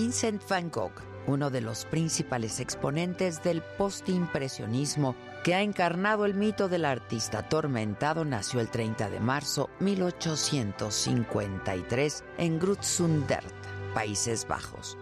[0.00, 0.92] Vincent van Gogh,
[1.26, 8.24] uno de los principales exponentes del postimpresionismo que ha encarnado el mito del artista atormentado,
[8.24, 13.52] nació el 30 de marzo 1853 en Grutzundert,
[13.92, 14.96] Países Bajos.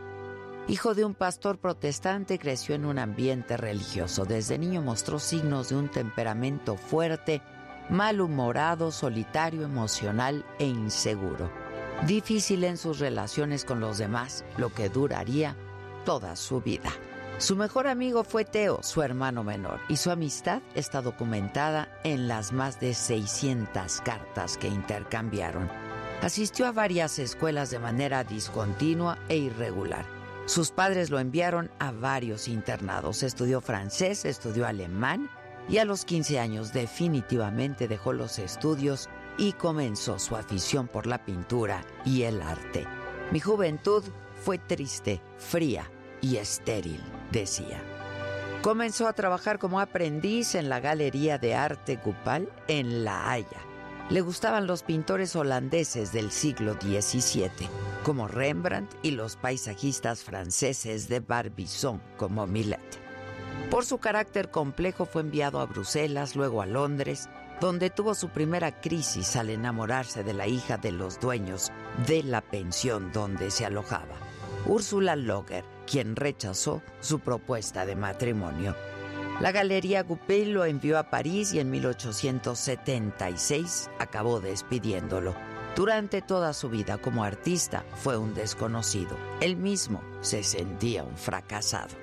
[0.67, 4.25] Hijo de un pastor protestante, creció en un ambiente religioso.
[4.25, 7.43] Desde niño mostró signos de un temperamento fuerte,
[7.91, 11.66] malhumorado, solitario, emocional e inseguro
[12.07, 15.57] difícil en sus relaciones con los demás, lo que duraría
[16.05, 16.91] toda su vida.
[17.39, 22.53] Su mejor amigo fue Teo, su hermano menor, y su amistad está documentada en las
[22.53, 25.71] más de 600 cartas que intercambiaron.
[26.23, 30.07] Asistió a varias escuelas de manera discontinua e irregular.
[30.47, 33.23] Sus padres lo enviaron a varios internados.
[33.23, 35.29] Estudió francés, estudió alemán
[35.69, 41.25] y a los 15 años definitivamente dejó los estudios y comenzó su afición por la
[41.25, 42.87] pintura y el arte.
[43.31, 44.03] Mi juventud
[44.45, 47.81] fue triste, fría y estéril, decía.
[48.63, 53.61] Comenzó a trabajar como aprendiz en la Galería de Arte Gupal en La Haya.
[54.09, 57.69] Le gustaban los pintores holandeses del siglo XVII,
[58.05, 63.07] como Rembrandt y los paisajistas franceses de Barbizon, como Millet.
[63.71, 67.29] Por su carácter complejo fue enviado a Bruselas, luego a Londres,
[67.61, 71.73] donde tuvo su primera crisis al enamorarse de la hija de los dueños
[72.07, 74.17] de la pensión donde se alojaba,
[74.67, 78.77] Úrsula Loger, quien rechazó su propuesta de matrimonio.
[79.41, 85.35] La Galería Goupil lo envió a París y en 1876 acabó despidiéndolo.
[85.75, 89.19] Durante toda su vida como artista fue un desconocido.
[89.41, 91.95] Él mismo se sentía un fracasado.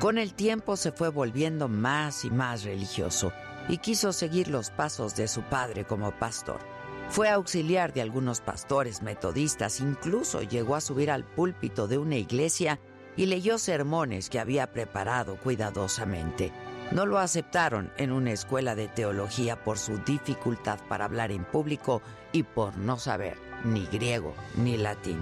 [0.00, 3.34] Con el tiempo se fue volviendo más y más religioso
[3.68, 6.60] y quiso seguir los pasos de su padre como pastor.
[7.08, 12.80] Fue auxiliar de algunos pastores metodistas, incluso llegó a subir al púlpito de una iglesia
[13.16, 16.52] y leyó sermones que había preparado cuidadosamente.
[16.90, 22.02] No lo aceptaron en una escuela de teología por su dificultad para hablar en público
[22.32, 25.20] y por no saber ni griego ni latín.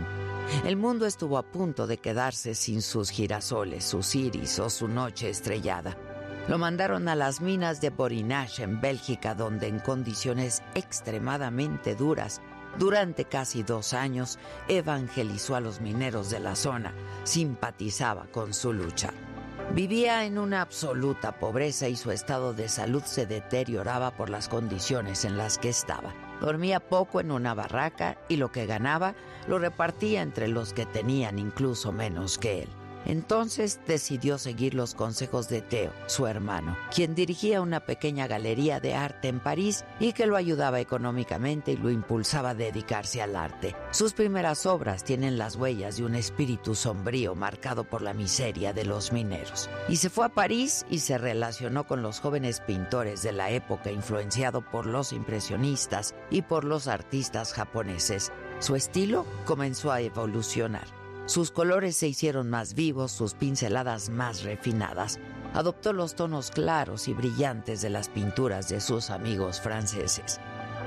[0.65, 5.29] El mundo estuvo a punto de quedarse sin sus girasoles, sus iris o su noche
[5.29, 5.97] estrellada.
[6.49, 12.41] Lo mandaron a las minas de Borinage en Bélgica, donde en condiciones extremadamente duras,
[12.79, 16.93] durante casi dos años, evangelizó a los mineros de la zona,
[17.25, 19.13] simpatizaba con su lucha.
[19.73, 25.25] Vivía en una absoluta pobreza y su estado de salud se deterioraba por las condiciones
[25.25, 26.13] en las que estaba.
[26.41, 29.15] Dormía poco en una barraca y lo que ganaba
[29.47, 32.69] lo repartía entre los que tenían incluso menos que él.
[33.07, 38.95] Entonces decidió seguir los consejos de Theo, su hermano, quien dirigía una pequeña galería de
[38.95, 43.75] arte en París y que lo ayudaba económicamente y lo impulsaba a dedicarse al arte.
[43.91, 48.85] Sus primeras obras tienen las huellas de un espíritu sombrío marcado por la miseria de
[48.85, 49.69] los mineros.
[49.89, 53.91] Y se fue a París y se relacionó con los jóvenes pintores de la época
[53.91, 58.33] influenciado por los impresionistas y por los artistas japoneses.
[58.59, 61.00] Su estilo comenzó a evolucionar
[61.31, 65.21] sus colores se hicieron más vivos, sus pinceladas más refinadas.
[65.55, 70.41] Adoptó los tonos claros y brillantes de las pinturas de sus amigos franceses.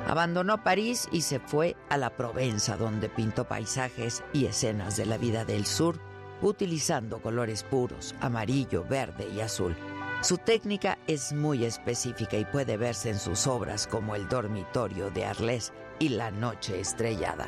[0.06, 5.18] Abandonó París y se fue a la Provenza, donde pintó paisajes y escenas de la
[5.18, 5.98] vida del sur,
[6.42, 9.78] utilizando colores puros, amarillo, verde y azul.
[10.24, 15.24] Su técnica es muy específica y puede verse en sus obras como El dormitorio de
[15.24, 17.48] Arles y La noche estrellada.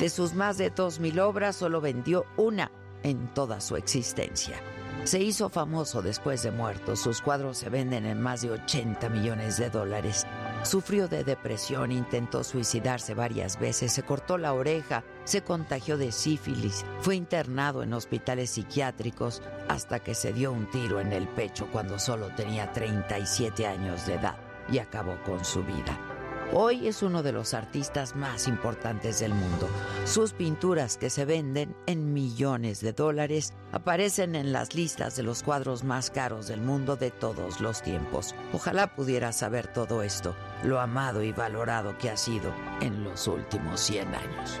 [0.00, 2.72] De sus más de 2.000 obras, solo vendió una
[3.02, 4.56] en toda su existencia.
[5.04, 6.96] Se hizo famoso después de muerto.
[6.96, 10.26] Sus cuadros se venden en más de 80 millones de dólares.
[10.62, 16.84] Sufrió de depresión, intentó suicidarse varias veces, se cortó la oreja, se contagió de sífilis,
[17.00, 21.98] fue internado en hospitales psiquiátricos hasta que se dio un tiro en el pecho cuando
[21.98, 24.36] solo tenía 37 años de edad
[24.72, 26.19] y acabó con su vida.
[26.52, 29.68] Hoy es uno de los artistas más importantes del mundo.
[30.04, 35.44] Sus pinturas, que se venden en millones de dólares, aparecen en las listas de los
[35.44, 38.34] cuadros más caros del mundo de todos los tiempos.
[38.52, 43.78] Ojalá pudiera saber todo esto, lo amado y valorado que ha sido en los últimos
[43.78, 44.60] 100 años.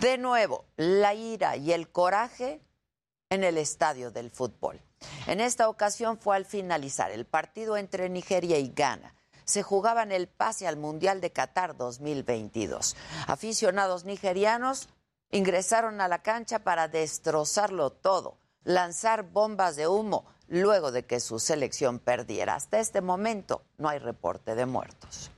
[0.00, 2.60] De nuevo, la ira y el coraje
[3.30, 4.78] en el estadio del fútbol.
[5.26, 9.14] En esta ocasión fue al finalizar el partido entre Nigeria y Ghana.
[9.46, 12.94] Se jugaban el pase al Mundial de Qatar 2022.
[13.26, 14.90] Aficionados nigerianos
[15.30, 21.38] ingresaron a la cancha para destrozarlo todo, lanzar bombas de humo luego de que su
[21.38, 22.54] selección perdiera.
[22.54, 25.30] Hasta este momento no hay reporte de muertos.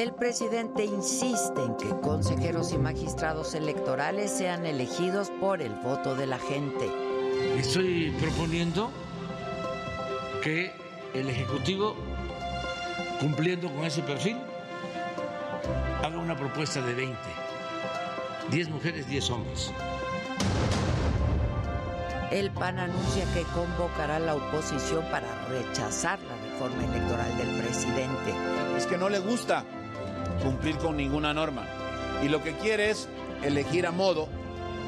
[0.00, 6.26] El presidente insiste en que consejeros y magistrados electorales sean elegidos por el voto de
[6.26, 6.90] la gente.
[7.58, 8.90] Estoy proponiendo
[10.42, 10.72] que
[11.12, 11.94] el Ejecutivo,
[13.20, 14.38] cumpliendo con ese perfil,
[16.02, 17.18] haga una propuesta de 20,
[18.50, 19.70] 10 mujeres, 10 hombres.
[22.30, 28.32] El PAN anuncia que convocará a la oposición para rechazar la reforma electoral del presidente.
[28.78, 29.62] Es que no le gusta
[30.42, 31.64] cumplir con ninguna norma.
[32.22, 33.08] Y lo que quiere es
[33.42, 34.28] elegir a modo,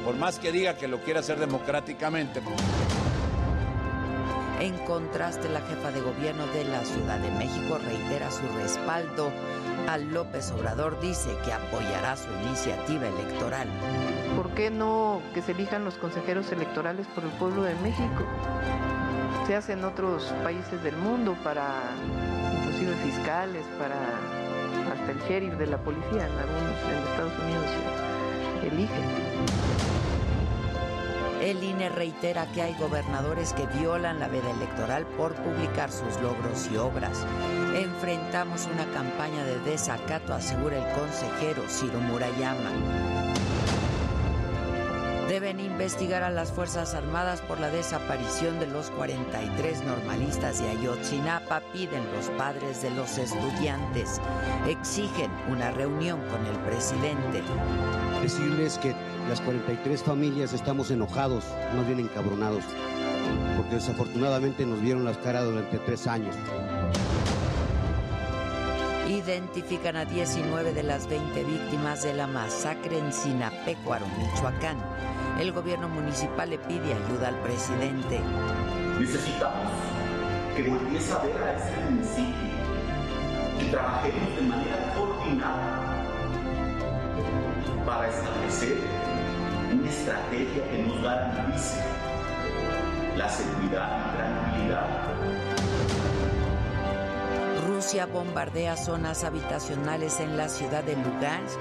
[0.05, 2.41] por más que diga que lo quiere hacer democráticamente.
[4.59, 9.31] En contraste, la jefa de gobierno de la Ciudad de México reitera su respaldo
[9.89, 13.67] a López Obrador, dice que apoyará su iniciativa electoral.
[14.37, 18.23] ¿Por qué no que se elijan los consejeros electorales por el pueblo de México?
[19.47, 21.81] Se hace en otros países del mundo para,
[22.59, 24.42] inclusive fiscales, para
[25.13, 27.65] el sheriff de la policía en algunos en Estados Unidos
[28.63, 29.33] eligen.
[31.41, 36.69] El INE reitera que hay gobernadores que violan la veda electoral por publicar sus logros
[36.71, 37.25] y obras.
[37.75, 42.71] Enfrentamos una campaña de desacato, asegura el consejero Ciro Murayama.
[45.43, 51.59] Deben investigar a las Fuerzas Armadas por la desaparición de los 43 normalistas de Ayotzinapa,
[51.73, 54.21] piden los padres de los estudiantes.
[54.69, 57.43] Exigen una reunión con el presidente.
[58.21, 58.95] Decirles que
[59.27, 61.43] las 43 familias estamos enojados,
[61.75, 62.63] más bien encabronados,
[63.57, 66.37] porque desafortunadamente nos vieron las caras durante tres años.
[69.09, 74.77] Identifican a 19 de las 20 víctimas de la masacre en Sinapecuaro, Michoacán.
[75.39, 78.21] El gobierno municipal le pide ayuda al presidente.
[78.99, 79.71] Necesitamos
[80.55, 82.33] que volviese a ver a este municipio,
[83.59, 85.83] que trabajemos de manera coordinada
[87.85, 88.77] para establecer
[89.73, 91.83] una estrategia que nos garantice
[93.17, 94.87] la seguridad y tranquilidad.
[97.67, 101.59] Rusia bombardea zonas habitacionales en la ciudad de Lugansk.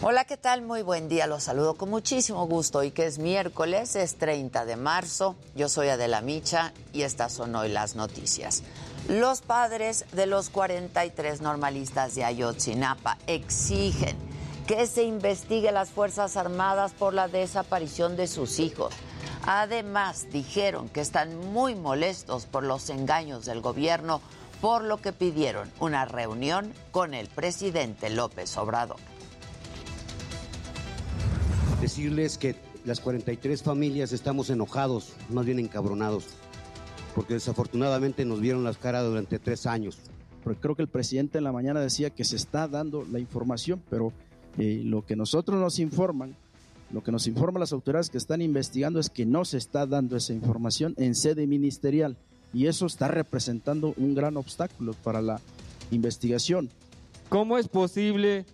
[0.00, 0.62] Hola, ¿qué tal?
[0.62, 1.26] Muy buen día.
[1.26, 2.84] Los saludo con muchísimo gusto.
[2.84, 5.34] Y que es miércoles, es 30 de marzo.
[5.56, 8.62] Yo soy Adela Micha y estas son hoy las noticias.
[9.08, 14.16] Los padres de los 43 normalistas de Ayotzinapa exigen
[14.68, 18.94] que se investigue las Fuerzas Armadas por la desaparición de sus hijos.
[19.46, 24.20] Además, dijeron que están muy molestos por los engaños del gobierno,
[24.60, 28.98] por lo que pidieron una reunión con el presidente López Obrador.
[31.80, 36.24] Decirles que las 43 familias estamos enojados, más bien encabronados,
[37.14, 39.98] porque desafortunadamente nos vieron las caras durante tres años.
[40.42, 43.80] Porque creo que el presidente en la mañana decía que se está dando la información,
[43.90, 44.12] pero
[44.58, 46.34] eh, lo que nosotros nos informan,
[46.90, 50.16] lo que nos informan las autoridades que están investigando es que no se está dando
[50.16, 52.16] esa información en sede ministerial
[52.52, 55.40] y eso está representando un gran obstáculo para la
[55.92, 56.70] investigación.
[57.28, 58.46] ¿Cómo es posible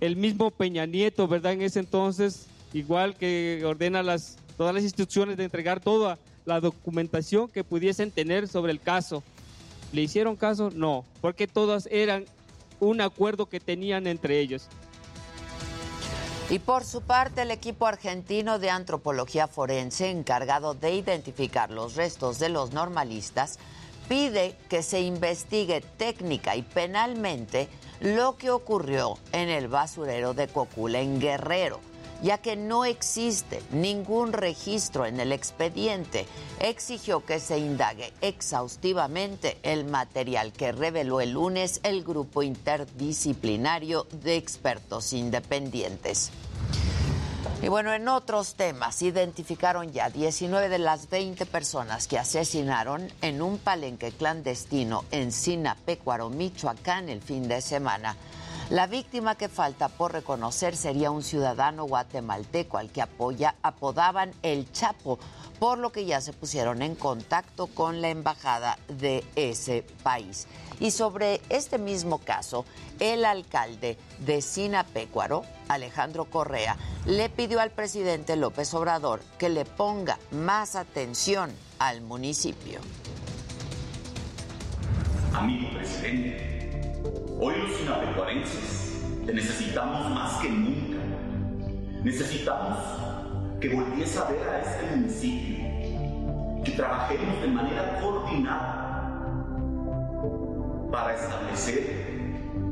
[0.00, 5.36] el mismo Peña Nieto, verdad, en ese entonces, igual que ordena las, todas las instrucciones
[5.36, 9.22] de entregar toda la documentación que pudiesen tener sobre el caso?
[9.92, 10.70] ¿Le hicieron caso?
[10.70, 12.24] No, porque todas eran
[12.80, 14.68] un acuerdo que tenían entre ellos.
[16.50, 22.38] Y por su parte, el equipo argentino de antropología forense encargado de identificar los restos
[22.38, 23.58] de los normalistas
[24.08, 27.68] pide que se investigue técnica y penalmente
[28.00, 31.80] lo que ocurrió en el basurero de Cocula en Guerrero,
[32.22, 36.26] ya que no existe ningún registro en el expediente.
[36.60, 44.36] Exigió que se indague exhaustivamente el material que reveló el lunes el grupo interdisciplinario de
[44.36, 46.30] expertos independientes.
[47.60, 53.42] Y bueno, en otros temas, identificaron ya 19 de las 20 personas que asesinaron en
[53.42, 58.16] un palenque clandestino en Sinapecuaro, Michoacán, el fin de semana.
[58.70, 64.70] La víctima que falta por reconocer sería un ciudadano guatemalteco al que apoya, apodaban el
[64.72, 65.18] Chapo,
[65.58, 70.46] por lo que ya se pusieron en contacto con la embajada de ese país.
[70.80, 72.66] Y sobre este mismo caso,
[73.00, 80.18] el alcalde de Sinapecuaro, Alejandro Correa, le pidió al presidente López Obrador que le ponga
[80.30, 82.80] más atención al municipio.
[85.32, 86.57] Amigo presidente,
[87.40, 90.98] hoy los sinapecuarenses te necesitamos más que nunca.
[92.02, 92.78] Necesitamos
[93.60, 95.64] que volvies a ver a este municipio,
[96.64, 98.88] que trabajemos de manera coordinada
[100.90, 102.08] para establecer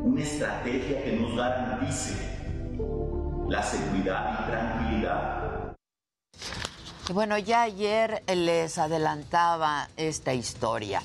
[0.03, 2.15] una estrategia que nos garantice
[3.49, 5.77] la seguridad y tranquilidad.
[7.09, 11.03] Y bueno, ya ayer les adelantaba esta historia.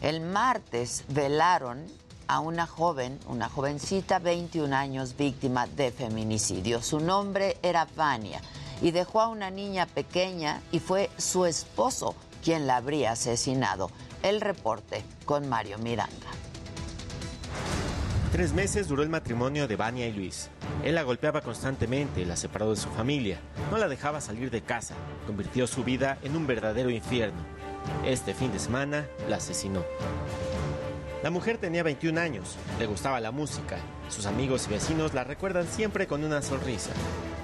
[0.00, 1.86] El martes velaron
[2.30, 6.80] a una joven, una jovencita, 21 años, víctima de feminicidio.
[6.80, 8.40] Su nombre era Vania
[8.80, 13.90] y dejó a una niña pequeña y fue su esposo quien la habría asesinado.
[14.22, 16.28] El reporte con Mario Miranda.
[18.30, 20.50] Tres meses duró el matrimonio de Vania y Luis.
[20.84, 23.40] Él la golpeaba constantemente, la separó de su familia,
[23.72, 24.94] no la dejaba salir de casa,
[25.26, 27.40] convirtió su vida en un verdadero infierno.
[28.04, 29.82] Este fin de semana la asesinó.
[31.22, 33.76] La mujer tenía 21 años, le gustaba la música.
[34.08, 36.92] Sus amigos y vecinos la recuerdan siempre con una sonrisa,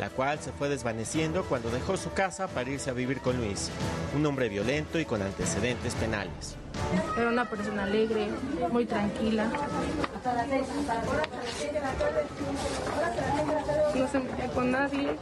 [0.00, 3.70] la cual se fue desvaneciendo cuando dejó su casa para irse a vivir con Luis,
[4.16, 6.56] un hombre violento y con antecedentes penales.
[7.18, 8.28] Era una persona alegre,
[8.72, 9.46] muy tranquila.
[13.94, 15.16] No se metía con nadie.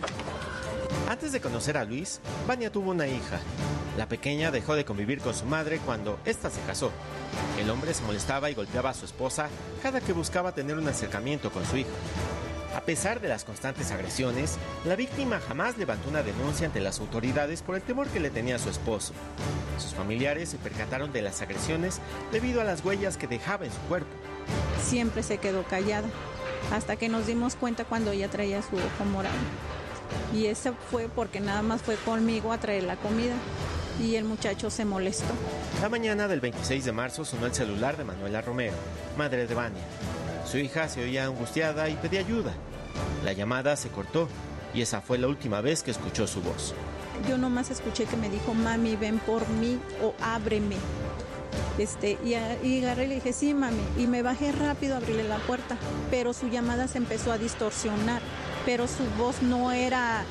[1.09, 3.41] Antes de conocer a Luis, Vania tuvo una hija.
[3.97, 6.91] La pequeña dejó de convivir con su madre cuando ésta se casó.
[7.61, 9.49] El hombre se molestaba y golpeaba a su esposa
[9.83, 11.91] cada que buscaba tener un acercamiento con su hija.
[12.75, 17.63] A pesar de las constantes agresiones, la víctima jamás levantó una denuncia ante las autoridades
[17.63, 19.13] por el temor que le tenía su esposo.
[19.79, 22.01] Sus familiares se percataron de las agresiones
[22.33, 24.11] debido a las huellas que dejaba en su cuerpo.
[24.85, 26.09] Siempre se quedó callada,
[26.73, 29.37] hasta que nos dimos cuenta cuando ella traía su ojo morado.
[30.35, 33.35] Y eso fue porque nada más fue conmigo a traer la comida
[34.01, 35.33] y el muchacho se molestó.
[35.81, 38.75] La mañana del 26 de marzo sonó el celular de Manuela Romero,
[39.17, 39.83] madre de Vania.
[40.45, 42.53] Su hija se oía angustiada y pedía ayuda.
[43.25, 44.29] La llamada se cortó
[44.75, 46.75] y esa fue la última vez que escuchó su voz.
[47.29, 50.77] Yo nomás escuché que me dijo, mami, ven por mí o ábreme.
[51.79, 52.35] Este, y,
[52.67, 53.81] y agarré y le dije, sí, mami.
[53.97, 55.77] Y me bajé rápido a abrirle la puerta,
[56.11, 58.21] pero su llamada se empezó a distorsionar,
[58.65, 60.25] pero su voz no era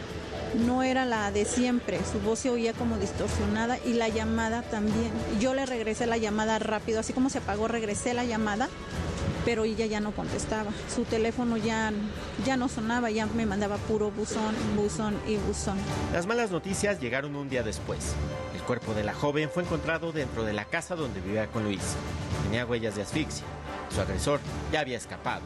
[0.55, 5.11] no era la de siempre, su voz se oía como distorsionada y la llamada también.
[5.39, 8.69] Yo le regresé la llamada rápido, así como se apagó, regresé la llamada,
[9.45, 10.71] pero ella ya no contestaba.
[10.93, 11.91] Su teléfono ya,
[12.45, 15.77] ya no sonaba, ya me mandaba puro buzón, buzón y buzón.
[16.13, 18.13] Las malas noticias llegaron un día después.
[18.53, 21.81] El cuerpo de la joven fue encontrado dentro de la casa donde vivía con Luis.
[22.43, 23.45] Tenía huellas de asfixia.
[23.93, 24.39] Su agresor
[24.71, 25.41] ya había escapado.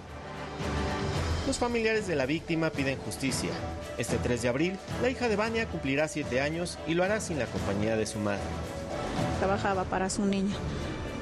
[1.48, 3.51] Los familiares de la víctima piden justicia.
[3.98, 7.39] Este 3 de abril, la hija de Vania cumplirá 7 años y lo hará sin
[7.39, 8.42] la compañía de su madre.
[9.39, 10.58] Trabajaba para su niña,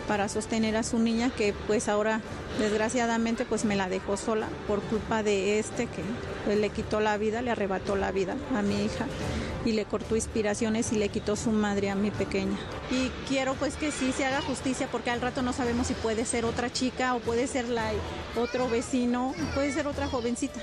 [0.08, 2.22] para sostener a su niña que pues ahora
[2.60, 6.02] desgraciadamente pues me la dejó sola por culpa de este que
[6.46, 9.06] pues, le quitó la vida, le arrebató la vida a mi hija
[9.66, 12.58] y le cortó inspiraciones y le quitó su madre a mi pequeña.
[12.92, 16.26] Y quiero pues que sí se haga justicia porque al rato no sabemos si puede
[16.26, 17.92] ser otra chica o puede ser la,
[18.38, 20.60] otro vecino, puede ser otra jovencita.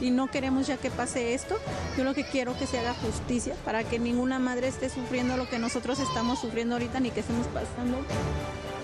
[0.00, 1.56] Y no queremos ya que pase esto.
[1.96, 5.48] Yo lo que quiero que se haga justicia para que ninguna madre esté sufriendo lo
[5.48, 7.98] que nosotros estamos sufriendo ahorita ni que estemos pasando.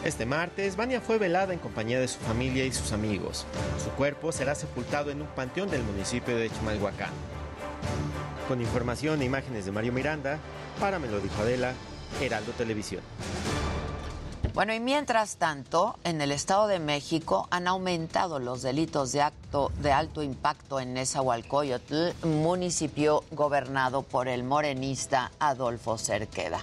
[0.05, 3.47] Este martes, Vania fue velada en compañía de su familia y sus amigos.
[3.83, 7.11] Su cuerpo será sepultado en un panteón del municipio de Chimalhuacán.
[8.49, 10.41] Con información e imágenes de Mario Miranda,
[10.81, 11.75] para Me lo dijo Adela,
[12.21, 13.01] Heraldo Televisión.
[14.55, 19.71] Bueno, y mientras tanto, en el Estado de México han aumentado los delitos de acto
[19.81, 26.59] de alto impacto en Nezahualcóyotl, municipio gobernado por el morenista Adolfo Cerqueda.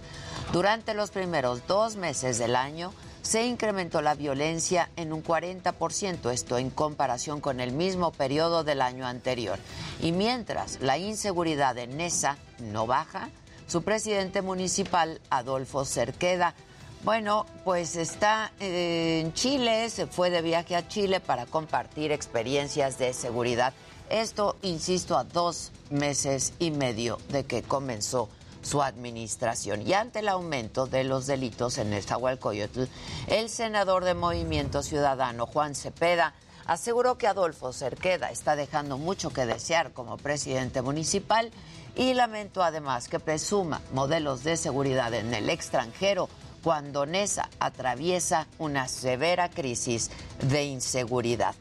[0.51, 2.91] Durante los primeros dos meses del año,
[3.29, 8.81] se incrementó la violencia en un 40%, esto en comparación con el mismo periodo del
[8.81, 9.59] año anterior.
[10.01, 13.29] Y mientras la inseguridad en Nesa no baja,
[13.67, 16.55] su presidente municipal, Adolfo Cerqueda,
[17.03, 23.13] bueno, pues está en Chile, se fue de viaje a Chile para compartir experiencias de
[23.13, 23.75] seguridad
[24.09, 28.27] Esto, insisto, a dos meses y medio de que comenzó
[28.61, 29.87] su administración.
[29.87, 32.83] Y ante el aumento de los delitos en Nezahualcóyotl,
[33.27, 36.33] el senador de Movimiento Ciudadano, Juan Cepeda,
[36.65, 41.51] aseguró que Adolfo Cerqueda está dejando mucho que desear como presidente municipal
[41.95, 46.29] y lamentó además que presuma modelos de seguridad en el extranjero
[46.63, 50.11] cuando Nesa atraviesa una severa crisis
[50.41, 51.55] de inseguridad.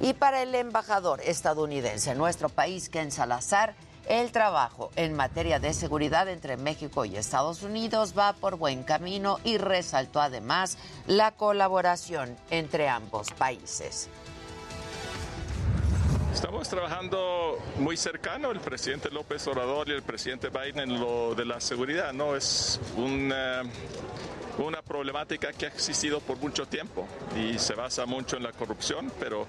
[0.00, 3.74] Y para el embajador estadounidense en nuestro país, Ken Salazar,
[4.08, 9.38] el trabajo en materia de seguridad entre México y Estados Unidos va por buen camino
[9.44, 14.08] y resaltó además la colaboración entre ambos países.
[16.32, 21.44] Estamos trabajando muy cercano el presidente López Obrador y el presidente Biden en lo de
[21.44, 22.12] la seguridad.
[22.12, 23.62] No es una,
[24.58, 27.06] una problemática que ha existido por mucho tiempo
[27.36, 29.46] y se basa mucho en la corrupción, pero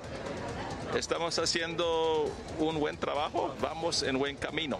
[0.96, 4.80] estamos haciendo un buen trabajo, vamos en buen camino.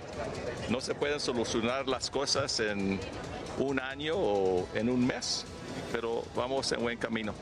[0.70, 3.00] No se pueden solucionar las cosas en
[3.60, 5.46] un año o en un mes,
[5.92, 7.34] pero vamos en buen camino.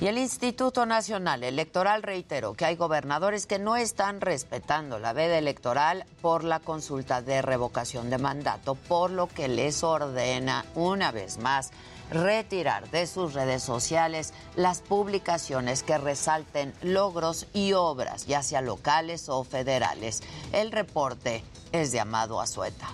[0.00, 5.38] Y el Instituto Nacional Electoral reiteró que hay gobernadores que no están respetando la veda
[5.38, 11.38] electoral por la consulta de revocación de mandato, por lo que les ordena una vez
[11.38, 11.70] más
[12.12, 19.28] retirar de sus redes sociales las publicaciones que resalten logros y obras, ya sea locales
[19.28, 20.22] o federales.
[20.52, 22.88] El reporte es de Amado Azueta.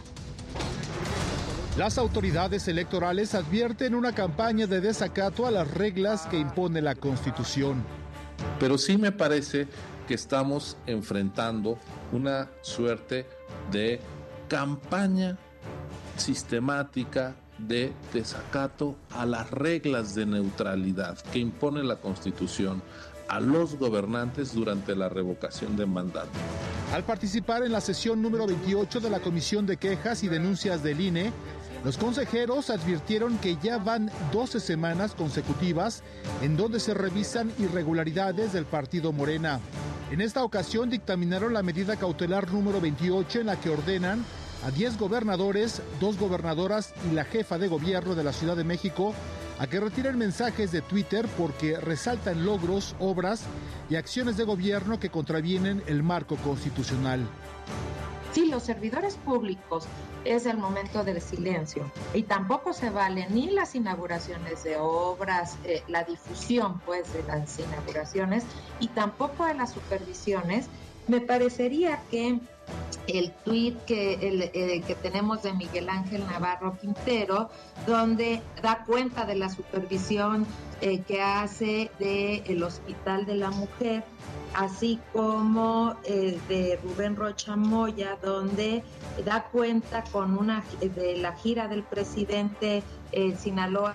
[1.77, 7.85] Las autoridades electorales advierten una campaña de desacato a las reglas que impone la Constitución.
[8.59, 9.69] Pero sí me parece
[10.09, 11.79] que estamos enfrentando
[12.13, 13.27] una suerte
[13.71, 14.01] de
[14.49, 15.39] campaña
[16.17, 22.83] sistemática de desacato a las reglas de neutralidad que impone la Constitución
[23.29, 26.31] a los gobernantes durante la revocación de mandato.
[26.93, 31.01] Al participar en la sesión número 28 de la Comisión de Quejas y Denuncias del
[31.01, 31.33] INE,
[31.85, 36.03] los consejeros advirtieron que ya van 12 semanas consecutivas
[36.43, 39.61] en donde se revisan irregularidades del partido Morena.
[40.11, 44.25] En esta ocasión dictaminaron la medida cautelar número 28 en la que ordenan
[44.65, 49.15] a 10 gobernadores, dos gobernadoras y la jefa de gobierno de la Ciudad de México
[49.59, 53.43] a que retiren mensajes de Twitter porque resaltan logros, obras
[53.91, 57.27] y acciones de gobierno que contravienen el marco constitucional.
[58.33, 59.87] Sí, los servidores públicos
[60.25, 65.83] es el momento del silencio y tampoco se valen ni las inauguraciones de obras, eh,
[65.89, 68.45] la difusión pues de las inauguraciones
[68.79, 70.67] y tampoco de las supervisiones.
[71.09, 72.39] Me parecería que
[73.07, 77.51] el tuit que, el, eh, que tenemos de Miguel Ángel Navarro Quintero,
[77.87, 80.47] donde da cuenta de la supervisión
[80.81, 84.05] eh, que hace del Hospital de la Mujer,
[84.55, 88.83] así como eh, de Rubén Rocha Moya, donde
[89.25, 92.83] da cuenta con una de la gira del presidente
[93.13, 93.95] en Sinaloa.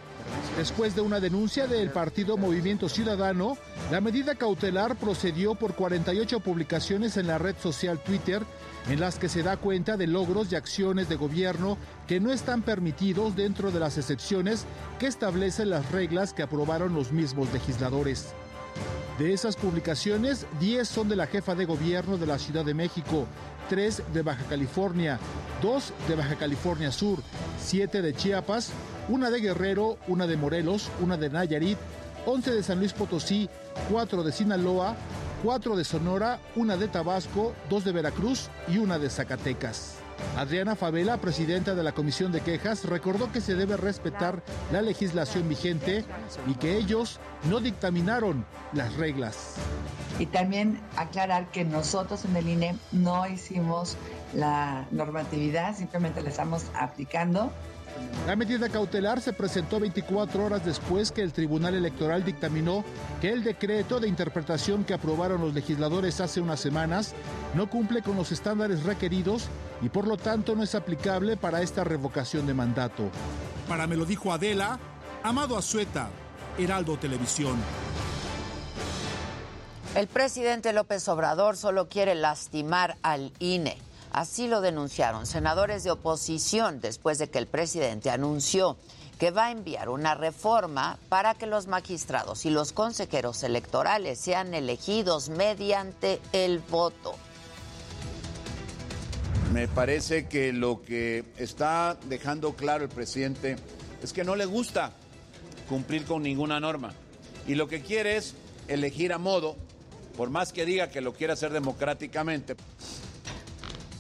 [0.58, 3.58] Después de una denuncia del partido Movimiento Ciudadano,
[3.92, 8.44] la medida cautelar procedió por 48 publicaciones en la red social Twitter
[8.90, 12.62] en las que se da cuenta de logros y acciones de gobierno que no están
[12.62, 14.66] permitidos dentro de las excepciones
[15.00, 18.34] que establecen las reglas que aprobaron los mismos legisladores.
[19.18, 23.28] De esas publicaciones, 10 son de la jefa de gobierno de la Ciudad de México,
[23.70, 25.20] 3 de Baja California,
[25.62, 27.20] 2 de Baja California Sur,
[27.60, 28.72] 7 de Chiapas,
[29.10, 31.78] una de Guerrero, una de Morelos, una de Nayarit,
[32.26, 33.50] 11 de San Luis Potosí,
[33.92, 34.96] 4 de Sinaloa,
[35.44, 40.03] cuatro de Sonora, una de Tabasco, dos de Veracruz y una de Zacatecas.
[40.38, 45.48] Adriana Favela, presidenta de la Comisión de Quejas, recordó que se debe respetar la legislación
[45.48, 46.04] vigente
[46.48, 49.56] y que ellos no dictaminaron las reglas.
[50.20, 53.98] Y también aclarar que nosotros en el INE no hicimos
[54.34, 57.52] la normatividad, simplemente la estamos aplicando
[58.26, 62.86] la medida cautelar se presentó 24 horas después que el Tribunal Electoral dictaminó
[63.20, 67.14] que el decreto de interpretación que aprobaron los legisladores hace unas semanas
[67.54, 69.50] no cumple con los estándares requeridos
[69.82, 73.10] y por lo tanto no es aplicable para esta revocación de mandato.
[73.68, 74.80] Para me lo dijo Adela,
[75.22, 76.08] Amado Azueta,
[76.58, 77.58] Heraldo Televisión.
[79.96, 83.78] El presidente López Obrador solo quiere lastimar al INE.
[84.14, 88.78] Así lo denunciaron senadores de oposición después de que el presidente anunció
[89.18, 94.54] que va a enviar una reforma para que los magistrados y los consejeros electorales sean
[94.54, 97.16] elegidos mediante el voto.
[99.52, 103.56] Me parece que lo que está dejando claro el presidente
[104.04, 104.92] es que no le gusta
[105.68, 106.94] cumplir con ninguna norma
[107.48, 108.36] y lo que quiere es
[108.68, 109.56] elegir a modo
[110.16, 112.56] por más que diga que lo quiere hacer democráticamente.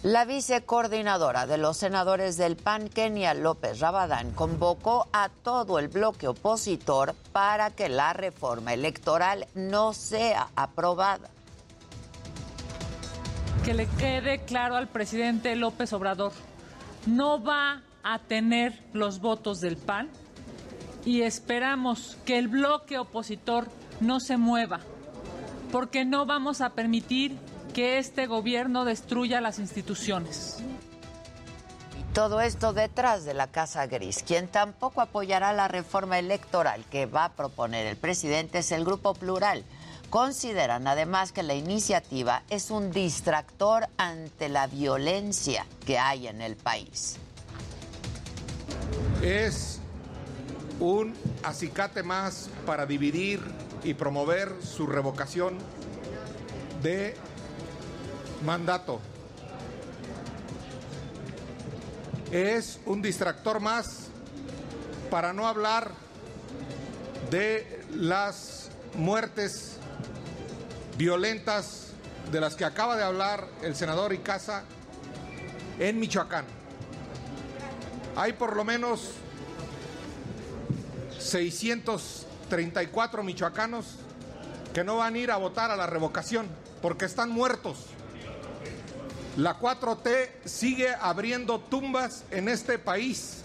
[0.03, 6.27] La vicecoordinadora de los senadores del PAN, Kenia López Rabadán, convocó a todo el bloque
[6.27, 11.29] opositor para que la reforma electoral no sea aprobada.
[13.63, 16.33] Que le quede claro al presidente López Obrador,
[17.05, 20.09] no va a tener los votos del PAN
[21.05, 23.69] y esperamos que el bloque opositor
[24.01, 24.81] no se mueva,
[25.71, 27.37] porque no vamos a permitir
[27.73, 30.57] que este gobierno destruya las instituciones.
[31.99, 34.23] Y todo esto detrás de la Casa Gris.
[34.25, 39.15] Quien tampoco apoyará la reforma electoral que va a proponer el presidente es el Grupo
[39.15, 39.65] Plural.
[40.11, 46.55] Consideran además que la iniciativa es un distractor ante la violencia que hay en el
[46.55, 47.17] país.
[49.23, 49.79] Es
[50.79, 53.41] un acicate más para dividir
[53.83, 55.57] y promover su revocación
[56.83, 57.15] de
[58.43, 58.99] mandato.
[62.31, 64.07] Es un distractor más
[65.09, 65.91] para no hablar
[67.29, 69.77] de las muertes
[70.97, 71.87] violentas
[72.31, 74.63] de las que acaba de hablar el senador Icaza
[75.79, 76.45] en Michoacán.
[78.15, 79.11] Hay por lo menos
[81.19, 83.95] 634 michoacanos
[84.73, 86.47] que no van a ir a votar a la revocación
[86.81, 87.92] porque están muertos.
[89.37, 93.43] La 4T sigue abriendo tumbas en este país.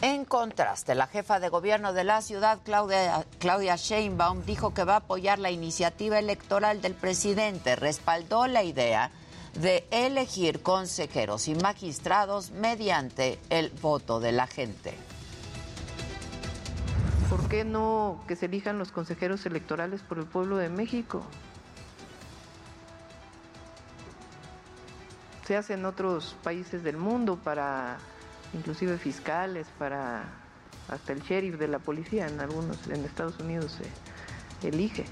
[0.00, 4.94] En contraste, la jefa de gobierno de la ciudad, Claudia, Claudia Sheinbaum, dijo que va
[4.94, 7.76] a apoyar la iniciativa electoral del presidente.
[7.76, 9.10] Respaldó la idea
[9.60, 14.94] de elegir consejeros y magistrados mediante el voto de la gente.
[17.28, 21.22] ¿Por qué no que se elijan los consejeros electorales por el pueblo de México?
[25.50, 27.98] Se hace en otros países del mundo para
[28.54, 30.22] inclusive fiscales, para
[30.86, 33.76] hasta el sheriff de la policía en algunos en Estados Unidos
[34.60, 35.06] se elige.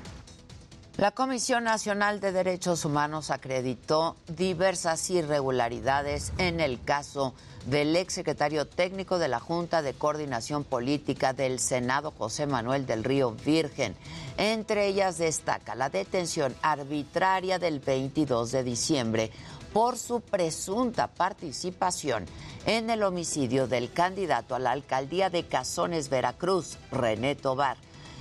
[0.97, 7.35] La Comisión Nacional de Derechos Humanos acreditó diversas irregularidades en el caso
[7.67, 13.33] del exsecretario técnico de la Junta de Coordinación Política del Senado, José Manuel del Río
[13.33, 13.97] Virgen.
[14.39, 19.33] Entre ellas destaca la detención arbitraria del 22 de diciembre
[19.73, 22.27] por su presunta participación
[22.67, 27.77] en el homicidio del candidato a la alcaldía de Cazones, Veracruz, René Tobar.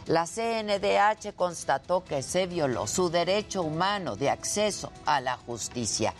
[0.07, 6.13] La CNDH constató que se violó su derecho humano de acceso a la justicia.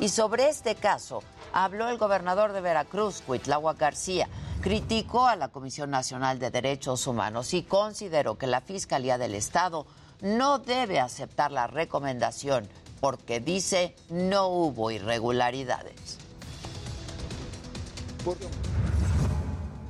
[0.00, 4.28] Y sobre este caso habló el gobernador de Veracruz, Cuitlagua García.
[4.60, 9.86] Criticó a la Comisión Nacional de Derechos Humanos y consideró que la Fiscalía del Estado
[10.22, 12.66] no debe aceptar la recomendación
[13.04, 16.16] porque dice no hubo irregularidades.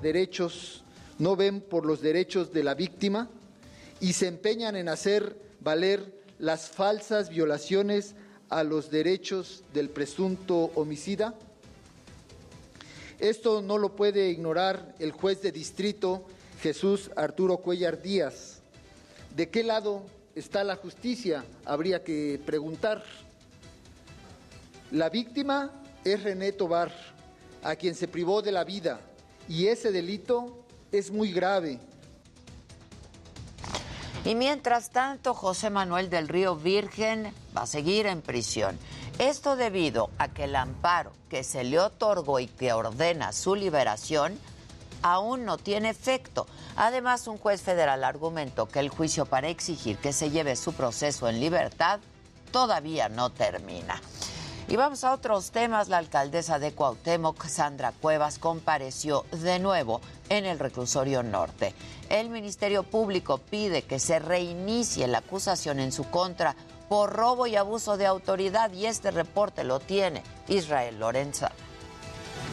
[0.03, 0.83] Derechos,
[1.21, 3.31] no ven por los derechos de la víctima
[4.01, 8.17] y se empeñan en hacer valer las falsas violaciones
[8.49, 11.37] a los derechos del presunto homicida.
[13.21, 16.25] Esto no lo puede ignorar el juez de distrito
[16.63, 18.59] Jesús Arturo Cuellar Díaz.
[19.37, 20.03] ¿De qué lado
[20.35, 21.45] está la justicia?
[21.65, 23.05] Habría que preguntar.
[24.91, 25.71] La víctima
[26.05, 26.93] es René Tobar,
[27.63, 29.01] a quien se privó de la vida,
[29.49, 31.81] y ese delito es muy grave.
[34.25, 38.79] Y mientras tanto, José Manuel del Río Virgen va a seguir en prisión.
[39.19, 44.39] Esto debido a que el amparo que se le otorgó y que ordena su liberación
[45.05, 46.47] aún no tiene efecto.
[46.77, 51.29] Además, un juez federal argumentó que el juicio para exigir que se lleve su proceso
[51.29, 52.01] en libertad
[52.51, 54.01] todavía no termina.
[54.67, 55.91] Y vamos a otros temas.
[55.91, 61.75] La alcaldesa de Cuauhtémoc, Sandra Cuevas, compareció de nuevo en el reclusorio norte.
[62.09, 66.57] El Ministerio Público pide que se reinicie la acusación en su contra
[66.89, 71.53] por robo y abuso de autoridad y este reporte lo tiene Israel Lorenza.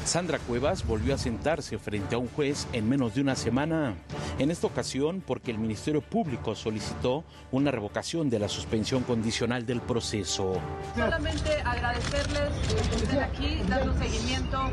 [0.05, 3.95] Sandra Cuevas volvió a sentarse frente a un juez en menos de una semana.
[4.39, 9.79] En esta ocasión porque el Ministerio Público solicitó una revocación de la suspensión condicional del
[9.79, 10.53] proceso.
[10.95, 14.69] Solamente agradecerles que estén aquí dando seguimiento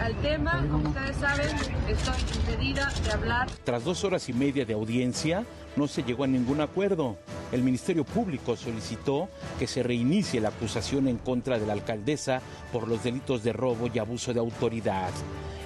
[0.00, 0.66] al tema.
[0.70, 1.56] Como ustedes saben,
[1.88, 3.48] estoy impedida de hablar.
[3.64, 5.44] Tras dos horas y media de audiencia,
[5.76, 7.16] no se llegó a ningún acuerdo.
[7.52, 9.28] El Ministerio Público solicitó
[9.58, 12.40] que se reinicie la acusación en contra de la alcaldesa
[12.72, 15.10] por los delitos de robo y abuso de autoridad.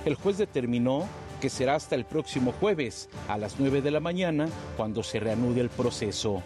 [0.04, 1.06] El juez determinó
[1.40, 5.60] que será hasta el próximo jueves a las 9 de la mañana cuando se reanude
[5.60, 6.42] el proceso.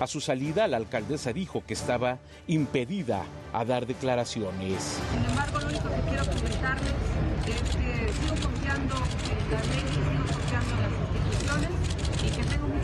[0.00, 4.98] A su salida, la alcaldesa dijo que estaba impedida a dar declaraciones.
[5.12, 6.92] Sin embargo, lo único que quiero comentarles
[7.46, 11.70] es que sigo confiando en la ley, sigo confiando en las instituciones
[12.22, 12.83] y que tengo mucho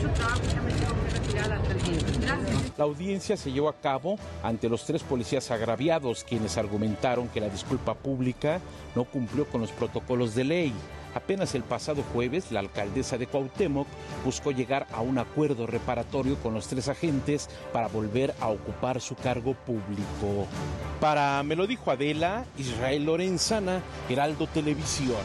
[2.77, 7.49] La audiencia se llevó a cabo ante los tres policías agraviados, quienes argumentaron que la
[7.49, 8.59] disculpa pública
[8.95, 10.73] no cumplió con los protocolos de ley.
[11.13, 13.87] Apenas el pasado jueves, la alcaldesa de Cuauhtémoc
[14.23, 19.15] buscó llegar a un acuerdo reparatorio con los tres agentes para volver a ocupar su
[19.15, 20.47] cargo público.
[20.99, 25.21] Para Me lo dijo Adela, Israel Lorenzana, Heraldo Televisión.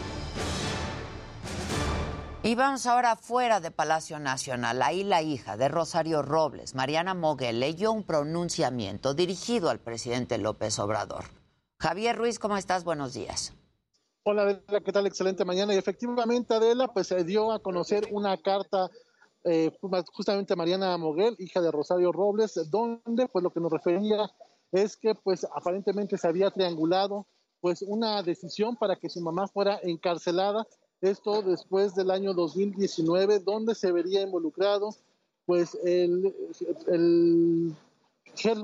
[2.46, 4.80] Y vamos ahora fuera de Palacio Nacional.
[4.80, 10.78] Ahí la hija de Rosario Robles, Mariana Moguel, leyó un pronunciamiento dirigido al presidente López
[10.78, 11.24] Obrador.
[11.80, 12.85] Javier Ruiz, ¿cómo estás?
[12.85, 13.52] Buenos días.
[14.22, 15.09] Hola Adela, ¿qué tal?
[15.09, 15.74] Excelente mañana.
[15.74, 18.90] Y efectivamente Adela, pues se dio a conocer una carta
[19.42, 19.76] eh,
[20.12, 24.30] justamente a Mariana Moguel, hija de Rosario Robles, donde pues lo que nos refería
[24.70, 27.26] es que pues aparentemente se había triangulado
[27.61, 30.64] pues una decisión para que su mamá fuera encarcelada
[31.06, 34.94] esto después del año 2019, donde se vería involucrado
[35.44, 36.34] pues el,
[36.88, 37.74] el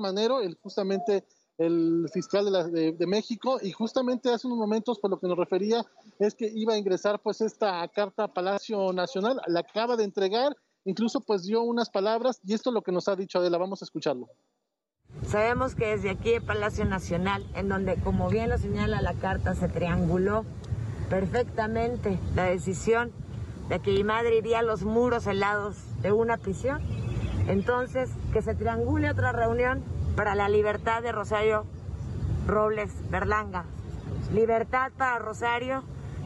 [0.00, 1.24] Manero, el justamente
[1.58, 5.28] el fiscal de, la, de, de, México, y justamente hace unos momentos, por lo que
[5.28, 5.84] nos refería,
[6.18, 10.56] es que iba a ingresar pues esta carta a Palacio Nacional, la acaba de entregar,
[10.84, 13.82] incluso pues dio unas palabras, y esto es lo que nos ha dicho Adela, vamos
[13.82, 14.28] a escucharlo.
[15.26, 19.54] Sabemos que desde aquí, el Palacio Nacional, en donde, como bien lo señala la carta,
[19.54, 20.44] se trianguló
[21.12, 23.12] perfectamente la decisión
[23.68, 26.80] de que mi madre iría a los muros helados de una prisión.
[27.48, 29.82] Entonces, que se triangule otra reunión
[30.16, 31.66] para la libertad de Rosario
[32.46, 33.66] Robles Berlanga.
[34.32, 35.82] Libertad para Rosario,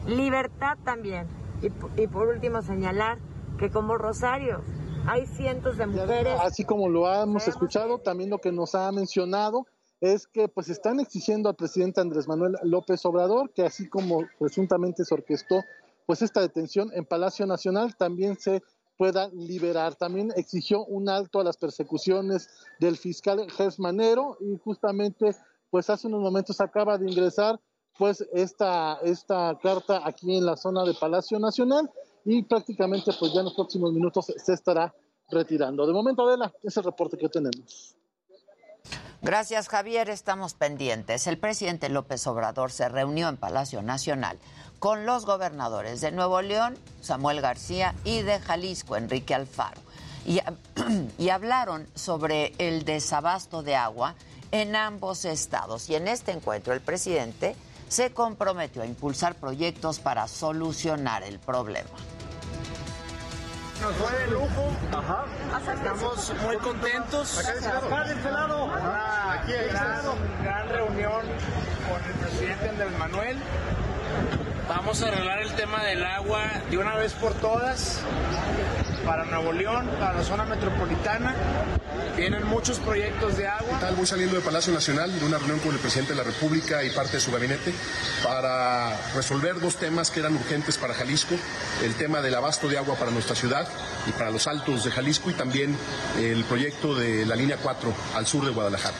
[0.07, 1.27] libertad también.
[1.61, 1.67] Y,
[2.01, 3.17] y, por último, señalar
[3.59, 4.61] que como Rosario
[5.05, 6.39] hay cientos de mujeres.
[6.39, 9.65] Así como lo hemos escuchado, también lo que nos ha mencionado
[10.01, 15.03] es que pues están exigiendo al presidente Andrés Manuel López Obrador que así como presuntamente
[15.03, 15.63] se orquestó
[16.05, 18.63] pues esta detención en Palacio Nacional también se
[18.97, 19.95] pueda liberar.
[19.95, 25.35] También exigió un alto a las persecuciones del fiscal Gers Manero y justamente
[25.69, 27.59] pues hace unos momentos acaba de ingresar
[27.97, 31.89] pues esta, esta carta aquí en la zona de Palacio Nacional
[32.25, 34.93] y prácticamente pues ya en los próximos minutos se estará
[35.29, 35.85] retirando.
[35.85, 37.96] De momento, Adela, es el reporte que tenemos.
[39.27, 40.09] Gracias, Javier.
[40.09, 41.27] Estamos pendientes.
[41.27, 44.39] El presidente López Obrador se reunió en Palacio Nacional
[44.79, 49.81] con los gobernadores de Nuevo León, Samuel García, y de Jalisco, Enrique Alfaro.
[50.25, 50.39] Y,
[51.17, 54.15] y, hablaron sobre el desabasto de agua
[54.51, 55.89] en ambos estados.
[55.89, 57.57] Y en este encuentro el presidente
[57.89, 61.89] se comprometió a impulsar proyectos para solucionar el problema.
[63.81, 64.75] Nos fue de lujo.
[64.91, 65.25] Ajá.
[65.73, 67.37] Estamos muy contentos.
[67.37, 68.65] Acá de este lado.
[68.65, 70.01] Una Aquí, gran,
[70.43, 73.37] gran reunión con el presidente Andrés Manuel.
[74.67, 78.01] Vamos a arreglar el tema del agua de una vez por todas
[79.05, 81.33] para Nuevo León, para la zona metropolitana.
[82.17, 83.79] Vienen muchos proyectos de agua.
[83.95, 86.89] Voy saliendo de Palacio Nacional de una reunión con el presidente de la República y
[86.89, 87.73] parte de su gabinete
[88.21, 91.35] para resolver dos temas que eran urgentes para Jalisco,
[91.83, 93.67] el tema del abasto de agua para nuestra ciudad
[94.05, 95.77] y para los altos de Jalisco y también
[96.19, 98.95] el proyecto de la línea 4 al sur de Guadalajara.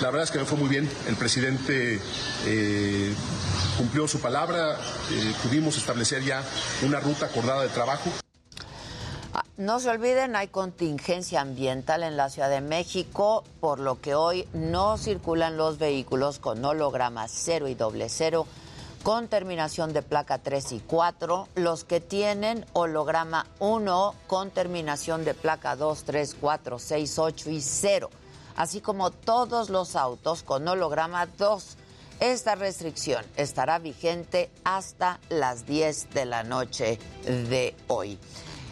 [0.00, 0.90] La verdad es que me fue muy bien.
[1.06, 2.00] El presidente
[2.46, 3.14] eh,
[3.76, 4.76] cumplió su palabra.
[5.10, 6.42] Eh, pudimos establecer ya
[6.82, 8.10] una ruta acordada de trabajo.
[9.56, 14.48] No se olviden, hay contingencia ambiental en la Ciudad de México, por lo que hoy
[14.54, 18.46] no circulan los vehículos con hologramas 0 y doble cero,
[19.02, 25.34] con terminación de placa 3 y 4, los que tienen holograma 1 con terminación de
[25.34, 28.10] placa 2, 3, 4, 6, 8 y 0
[28.56, 31.76] así como todos los autos con holograma 2.
[32.20, 38.18] Esta restricción estará vigente hasta las 10 de la noche de hoy.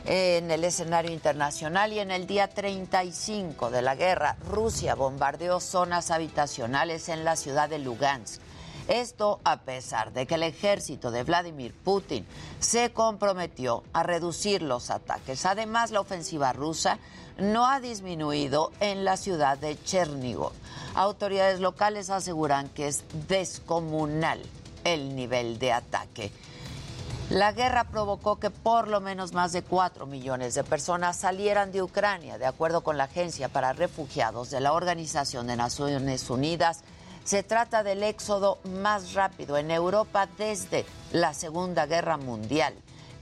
[0.06, 6.10] En el escenario internacional y en el día 35 de la guerra, Rusia bombardeó zonas
[6.10, 8.40] habitacionales en la ciudad de Lugansk.
[8.88, 12.26] Esto a pesar de que el ejército de Vladimir Putin
[12.58, 15.46] se comprometió a reducir los ataques.
[15.46, 16.98] Además, la ofensiva rusa
[17.40, 20.52] no ha disminuido en la ciudad de Chernigov.
[20.94, 24.40] Autoridades locales aseguran que es descomunal
[24.84, 26.32] el nivel de ataque.
[27.30, 31.80] La guerra provocó que por lo menos más de 4 millones de personas salieran de
[31.80, 36.80] Ucrania, de acuerdo con la Agencia para Refugiados de la Organización de Naciones Unidas.
[37.22, 42.74] Se trata del éxodo más rápido en Europa desde la Segunda Guerra Mundial.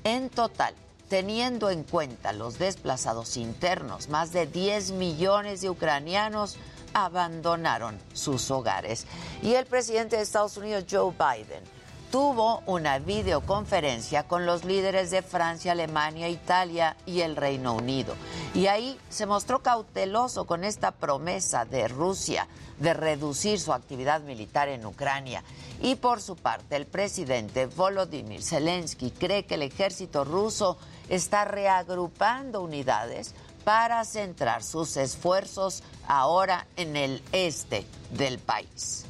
[0.04, 0.72] En total,
[1.08, 6.56] teniendo en cuenta los desplazados internos, más de 10 millones de ucranianos
[6.94, 9.06] abandonaron sus hogares.
[9.42, 11.62] Y el presidente de Estados Unidos, Joe Biden,
[12.10, 18.14] tuvo una videoconferencia con los líderes de Francia, Alemania, Italia y el Reino Unido.
[18.54, 24.68] Y ahí se mostró cauteloso con esta promesa de Rusia de reducir su actividad militar
[24.68, 25.42] en Ucrania.
[25.82, 32.62] Y por su parte, el presidente Volodymyr Zelensky cree que el ejército ruso está reagrupando
[32.62, 39.04] unidades para centrar sus esfuerzos ahora en el este del país.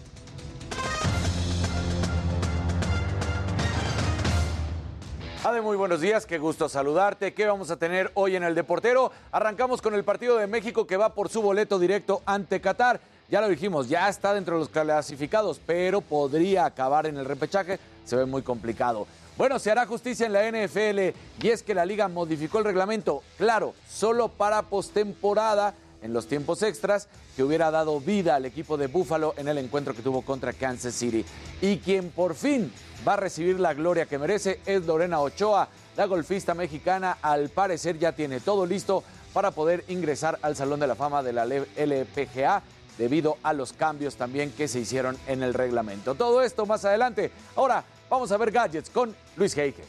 [5.45, 7.33] Ade, muy buenos días, qué gusto saludarte.
[7.33, 9.13] ¿Qué vamos a tener hoy en el Deportero?
[9.31, 13.01] Arrancamos con el partido de México que va por su boleto directo ante Qatar.
[13.31, 17.79] Ya lo dijimos, ya está dentro de los clasificados, pero podría acabar en el repechaje.
[18.05, 19.07] Se ve muy complicado.
[19.38, 23.22] Bueno, se hará justicia en la NFL y es que la liga modificó el reglamento,
[23.37, 28.88] claro, solo para postemporada en los tiempos extras que hubiera dado vida al equipo de
[28.88, 31.24] Buffalo en el encuentro que tuvo contra Kansas City.
[31.61, 32.72] Y quien por fin
[33.07, 35.68] va a recibir la gloria que merece es Lorena Ochoa.
[35.96, 40.88] La golfista mexicana al parecer ya tiene todo listo para poder ingresar al Salón de
[40.88, 42.61] la Fama de la LPGA
[42.98, 46.16] debido a los cambios también que se hicieron en el reglamento.
[46.16, 47.31] Todo esto más adelante.
[47.55, 49.83] Ahora vamos a ver gadgets con Luis Heike.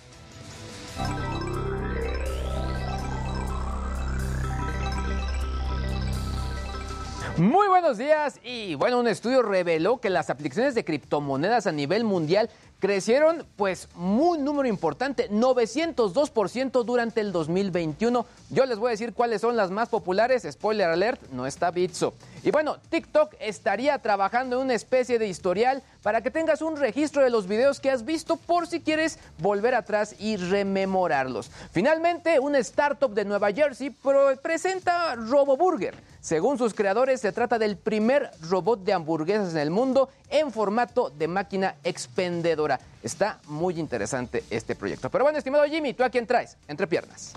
[7.37, 12.03] Muy buenos días y bueno, un estudio reveló que las aplicaciones de criptomonedas a nivel
[12.03, 18.25] mundial crecieron pues muy número importante, 902% durante el 2021.
[18.49, 22.13] Yo les voy a decir cuáles son las más populares, spoiler alert, no está Bitso.
[22.43, 27.21] Y bueno, TikTok estaría trabajando en una especie de historial para que tengas un registro
[27.21, 31.51] de los videos que has visto por si quieres volver atrás y rememorarlos.
[31.71, 33.93] Finalmente, una startup de Nueva Jersey
[34.41, 35.95] presenta RoboBurger.
[36.21, 41.09] Según sus creadores, se trata del primer robot de hamburguesas en el mundo en formato
[41.09, 42.79] de máquina expendedora.
[43.01, 45.09] Está muy interesante este proyecto.
[45.09, 46.57] Pero bueno, estimado Jimmy, ¿tú a quién traes?
[46.67, 47.33] Entre piernas.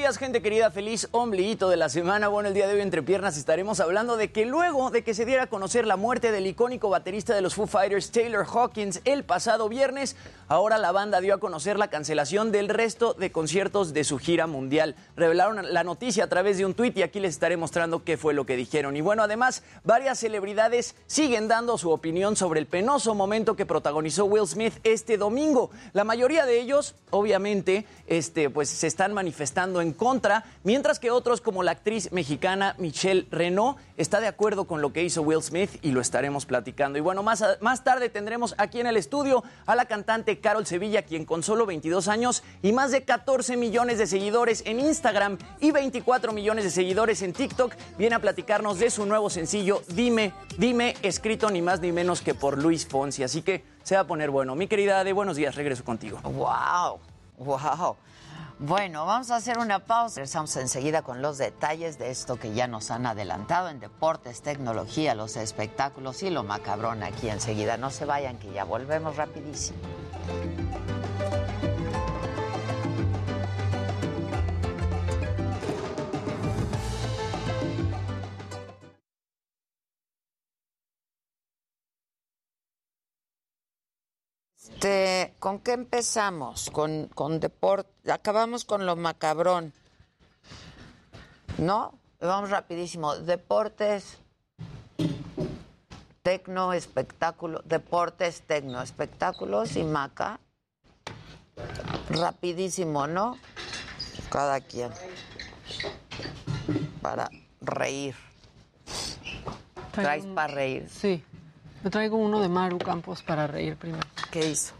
[0.00, 0.70] Días, gente querida.
[0.70, 2.28] Feliz ombliguito de la semana.
[2.28, 5.26] Bueno, el día de hoy entre piernas estaremos hablando de que luego de que se
[5.26, 9.24] diera a conocer la muerte del icónico baterista de los Foo Fighters, Taylor Hawkins, el
[9.24, 10.16] pasado viernes,
[10.48, 14.46] ahora la banda dio a conocer la cancelación del resto de conciertos de su gira
[14.46, 14.96] mundial.
[15.16, 18.32] Revelaron la noticia a través de un tuit y aquí les estaré mostrando qué fue
[18.32, 18.96] lo que dijeron.
[18.96, 24.24] Y bueno, además, varias celebridades siguen dando su opinión sobre el penoso momento que protagonizó
[24.24, 25.70] Will Smith este domingo.
[25.92, 31.10] La mayoría de ellos, obviamente, este, pues se están manifestando estando en contra, mientras que
[31.10, 35.42] otros como la actriz mexicana Michelle Renault está de acuerdo con lo que hizo Will
[35.42, 36.96] Smith y lo estaremos platicando.
[36.96, 41.02] Y bueno, más, más tarde tendremos aquí en el estudio a la cantante Carol Sevilla,
[41.02, 45.72] quien con solo 22 años y más de 14 millones de seguidores en Instagram y
[45.72, 50.94] 24 millones de seguidores en TikTok, viene a platicarnos de su nuevo sencillo Dime, Dime,
[51.02, 53.24] escrito ni más ni menos que por Luis Fonsi.
[53.24, 54.54] Así que se va a poner bueno.
[54.54, 56.20] Mi querida de buenos días, regreso contigo.
[56.22, 57.00] ¡Wow!
[57.38, 57.96] ¡Wow!
[58.62, 60.16] Bueno, vamos a hacer una pausa.
[60.16, 65.14] Regresamos enseguida con los detalles de esto que ya nos han adelantado en deportes, tecnología,
[65.14, 67.78] los espectáculos y lo macabrón aquí enseguida.
[67.78, 69.78] No se vayan, que ya volvemos rapidísimo.
[84.82, 86.70] Este, ¿Con qué empezamos?
[86.70, 88.10] Con, con deporte.
[88.10, 89.74] Acabamos con lo macabrón.
[91.58, 91.98] ¿No?
[92.18, 93.14] Vamos rapidísimo.
[93.16, 94.16] Deportes,
[96.22, 97.60] tecno, espectáculo.
[97.66, 100.40] Deportes, tecno, espectáculos y maca.
[102.08, 103.36] Rapidísimo, ¿no?
[104.30, 104.90] Cada quien.
[107.02, 107.28] Para
[107.60, 108.14] reír.
[109.92, 110.88] ¿Traes para reír?
[110.88, 111.22] Sí.
[111.82, 114.06] Me traigo uno de Maru Campos para reír primero.
[114.30, 114.74] ¿Qué hizo?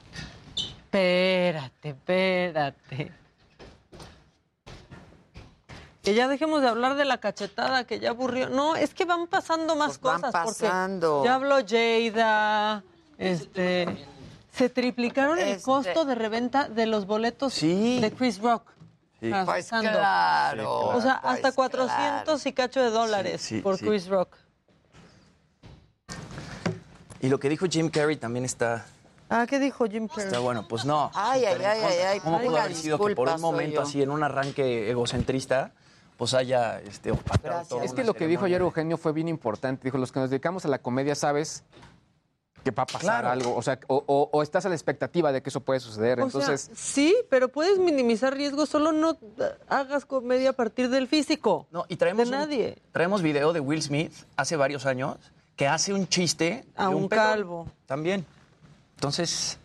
[0.57, 3.13] Espérate, espérate.
[6.03, 8.49] Que ya dejemos de hablar de la cachetada que ya aburrió.
[8.49, 10.33] No, es que van pasando más pues van cosas.
[10.33, 11.11] pasando.
[11.19, 12.85] Porque ya habló Jada,
[13.19, 14.07] este...
[14.53, 18.69] Se triplicaron el Este- costo de reventa de los boletos de Chris Rock.
[19.21, 19.31] Sí.
[19.45, 20.89] Pues claro.
[20.89, 23.79] O sea, Pues hasta 400 y cacho de dólares Sí, por.
[23.79, 24.35] Chris Rock.
[27.21, 28.87] Y lo que dijo Jim Carrey también está,
[29.29, 30.27] Ah, ¿qué dijo Jim Carrey?
[30.27, 30.67] está bueno.
[30.69, 31.11] Pues no.
[31.15, 32.21] Ay, ay, ay, ay, ay.
[32.21, 35.73] ¿Cómo pudo haber sido que por un momento así, en un arranque egocentrista,
[36.17, 39.85] pues haya este, opacado toda Es que lo que dijo ayer Eugenio fue bien importante.
[39.85, 41.65] Dijo, los que nos dedicamos a la comedia sabes
[42.65, 43.31] que va a pasar Claro.
[43.31, 43.57] algo.
[43.57, 46.21] O sea, o, o- o estás a la expectativa de que eso puede suceder.
[46.21, 49.17] O Entonces, sea, sí, pero puedes minimizar riesgos, solo no
[49.69, 51.67] hagas comedia a partir del físico.
[51.71, 52.77] No, y traemos de un- nadie.
[52.93, 55.17] Traemos video de Will Smith hace varios años
[55.61, 57.69] que hace un chiste A de un calvo.
[57.85, 58.25] También.
[58.95, 59.59] Entonces,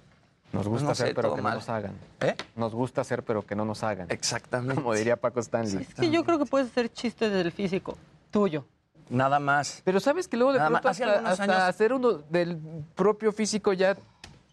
[0.51, 1.53] nos pues gusta no sé, hacer, pero que mal.
[1.53, 1.93] no nos hagan.
[2.19, 2.35] ¿Eh?
[2.57, 4.07] Nos gusta hacer, pero que no nos hagan.
[4.11, 4.75] Exactamente.
[4.75, 5.83] Como diría Paco Stanley.
[5.89, 7.97] Es que yo creo que puedes hacer chistes del físico,
[8.29, 8.65] tuyo.
[9.09, 9.83] Nada más.
[9.85, 10.99] Pero sabes que luego de Nada pronto más.
[10.99, 12.59] Hasta, algunos hasta años- hacer uno del
[12.93, 13.95] propio físico ya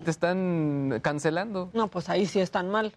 [0.04, 1.70] te están cancelando.
[1.72, 2.92] No, pues ahí sí están mal.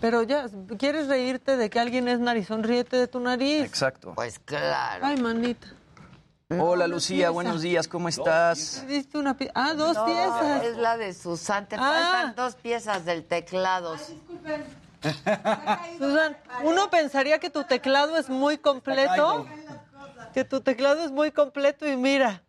[0.00, 0.46] Pero ya,
[0.78, 2.62] ¿quieres reírte de que alguien es narizón?
[2.62, 3.64] Ríete de tu nariz.
[3.66, 4.14] Exacto.
[4.14, 5.04] Pues claro.
[5.04, 5.66] Ay, manita.
[6.50, 7.30] Hola Lucía, pieza.
[7.30, 8.82] buenos días, ¿cómo estás?
[8.88, 10.64] Diste una pie- Ah, dos No, piezas.
[10.64, 11.68] Es la de Susan.
[11.68, 11.78] Te Ah.
[11.78, 13.96] faltan dos piezas del teclado.
[15.98, 19.46] Susan, uno pensaría que tu teclado es muy completo.
[20.32, 22.42] Que tu teclado es muy completo y mira.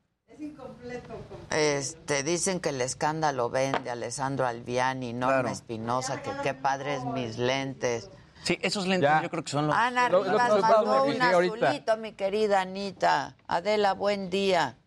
[1.49, 5.49] Este, dicen que el escándalo vende Alessandro Albiani, Norma Claro.
[5.49, 8.09] Espinosa, que qué padres mis lentes.
[8.43, 9.75] Sí, esos lentes yo creo que son los...
[9.75, 11.67] Ana lo- Rivas lo- lo- mandó un ahorita.
[11.69, 13.35] azulito, mi querida Anita.
[13.47, 14.77] Adela, buen día.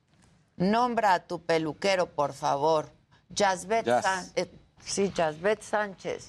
[0.57, 2.91] Nombra a tu peluquero, por favor.
[3.35, 3.87] Jasbet.
[4.03, 4.51] San- eh,
[4.85, 6.29] sí, Jasbet Sánchez.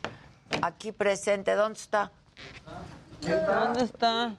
[0.61, 1.55] Aquí presente.
[1.55, 2.11] ¿Dónde está?
[3.21, 4.35] ¿Dónde está?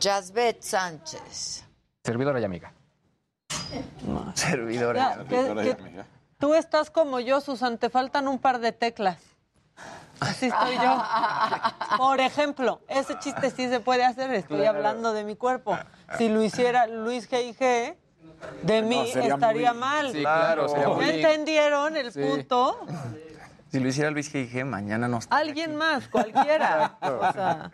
[0.00, 1.64] Jasbet Sánchez.
[2.04, 2.72] Servidora y amiga.
[4.34, 5.16] Servidora.
[5.16, 6.04] Ya, que- que
[6.38, 9.18] tú estás como yo, Susan, te faltan un par de teclas.
[10.20, 11.02] Así estoy yo.
[11.98, 14.76] Por ejemplo, ese chiste sí se puede hacer, estoy Claro.
[14.78, 15.78] hablando de mi cuerpo.
[16.18, 17.96] Si lo hiciera Luis G.I.G.,
[18.62, 20.12] de mí sería estaría muy- mal.
[20.12, 22.20] Sí, claro, sería muy- ¿Me entendieron el Sí.
[22.22, 22.86] punto?
[23.72, 25.36] Si lo hiciera Luis G.I.G., mañana no está.
[25.36, 26.96] Alguien más, cualquiera.
[27.00, 27.70] O sea,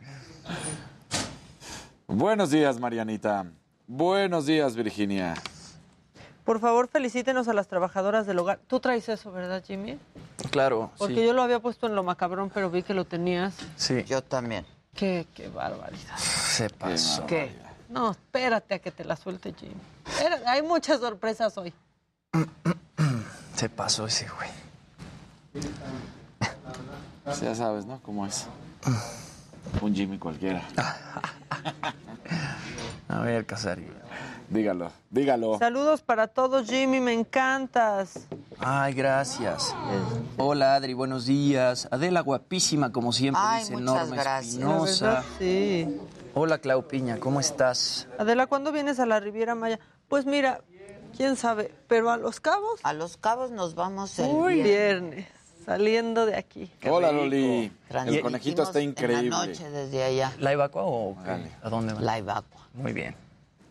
[2.07, 3.47] Buenos días, Marianita.
[3.87, 5.35] Buenos días, Virginia.
[6.45, 8.61] Por favor, felicítenos a las trabajadoras del hogar.
[8.67, 9.99] Tú traes eso, ¿verdad, Jimmy?
[10.51, 11.25] Claro, Porque sí.
[11.25, 13.55] yo lo había puesto en lo macabrón, pero vi que lo tenías.
[13.77, 14.05] Sí.
[14.05, 14.67] Yo también.
[14.95, 16.17] Qué, qué barbaridad.
[16.19, 17.27] Se pasó.
[17.27, 17.55] ¿Qué?
[17.89, 19.75] No, espérate a que te la suelte, Jimmy.
[20.07, 21.73] Espera, hay muchas sorpresas hoy.
[23.57, 24.51] Se pasó ese güey.
[27.41, 28.01] Ya sabes, ¿no?
[28.03, 28.47] ¿Cómo es?
[29.81, 30.63] Un Jimmy cualquiera.
[33.09, 33.89] A ver, Casarín.
[34.53, 35.59] Dígalo, dígalo.
[35.59, 38.29] Saludos para todos, Jimmy, me encantas.
[38.59, 39.75] Ay, gracias.
[40.37, 41.89] Hola, Adri, buenos días.
[41.91, 44.53] Adela, guapísima, como siempre, Ay, dice muchas Norma gracias.
[44.55, 45.05] Espinosa.
[45.07, 46.01] La verdad, sí.
[46.35, 48.09] Hola, Clau Piña, ¿cómo estás?
[48.19, 49.81] Adela, ¿cuándo vienes a la Riviera Maya?
[50.09, 50.61] Pues mira,
[51.17, 52.79] quién sabe, pero a Los Cabos.
[52.83, 54.65] A Los Cabos nos vamos el Uy, viernes.
[55.15, 55.27] viernes,
[55.65, 56.71] saliendo de aquí.
[56.91, 57.73] Hola, Loli.
[57.89, 59.25] El conejito está increíble.
[59.25, 60.31] En la noche desde allá.
[60.39, 61.17] ¿Live Aqua o
[61.63, 62.03] a dónde van?
[62.05, 62.61] Live Aqua.
[62.75, 63.15] Muy bien,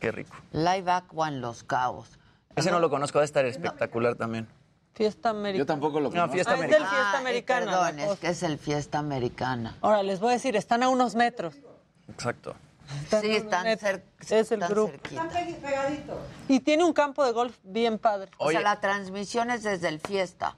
[0.01, 0.35] qué rico.
[0.51, 2.09] Live Aqua en Los Cabos.
[2.55, 4.47] Ese no lo conozco, va a estar espectacular también.
[4.93, 5.57] Fiesta americana.
[5.59, 6.33] Yo tampoco lo No, conozco.
[6.33, 6.83] fiesta Ah, es americana.
[6.85, 7.65] del Fiesta Ah, eh, Americana.
[7.65, 9.77] perdón, la es que es el Fiesta Americana.
[9.79, 11.55] Ahora, les voy a decir, están a unos metros.
[12.09, 12.55] Exacto.
[13.21, 14.91] Sí, están, cer- Es el están grupo.
[14.91, 15.29] cerquita.
[16.49, 18.31] Y tiene un campo de golf bien padre.
[18.37, 20.57] O sea, la transmisión es desde el Fiesta.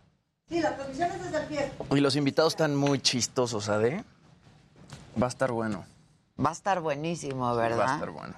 [0.50, 1.86] Sí, la transmisión es desde el fiesta.
[1.96, 4.04] Y los invitados están muy chistosos, ¿sabes?
[5.22, 5.86] Va a estar bueno.
[6.44, 7.80] Va a estar buenísimo, ¿verdad?
[7.86, 8.34] Va a estar bueno.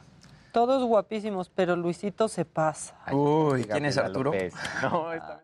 [0.55, 2.95] Todos guapísimos, pero Luisito se pasa.
[3.11, 4.31] Uy, ¿quién es Arturo?
[4.81, 5.43] No, está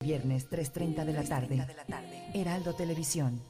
[0.00, 1.64] Viernes 3.30 de la tarde.
[2.34, 3.40] Heraldo Televisión.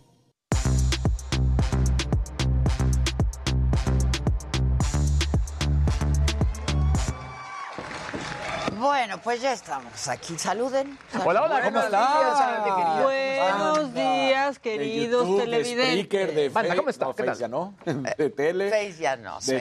[8.78, 10.38] Bueno, pues ya estamos aquí.
[10.38, 10.96] Saluden.
[11.24, 13.02] Hola, hola, ¿cómo Buenos estás?
[13.02, 15.96] Buenos días, queridos de YouTube, televidentes.
[15.96, 17.04] De Spreaker, de Banda, ¿cómo está?
[17.06, 17.40] No, ¿Qué Face tal?
[17.40, 17.74] ya no.
[18.18, 18.70] De tele.
[18.70, 19.38] Face ya no.
[19.40, 19.60] De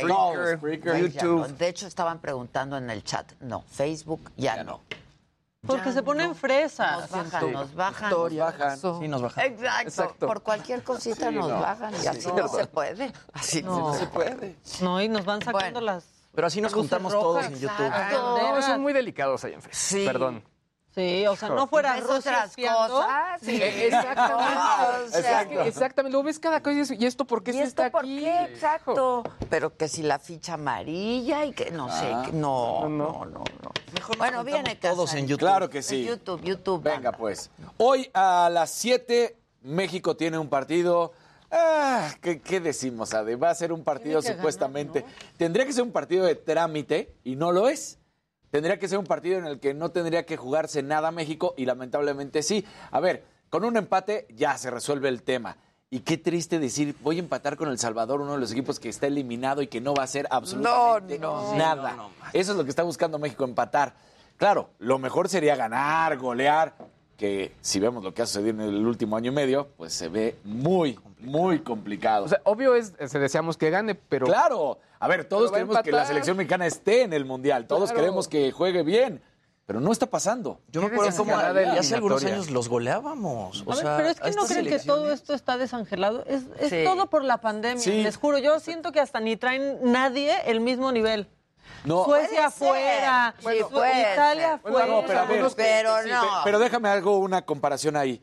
[0.57, 0.84] Spreaker.
[0.84, 1.47] ya YouTube.
[1.47, 1.47] no.
[1.47, 3.32] De hecho, estaban preguntando en el chat.
[3.39, 4.82] No, Facebook ya, no.
[5.65, 7.09] Porque se ponen fresas.
[7.11, 8.09] Nos bajan, nos bajan.
[8.11, 8.78] Nos bajan.
[8.80, 9.45] Sí, nos bajan.
[9.45, 9.82] Exacto.
[9.88, 10.28] Exacto.
[10.28, 11.59] Por cualquier cosita Sí, nos no.
[11.59, 12.36] bajan y Sí, así no.
[12.38, 13.11] no se puede.
[13.34, 13.93] Así no, No.
[13.95, 14.55] se puede.
[14.82, 15.82] No, y nos van sacando Bueno.
[15.82, 16.05] las.
[16.38, 17.88] Pero así nos juntamos todos en YouTube.
[17.88, 18.38] Exacto.
[18.38, 19.76] No, son muy delicados ahí en Facebook.
[19.76, 20.06] Sí.
[20.06, 20.44] Perdón.
[20.94, 23.42] Sí, o sea, no fuera ¿Ves Rusia otras cosas?
[23.42, 23.56] Sí.
[23.64, 24.54] Exactamente.
[25.04, 25.62] O sea, Exacto.
[25.64, 26.12] Exactamente.
[26.12, 28.02] Luego ves cada cosa y dices, ¿y esto por qué ¿Y sí esto está por
[28.04, 28.20] aquí?
[28.20, 28.44] qué?
[28.44, 29.24] Exacto.
[29.50, 32.14] Pero que si la ficha amarilla y que no sé.
[32.14, 32.22] Ah.
[32.28, 33.72] que- no, no, no, no.
[34.20, 35.40] Bueno, viene todos en YouTube.
[35.40, 36.06] Claro que sí.
[36.06, 36.84] YouTube, YouTube.
[36.84, 37.50] Venga, pues.
[37.78, 41.14] Hoy a las 7, México tiene un partido.
[41.52, 43.36] Ah, ¿qué, qué decimos, Ade?
[43.36, 45.06] Va a ser un partido supuestamente.
[45.38, 48.00] Tendría que ser un partido de trámite y no lo es.
[48.52, 51.66] Tendría que ser un partido en el que no tendría que jugarse nada México y
[51.66, 52.66] lamentablemente sí.
[52.91, 55.58] A ver, con un empate ya se resuelve el tema.
[55.89, 58.89] Y qué triste decir, voy a empatar con El Salvador, uno de los equipos que
[58.89, 61.58] está eliminado y que no va a hacer absolutamente No, no.
[61.58, 61.91] nada.
[61.91, 62.12] Sí, no, no.
[62.34, 63.95] Eso es lo que está buscando México, empatar.
[64.36, 66.76] Claro, lo mejor sería ganar, golear,
[67.18, 70.07] que si vemos lo que ha sucedido en el último año y medio, pues se
[70.07, 72.26] ve muy, muy complicado.
[72.26, 74.28] O sea, obvio es, se deseamos que gane, pero...
[74.28, 77.99] Claro, a ver, todos queremos que la selección mexicana esté en el Mundial, todos Claro.
[78.01, 79.22] queremos que juegue bien,
[79.65, 80.59] pero no está pasando.
[80.72, 83.63] Yo me acuerdo cómo hace algunos años los goleábamos.
[83.65, 86.24] O A ver, sea, pero es que no creen que todo esto está desangelado.
[86.26, 86.84] Es, es Sí.
[86.86, 88.03] todo por la pandemia, Sí.
[88.03, 88.38] les juro.
[88.38, 91.28] Yo siento que hasta ni traen nadie el mismo nivel.
[91.86, 92.05] No.
[92.05, 93.45] Suecia afuera, Sí,
[94.13, 94.86] Italia afuera.
[94.88, 96.22] No, pero ver, no.
[96.22, 98.22] pe- Pero déjame algo, una comparación ahí.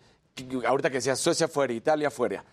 [0.67, 2.45] Ahorita que decías Suecia fuera, Italia fuera.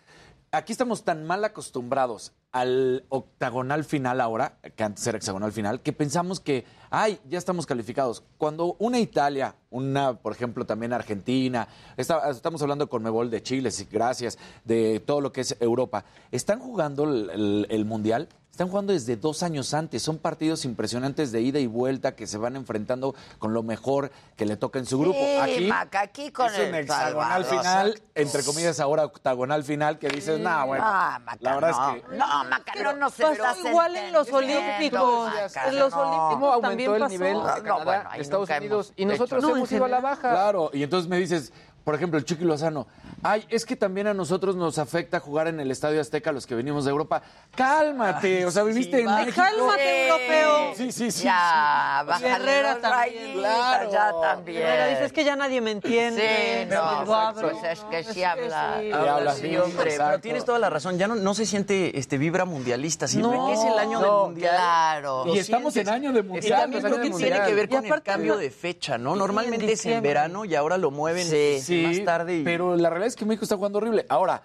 [0.54, 5.94] Aquí estamos tan mal acostumbrados al octagonal final ahora, que antes era hexagonal final, que
[5.94, 8.22] pensamos que, ay, ya estamos calificados.
[8.38, 13.72] Cuando una Italia, una, por ejemplo, también Argentina, está- estamos hablando con Mebol de Chile,
[13.72, 18.68] sí, gracias, de todo lo que es Europa, están jugando el, el- el Mundial, están
[18.68, 20.04] jugando desde dos años antes.
[20.04, 24.46] Son partidos impresionantes de ida y vuelta que se van enfrentando con lo mejor que
[24.46, 25.18] le toca en su grupo.
[25.18, 27.60] Sí, Aquí Maca, aquí con es un el hexagonal Salvador.
[27.60, 30.84] final, entre comillas ahora octagonal final, que dices, nah, bueno.
[30.84, 31.96] Maca, la verdad no.
[31.96, 32.18] es que...
[32.18, 35.32] No, Maca, no Pasó estás igual en los Olímpicos.
[35.34, 36.00] Maca, En los no.
[36.02, 37.10] Olímpicos ¿Cómo aumentó también el pasó.
[37.10, 38.94] nivel No, de no, Canadá, bueno, ahí Estados Unidos?
[38.98, 40.30] Y nosotros No, hemos ido a la baja.
[40.30, 41.54] Claro, y entonces me dices,
[41.84, 42.88] por ejemplo, el Chucky Lozano,
[43.24, 46.56] ay, es que también a nosotros nos afecta jugar en el Estadio Azteca los que
[46.56, 47.22] venimos de Europa.
[47.56, 49.44] Cálmate, o sea, viviste en Ay, México.
[49.44, 50.74] cálmate, europeo.
[50.76, 51.24] Sí, sí, sí.
[51.24, 52.92] Ya, bájale Herrera también.
[53.18, 53.92] rayitas, Claro.
[53.92, 54.62] ya también.
[54.62, 56.68] Herrera dice, es que ya nadie me entiende.
[56.70, 56.82] Sí, no,
[57.16, 57.50] abro.
[57.52, 58.78] pues es que sí que habla.
[58.82, 58.92] sí.
[58.92, 60.06] Habla sí, hombre, exacto.
[60.12, 60.98] pero tienes toda la razón.
[60.98, 63.08] Ya no, no se siente este vibra mundialista.
[63.08, 64.56] Siempre No, que es el año no, del mundial.
[64.56, 65.24] Claro.
[65.28, 65.94] Y estamos en sientes.
[65.94, 66.62] año de Y mundial.
[66.62, 69.14] también pues, creo que tiene que ver con el cambio no- de fecha, ¿no?
[69.14, 72.38] en Normalmente es en verano y ahora lo mueven Sí, más tarde.
[72.38, 72.44] Y...
[72.44, 74.06] pero la realidad es que México está jugando horrible.
[74.10, 74.44] Ahora,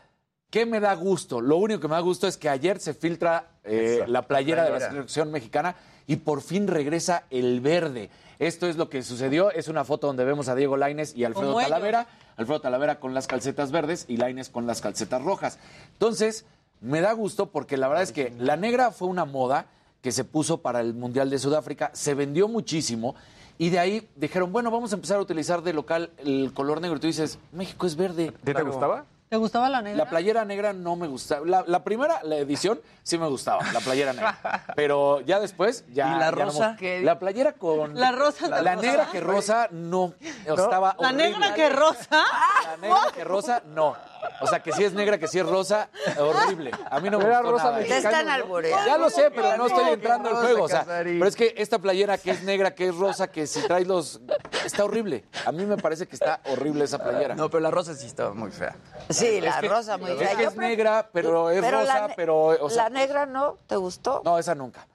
[0.51, 1.41] ¿qué me da gusto?
[1.41, 4.71] Lo único que me da gusto es que ayer se filtra eh, la playera, de
[4.71, 4.93] la Playera.
[4.93, 8.11] selección mexicana y por fin regresa el verde.
[8.39, 9.51] Esto es lo que sucedió.
[9.51, 11.57] Es una foto donde vemos a Diego Laines y Alfredo.
[11.57, 12.07] Talavera.
[12.37, 15.59] Alfredo Talavera con las calcetas verdes y Laines con las calcetas rojas.
[15.93, 16.45] Entonces,
[16.81, 19.67] me da gusto porque la verdad es que la negra fue una moda
[20.03, 23.17] que se puso para el Mundial de Sudáfrica, se vendió muchísimo
[23.59, 26.97] y de ahí dijeron, bueno, vamos a empezar a utilizar de local el color negro.
[26.97, 28.33] Y tú dices, México es verde.
[28.45, 29.05] ¿Te, te gustaba?
[29.29, 30.05] ¿Te gustaba la negra?
[30.05, 31.45] La playera negra no me gustaba.
[31.45, 34.39] La, la primera, la edición, sí me gustaba, la playera negra.
[34.77, 36.07] Pero ya después, ya.
[36.07, 36.77] ¿Y la ya no rosa?
[36.81, 37.99] me- la playera con.
[37.99, 40.15] La rosa, La, la negra que rosa, no.
[40.45, 41.31] Estaba La horrible.
[41.31, 42.25] negra que rosa.
[42.71, 43.97] La negra que rosa, no.
[44.41, 46.71] O sea, que si es negra, que si es rosa, horrible.
[46.91, 47.79] A mí no me Era gustó rosa nada.
[47.85, 48.87] Te están albureando.
[48.87, 50.65] Ya lo sé, pero no estoy entrando al juego.
[50.65, 53.61] O sea, pero es que esta playera que es negra, que es rosa, que si
[53.67, 54.21] traes los.
[54.65, 55.25] Está horrible.
[55.45, 57.35] A mí me parece que está horrible esa playera.
[57.35, 58.77] No, pero la rosa sí estaba muy fea.
[59.11, 60.37] Sí, la Es que- rosa muy es fea.
[60.37, 62.47] que Yo es negra, pero es rosa, pero.
[62.47, 64.23] o sea, la negra no, ¿te gustó?
[64.25, 64.87] No, esa nunca.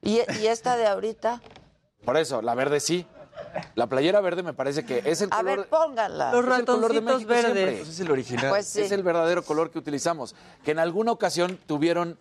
[0.00, 1.40] ¿Y, y esta de ahorita?
[2.04, 3.06] Por eso, la verde sí.
[3.74, 5.58] La playera verde me parece que es el A color.
[5.58, 6.32] ver, póngala.
[6.32, 7.52] Los es el color de ratoncitos México verdes.
[7.54, 7.76] siempre.
[7.78, 8.48] Pues es el original.
[8.48, 8.80] Pues sí.
[8.82, 10.34] Es el verdadero color que utilizamos.
[10.64, 12.18] Que en alguna ocasión tuvieron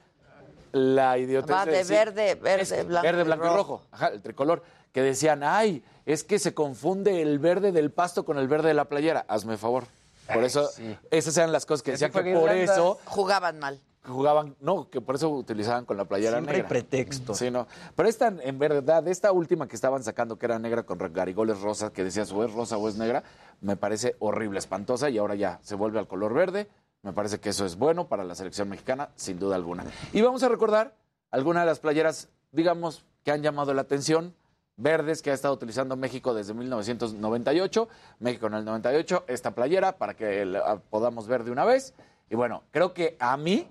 [0.71, 3.57] la idiotez Va de decir- verde, verde, es blanco verde, y blanco y rojo.
[3.57, 3.81] rojo.
[3.91, 4.63] Ajá, el tricolor.
[4.93, 8.73] Que decían, ay, es que se confunde el verde del pasto con el verde de
[8.73, 9.25] la playera.
[9.27, 9.85] Hazme favor.
[10.33, 10.69] Por eso,
[11.11, 13.81] esas eran las cosas que decían que por eso Jugaban mal.
[14.03, 16.69] Jugaban, no, que por eso utilizaban con la playera Siempre hay negra.
[16.69, 17.33] pretexto.
[17.35, 17.67] Sí, no.
[17.95, 21.91] Pero esta, en verdad, esta última que estaban sacando, que era negra con garigoles rosas,
[21.91, 23.23] que decías o es rosa o es negra,
[23.61, 26.67] me parece horrible, espantosa, y ahora ya se vuelve al color verde.
[27.03, 29.85] Me parece que eso es bueno para la selección mexicana, sin duda alguna.
[30.13, 30.95] Y vamos a recordar
[31.31, 34.35] algunas de las playeras, digamos, que han llamado la atención.
[34.77, 37.87] Verdes que ha estado utilizando México desde 1998.
[38.19, 41.93] México en el 98, esta playera para que la podamos ver de una vez.
[42.29, 43.67] Y bueno, creo que a mí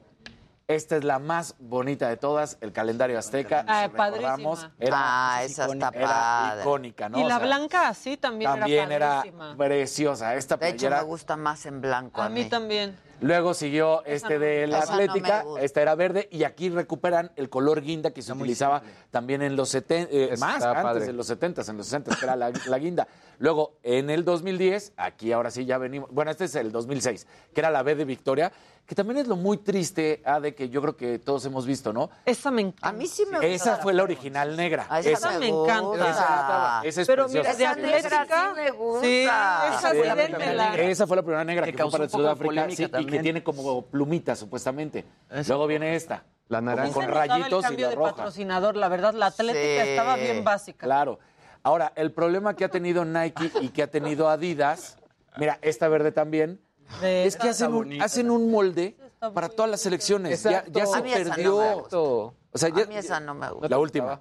[0.74, 3.64] esta es la más bonita de todas, el calendario azteca.
[3.66, 4.74] Ah, si recordamos, padrísima.
[4.78, 6.60] Era, Ah, esa está era padre.
[6.62, 7.18] icónica, ¿no?
[7.18, 9.24] y O la sea, blanca así también, también era
[9.56, 10.34] preciosa.
[10.36, 12.22] Esta De hecho, me gusta más en blanco.
[12.22, 12.96] A mí también.
[13.22, 17.82] Luego siguió este de la no Atlética, esta era verde, y aquí recuperan el color
[17.82, 21.04] guinda que se utilizaba también en los 70, eh, Está más antes padre.
[21.04, 23.06] de los 70, en los 60, que era la, la guinda.
[23.38, 27.60] Luego, en el 2010, aquí ahora sí ya venimos, bueno, este es el 2006, que
[27.60, 28.52] era la B de Victoria,
[28.86, 31.92] que también es lo muy triste, ah, de que yo creo que todos hemos visto,
[31.92, 32.10] ¿no?
[32.24, 32.88] Esa me encanta.
[32.88, 33.46] A mí sí me gusta.
[33.46, 34.86] Esa fue la original negra.
[34.90, 36.10] Ah, esa, Esa me encanta.
[36.10, 37.54] Esa, esa es Pero preciosa.
[37.56, 38.52] mira, de negra Atlética.
[38.54, 39.00] sí me gusta.
[39.06, 40.74] Sí, esa Sí, sí, dénmela.
[40.76, 43.44] Esa fue la primera negra Que que, fue para de Sudáfrica sí, y que tiene
[43.44, 45.04] como plumitas, supuestamente.
[45.46, 46.24] Luego viene esta.
[46.48, 46.92] La naranja.
[46.92, 48.10] Con el rayitos y cambio la de roja.
[48.16, 49.88] patrocinador, la verdad, la Atlética Sí.
[49.90, 50.84] estaba bien básica.
[50.84, 51.20] Claro.
[51.62, 54.96] Ahora, el problema que ha tenido Nike y que ha tenido Adidas,
[55.36, 56.60] mira, esta verde también,
[57.02, 58.96] Es que hacen un, hacen un molde
[59.34, 60.42] para todas las elecciones.
[60.42, 61.56] Ya, ya se no perdió.
[61.92, 63.68] o sea, ya- a mí esa no me gusta.
[63.68, 64.20] la última.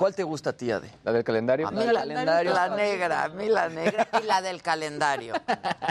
[0.00, 0.90] ¿Cuál te gusta a ti, Ade?
[1.04, 1.68] ¿La del calendario?
[1.68, 2.06] A mí la, la
[2.74, 5.34] negra, a mí la negra y la del calendario.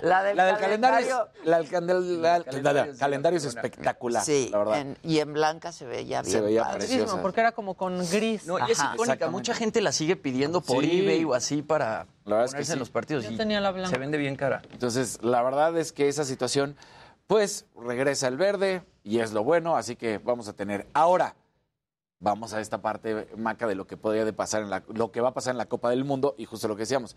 [0.01, 4.49] La del, La del calendario, la del candel- la- la- la- calendario es espectacular, sí,
[4.51, 4.79] la verdad.
[4.79, 6.31] en- y en blanca se veía bien.
[6.33, 6.77] Se veía padre.
[6.79, 7.21] preciosa.
[7.21, 8.47] porque era como con gris.
[8.47, 9.29] No, y es icónica.
[9.29, 11.01] Mucha gente la sigue pidiendo por Sí.
[11.01, 12.79] eBay o así para La verdad es que en sí.
[12.79, 13.23] los partidos.
[13.25, 13.91] Yo y tenía la blanca.
[13.91, 14.63] Se vende bien cara.
[14.71, 16.75] Entonces, la verdad es que esa situación,
[17.27, 20.87] pues, regresa el verde y es lo bueno, así que vamos a tener.
[20.93, 21.35] Ahora,
[22.19, 25.21] vamos a esta parte, Maca, de lo que podría de pasar en la, lo que
[25.21, 27.15] va a pasar en la Copa del Mundo y justo lo que decíamos.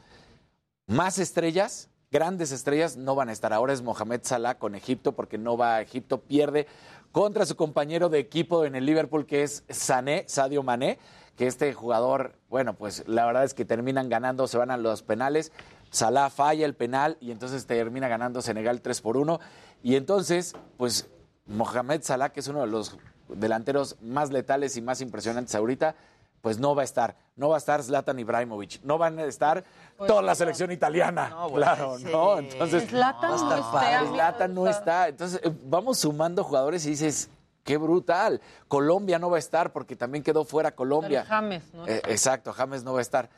[0.87, 3.53] Más estrellas, grandes estrellas, no van a estar.
[3.53, 6.67] Ahora es Mohamed Salah con Egipto, porque no va a Egipto, pierde
[7.11, 10.99] contra su compañero de equipo en el Liverpool, que es Sané, Sadio Mané,
[11.37, 15.03] que este jugador, bueno, pues la verdad es que terminan ganando, se van a los
[15.03, 15.53] penales.
[15.91, 19.41] Salah falla el penal y entonces termina ganando Senegal 3 por 1.
[19.83, 21.11] Y entonces, pues
[21.47, 22.97] Mohamed Salah, que es uno de los
[23.37, 25.95] delanteros más letales y más impresionantes ahorita,
[26.41, 27.17] pues no va a estar.
[27.37, 28.83] No va a estar Zlatan Ibrahimovic.
[28.83, 29.65] No van a estar
[29.97, 31.35] toda la selección italiana.
[31.55, 32.05] claro, sí.
[32.05, 32.39] ¿no?
[32.39, 35.09] Entonces, Zlatan va a no estar está, Zlatan no está.
[35.09, 37.31] Entonces, eh, vamos sumando jugadores y dices,
[37.65, 38.41] qué brutal.
[38.69, 41.25] Colombia no va a estar porque también quedó fuera Colombia.
[41.27, 41.87] James, ¿no?
[41.87, 43.31] Eh, exacto, James no va a estar.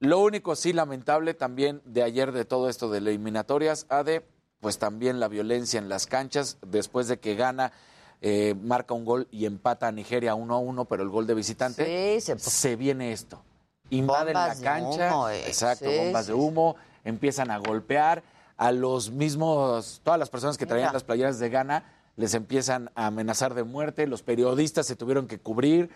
[0.00, 4.24] Lo único sí lamentable también de ayer de todo esto de las eliminatorias, Ade,
[4.60, 7.72] pues también la violencia en las canchas, después de que gana,
[8.20, 11.34] eh, marca un gol y empata a Nigeria 1 a 1, pero el gol de
[11.34, 13.42] visitante, Sí, se- se viene esto.
[13.90, 15.46] Invaden la Bombas cancha, humo, eh.
[15.46, 18.22] exacto, Sí, bombas sí, de humo, empiezan a golpear
[18.56, 20.92] a los mismos, todas las personas que traían Mira.
[20.94, 21.84] las playeras de Ghana,
[22.16, 25.88] les empiezan a amenazar de muerte, los periodistas se tuvieron que cubrir,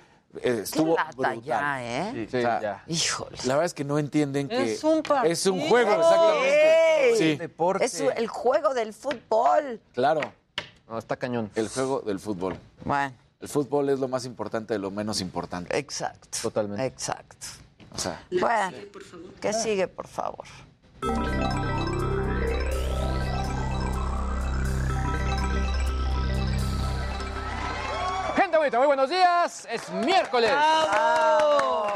[0.43, 1.43] eh, estuvo lata brutal.
[1.43, 2.13] ya, ¿eh?
[2.15, 2.85] Sí, o sea, ya.
[2.87, 3.37] Híjole.
[3.45, 5.33] La verdad es que no entienden que Es un partido.
[5.33, 7.17] es un juego, exactamente.
[7.19, 7.39] Sí,
[7.81, 9.81] Es el juego del fútbol.
[9.93, 10.21] claro,
[10.93, 11.51] No, está cañón.
[11.55, 12.55] el juego del fútbol.
[12.85, 15.75] Bueno, El fútbol es lo más importante de lo menos importante.
[15.79, 16.29] exacto.
[16.43, 16.85] Totalmente.
[16.85, 17.47] Exacto.
[17.95, 18.77] O sea, Bueno,
[19.41, 20.45] ¿qué sigue, por favor?
[28.37, 29.67] Gente bonita, muy buenos días.
[29.71, 30.51] Es miércoles.
[30.51, 31.87] ¡Bravo!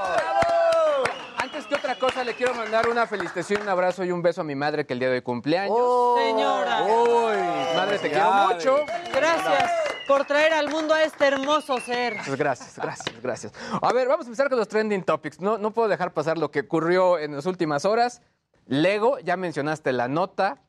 [1.66, 4.44] Antes que otra cosa, le quiero mandar una felicitación, un abrazo y un beso a
[4.44, 5.76] mi madre que el día de hoy cumpleaños.
[5.76, 6.16] Oh.
[6.16, 6.84] Señora.
[6.84, 8.84] Uy, madre, te quiero mucho.
[9.12, 9.72] Gracias
[10.06, 12.18] por traer al mundo a este hermoso ser.
[12.24, 13.52] Pues gracias, gracias, gracias.
[13.82, 15.40] A ver, vamos a empezar con los trending topics.
[15.40, 18.22] No, no puedo dejar pasar lo que ocurrió en las últimas horas.
[18.66, 20.62] Lego, ya mencionaste la nota.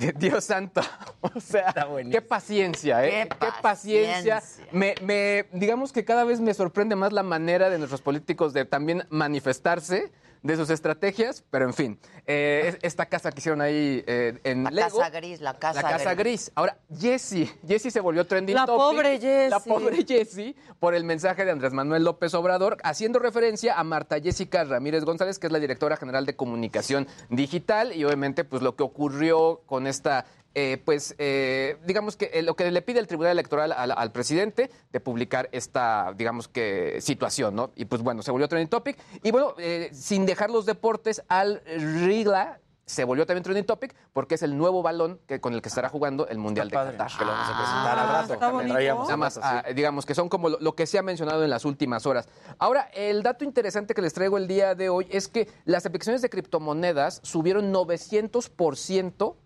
[0.18, 0.80] Dios santo.
[1.34, 1.74] O sea,
[2.10, 3.28] qué paciencia, ¿eh?
[3.28, 4.36] Qué paciencia.
[4.36, 4.66] paciencia.
[4.72, 8.64] Me, me- digamos que cada vez me sorprende más la manera de nuestros políticos de
[8.64, 10.10] también manifestarse
[10.42, 14.64] de sus estrategias, pero en fin, eh, es- esta casa que hicieron ahí eh, en
[14.64, 14.98] La Lego.
[14.98, 16.50] casa gris, la casa, La casa gris.
[16.54, 17.50] Ahora, Jessie.
[17.66, 18.78] Jessie se volvió trending La topic.
[18.80, 19.50] pobre Jessie.
[19.50, 24.18] La pobre Jessie por el mensaje de Andrés Manuel López Obrador, haciendo referencia a Marta
[24.20, 28.76] Jessica Ramírez González, que es la directora general de comunicación digital, y obviamente, pues lo
[28.76, 30.24] que ocurrió con esta.
[30.54, 34.12] Eh, pues eh, digamos que eh, lo que le pide el Tribunal Electoral al, al
[34.12, 37.70] presidente de publicar esta, digamos que, situación, ¿no?
[37.76, 38.98] Y pues bueno, se volvió trending topic.
[39.22, 44.34] Y bueno, eh, sin dejar los deportes, al Rigla se volvió también trending topic porque
[44.34, 47.12] es el nuevo balón que, con el que estará jugando el Mundial de Qatar.
[47.16, 48.68] que lo vamos a presentar al rato.
[48.72, 49.40] traíamos Nada más, sí.
[49.44, 52.28] ah, digamos que son como lo, lo que se ha mencionado en las últimas horas.
[52.58, 56.20] Ahora, el dato interesante que les traigo el día de hoy es que las aplicaciones
[56.22, 59.36] de criptomonedas subieron 900%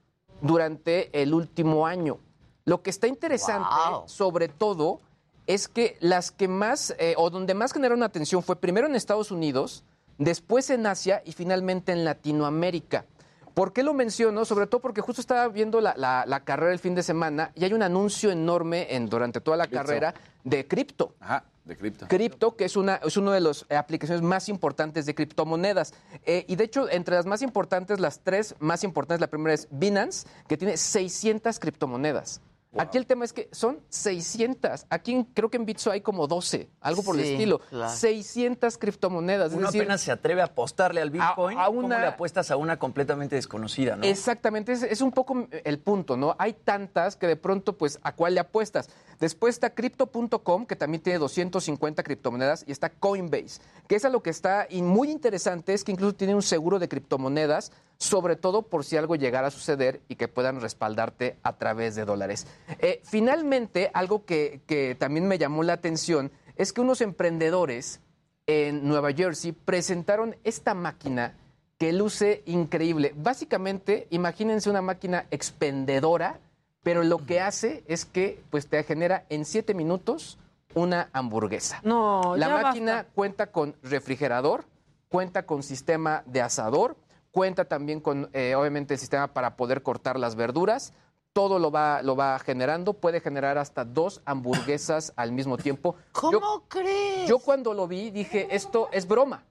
[0.40, 2.18] durante el último año.
[2.64, 4.02] Lo que está interesante, Wow.
[4.08, 5.00] sobre todo,
[5.46, 9.30] es que las que más, eh, o donde más generaron atención fue primero en Estados
[9.30, 9.84] Unidos,
[10.18, 13.04] después en Asia y finalmente en Latinoamérica.
[13.52, 14.44] ¿Por qué lo menciono?
[14.44, 17.64] Sobre todo porque justo estaba viendo la, la- la carrera el fin de semana y
[17.64, 19.84] hay un anuncio enorme en, durante toda la Cripto.
[19.84, 21.14] carrera de cripto.
[21.20, 22.06] Ajá, de cripto.
[22.08, 25.94] Cripto, que es una es una de las eh, aplicaciones más importantes de criptomonedas.
[26.26, 29.68] Eh, y de hecho, entre las más importantes, las tres más importantes, la primera es
[29.70, 32.40] Binance, que tiene 600 criptomonedas.
[32.76, 34.86] Aquí el tema es que son 600.
[34.90, 37.60] Aquí en- creo que en Bitso hay como 12, algo por el estilo.
[37.70, 37.88] claro.
[37.92, 39.52] 600 criptomonedas.
[39.52, 41.56] Es Uno decir, apenas se atreve a apostarle al Bitcoin.
[41.56, 44.02] a ¿Cómo una- le apuestas a una completamente desconocida, no?
[44.02, 46.34] Exactamente, es, es un poco el punto, ¿no?
[46.36, 48.88] Hay tantas que de pronto, pues, ¿a cuál le apuestas?
[49.20, 54.22] Después está Crypto.com, que también tiene 250 criptomonedas, y está Coinbase, que es a lo
[54.22, 58.62] que está, y muy interesante, es que incluso tiene un seguro de criptomonedas, sobre todo
[58.62, 62.46] por si algo llegara a suceder y que puedan respaldarte a través de dólares.
[62.80, 68.00] Eh, finalmente, algo que, que también me llamó la atención es que unos emprendedores
[68.46, 71.44] en Nueva Jersey presentaron esta máquina que
[71.78, 73.12] que luce increíble.
[73.16, 76.40] Básicamente, imagínense una máquina expendedora,
[76.84, 80.38] pero lo que hace es que pues, te genera en siete minutos
[80.74, 81.80] una hamburguesa.
[81.82, 83.10] No, La ya máquina basta.
[83.14, 84.64] cuenta con refrigerador,
[85.08, 86.96] cuenta con sistema de asador,
[87.32, 90.92] cuenta también con, eh, obviamente, el sistema para poder cortar las verduras.
[91.32, 95.96] Todo lo va, lo va generando, puede generar hasta dos hamburguesas al mismo tiempo.
[96.12, 97.28] ¿Cómo crees?
[97.28, 99.42] Yo cuando lo vi dije, esto es broma.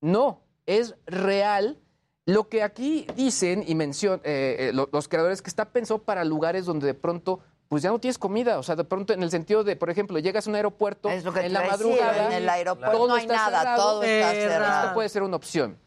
[0.00, 1.78] No, es real.
[2.26, 4.20] Lo que aquí dicen y mencionan
[4.92, 8.58] los creadores que está pensado para lugares donde de pronto pues ya no tienes comida,
[8.58, 11.24] o sea, de pronto en el sentido de, por ejemplo, llegas a un aeropuerto Es
[11.24, 13.82] lo que en te la decir, madrugada, en el aeropuerto todo no hay nada, cerrado,
[13.82, 14.82] todo está cerrado.
[14.82, 15.78] Esto puede ser una opción.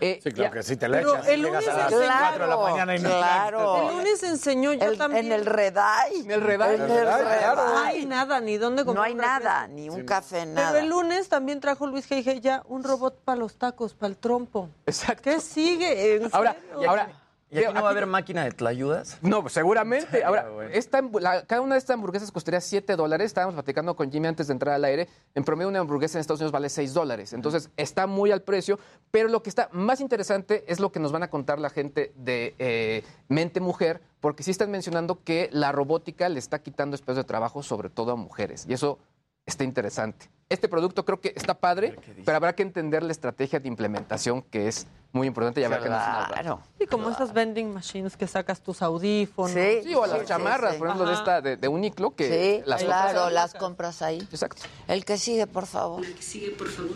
[0.00, 1.28] Eh, Sí, claro ya- que sí, te la Pero echas.
[1.28, 3.76] el llegas lunes a las 4 de la mañana y no Claro.
[3.90, 5.26] El lunes enseñó yo El- también.
[5.26, 6.20] en el Redai.
[6.20, 6.74] En el Redai.
[6.76, 7.64] En el Redai, claro.
[7.66, 10.72] No hay nada, ni dónde No comprar hay un nada, ni un café, nada.
[10.72, 12.40] Pero el lunes también trajo Luis G.
[12.40, 14.68] ya un robot para los tacos, para el trompo.
[14.86, 15.22] Exacto.
[15.24, 16.16] ¿Qué sigue?
[16.16, 16.88] ¿En Ahora, serio?
[16.90, 17.08] ahora,
[17.48, 19.18] ¿Y aquí no va a haber máquina de tlayudas?
[19.22, 20.24] No, seguramente.
[20.24, 23.26] Ahora, esta la- cada una de estas hamburguesas costaría 7 dólares.
[23.26, 25.08] Estábamos platicando con Jimmy antes de entrar al aire.
[25.34, 27.32] En promedio, una hamburguesa en Estados Unidos vale 6 dólares.
[27.32, 28.80] Entonces, está muy al precio.
[29.12, 32.12] Pero lo que está más interesante es lo que nos van a contar la gente
[32.16, 37.18] de eh, Mente Mujer, porque sí están mencionando que la robótica le está quitando espacios
[37.18, 38.66] de trabajo, sobre todo a mujeres.
[38.68, 38.98] Y eso
[39.46, 40.28] está interesante.
[40.48, 44.66] Este producto creo que está padre, pero habrá que entender la estrategia de implementación que
[44.66, 44.86] es
[45.16, 45.86] muy importante y habrá que.
[45.86, 46.60] Claro.
[46.78, 49.50] Sí, como esas vending machines que sacas tus audífonos.
[49.52, 49.80] Sí.
[49.82, 52.28] Sí, o a las Sí, chamarras, sí, por ejemplo, de esta de, de Uniqlo, que
[52.62, 53.34] Sí, las claro, compras ahí.
[53.34, 54.18] las compras ahí.
[54.30, 54.62] Exacto.
[54.86, 56.04] El que sigue, por favor.
[56.20, 56.92] Sigue, por favor.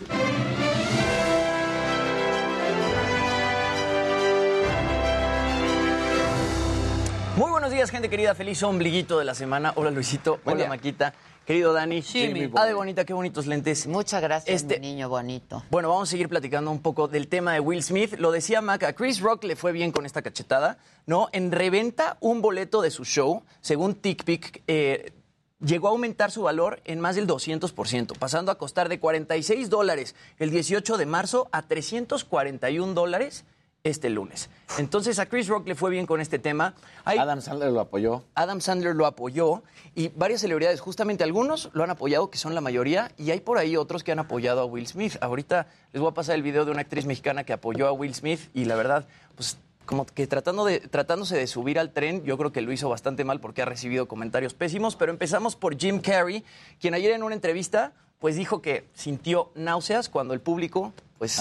[7.37, 8.35] Muy buenos días, gente querida.
[8.35, 9.71] Feliz ombliguito de la semana.
[9.75, 10.39] Hola, Luisito.
[10.43, 10.69] Buen Hola, día.
[10.69, 11.13] Maquita.
[11.51, 12.01] Querido Dani.
[12.01, 12.49] Jimmy.
[12.55, 13.85] Ah, de bonita, qué bonitos lentes.
[13.85, 15.61] Muchas gracias, Este- mi niño bonito.
[15.69, 18.13] Bueno, vamos a seguir platicando un poco del tema de Will Smith.
[18.19, 21.27] Lo decía Mac, a Chris Rock le fue bien con esta cachetada, ¿no?
[21.33, 25.11] En reventa un boleto de su show, según TickPick, eh,
[25.59, 30.15] llegó a aumentar su valor en más del 200%, pasando a costar de 46 dólares
[30.39, 33.43] el 18 de marzo a 341 dólares
[33.83, 34.49] este lunes.
[34.77, 36.75] Entonces a Chris Rock le fue bien con este tema.
[37.03, 38.23] Hay- Adam Sandler lo apoyó.
[38.35, 39.63] Adam Sandler lo apoyó
[39.95, 43.57] y varias celebridades, justamente algunos lo han apoyado, que son la mayoría, y hay por
[43.57, 45.17] ahí otros que han apoyado a Will Smith.
[45.21, 48.13] Ahorita les voy a pasar el video de una actriz mexicana que apoyó a Will
[48.13, 49.57] Smith y la verdad, pues
[49.87, 53.25] como que tratando de, tratándose de subir al tren, yo creo que lo hizo bastante
[53.25, 56.45] mal porque ha recibido comentarios pésimos, pero empezamos por Jim Carrey,
[56.79, 61.39] quien ayer en una entrevista pues dijo que sintió náuseas cuando el público pues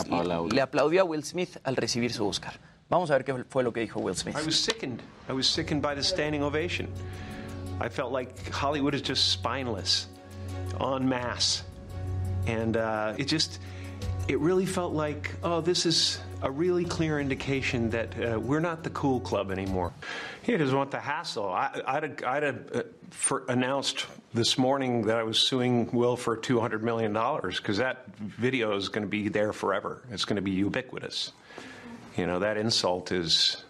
[0.52, 2.52] le aplaudió a Will Smith al recibir su Oscar.
[2.90, 4.36] Vamos a ver qué fue lo que dijo Will Smith.
[4.36, 5.00] I was sickened.
[5.26, 6.86] I was sickened by the standing ovation.
[7.80, 10.08] I felt like Hollywood is just spineless,
[10.78, 11.64] en masse.
[12.46, 13.58] And uh, it just,
[14.30, 18.84] it really felt like, oh, this is a really clear indication that uh, we're not
[18.84, 19.92] the cool club anymore.
[20.42, 21.48] He doesn't want the hassle.
[21.48, 26.80] I, I'd have uh, for announced this morning that I was suing Will for $200
[26.80, 30.02] million because that video is going to be there forever.
[30.12, 31.32] It's going to be ubiquitous.
[32.16, 33.64] You know, that insult is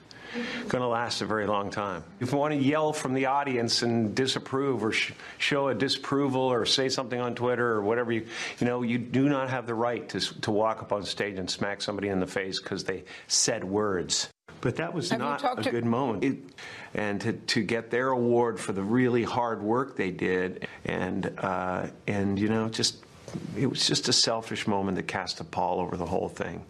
[0.69, 2.05] going to last a very long time.
[2.21, 6.41] If you want to yell from the audience and disapprove or sh- show a disapproval
[6.43, 8.27] or say something on Twitter or whatever, you,
[8.59, 11.51] you know, you do not have the right to, to walk up on stage and
[11.51, 14.29] smack somebody in the face because they said words.
[14.61, 16.23] But that was Have not a to- good moment.
[16.25, 16.37] It,
[16.93, 21.87] and to, to get their award for the really hard work they did, and uh,
[22.07, 22.97] and you know, just
[23.57, 26.63] it was just a selfish moment that cast a pall over the whole thing.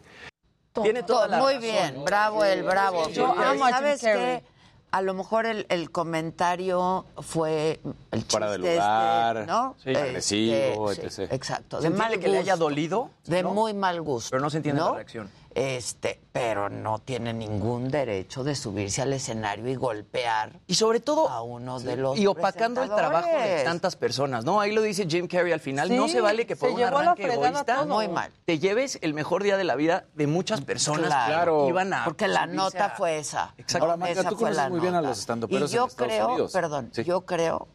[0.72, 1.60] Tiene toda la Muy razón.
[1.62, 3.08] bien, bravo el bravo.
[3.10, 4.44] Yo amo a Jim ¿Sabes qué?
[4.92, 9.76] A lo mejor el, el comentario fue el Fuera de chiste lugar, este, ¿no?
[9.82, 11.32] sí, Este, agresivo, sí, etc.
[11.32, 11.80] Exacto.
[11.80, 13.10] ¿Se De mal que le haya dolido?
[13.24, 13.52] De ¿No?
[13.54, 14.30] muy mal gusto.
[14.30, 14.88] Pero no se entiende ¿no?
[14.90, 15.30] la reacción.
[15.52, 21.28] Este, pero no tiene ningún derecho de subirse al escenario y golpear Y sobre todo,
[21.28, 24.60] a uno de los y opacando el trabajo de tantas personas, ¿no?
[24.60, 25.88] Ahí lo dice Jim Carrey al final.
[25.88, 27.84] Sí, no se vale que por un arranque egoísta.
[27.84, 28.30] Muy mal.
[28.44, 31.64] te lleves el mejor día de la vida de muchas personas Claro.
[31.64, 33.52] que iban a Porque la nota a- fue esa.
[33.58, 33.90] Exacto.
[33.90, 35.08] Ahora, Esa tú fue conoces la muy bien a nota.
[35.08, 36.52] los estandoperos Y yo en Estados creo, Unidos.
[36.52, 37.02] perdón, Sí.
[37.04, 37.66] yo creo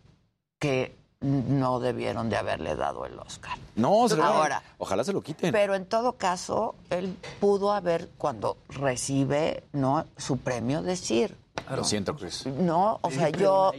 [0.59, 3.57] que no debieron de haberle dado el Oscar.
[3.75, 5.51] No, se lo Ahora, Ojalá se lo quiten.
[5.51, 11.35] pero en todo caso, él pudo haber, cuando recibe no su premio, decir,
[11.75, 12.45] Lo siento, Chris.
[12.45, 13.71] no, o sea, yo.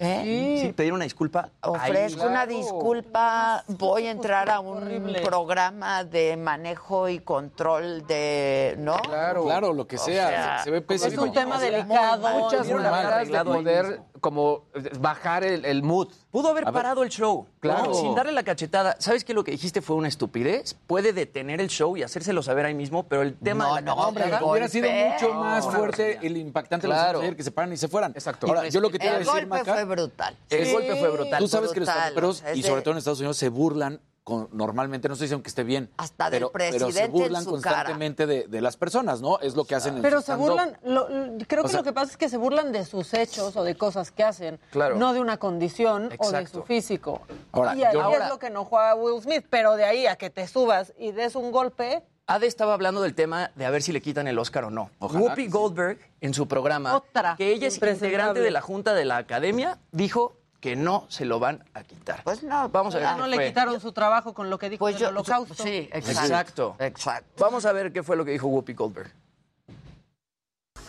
[0.00, 0.60] ¿eh?
[0.62, 1.50] Sí, pedir una disculpa.
[1.60, 2.28] ofrezco ahí.
[2.28, 5.20] una disculpa, voy a entrar a un horrible.
[5.22, 8.96] programa de manejo y control de, ¿no?
[8.98, 9.44] Claro.
[9.44, 10.28] Claro, lo que sea.
[10.28, 11.24] sea, se, ve Es pésimo.
[11.24, 12.28] un tema delicado.
[12.38, 14.00] Muchas maneras de poder.
[14.20, 14.64] Como
[15.00, 16.08] bajar el, el mood.
[16.30, 16.74] Pudo haber A ver.
[16.74, 17.46] parado el show.
[17.60, 17.86] Claro.
[17.86, 17.94] ¿no?
[17.94, 18.96] Sin darle la cachetada.
[18.98, 20.74] ¿Sabes que lo que dijiste fue una estupidez?
[20.86, 23.86] Puede detener el show y hacérselo saber ahí mismo, pero el tema No, de la
[23.86, 27.12] no, hombre, Hubiera sido mucho más fuerte el impactante de Claro.
[27.18, 28.12] los ayer que se paran y se fueran.
[28.12, 28.46] Exacto.
[28.46, 30.36] Ahora, yo lo que te iba a El decir, golpe Maca, fue brutal.
[30.50, 31.38] El Sí, golpe fue brutal.
[31.38, 35.08] Tú sabes que los es y sobre todo en Estados Unidos, se burlan con- normalmente,
[35.08, 37.50] no estoy diciendo que esté bien, Hasta del pero, pero se presidente en burlan su
[37.50, 39.40] constantemente de, de las personas, ¿no?
[39.40, 41.06] Es lo que hacen en Pero se burlan, lo-
[41.48, 43.64] creo O que sea- lo que pasa es que se burlan de sus hechos o
[43.64, 44.96] de cosas que hacen, Claro.
[44.96, 47.22] no de una condición o de su físico.
[47.52, 50.06] Ahora, y ahí yo- es Ahora- lo que enojó a Will Smith, pero de ahí
[50.06, 53.70] a que te subas y des un golpe, Ade estaba hablando del tema de a
[53.70, 54.90] ver si le quitan el Oscar o no.
[54.98, 55.48] Ojalá Whoopi.
[55.48, 59.78] Goldberg, en su programa, Otra que ella es integrante de la Junta de la Academia,
[59.92, 62.22] dijo que no se lo van a quitar.
[62.24, 63.46] Pues no, Vamos a ver ya qué no le fue.
[63.48, 65.54] quitaron su trabajo con lo que dijo Pues del yo- holocausto.
[65.62, 66.20] Sí, exacto.
[66.22, 66.76] Exacto.
[66.80, 67.44] Exacto.
[67.44, 69.10] Vamos a ver qué fue lo que dijo Whoopi Goldberg.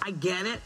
[0.08, 0.60] I get it.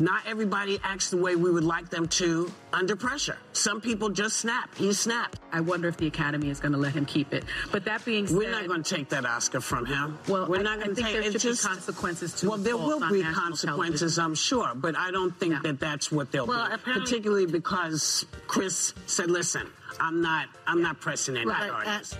[0.00, 3.36] Not everybody acts the way we would like them to under pressure.
[3.52, 4.72] Some people just snap.
[4.76, 5.40] He snapped.
[5.52, 7.44] I wonder if the Academy is going to let him keep it.
[7.72, 10.16] But that being said, We're not going to take that Oscar from him.
[10.28, 12.48] Well, we're I- not going to think take there it's should be just- consequences to
[12.48, 14.24] Well, there will be consequences, television.
[14.24, 16.74] I'm sure, but I don't think that that's what they'll Well, be.
[16.74, 19.66] apparently- Particularly because Chris said, "Listen,
[19.98, 20.46] I'm not.
[20.66, 22.16] I'm not pressing any Well, charges."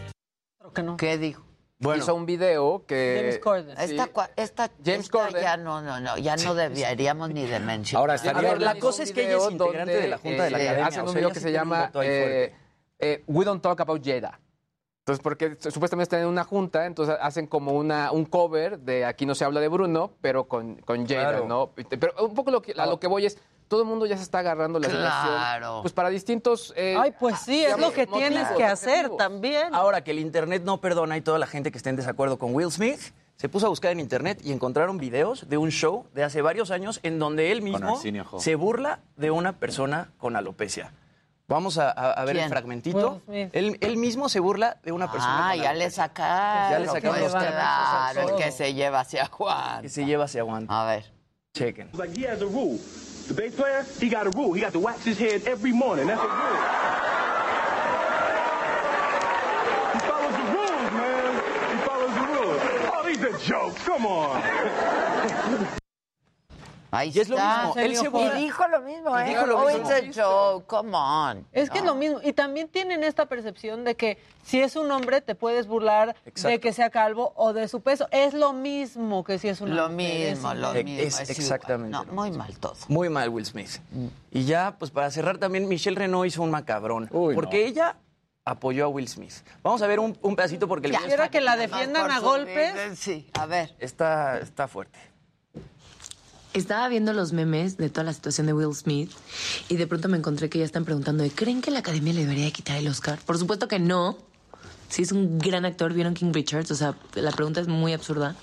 [0.75, 1.43] Creo ¿Qué dijo?
[1.81, 2.03] Bueno.
[2.03, 3.19] Hizo un video que...
[3.21, 3.77] James Corden.
[3.77, 3.97] Sí.
[4.37, 5.43] Esta, James esta Corden.
[5.43, 8.01] ya no, no, no, ya no deberíamos ni de mencionar.
[8.01, 10.51] Ahora A ver, hablando- la cosa es que ella es integrante de la Junta de
[10.51, 10.87] la eh, Academia.
[10.89, 12.53] Hacen o un sea, video que se llama eh,
[12.99, 14.41] eh, We Don't Talk About Jada.
[15.07, 19.25] Entonces, porque supuestamente están en una junta, entonces hacen como una, un cover de Aquí
[19.25, 21.47] no se habla de Bruno, pero con, con Jada, Claro.
[21.47, 21.73] ¿no?
[21.89, 23.39] Pero un poco lo que, a lo que voy es,
[23.69, 25.81] todo el mundo ya se está agarrando la Claro.
[25.83, 26.73] Pues para distintos...
[26.77, 29.75] eh, Ay, pues sí, es lo que tienes que hacer también.
[29.75, 32.55] Ahora que el Internet no perdona y toda la gente que esté en desacuerdo con
[32.55, 33.01] Will Smith
[33.37, 36.71] se puso a buscar en Internet y encontraron videos de un show de hace varios
[36.73, 38.01] años en donde él mismo
[38.39, 40.93] se burla de una persona con alopecia.
[41.47, 42.45] Vamos a, a- a ver ¿Quién?
[42.45, 43.23] el fragmentito.
[43.29, 46.71] Él, él mismo se burla de una persona Ah, con ya le sacaron.
[46.73, 49.81] Ya le sacaron los Claro, el que se lleva hacia Juan.
[49.83, 50.67] que se lleva hacia Juan.
[50.69, 51.11] A ver.
[51.55, 51.91] Chequen.
[51.95, 52.79] Like he has a rule.
[53.29, 54.55] The bass player, he got a rule.
[54.55, 56.07] He got to wax his head every morning.
[56.07, 56.35] That's a rule.
[59.93, 61.35] He follows the rules, man.
[61.77, 62.61] He follows the rules.
[62.91, 63.85] Oh, these are jokes.
[63.85, 65.69] Come on.
[66.91, 69.29] Ahí Y es lo mismo, él se Y dijo lo mismo, Y ¿eh?
[69.29, 69.91] dijo lo oh, mismo.
[69.91, 71.47] it's a joke, come on.
[71.53, 72.21] Es que es lo mismo.
[72.23, 76.61] Y también tienen esta percepción de que si es un hombre te puedes burlar de
[76.61, 78.09] que sea calvo o de su peso.
[78.11, 80.99] Es lo mismo que si es una Lo mujer, mismo, es lo mismo.
[81.01, 82.75] Es exactamente No, muy mal todo.
[82.89, 83.81] Muy mal Will Smith.
[84.31, 87.09] Y ya, pues para cerrar también, Michelle Renault hizo un macabrón.
[87.13, 87.67] Uy, porque no.
[87.69, 87.97] ella
[88.47, 89.35] apoyó a Will Smith.
[89.63, 92.19] Vamos a ver un, un pedacito porque el video Quisiera está, que la defiendan a
[92.21, 92.99] golpes.
[92.99, 93.75] Sí, a ver.
[93.79, 94.99] está, está fuerte.
[96.55, 99.11] Estaba viendo los memes de toda la situación de Will Smith
[99.69, 102.51] y de pronto me encontré que ya están preguntando ¿creen que la academia le debería
[102.51, 103.19] quitar el Oscar?
[103.27, 104.17] Por supuesto que no.
[104.89, 108.35] Sí, es un gran actor, vieron King Richards, o sea, la pregunta es muy absurda.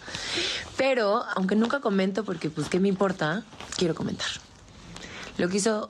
[0.77, 3.43] Pero, aunque nunca comento porque, pues, ¿qué me importa?
[3.75, 4.27] Quiero comentar.
[5.39, 5.89] Lo que hizo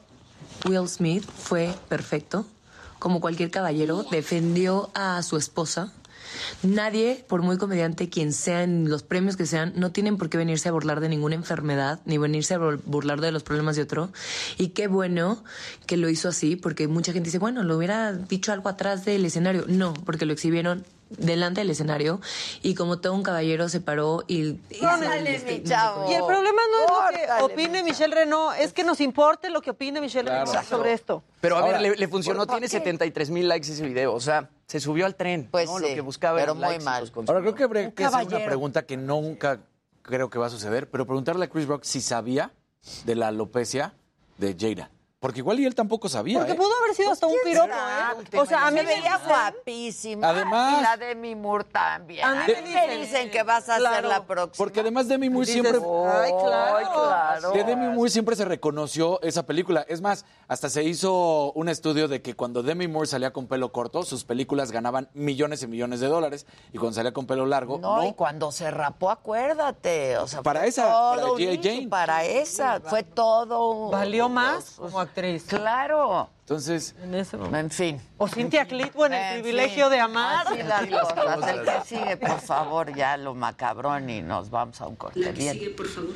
[0.65, 2.45] Will Smith fue perfecto.
[2.99, 5.91] Como cualquier caballero, defendió a su esposa.
[6.63, 10.37] Nadie, por muy comediante quien sea en los premios que sean, no tienen por qué
[10.37, 13.83] venirse a burlar de ninguna enfermedad, ni venirse a bur- burlar de los problemas de
[13.83, 14.11] otro.
[14.57, 15.43] Y qué bueno
[15.85, 19.25] que lo hizo así, porque mucha gente dice, bueno, lo hubiera dicho algo atrás del
[19.25, 19.65] escenario.
[19.67, 20.85] No, porque lo exhibieron
[21.17, 22.19] delante del escenario
[22.61, 24.59] y como todo un caballero se paró y...
[24.69, 26.09] y Córtale, se- mi chavo.
[26.09, 29.49] Y el problema no es lo Córtale, que opine Michelle Renault, es que nos importe
[29.49, 30.45] lo que opine Michelle Claro.
[30.45, 31.23] Renault sobre esto.
[31.41, 32.71] Pero a Ahora, ver, le, le funcionó, ¿por tiene qué?
[32.77, 34.13] 73 mil likes ese video.
[34.13, 35.47] O sea, se subió al tren.
[35.51, 35.77] Pues ¿no?
[35.77, 37.11] sí, Lo que buscaba pero eran muy mal.
[37.27, 39.59] Ahora creo que habría que hacer una pregunta que nunca
[40.01, 42.51] creo que va a suceder, pero preguntarle a Chris Rock si sabía
[43.05, 43.93] de la alopecia
[44.37, 44.89] de Jada.
[45.19, 46.37] Porque igual y él tampoco sabía.
[46.39, 46.55] Porque ¿eh?
[46.55, 47.73] pudo haber sido hasta un piropo?
[47.73, 48.37] ¿eh?
[48.37, 50.29] O sea, a mí me veía guapísima.
[50.29, 52.23] Además- Y la Demi Moore también.
[52.25, 54.07] A mí me dicen- dicen que vas a ser Claro.
[54.09, 54.57] la próxima.
[54.57, 55.81] Porque además Demi Moore Dices, siempre...
[55.81, 56.77] Ay, claro.
[56.77, 57.51] Ay, claro.
[57.53, 59.83] De Demi Moore siempre se reconoció esa película.
[59.87, 63.71] Es más, hasta se hizo un estudio de que cuando Demi Moore salía con pelo
[63.71, 66.45] corto, sus películas ganaban millones y millones de dólares.
[66.71, 68.05] Y cuando salía con pelo largo, No, no.
[68.07, 70.17] y cuando se rapó, acuérdate.
[70.17, 71.87] O sea, Para fue esa, todo para Jane.
[71.89, 73.69] Para esa, fue todo.
[73.71, 75.45] un- ¿Valió más como actriz?
[75.45, 76.29] Claro.
[76.41, 77.37] Entonces, En ese.
[77.37, 78.01] En fin.
[78.17, 79.93] O Cintia Clitbo en el En privilegio fin.
[79.95, 80.47] de amar.
[80.47, 81.47] Así las cosas.
[81.47, 85.31] El que sigue, por favor, ya lo macabrón y nos vamos a un corte.
[85.31, 85.57] Bien.
[85.75, 86.13] por favor.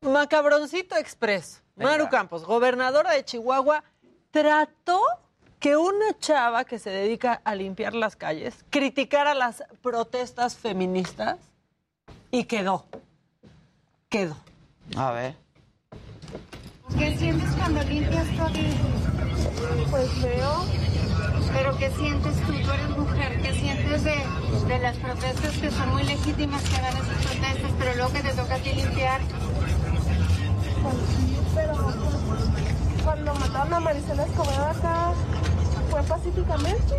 [0.00, 1.62] Macabroncito Express.
[1.76, 3.82] Maru Campos, gobernadora de Chihuahua,
[4.30, 5.00] trató
[5.62, 11.38] que una chava que se dedica a limpiar las calles criticara las protestas feministas
[12.32, 12.84] y quedó.
[14.08, 14.36] Quedó.
[14.96, 15.36] A ver.
[16.98, 18.48] ¿Qué sientes cuando limpias todo?
[19.88, 20.64] Pues feo.
[21.52, 22.52] Pero ¿qué sientes tú?
[22.54, 23.42] Tú eres mujer.
[23.42, 24.16] ¿Qué sientes de,
[24.66, 28.32] de las protestas que son muy legítimas que hagan esas protestas, pero luego que te
[28.34, 29.20] toca a ti limpiar?
[30.82, 31.74] Pues sí, pero
[33.04, 35.12] cuando mataron a Marisela Escobedo acá
[35.92, 36.94] fue pacíficamente.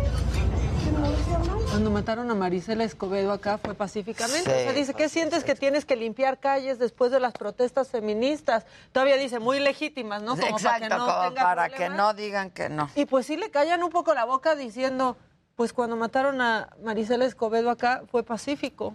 [0.86, 1.70] y no hizo nada.
[1.70, 4.44] Cuando mataron a Marisela Escobedo acá fue pacíficamente.
[4.44, 7.88] Sí, o sea, dice, ¿qué sientes que tienes que limpiar calles después de las protestas
[7.88, 8.66] feministas?
[8.92, 10.36] Todavía dice, muy legítimas, ¿no?
[10.36, 12.88] Como Exacto, para que no como tenga para que no digan que no.
[12.94, 15.16] Y pues sí le callan un poco la boca diciendo,
[15.56, 18.94] pues cuando mataron a Marisela Escobedo acá fue pacífico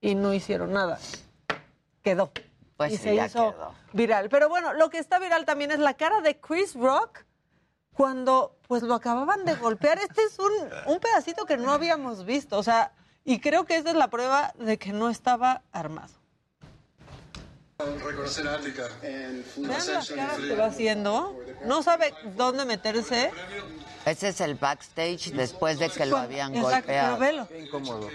[0.00, 0.98] y no hicieron nada.
[2.02, 2.32] Quedó.
[2.76, 3.74] Pues y sí, se ya hizo quedó.
[3.92, 4.28] viral.
[4.30, 7.20] Pero bueno, lo que está viral también es la cara de Chris Rock
[7.98, 9.98] cuando pues lo acababan de golpear.
[9.98, 10.52] Este es un,
[10.86, 12.56] un pedacito que no habíamos visto.
[12.56, 12.92] O sea,
[13.24, 16.14] y creo que esa es la prueba de que no estaba armado.
[17.78, 21.36] Reconocer África Vean las caras que va haciendo.
[21.64, 23.32] No sabe dónde meterse.
[24.06, 27.18] Ese es el backstage después de que lo habían Exacto, pero golpeado.
[27.18, 27.48] velo.
[27.60, 28.08] incómodo.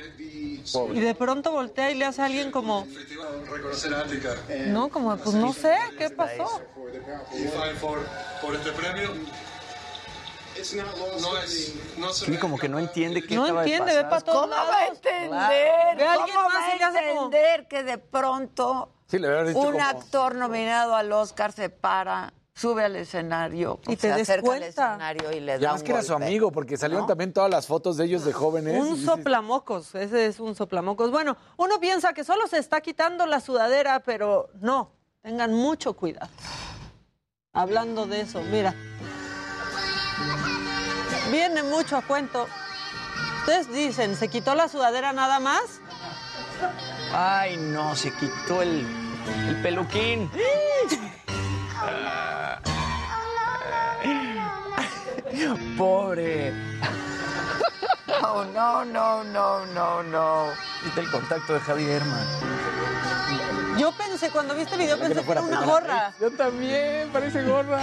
[0.93, 2.87] Y de pronto voltea y le hace a alguien como,
[3.51, 4.33] Reconocer a África.
[4.67, 6.61] no, como, pues no sé, ¿qué pasó?
[8.41, 9.11] Por este premio.
[11.21, 14.03] No es, no se Sí, como que no entiende qué No acaba de entiende, ve
[14.09, 14.75] para ¿Cómo va a lados.
[14.97, 15.29] entender?
[15.97, 19.73] Ve a alguien ¿Cómo va a entender que de pronto Sí, le hubiera dicho un
[19.73, 24.53] como- actor nominado al Oscar se para, sube al escenario, Y se te des acerca
[24.53, 26.25] al escenario y le da además un que era su golpe.
[26.25, 28.79] amigo, porque salieron también todas las fotos de ellos de jóvenes.
[28.79, 31.11] Un dices, soplamocos, ese es un soplamocos.
[31.11, 34.91] Bueno, uno piensa que solo se está quitando la sudadera, pero no,
[35.21, 36.29] tengan mucho cuidado.
[37.53, 38.73] Hablando de eso, mira.
[41.33, 42.47] Viene mucho a cuento.
[43.39, 45.81] Ustedes dicen, ¿se quitó la sudadera nada más?
[47.11, 48.85] Ay, no, se quitó el,
[49.47, 50.29] el peluquín.
[55.75, 56.53] Pobre.
[58.21, 60.45] No, no, no, no, no, no.
[60.83, 62.27] Viste el contacto de Javi Herman.
[63.77, 66.13] Yo pensé, cuando vi este video, pensé que, era una primera gorra.
[66.19, 67.79] Yo también, parece gorra.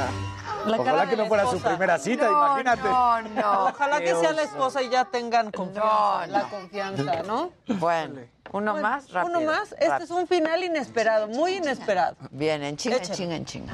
[0.66, 2.88] La Ojalá que no fuera su primera cita, No, imagínate.
[2.88, 3.64] No, no.
[3.68, 6.50] Ojalá que sea la esposa y ya tengan confianza, No, la no.
[6.50, 7.52] confianza, ¿no?
[7.66, 8.20] Bueno,
[8.52, 9.38] uno Bueno, más, rápido.
[9.38, 9.72] Uno más.
[9.72, 10.04] Este rápido.
[10.04, 12.16] es un final inesperado, muy inesperado.
[12.30, 13.72] Bien, en chinga, en chinga, en chinga.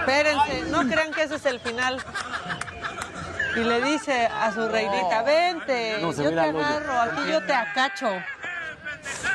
[0.00, 2.02] Espérense, no crean que ese es el final.
[3.56, 8.10] Y le dice a su reinita, vente, No, yo te agarro, aquí yo te acacho.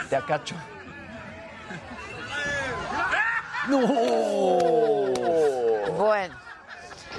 [0.09, 0.55] Te acacho.
[5.97, 6.36] Bueno,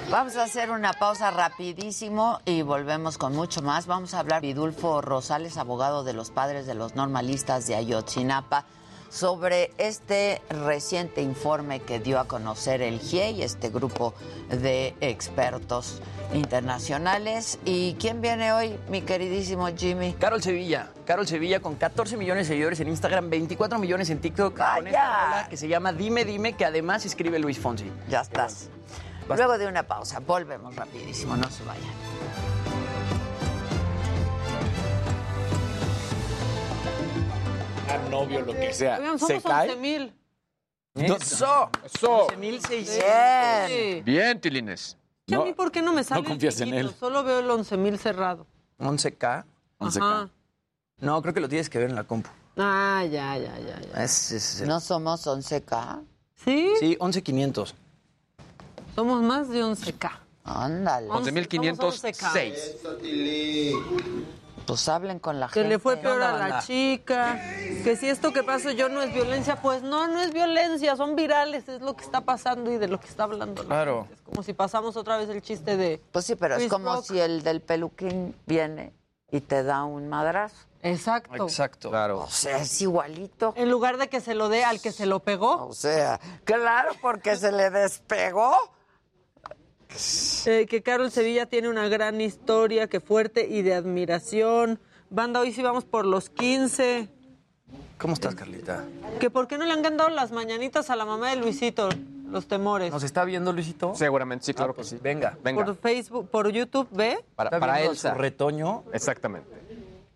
[0.09, 3.85] vamos a hacer una pausa rapidísimo y volvemos con mucho más.
[3.87, 8.65] Vamos a hablar Vidulfo Rosales, abogado de los padres de los normalistas de Ayotzinapa,
[9.11, 14.13] sobre este reciente informe que dio a conocer el GIEI, este grupo
[14.49, 16.01] de expertos
[16.33, 17.59] internacionales.
[17.65, 20.13] ¿Y quién viene hoy, mi queridísimo Jimmy?
[20.13, 20.87] Carol Sevilla.
[21.05, 24.57] Carol Sevilla con 14 millones de seguidores en Instagram, 24 millones en TikTok.
[24.57, 27.91] Con esta que se llama Dime, Dime, que además escribe Luis Fonsi.
[28.09, 28.69] Ya estás.
[29.27, 32.60] Luego de una pausa, volvemos rapidísimo, no se vayan.
[37.89, 38.97] A novio, lo que sea.
[38.99, 39.69] Oigan, ¿Se somos cae?
[39.69, 40.13] 11 mil.
[40.93, 41.69] No- Eso.
[41.85, 42.25] Eso.
[42.27, 43.69] 11,600.
[43.69, 44.01] Sí.
[44.03, 44.97] Bien, Tilines.
[45.25, 46.93] ¿Y a mí por qué no me sale no confías el en él.
[46.99, 48.45] Solo veo el 11 mil cerrado.
[48.79, 49.45] 11K.
[49.79, 49.97] 11K.
[50.01, 50.29] Ajá.
[50.99, 52.29] No, creo que lo tienes que ver en la compu.
[52.57, 54.03] Ah, ya, ya, ya, ya.
[54.03, 56.01] Es, es- ¿No somos 11K?
[56.43, 56.73] ¿Sí?
[56.79, 57.75] Sí, 11,500.
[58.95, 60.19] Somos más de 11K.
[60.43, 61.07] Ándale.
[61.07, 62.75] 11.506.
[64.65, 65.69] Pues hablen con la Que gente.
[65.69, 66.61] le fue peor a la banda?
[66.61, 67.39] chica,
[67.83, 71.15] que si esto que pasa yo no es violencia, pues no, no es violencia, son
[71.15, 73.63] virales, es lo que está pasando y de lo que está hablando.
[73.63, 74.01] la Claro.
[74.03, 74.15] gente.
[74.15, 76.01] Es como si pasamos otra vez el chiste de...
[76.11, 77.05] Pues sí, pero es como Rock.
[77.05, 78.93] si el del peluquín viene
[79.31, 80.55] y te da un madrazo.
[80.83, 81.43] Exacto.
[81.43, 81.89] Exacto.
[81.89, 82.19] Claro.
[82.21, 83.53] O sea, es igualito.
[83.55, 86.91] En lugar de que se lo dé al que se lo pegó, O sea, claro,
[87.01, 88.55] porque se le despegó.
[90.45, 94.79] Eh, que Carol Sevilla tiene una gran historia, que fuerte y de admiración.
[95.09, 97.09] Banda, hoy sí vamos por los 15.
[97.97, 98.83] ¿Cómo estás, Carlita?
[99.19, 101.89] Que por qué no le han cantado las mañanitas a la mamá de Luisito,
[102.29, 102.91] los temores.
[102.91, 103.93] ¿Nos está viendo, Luisito?
[103.95, 105.01] Seguramente, sí, claro Ah, pues que sí.
[105.03, 105.37] Venga.
[105.43, 107.23] Venga, Por Facebook, por YouTube, ¿ve?
[107.35, 108.13] para, ¿Está para Elsa.
[108.13, 108.83] su retoño?
[108.93, 109.49] Exactamente.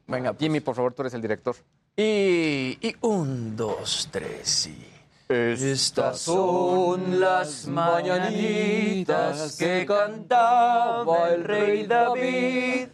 [0.08, 0.40] Venga, pues.
[0.40, 1.56] Jimmy, por favor, tú eres el director.
[1.98, 4.95] Y, y un, dos, tres, y...
[5.28, 12.90] Estas son las mañanitas que cantaba el rey David.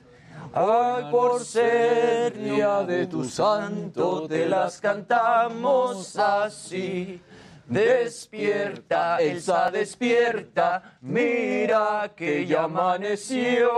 [0.54, 7.22] Ay, por ser día de tu santo, te las cantamos así.
[7.68, 13.72] Despierta, Elsa, despierta, mira que ya amaneció.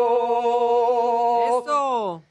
[1.63, 2.23] Eso.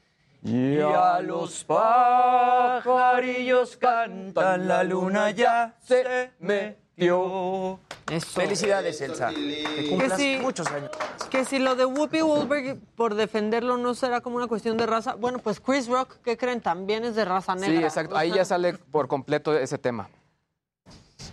[0.45, 7.79] Y a los pajarillos cantan, la luna ya se metió.
[8.33, 9.29] Felicidades, Elsa.
[9.29, 10.37] Que cumplas sí.
[10.41, 10.91] muchos años.
[11.29, 15.15] Que si lo de Whoopi Goldberg, por defenderlo, no será como una cuestión de raza.
[15.15, 16.59] Bueno, pues Chris Rock, ¿qué creen?
[16.59, 17.79] También es de raza negra.
[17.79, 18.17] Sí, exacto.
[18.17, 20.09] Ahí ya sale por completo ese tema.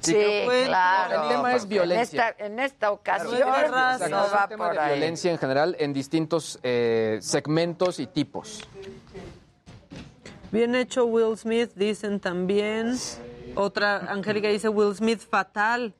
[0.00, 0.14] Sí,
[0.44, 1.22] fue- claro.
[1.24, 2.28] El tema es violencia.
[2.28, 4.92] En esta, en esta ocasión Exacto, no es va tema por de ahí.
[4.98, 8.60] violencia en general en distintos eh, segmentos y tipos.
[10.50, 12.96] Bien hecho Will Smith, dicen también.
[13.54, 15.94] Otra, Angélica dice Will Smith fatal.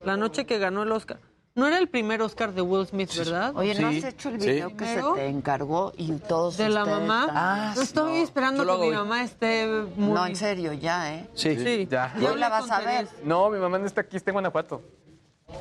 [0.00, 1.18] La noche que ganó el Oscar.
[1.56, 3.54] No era el primer Oscar de Will Smith, ¿verdad?
[3.54, 7.26] Oye, ¿no has hecho el video que se te encargó y todos ¿De la mamá?
[7.28, 10.14] están- Ah, Estoy esperando Yo que mi mamá esté muy...
[10.14, 11.28] No, en serio, ya, ¿eh?
[11.34, 11.86] Sí, Sí.
[11.88, 12.12] ya.
[12.16, 13.06] ¿Hoy la vas a ver?
[13.22, 14.82] No, mi mamá no está aquí, está en Guanajuato.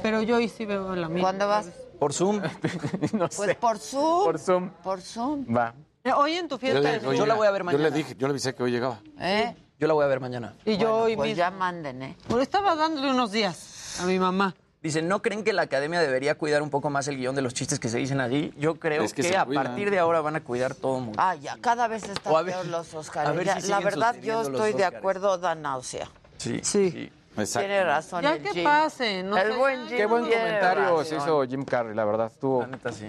[0.01, 1.21] Pero yo hoy sí veo la mía.
[1.21, 1.67] ¿Cuándo vas?
[1.99, 2.41] Por Zoom.
[3.13, 3.55] no Pues sé.
[3.55, 4.23] por Zoom.
[4.23, 4.69] Por Zoom.
[4.83, 5.45] Por Zoom.
[5.55, 5.75] Va.
[6.03, 7.65] Eh, Hoy en tu Yo, fiesta le- es- oye, Yo la voy a ver Yo
[7.65, 7.83] mañana.
[7.83, 8.99] le dije, yo le avisé que hoy llegaba.
[9.19, 9.55] ¿Eh?
[9.79, 10.55] Yo la voy a ver mañana.
[10.65, 11.37] Y yo hoy Pues mismo.
[11.37, 12.17] ya manden, ¿eh?
[12.27, 14.55] Pero estaba dándole unos días a mi mamá.
[14.83, 17.53] Dicen, ¿no creen que la academia debería cuidar un poco más el guion de los
[17.53, 18.53] chistes que se dicen allí?
[18.57, 19.63] Yo creo Es que a cuidan.
[19.63, 21.17] partir de ahora van a cuidar todo mundo.
[21.21, 23.33] Ah, ya, cada vez están ver- peor los Oscars.
[23.33, 26.09] ver Ya, si la verdad, yo estoy de acuerdo, da náusea.
[26.37, 26.59] Sí.
[26.63, 27.09] Sí.
[27.37, 27.65] Exacto.
[27.65, 28.63] Tiene razón Ya el que Jim.
[28.65, 29.57] pase, no el sé.
[29.57, 31.05] buen Jim Qué buen comentario razón.
[31.05, 32.27] se hizo Jim Carrey, la verdad.
[32.27, 32.61] Estuvo.
[32.61, 33.07] La neta, sí.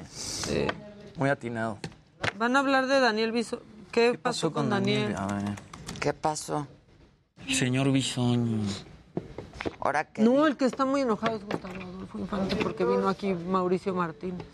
[1.17, 1.79] Muy atinado.
[2.39, 3.61] Van a hablar de Daniel Biso.
[3.91, 5.15] ¿Qué, pasó, con Daniel?
[5.19, 5.45] A ver.
[6.01, 6.67] ¿Qué pasó?
[7.49, 8.63] Señor Bisoño.
[9.81, 13.33] Ahora que No, el que está muy enojado es Gustavo Adolfo Infante porque vino aquí
[13.35, 14.47] Mauricio Martínez.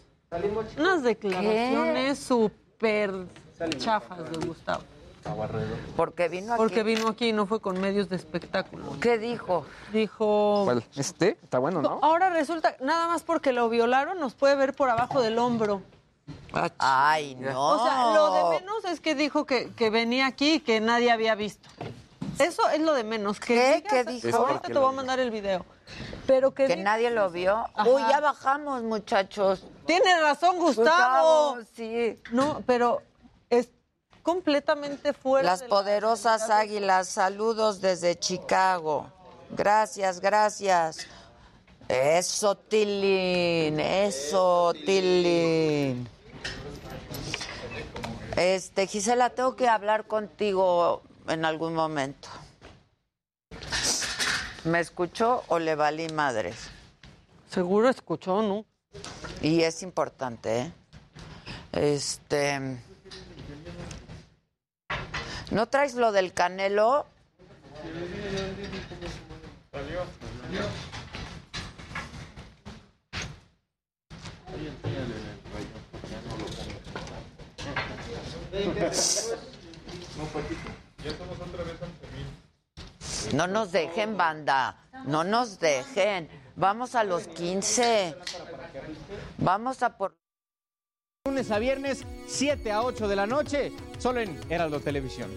[0.78, 3.26] Unas declaraciones súper
[3.78, 4.82] chafas de Gustavo.
[5.96, 6.58] porque vino aquí.
[6.58, 8.84] Porque vino aquí y no fue con medios de espectáculo.
[9.00, 9.66] ¿Qué dijo?
[9.92, 10.62] Dijo...
[10.64, 10.84] ¿Cuál?
[10.96, 11.36] ¿Este?
[11.42, 11.98] Está bueno, ¿no?
[12.02, 15.82] Ahora resulta, nada más porque lo violaron, nos puede ver por abajo del hombro.
[16.78, 17.70] Ay, no.
[17.70, 21.10] O sea, lo de menos es que dijo que, que venía aquí y que nadie
[21.10, 21.68] había visto.
[22.40, 23.38] Eso es lo de menos.
[23.40, 23.84] Que ¿Qué?
[23.88, 24.36] ¿Qué dijo?
[24.36, 25.64] Ahorita te voy a mandar el video.
[26.26, 27.66] Pero que, Que digas- nadie lo vio.
[27.74, 27.88] Ajá.
[27.88, 29.64] Uy, ya bajamos, muchachos.
[29.86, 31.56] Tiene razón, Gustavo.
[31.56, 32.20] Gustavo, sí.
[32.30, 33.02] No, pero
[33.48, 33.68] es
[34.22, 39.10] completamente fuera Las de la- poderosas águilas, saludos desde Chicago.
[39.50, 41.06] Gracias, gracias.
[41.88, 46.08] Eso, Tilín, eso, Tilín.
[48.36, 52.28] Este, Gisela, tengo que hablar contigo en algún momento.
[54.64, 56.68] ¿Me escuchó o le valí madres?
[57.50, 58.64] Seguro escuchó, ¿no?
[59.42, 60.72] Y es importante, ¿eh?
[61.72, 62.78] Este.
[65.50, 67.06] ¿No traes lo del canelo?
[83.32, 84.76] No nos dejen, banda.
[85.06, 86.28] No nos dejen.
[86.56, 88.14] Vamos a los 15.
[89.38, 90.16] Vamos a por.
[91.26, 95.30] Lunes a viernes, 7 a 8 de la noche, solo en Heraldo Televisión.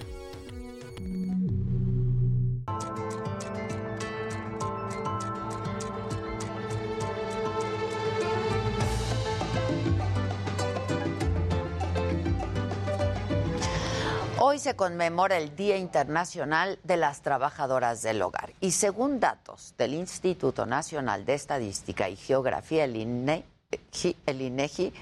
[14.53, 19.95] Hoy se conmemora el Día Internacional de las Trabajadoras del Hogar y según datos del
[19.95, 24.93] Instituto Nacional de Estadística y Geografía, el INEGI,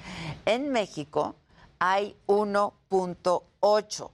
[0.45, 1.35] en México
[1.79, 4.09] hay 1.8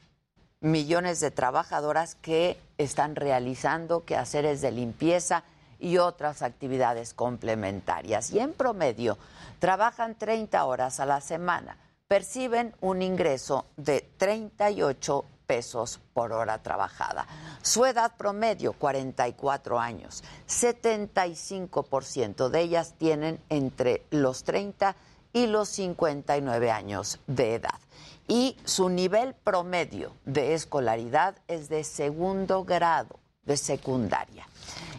[0.62, 5.44] millones de trabajadoras que están realizando quehaceres de limpieza
[5.80, 8.32] y otras actividades complementarias.
[8.32, 9.20] Y en promedio
[9.60, 11.78] trabajan 30 horas a la semana.
[12.08, 17.28] Perciben un ingreso de 38 pesos por hora trabajada.
[17.62, 20.24] Su edad promedio, 44 años.
[20.48, 24.96] 75% de ellas tienen entre los 30
[25.34, 27.80] y los 59 años de edad.
[28.28, 34.48] Y su nivel promedio de escolaridad es de segundo grado de secundaria.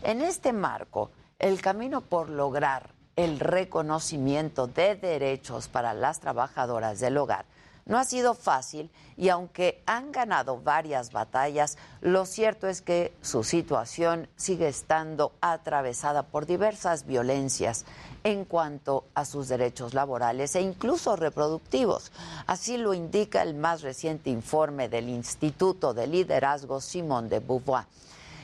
[0.02, 7.16] En este marco, el camino por lograr el reconocimiento de derechos para las trabajadoras del
[7.16, 7.47] hogar
[7.89, 13.43] no ha sido fácil y aunque han ganado varias batallas, lo cierto es que su
[13.43, 17.86] situación sigue estando atravesada por diversas violencias
[18.23, 22.12] en cuanto a sus derechos laborales e incluso reproductivos.
[22.47, 27.86] Así lo indica el más reciente informe del Instituto de Liderazgo Simón de Beauvoir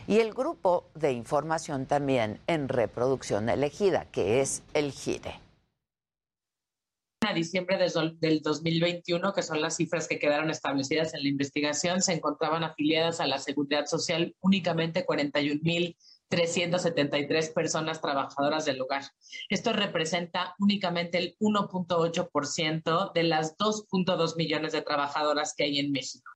[0.07, 5.45] y el grupo de información también en reproducción elegida, que es el GIRE
[7.27, 12.13] a diciembre del 2021, que son las cifras que quedaron establecidas en la investigación, se
[12.13, 19.05] encontraban afiliadas a la Seguridad Social únicamente 41.373 personas trabajadoras del hogar.
[19.49, 26.34] Esto representa únicamente el 1.8% de las 2.2 millones de trabajadoras que hay en México.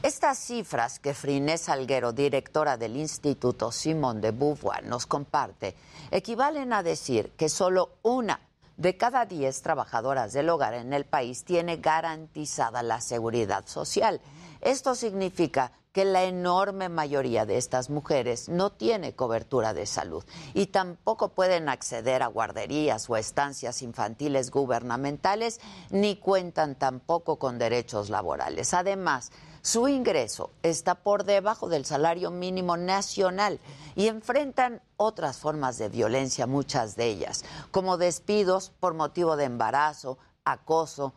[0.00, 5.74] Estas cifras que Frines Salguero, directora del Instituto Simón de Beauvoir, nos comparte,
[6.12, 8.40] equivalen a decir que solo una
[8.76, 14.20] de cada 10 trabajadoras del hogar en el país tiene garantizada la seguridad social.
[14.60, 20.66] Esto significa que la enorme mayoría de estas mujeres no tiene cobertura de salud y
[20.66, 25.60] tampoco pueden acceder a guarderías o estancias infantiles gubernamentales
[25.90, 28.74] ni cuentan tampoco con derechos laborales.
[28.74, 29.32] Además,
[29.62, 33.60] su ingreso está por debajo del salario mínimo nacional
[33.96, 40.18] y enfrentan otras formas de violencia, muchas de ellas, como despidos por motivo de embarazo,
[40.44, 41.14] acoso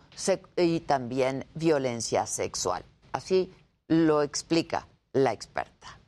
[0.57, 2.84] y también violencia sexual.
[3.13, 3.53] Así
[3.88, 6.00] lo explica la experta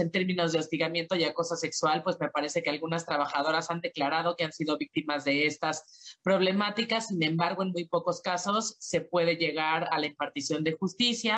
[0.00, 4.36] en términos de hostigamiento y acoso sexual, pues me parece que algunas trabajadoras han declarado
[4.36, 7.08] que han sido víctimas de estas problemáticas.
[7.08, 11.36] Sin embargo, en muy pocos casos se puede llegar a la impartición de justicia.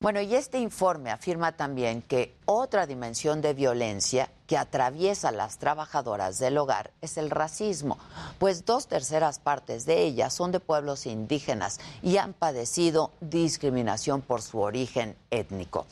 [0.00, 5.58] Bueno, y este informe afirma también que otra dimensión de violencia que atraviesa a las
[5.58, 7.96] trabajadoras del hogar es el racismo,
[8.38, 14.42] pues dos terceras partes de ellas son de pueblos indígenas y han padecido discriminación por
[14.42, 15.86] su origen étnico.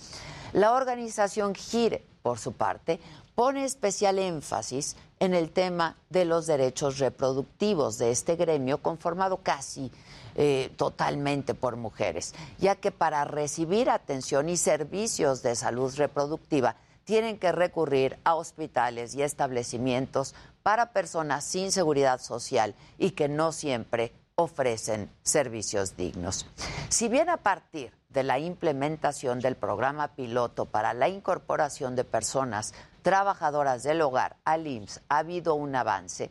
[0.52, 3.00] La organización GIRE, por su parte,
[3.34, 9.90] pone especial énfasis en el tema de los derechos reproductivos de este gremio conformado casi
[10.34, 17.38] eh, totalmente por mujeres, ya que para recibir atención y servicios de salud reproductiva tienen
[17.38, 24.12] que recurrir a hospitales y establecimientos para personas sin seguridad social y que no siempre
[24.34, 26.46] ofrecen servicios dignos.
[26.88, 32.74] Si bien a partir de la implementación del programa piloto para la incorporación de personas
[33.02, 36.30] trabajadoras del hogar al IMSS ha habido un avance,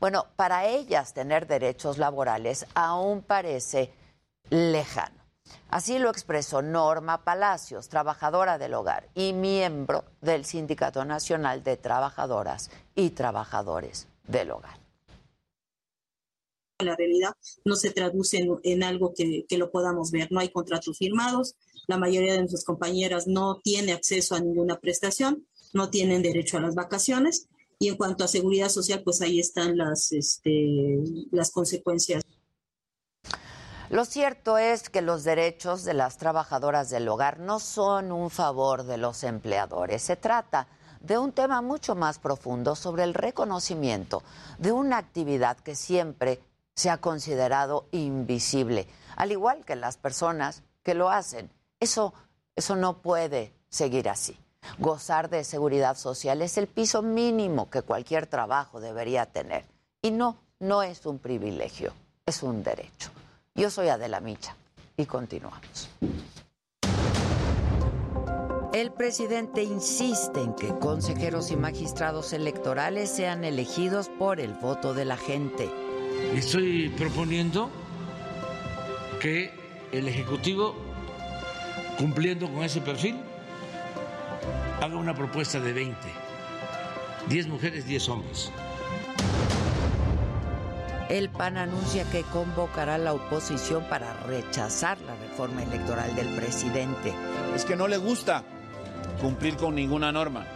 [0.00, 3.92] bueno, para ellas tener derechos laborales aún parece
[4.50, 5.20] lejano.
[5.68, 12.70] Así lo expresó Norma Palacios, trabajadora del hogar y miembro del Sindicato Nacional de Trabajadoras
[12.94, 14.79] y Trabajadores del Hogar
[16.82, 17.32] la realidad
[17.64, 20.30] no se traduce en, algo que, lo podamos ver.
[20.30, 25.46] No hay contratos firmados, la mayoría de nuestras compañeras no tiene acceso a ninguna prestación,
[25.72, 27.48] no tienen derecho a las vacaciones
[27.78, 30.98] y en cuanto a seguridad social, pues ahí están las, este,
[31.30, 32.22] las consecuencias.
[33.88, 38.84] Lo cierto es que los derechos de las trabajadoras del hogar no son un favor
[38.84, 40.02] de los empleadores.
[40.02, 40.68] Se trata
[41.00, 44.22] de un tema mucho más profundo sobre el reconocimiento
[44.58, 46.40] de una actividad que siempre
[46.80, 48.86] se ha considerado invisible,
[49.16, 51.50] al igual que las personas que lo hacen.
[51.78, 52.14] Eso,
[52.56, 54.34] eso no puede seguir así.
[54.78, 59.66] Gozar de seguridad social es el piso mínimo que cualquier trabajo debería tener.
[60.00, 61.92] Y no, no es un privilegio,
[62.24, 63.10] es un derecho.
[63.54, 64.56] Yo soy Adela Micha
[64.96, 65.90] y continuamos.
[68.72, 75.04] El presidente insiste en que consejeros y magistrados electorales sean elegidos por el voto de
[75.04, 75.70] la gente.
[76.34, 77.70] Estoy proponiendo
[79.20, 79.52] que
[79.92, 80.76] el Ejecutivo,
[81.98, 83.16] cumpliendo con ese perfil,
[84.80, 85.96] haga una propuesta de 20,
[87.28, 88.52] 10 mujeres, 10 hombres.
[91.08, 97.12] El PAN anuncia que convocará a la oposición para rechazar la reforma electoral del presidente.
[97.54, 98.44] Es que no le gusta
[99.20, 100.46] cumplir con ninguna norma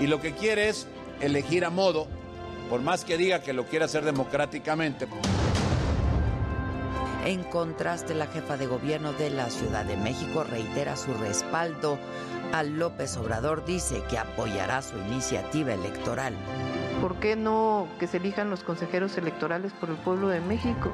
[0.00, 0.88] y lo que quiere es
[1.20, 2.08] elegir a modo
[2.70, 5.08] por más que diga que lo quiere hacer democráticamente.
[7.26, 11.98] En contraste, la jefa de gobierno de la Ciudad de México reitera su respaldo
[12.52, 16.34] a López Obrador, dice que apoyará su iniciativa electoral.
[17.02, 20.92] ¿Por qué no que se elijan los consejeros electorales por el pueblo de México?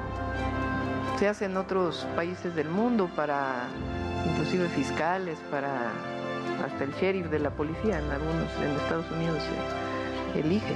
[1.19, 3.67] Se hace en otros países del mundo para
[4.25, 5.91] inclusive fiscales, para
[6.65, 9.43] hasta el sheriff de la policía en algunos en Estados Unidos
[10.33, 10.75] se elige.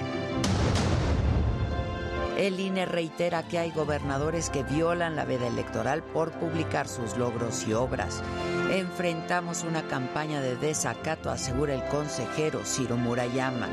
[2.37, 7.67] El INE reitera que hay gobernadores que violan la veda electoral por publicar sus logros
[7.67, 8.23] y obras.
[8.71, 13.67] Enfrentamos una campaña de desacato, asegura el consejero Ciro Murayama.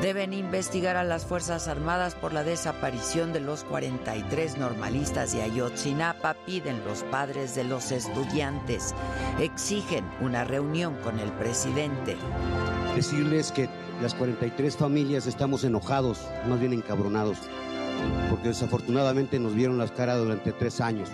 [0.00, 6.34] Deben investigar a las Fuerzas Armadas por la desaparición de los 43 normalistas de Ayotzinapa,
[6.46, 8.94] piden los padres de los estudiantes.
[9.40, 12.16] Exigen una reunión con el presidente.
[12.94, 13.68] Decirles que
[14.00, 17.38] las 43 familias estamos enojados, más bien encabronados,
[18.30, 21.08] porque desafortunadamente nos vieron las caras durante tres años.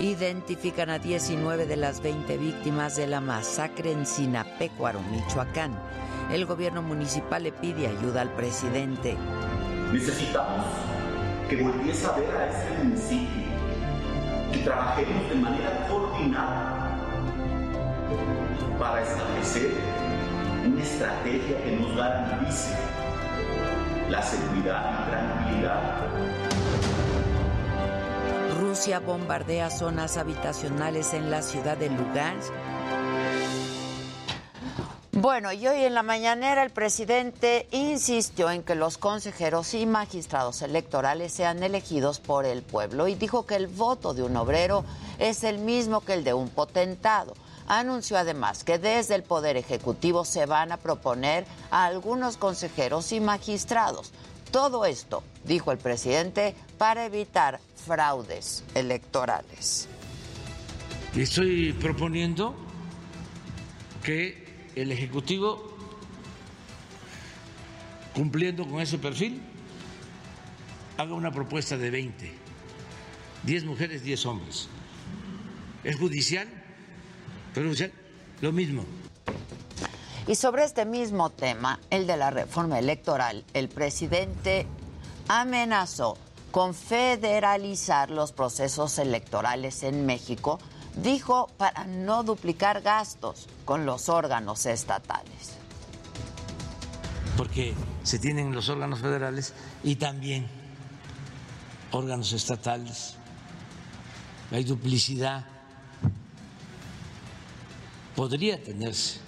[0.00, 5.72] Identifican a 19 de las 20 víctimas de la masacre en Sinapecuaro, Michoacán.
[6.32, 9.16] El gobierno municipal le pide ayuda al presidente.
[9.92, 10.66] Necesitamos
[11.48, 13.42] que volviese a ver a este municipio,
[14.52, 16.98] que trabajemos de manera coordinada
[18.78, 19.97] para establecer
[20.66, 22.76] una estrategia que nos garantice
[24.10, 25.98] la seguridad y tranquilidad
[28.60, 32.52] Rusia bombardea zonas habitacionales en la ciudad de Lugansk.
[35.12, 40.62] Bueno, y hoy en la mañanera el presidente insistió en que los consejeros y magistrados
[40.62, 44.84] electorales sean elegidos por el pueblo y dijo que el voto de un obrero
[45.18, 47.34] es el mismo que el de un potentado.
[47.68, 53.20] Anunció además que desde el Poder Ejecutivo se van a proponer a algunos consejeros y
[53.20, 54.12] magistrados.
[54.50, 59.86] Todo esto, dijo el presidente, para evitar fraudes electorales.
[61.14, 62.54] Estoy proponiendo
[64.02, 65.76] que el Ejecutivo,
[68.14, 69.42] cumpliendo con ese perfil,
[70.96, 72.32] haga una propuesta de 20,
[73.42, 74.68] 10 mujeres, 10 hombres.
[75.84, 76.48] Es judicial,
[77.54, 77.70] pero
[78.40, 78.84] lo mismo.
[80.26, 84.66] Y sobre este mismo tema, el de la reforma electoral, el presidente
[85.26, 86.18] amenazó
[86.50, 90.58] con federalizar los procesos electorales en México,
[91.02, 95.56] dijo para no duplicar gastos con los órganos estatales.
[97.36, 99.54] Porque se tienen los órganos federales
[99.84, 100.48] y también
[101.92, 103.14] órganos estatales.
[104.50, 105.44] Hay duplicidad.
[108.18, 109.20] Podría tenerse,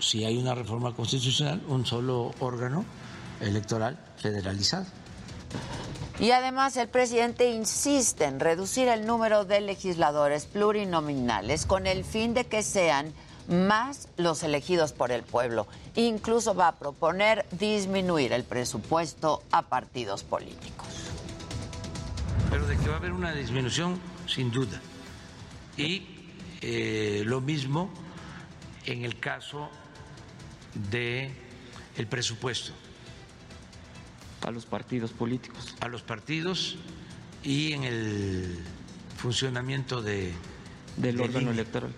[0.00, 2.84] si hay una reforma constitucional, un solo órgano
[3.40, 4.86] electoral federalizado.
[6.18, 12.34] Y además el presidente insiste en reducir el número de legisladores plurinominales con el fin
[12.34, 13.12] de que sean
[13.46, 15.68] más los elegidos por el pueblo.
[15.94, 20.88] Incluso va a proponer disminuir el presupuesto a partidos políticos.
[22.50, 24.80] Pero de que va a haber una disminución, sin duda.
[25.76, 26.15] Y
[26.60, 27.90] eh, lo mismo
[28.86, 29.68] en el caso
[30.90, 31.30] de
[31.96, 32.72] el presupuesto
[34.42, 35.74] a los partidos políticos.
[35.80, 36.76] A los partidos
[37.42, 38.58] y en el
[39.16, 40.32] funcionamiento de,
[40.96, 41.92] del órgano electoral.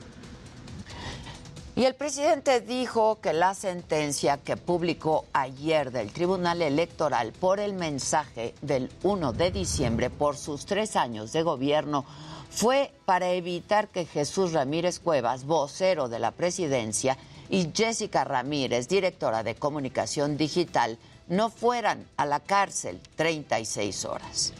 [1.76, 7.72] Y el presidente dijo que la sentencia que publicó ayer del Tribunal Electoral por el
[7.72, 12.04] mensaje del 1 de diciembre por sus tres años de gobierno
[12.50, 17.16] fue para evitar que Jesús Ramírez Cuevas, vocero de la presidencia,
[17.50, 20.98] y Jessica Ramírez, directora de comunicación digital,
[21.28, 24.52] no fueran a la cárcel 36 horas.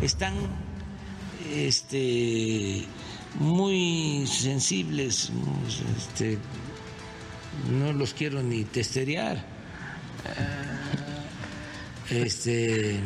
[0.00, 0.34] Están
[1.54, 2.84] este,
[3.38, 5.30] muy sensibles,
[5.96, 6.38] este,
[7.70, 9.44] no los quiero ni testerear.
[12.10, 13.00] Este,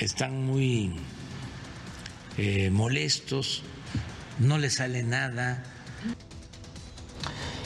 [0.00, 0.94] están muy
[2.36, 3.62] eh, molestos,
[4.38, 5.64] no les sale nada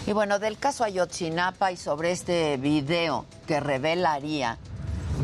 [0.04, 4.58] y bueno, del caso Ayotzinapa y sobre este video que revelaría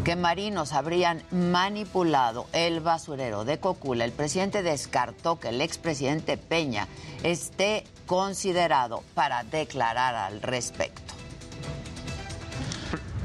[0.05, 6.87] que marinos habrían manipulado el basurero de Cocula, el presidente descartó que el expresidente Peña
[7.25, 11.15] esté considerado para declarar al respecto.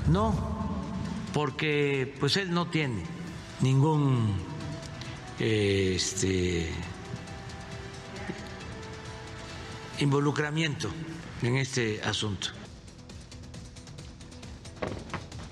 [0.07, 0.33] No,
[1.33, 3.03] porque pues él no tiene
[3.63, 4.35] ningún
[5.39, 6.69] este
[9.99, 10.89] involucramiento
[11.41, 12.49] en este asunto.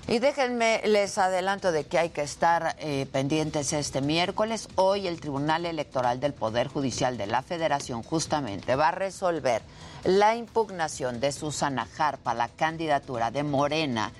[0.08, 4.68] Y déjenme, les adelanto de que hay que estar eh, pendientes este miércoles.
[4.74, 9.62] Hoy el Tribunal Electoral del Poder Judicial de la Federación justamente va a resolver
[10.04, 14.12] la impugnación de Susana Jarpa, la candidatura de Morena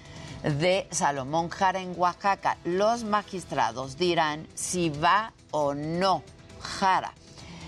[0.43, 2.59] de Salomón Jara en Oaxaca.
[2.65, 6.23] Los magistrados dirán si va o no
[6.61, 7.13] Jara.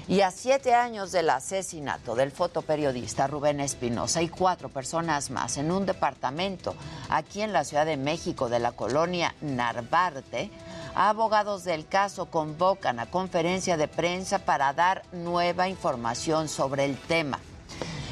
[0.06, 5.70] Y a siete años del asesinato del fotoperiodista Rubén Espinosa y cuatro personas más en
[5.70, 6.74] un departamento
[7.08, 10.50] aquí en la Ciudad de México de la colonia Narvarte,
[10.94, 17.38] abogados del caso convocan a conferencia de prensa para dar nueva información sobre el tema.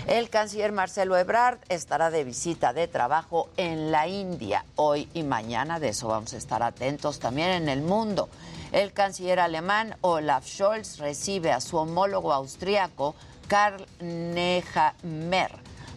[0.07, 5.79] El canciller Marcelo Ebrard estará de visita de trabajo en la India hoy y mañana,
[5.79, 8.29] de eso vamos a estar atentos también en el mundo.
[8.73, 13.15] El canciller alemán Olaf Scholz recibe a su homólogo austriaco
[13.47, 15.53] Karl Nehammer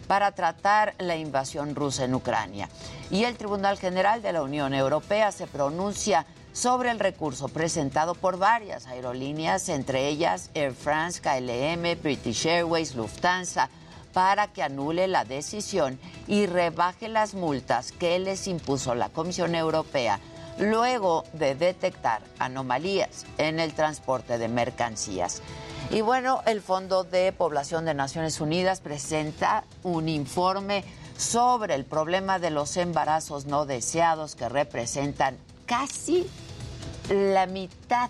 [0.06, 2.68] para tratar la invasión rusa en Ucrania.
[3.10, 8.38] Y el Tribunal General de la Unión Europea se pronuncia sobre el recurso presentado por
[8.38, 13.68] varias aerolíneas, entre ellas Air France, KLM, British Airways, Lufthansa,
[14.16, 20.20] para que anule la decisión y rebaje las multas que les impuso la Comisión Europea
[20.58, 25.42] luego de detectar anomalías en el transporte de mercancías.
[25.90, 30.82] Y bueno, el Fondo de Población de Naciones Unidas presenta un informe
[31.18, 35.36] sobre el problema de los embarazos no deseados que representan
[35.66, 36.26] casi
[37.10, 38.08] la mitad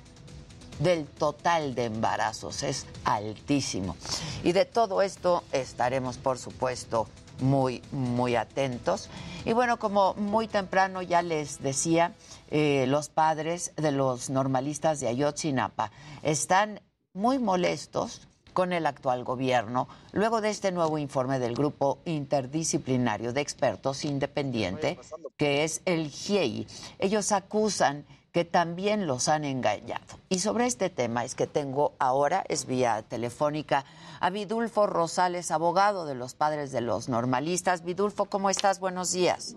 [0.79, 2.63] del total de embarazos.
[2.63, 3.97] Es altísimo.
[4.43, 7.09] Y de todo esto estaremos, por supuesto,
[7.41, 9.09] muy, muy atentos.
[9.45, 12.15] Y bueno, como muy temprano ya les decía,
[12.51, 15.91] eh, los padres de los normalistas de Ayotzinapa
[16.23, 16.81] están
[17.13, 23.43] muy molestos con el actual gobierno luego de este nuevo informe del grupo interdisciplinario de
[23.43, 24.99] expertos independiente
[25.37, 26.67] que es el GIEI.
[26.99, 30.05] Ellos acusan que también los han engañado.
[30.29, 33.87] Y sobre este tema es que tengo ahora, es vía telefónica,
[34.21, 37.83] a Vidulfo Rosales, abogado de los padres de los normalistas.
[37.83, 38.79] Vidulfo, ¿cómo estás?
[38.79, 39.57] Buenos días.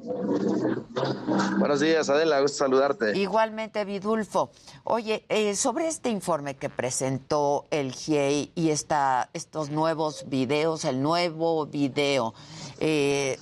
[1.57, 3.17] Buenos días, Adela, gusto saludarte.
[3.17, 4.49] Igualmente, Vidulfo.
[4.85, 11.01] Oye, eh, sobre este informe que presentó el GIEI y esta, estos nuevos videos, el
[11.01, 12.33] nuevo video
[12.79, 13.37] eh,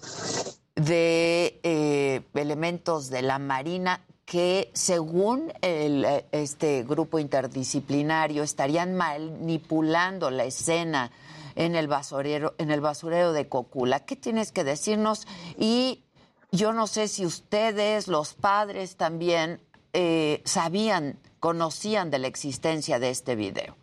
[0.73, 10.29] de eh, elementos de la Marina, que según el, eh, este grupo interdisciplinario estarían manipulando
[10.29, 11.11] la escena
[11.55, 14.01] en el basurero, en el basurero de Cocula.
[14.01, 15.25] ¿Qué tienes que decirnos?
[15.57, 16.03] Y
[16.51, 19.61] yo no sé si ustedes, los padres también,
[19.93, 23.77] eh, sabían, conocían de la existencia de este video.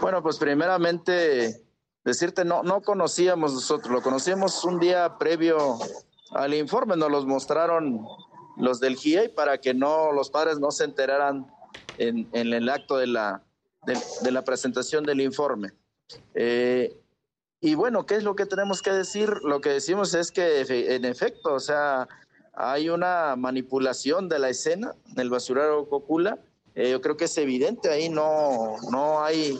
[0.00, 1.60] Bueno, pues primeramente
[2.04, 5.80] decirte, no, no conocíamos nosotros, lo conocíamos un día previo
[6.30, 8.06] al informe, nos los mostraron
[8.56, 11.46] los del GIEI para que no los padres no se enteraran
[11.98, 13.42] en, el acto de la,
[13.84, 15.72] de, la presentación del informe.
[16.34, 16.98] Eh,
[17.60, 19.30] y bueno, ¿qué es lo que tenemos que decir?
[19.42, 20.60] Lo que decimos es que
[20.94, 22.08] en efecto, o sea,
[22.54, 26.38] hay una manipulación de la escena en el basurero Cocula.
[26.76, 29.58] Eh, yo creo que es evidente, ahí no, no hay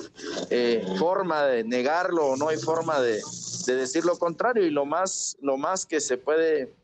[0.50, 3.22] eh, forma de negarlo, no hay forma de,
[3.66, 6.74] de decir lo contrario y lo más, lo más que se puede,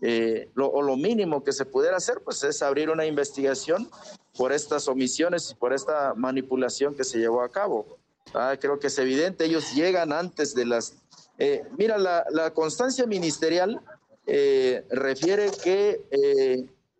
[0.00, 3.90] eh, o lo mínimo que se pudiera hacer, pues es abrir una investigación
[4.38, 7.98] por estas omisiones y por esta manipulación que se llevó a cabo.
[8.32, 10.94] Ah, creo que es evidente, ellos llegan antes de las...
[11.36, 13.82] Eh, mira, la, la, constancia ministerial
[14.26, 16.00] eh, refiere que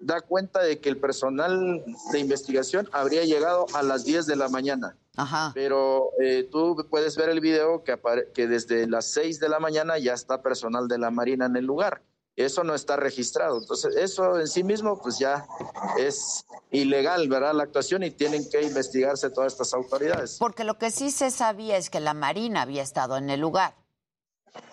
[0.03, 4.49] da cuenta de que el personal de investigación habría llegado a las 10 de la
[4.49, 4.97] mañana.
[5.55, 7.99] Pero eh, tú puedes ver el video que,
[8.35, 11.65] que desde las 6 de la mañana ya está personal de la Marina en el
[11.65, 12.03] lugar.
[12.35, 13.59] Eso no está registrado.
[13.59, 15.47] Entonces, eso en sí mismo, pues ya
[15.99, 17.53] es ilegal, ¿verdad?
[17.53, 20.39] La actuación y tienen que investigarse todas estas autoridades.
[20.39, 23.75] Porque lo que sí se sabía es que la Marina había estado en el lugar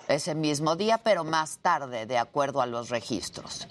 [0.08, 3.68] ese mismo día, pero más tarde, de acuerdo a los registros.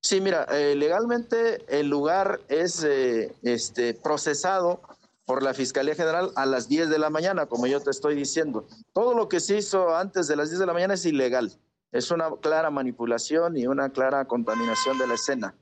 [0.00, 4.80] Sí, mira, eh, legalmente el lugar es eh, este, procesado
[5.24, 8.66] por la Fiscalía General a las 10 de la mañana, como yo te estoy diciendo.
[8.92, 11.52] Todo lo que se hizo antes de las 10 de la mañana es ilegal.
[11.92, 15.54] Es una clara manipulación y una clara contaminación de la escena.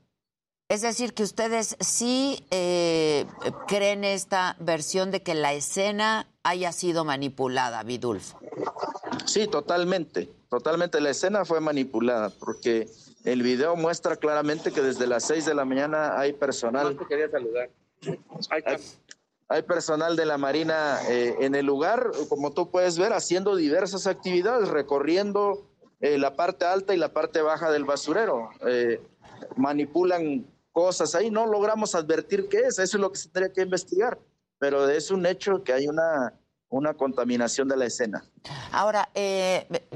[0.69, 3.25] Es decir, que ustedes sí eh,
[3.67, 8.39] creen esta versión de que la escena haya sido manipulada, Vidulfo.
[9.25, 10.29] Sí, totalmente.
[10.49, 11.01] Totalmente.
[11.01, 12.89] La escena fue manipulada porque
[13.27, 16.97] el video muestra claramente que desde las 6 de la mañana hay personal.
[16.97, 17.69] te quería saludar.
[19.49, 24.07] Hay personal de la Marina eh, en el lugar, como tú puedes ver, haciendo diversas
[24.07, 28.49] actividades, recorriendo eh, la parte alta y la parte baja del basurero.
[28.65, 29.01] Eh,
[29.57, 33.61] manipulan cosas ahí, no logramos advertir qué es, eso es lo que se tendría que
[33.61, 34.19] investigar,
[34.57, 36.33] pero es un hecho que hay una,
[36.69, 38.23] una contaminación de la escena.
[38.71, 39.09] Ahora,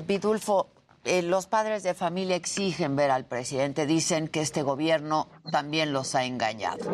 [0.05, 0.69] Vidulfo,
[1.03, 6.25] los padres de familia exigen ver al presidente, dicen que este gobierno también los ha
[6.25, 6.85] engañado.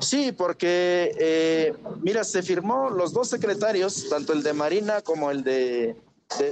[0.00, 5.44] Sí, porque, eh, mira, se firmó los dos secretarios, tanto el de Marina como el
[5.44, 5.96] de,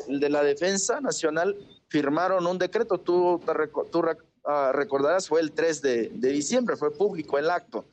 [0.09, 1.56] de, la Defensa Nacional,
[1.89, 2.98] firmaron un decreto.
[2.98, 3.52] Tú, te
[4.44, 7.85] ah, recordarás, fue el 3 de, de diciembre, fue público el acto.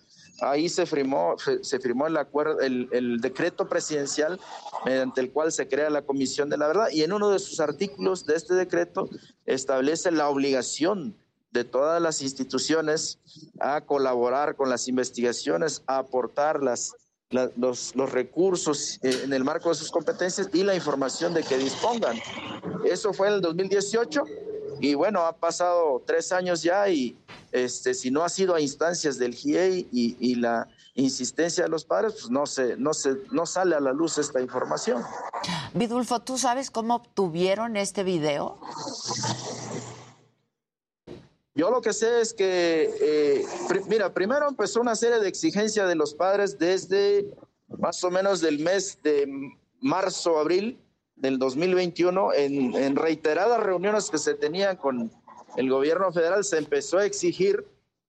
[0.42, 4.40] Ahí se firmó, se, firmó el, decreto presidencial
[4.86, 7.60] mediante el cual se crea la Comisión de la Verdad y en uno de sus
[7.60, 9.08] artículos de este decreto
[9.46, 11.16] establece la obligación
[11.52, 13.20] de todas las instituciones
[13.60, 16.96] a colaborar con las investigaciones, a aportar las,
[17.30, 21.44] la- los, los recursos eh, en el marco de sus competencias y la información de
[21.44, 22.18] que dispongan.
[22.86, 24.24] Eso fue en el 2018
[24.82, 27.16] y bueno, ha pasado tres años ya y
[27.52, 31.86] este, si no ha sido a instancias del GIEI y, y la insistencia de los
[31.86, 35.04] padres, pues no, se, no, se, no sale a la luz esta información.
[35.74, 38.60] Vidulfo, ¿tú sabes cómo obtuvieron este video?
[41.54, 43.46] Yo lo que sé es que, eh,
[43.88, 47.30] mira, primero empezó una serie de exigencias de los padres desde
[47.68, 49.28] más o menos del mes de
[49.80, 50.80] marzo, abril
[51.22, 55.12] del 2021, en, en reiteradas reuniones que se tenían con
[55.56, 57.64] el gobierno federal, se empezó a exigir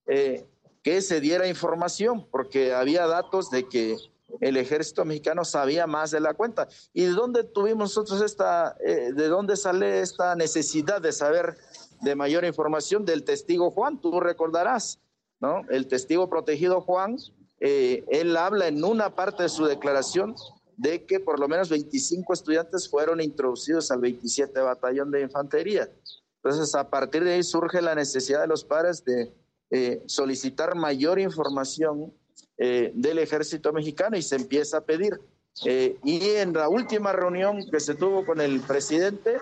[0.06, 0.47] eh,
[0.82, 3.98] que se diera información, porque había datos de que
[4.40, 6.68] el ejército mexicano sabía más de la cuenta.
[6.94, 11.59] ¿Y de dónde tuvimos nosotros esta, eh, de dónde sale esta necesidad de saber
[12.01, 14.01] de mayor información del testigo Juan?
[14.01, 14.98] Tú recordarás,
[15.39, 15.60] ¿no?
[15.68, 17.18] El testigo protegido Juan,
[17.60, 20.34] eh, él habla en una parte de su declaración
[20.82, 25.88] de que por lo menos 25 estudiantes fueron introducidos al 27 Batallón de Infantería.
[26.42, 29.32] Entonces, a partir de ahí surge la necesidad de los padres de
[29.70, 32.12] eh, solicitar mayor información
[32.59, 35.20] eh, del ejército mexicano y se empieza a pedir.
[35.64, 39.36] Eh, y en la última reunión que se tuvo con el presidente,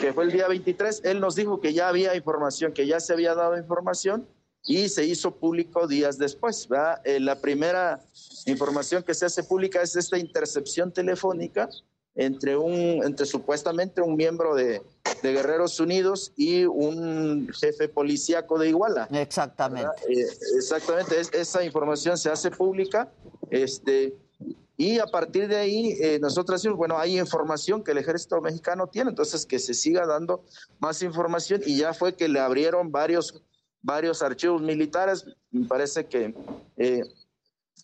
[0.00, 3.12] que fue el día 23, él nos dijo que ya había información, que ya se
[3.12, 4.28] había dado información
[4.66, 6.68] y se hizo público días después.
[7.04, 8.00] Eh, la primera
[8.46, 11.68] información que se hace pública es esta intercepción telefónica
[12.14, 12.72] entre un,
[13.04, 14.80] entre supuestamente un miembro de,
[15.22, 19.06] de Guerreros Unidos y un jefe policíaco de Iguala.
[19.12, 19.90] Exactamente.
[20.08, 20.26] Eh,
[20.56, 23.12] exactamente, es- esa información se hace pública,
[23.50, 24.14] este,
[24.78, 28.86] y a partir de ahí eh, nosotros decimos, bueno, hay información que el ejército mexicano
[28.86, 30.42] tiene, entonces que se siga dando
[30.80, 33.42] más información y ya fue que le abrieron varios,
[33.86, 36.34] varios archivos militares, me parece que
[36.76, 37.04] eh,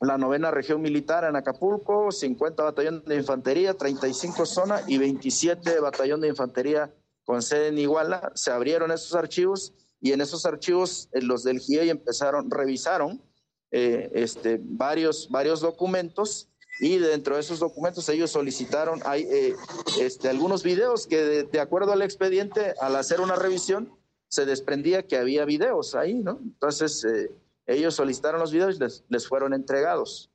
[0.00, 6.20] la novena región militar en Acapulco, 50 batallón de infantería, 35 zona y 27 batallón
[6.20, 6.92] de infantería
[7.24, 8.32] con sede en Iguala.
[8.34, 13.22] Se abrieron esos archivos y en esos archivos eh, los del GIEI empezaron, revisaron
[13.70, 16.48] eh, este, varios, varios documentos
[16.80, 19.54] y dentro de esos documentos ellos solicitaron eh,
[20.00, 24.01] este, algunos videos que de acuerdo al expediente, al hacer una revisión,
[24.32, 26.38] se desprendía que había videos ahí, ¿no?
[26.42, 27.30] Entonces eh,
[27.66, 30.30] ellos solicitaron los videos y les, les fueron entregados.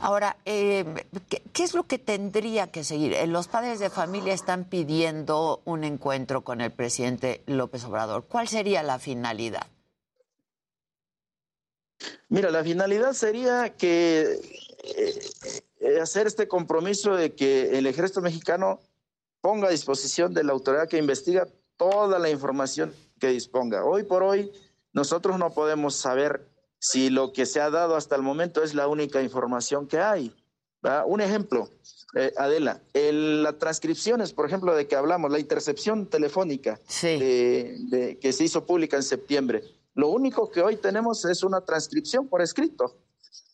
[0.00, 0.86] Ahora, eh,
[1.28, 3.12] ¿qué, qué es lo que tendría que seguir?
[3.12, 8.24] Eh, Los padres de familia están pidiendo un encuentro con el presidente López Obrador.
[8.24, 9.66] ¿Cuál sería la finalidad?
[12.30, 14.40] Mira, la finalidad sería que
[14.82, 18.80] eh, hacer este compromiso de que el ejército mexicano
[19.42, 21.46] ponga a disposición de la autoridad que investiga
[21.76, 23.84] toda la información que disponga.
[23.84, 24.50] Hoy por hoy
[24.92, 26.46] nosotros no podemos saber
[26.78, 30.34] si lo que se ha dado hasta el momento es la única información que hay.
[30.82, 31.04] ¿verdad?
[31.06, 31.68] Un ejemplo,
[32.14, 36.78] eh, Adela, el- las transcripciones, por ejemplo, de que hablamos, la intercepción telefónica
[37.18, 39.64] de- de- que se hizo pública en septiembre,
[39.94, 42.94] lo único que hoy tenemos es una transcripción por escrito.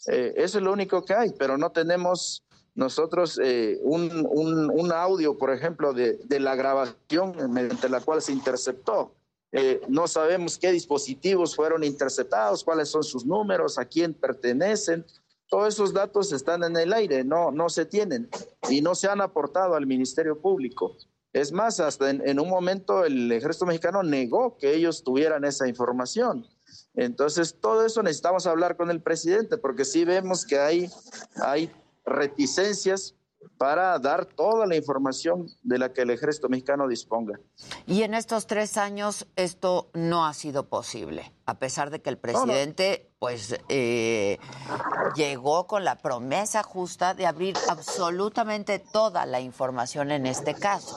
[0.09, 2.43] Eh, eso es lo único que hay, pero no tenemos
[2.75, 8.21] nosotros eh, un, un- un audio, por ejemplo, de, de la grabación mediante la cual
[8.21, 9.15] se interceptó.
[9.53, 15.05] Eh, no sabemos qué dispositivos fueron interceptados, cuáles son sus números, a quién pertenecen.
[15.49, 18.31] Todos esos datos están en el aire, no, no se tienen
[18.71, 20.97] y no se han aportado al Ministerio Público.
[21.35, 25.69] Es más, hasta en, en un momento el ejército mexicano negó que ellos tuvieran esa
[25.69, 26.47] información.
[26.95, 30.91] Entonces, todo eso necesitamos hablar con el presidente, porque sí vemos que hay,
[31.37, 31.71] hay
[32.05, 33.15] reticencias
[33.59, 37.39] para dar toda la información de la que el ejército mexicano disponga.
[37.87, 42.19] Y en estos tres años esto no ha sido posible, a pesar de que el
[42.19, 44.39] presidente, pues, eh,
[45.15, 50.97] llegó con la promesa justa de abrir absolutamente toda la información en este caso.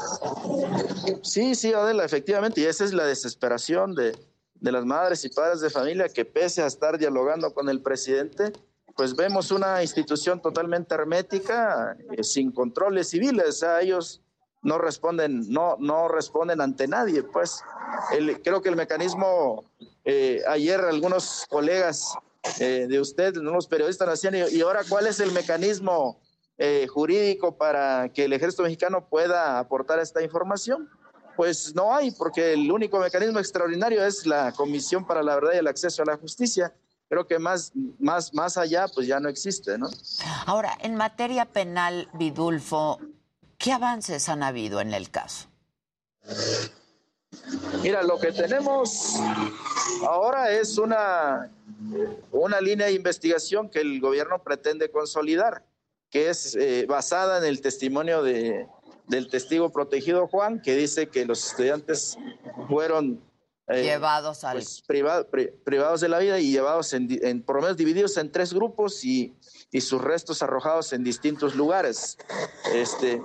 [1.21, 4.17] Sí, sí, Adela, efectivamente, y esa es la desesperación de,
[4.55, 8.53] de las madres y padres de familia que pese a estar dialogando con el presidente,
[8.95, 14.21] pues vemos una institución totalmente hermética, eh, sin controles civiles, o ellos
[14.61, 17.61] no responden, no, no responden ante nadie, pues
[18.43, 19.65] creo que el mecanismo,
[20.05, 22.15] eh, ayer algunos colegas
[22.59, 23.51] eh, de usted, ¿no?
[23.51, 26.19] los periodistas nacionales, y ahora cuál es el mecanismo
[26.87, 30.89] jurídico para que el ejército mexicano pueda aportar esta información.
[31.35, 35.57] Pues no hay, porque el único mecanismo extraordinario es la Comisión para la Verdad y
[35.57, 36.73] el Acceso a la Justicia.
[37.07, 39.89] Creo que más, más, más allá, pues ya no existe, ¿no?
[40.45, 42.99] Ahora, en materia penal, Vidulfo,
[43.57, 45.47] ¿qué avances han habido en el caso?
[47.83, 49.15] Mira, lo que tenemos
[50.07, 51.51] ahora es una,
[52.31, 55.63] una línea de investigación que el gobierno pretende consolidar,
[56.09, 58.67] que es eh, basada en el testimonio de,
[59.07, 62.17] del testigo protegido Juan, que dice que los estudiantes
[62.67, 63.21] fueron
[63.67, 64.57] eh, llevados al...
[64.57, 64.83] Pues,
[65.63, 69.03] privados de la vida y llevados en, en por lo menos divididos en tres grupos
[69.03, 69.35] y,
[69.71, 72.17] y, sus restos arrojados en distintos lugares.
[72.73, 73.19] Este,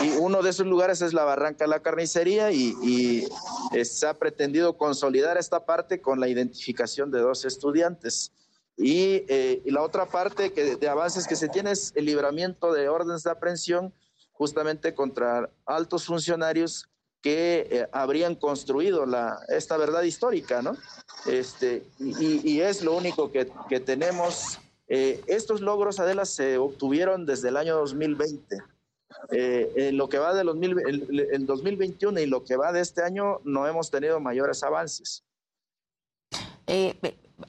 [0.00, 4.14] y uno de esos lugares es la Barranca de la Carnicería y, y se ha
[4.14, 8.32] pretendido consolidar esta parte con la identificación de dos estudiantes.
[8.78, 12.72] Y, eh, y la otra parte que, de avances que se tiene es el libramiento
[12.72, 13.92] de órdenes de aprehensión
[14.32, 16.87] justamente contra altos funcionarios
[17.20, 20.76] que eh, habrían construido la, esta verdad histórica, ¿no?
[21.26, 24.58] Este, y, es lo único que, que tenemos.
[24.88, 28.58] Eh, estos logros, Adela, se obtuvieron desde el año 2020.
[29.32, 32.72] Eh, en lo que va de los mil, el, el 2021 y lo que va
[32.72, 35.24] de este año no hemos tenido mayores avances.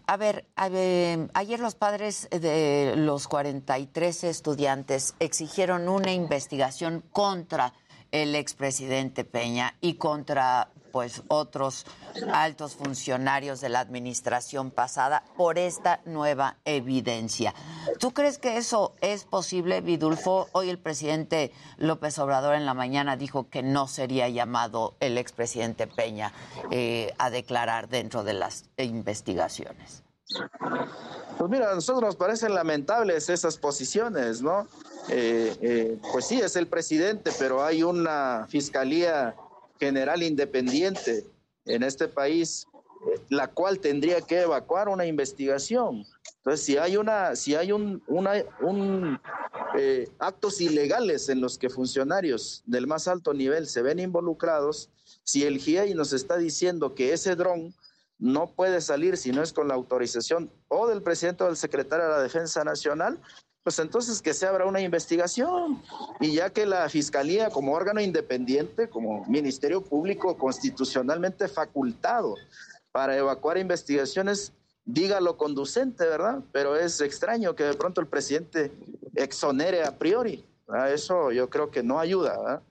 [0.05, 7.73] A ver, ayer los padres de los 43 estudiantes exigieron una investigación contra
[8.11, 11.86] el expresidente Peña y contra pues otros
[12.34, 17.53] altos funcionarios de la administración pasada por esta nueva evidencia.
[17.99, 20.48] ¿Tú crees que eso es posible, Vidulfo?
[20.52, 25.88] Hoy el presidente López Obrador en la mañana dijo que no sería llamado el expresidente
[25.88, 26.34] Peña
[26.72, 30.03] eh, a declarar dentro de las investigaciones.
[31.38, 34.68] Pues mira, a nosotros nos parecen lamentables esas posiciones, ¿no?
[35.10, 39.35] Eh, eh, pues sí, es el presidente, pero hay una fiscalía
[39.80, 41.26] general independiente
[41.65, 42.68] en este país,
[43.11, 46.06] eh, la cual tendría que evacuar una investigación.
[46.38, 49.19] Entonces, si hay una, si hay un, una, un
[49.77, 54.89] eh, actos ilegales en los que funcionarios del más alto nivel se ven involucrados,
[55.23, 57.73] si el GIEI nos está diciendo que ese dron
[58.19, 62.05] no puede salir si no es con la autorización o del presidente o del secretario
[62.05, 63.19] de la Defensa Nacional,
[63.63, 65.81] pues entonces que se abra una investigación
[66.19, 72.35] y ya que la Fiscalía como órgano independiente, como Ministerio Público constitucionalmente facultado
[72.91, 74.53] para evacuar investigaciones,
[74.85, 76.39] diga lo conducente, ¿verdad?
[76.51, 78.71] Pero es extraño que de pronto el presidente
[79.15, 80.43] exonere a priori.
[80.67, 80.93] ¿verdad?
[80.93, 82.61] Eso yo creo que no ayuda, ¿verdad?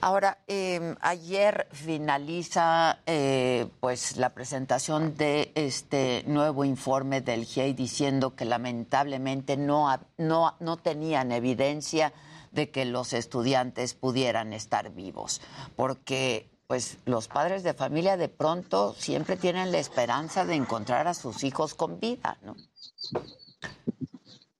[0.00, 8.34] Ahora, eh, ayer finaliza eh, pues la presentación de este nuevo informe del GIEI diciendo
[8.36, 12.12] que lamentablemente no, no, no tenían evidencia
[12.52, 15.40] de que los estudiantes pudieran estar vivos,
[15.76, 21.14] porque pues los padres de familia de pronto siempre tienen la esperanza de encontrar a
[21.14, 22.56] sus hijos con vida, ¿no?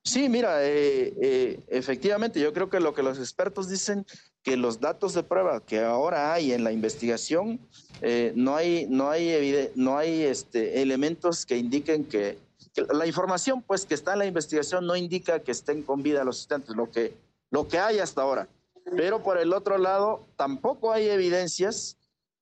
[0.07, 4.07] Sí, mira, eh, eh, efectivamente, yo creo que lo que los expertos dicen
[4.47, 7.59] que los datos de prueba que ahora hay en la investigación
[8.01, 12.39] eh, no hay no hay no hay este elementos que indiquen que,
[12.73, 16.23] que, la información pues que está en la investigación no indica que estén con vida
[16.23, 17.13] los estudiantes lo que
[17.51, 18.49] lo que hay hasta ahora.
[18.97, 21.97] Pero por el otro lado tampoco hay evidencias.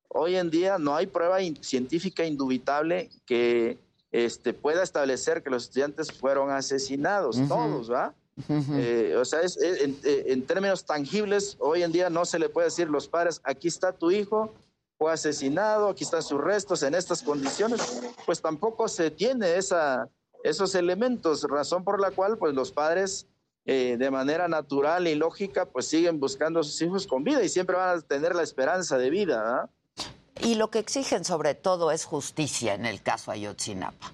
[0.09, 3.79] Hoy en día no hay prueba in, científica indubitable que
[4.13, 7.49] este pueda establecer que los estudiantes fueron asesinados uh -huh.
[7.49, 8.79] todos va Uh -huh.
[8.79, 12.39] eh, o sea, es, es en, eh, en, términos tangibles, hoy en día no se
[12.39, 14.53] le puede decir a los padres, aquí está tu hijo,
[14.99, 20.09] fue asesinado, aquí están sus restos en estas condiciones, pues tampoco se tiene esa,
[20.43, 23.27] esos elementos, razón por la cual pues los padres
[23.67, 27.49] eh, de manera natural y lógica pues siguen buscando a sus hijos con vida y
[27.49, 29.71] siempre van a tener la esperanza de vida.
[29.99, 30.03] ¿eh?
[30.43, 34.13] Y lo que exigen sobre todo es justicia en el caso Ayotzinapa.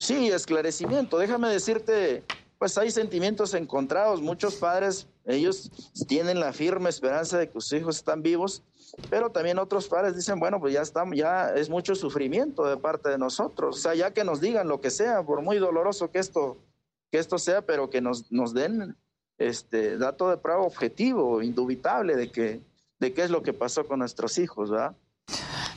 [0.00, 1.18] Sí, esclarecimiento.
[1.18, 2.24] Déjame decirte,
[2.64, 4.22] pues hay sentimientos encontrados.
[4.22, 5.70] Muchos padres, ellos
[6.08, 8.62] tienen la firme esperanza de que sus hijos están vivos,
[9.10, 13.10] pero también otros padres dicen, bueno, pues ya estamos, ya es mucho sufrimiento de parte
[13.10, 13.76] de nosotros.
[13.76, 16.56] O sea, ya que nos digan lo que sea, por muy doloroso que esto,
[17.12, 18.96] que esto sea, pero que nos, nos den
[19.36, 22.62] este dato de prueba objetivo, indubitable de que,
[22.98, 24.96] de qué es lo que pasó con nuestros hijos, ¿verdad?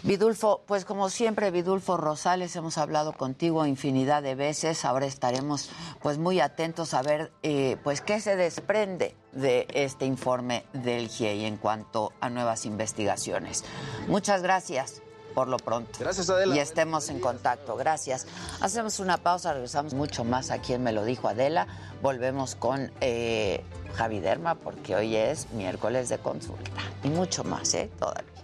[0.03, 4.85] Vidulfo, pues como siempre, Vidulfo Rosales, hemos hablado contigo infinidad de veces.
[4.85, 5.69] Ahora estaremos
[6.01, 11.45] pues muy atentos a ver eh, pues qué se desprende de este informe del GIEI
[11.45, 13.63] en cuanto a nuevas investigaciones.
[14.07, 15.01] Muchas gracias.
[15.33, 15.91] por lo pronto.
[15.99, 16.55] Gracias, Adela.
[16.55, 17.75] Y estemos en contacto.
[17.75, 18.25] Gracias.
[18.59, 21.67] Hacemos una pausa, regresamos mucho más a quien me lo dijo Adela.
[22.01, 23.63] Volvemos con eh,
[23.93, 26.71] Javi Derma porque hoy es miércoles de consulta.
[27.03, 27.91] Y mucho más, ¿eh?
[27.99, 28.36] Todavía.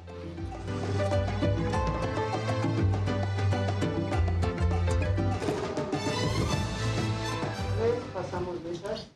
[8.14, 9.08] Pasamos mesas.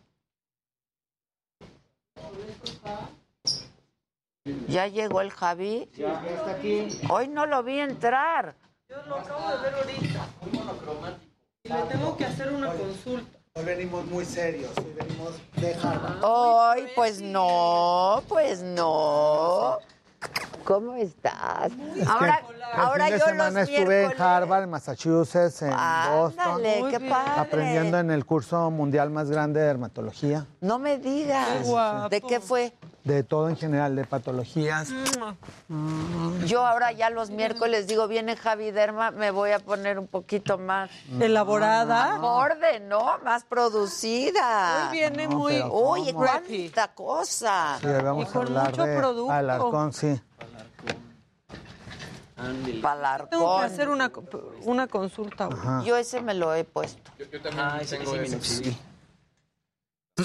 [4.67, 5.89] ¿Ya llegó el Javi?
[5.95, 6.87] Ya está aquí.
[7.09, 8.55] Hoy no lo vi entrar.
[8.89, 10.27] Yo lo acabo de ver ahorita.
[11.63, 13.37] Y le tengo que hacer una consulta.
[13.53, 16.23] Hoy venimos muy serios, hoy venimos de Harvard.
[16.23, 19.79] Hoy, pues no, pues no.
[20.63, 21.71] ¿Cómo estás?
[21.95, 22.41] Es Ahora,
[22.75, 24.21] ahora yo semana los estuve en.
[24.21, 26.55] Harvard, en Massachusetts, en Boston.
[26.55, 27.31] Ándale, qué padre.
[27.37, 30.45] Aprendiendo en el curso mundial más grande de dermatología.
[30.59, 31.47] No me digas.
[31.47, 32.09] Qué guapo.
[32.09, 32.73] ¿De qué fue?
[33.07, 34.89] De todo en general, de patologías.
[36.45, 40.57] Yo ahora ya los miércoles digo, viene Javi Derma, me voy a poner un poquito
[40.57, 40.89] más...
[41.19, 42.15] ¿Elaborada?
[42.15, 43.17] Acorde, ¿no?
[43.23, 44.89] Más producida.
[44.89, 45.61] Hoy viene No, muy...
[45.71, 47.77] Oye, cuánta cosa.
[47.79, 49.31] Sí, vamos a hablar mucho de producto.
[49.31, 50.21] Alarcón, sí.
[52.81, 53.29] Palarcón.
[53.29, 54.11] Tengo que hacer una,
[54.63, 55.45] una consulta.
[55.51, 55.81] Ajá.
[55.85, 57.09] Yo ese me lo he puesto.
[57.17, 58.77] Yo, también Ah, tengo sí, ese, minoxidil.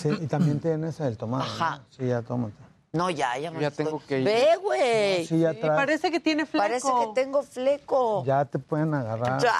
[0.01, 1.47] Sí, y también tienes el tomate.
[1.47, 1.65] ¿no?
[1.65, 1.81] Ajá.
[1.91, 2.72] Sí, ya tómate.
[2.93, 4.25] No, ya, ya me Ya estoy- tengo que ir.
[4.25, 5.27] Ve, güey.
[5.27, 6.63] Sí, ya parece que tiene fleco.
[6.63, 8.23] Parece que tengo fleco.
[8.27, 9.41] Ya te pueden agarrar.
[9.41, 9.55] Ya,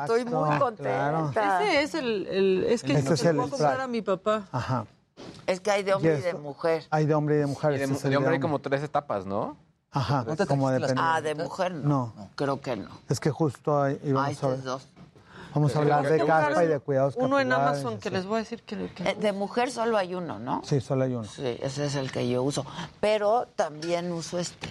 [0.00, 1.30] estoy muy contenta.
[1.32, 1.60] claro.
[1.62, 2.26] Ese es el...
[2.26, 4.48] el- es que Ese es se el comprar a mi papá.
[4.50, 4.84] Ajá.
[5.46, 6.84] Es que hay de hombre y, Y de mujer.
[6.90, 7.74] Hay de hombre y de mujer.
[7.74, 9.56] Y de, este es de el hombre hay como tres etapas, ¿no?
[9.92, 10.94] Ajá, ¿No te como depende.
[10.96, 12.12] Ah, de mujer no.
[12.16, 12.88] No, Creo que no.
[13.08, 14.88] es que justo ahí Ah, íbamos a, estos dos.
[15.54, 18.14] Vamos a hablar de caspa y de cuidados Uno en Amazon que sí.
[18.14, 18.88] les voy a decir que...
[18.94, 20.62] que- Eh, De mujer solo hay uno, ¿no?
[20.64, 21.24] Sí, solo hay uno.
[21.24, 22.64] Sí, ese es el que yo uso.
[23.00, 24.68] Pero también uso este.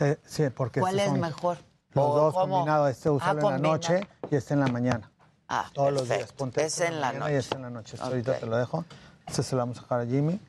[0.00, 1.58] Eh, sí, porque ¿Cuál es mejor?
[1.92, 2.56] Los ¿O dos cómo?
[2.56, 2.90] combinados.
[2.90, 5.10] Este Ah, úsalo en la noche y este en la mañana.
[5.48, 6.32] Ah, Todos los días.
[6.32, 7.32] Ponte Es este en la noche.
[7.32, 7.96] Y este en la noche.
[8.00, 8.84] Ahorita te lo dejo.
[9.26, 10.40] Este se lo vamos a dejar a Jimmy.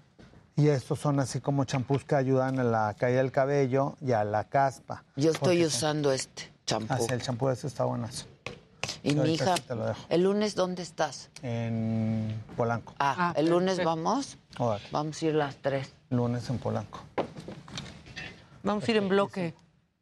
[0.55, 4.23] Y estos son así como champús que ayudan a la caída del cabello y a
[4.23, 5.03] la caspa.
[5.15, 6.93] Yo estoy usando este champú.
[6.93, 8.25] Así, el champú este está buenazo.
[9.03, 9.99] Y mi hija, sí te lo dejo.
[10.09, 11.29] ¿el lunes dónde estás?
[11.43, 12.93] En Polanco.
[12.99, 14.37] Ah, Ah, ¿el lunes vamos?
[14.57, 15.91] Órale, Vamos a ir las tres.
[16.09, 16.99] lunes en Polanco.
[18.63, 19.53] Vamos a ir en bloque.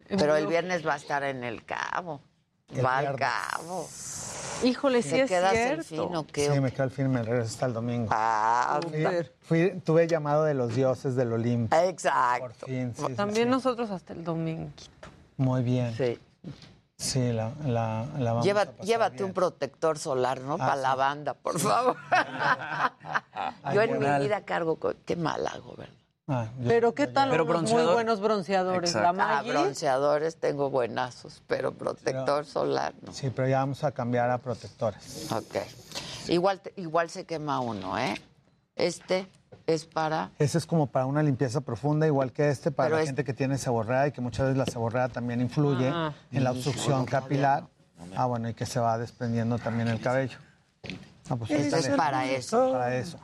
[0.08, 2.20] En Pero el viernes va a estar en el cabo.
[2.74, 3.88] El va al cabo.
[4.64, 5.84] Híjole, sí ¿Te es quedas cierto.
[5.84, 6.52] fin o qué?
[6.52, 8.10] Sí, me quedo al fin, me regreso hasta el domingo.
[8.12, 11.76] Ah, Fui- fui- tuve llamado de los dioses del Olimpo.
[11.78, 12.42] exacto.
[12.42, 13.52] Por fin, sí, sí, También sí.
[13.52, 14.70] nosotros hasta el domingo.
[15.38, 15.96] Muy bien.
[15.96, 16.20] Sí.
[17.00, 19.26] Sí, la, la, la vamos Lleva- a pasar llévate bien.
[19.28, 20.56] un protector solar, ¿no?
[20.56, 20.82] Ah, Para sí.
[20.82, 21.96] la banda, por favor.
[23.74, 24.96] Yo en mi vida cargo con...
[25.06, 25.94] Qué mal hago, ¿verdad?
[26.28, 28.92] Ah, yo- Pero qué tal Pero unos muy buenos bronceadores.
[28.92, 29.18] Exacto.
[29.18, 33.14] La Ah, bronceadores tengo buenazos, pero protector solar no.
[33.14, 35.32] Sí, pero ya vamos a cambiar a protectores.
[35.32, 35.56] Ok.
[36.28, 38.14] Igual, te- igual se quema uno, ¿eh?
[38.76, 39.26] Este
[39.74, 40.32] es para...
[40.40, 43.24] Ese es como para una limpieza profunda, igual que este, para Pero la es- gente
[43.24, 46.14] que tiene seborrea y que muchas veces la seborrea también influye Ah.
[46.32, 47.66] en la obstrucción no, capilar.
[48.16, 50.38] Ah, bueno, y que se va desprendiendo también el cabello.
[51.30, 51.98] Ah, pues Este está es bien.
[51.98, 52.72] para eso.
[52.72, 53.20] Para eso.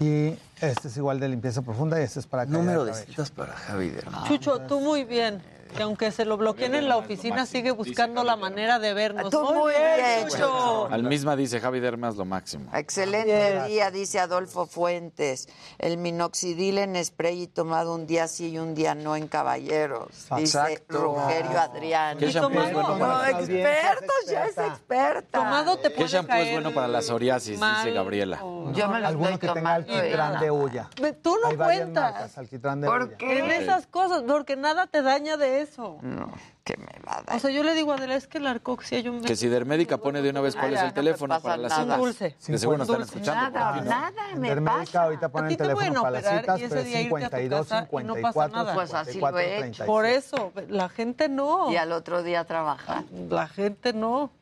[0.00, 3.52] Y este es igual de limpieza profunda y este es para Número de citas para
[3.52, 3.92] Javi
[4.26, 5.42] Chucho, tú muy bien.
[5.76, 9.30] Que aunque se lo bloqueen en la oficina, sigue buscando la manera de vernos.
[9.30, 10.86] Tú muy bien, Chucho.
[10.90, 12.70] Al misma dice Javi Dermas lo máximo.
[12.74, 13.66] Excelente Yes.
[13.68, 15.48] día, dice Adolfo Fuentes.
[15.78, 20.08] El minoxidil en spray y tomado un día sí y un día no en caballeros.
[20.36, 20.98] Dice Exacto.
[21.00, 22.18] Rogerio Adrián.
[22.18, 25.38] ¿Qué shampoo es bueno expertos, ya es experta.
[25.38, 27.58] Tomado te ¿Qué shampoo es bueno para la psoriasis?
[27.58, 28.38] mal Dice Gabriela.
[28.74, 29.94] Yo me lo Alguno que tenga tomando.
[29.94, 30.90] alquitrán de huya.
[31.00, 33.38] Ve, Tú no Hay cuentas marcas, alquitrán de ¿Por qué?
[33.38, 35.98] en esas cosas, porque nada te daña de eso.
[36.02, 36.30] No,
[36.64, 37.36] que me va a dar.
[37.36, 39.22] O sea, yo le digo a Adela, es que la arcoxia yo me...
[39.22, 41.98] Que si Dermédica pone de una vez cuál es no el teléfono para las citas.
[41.98, 42.36] Dulce.
[42.46, 43.58] De seguro nos están escuchando.
[43.58, 45.02] Nada, nada me Intermédica pasa.
[45.04, 47.36] ahorita ti el te teléfono para las operar citas, pero es día irte a tu
[47.36, 48.74] 52, casa y no 54, pasa nada.
[48.74, 49.60] Pues así lo 54, he hecho.
[49.60, 49.86] 36.
[49.86, 51.72] Por eso, la gente no.
[51.72, 53.04] Y al otro día trabajar.
[53.28, 54.32] La gente no.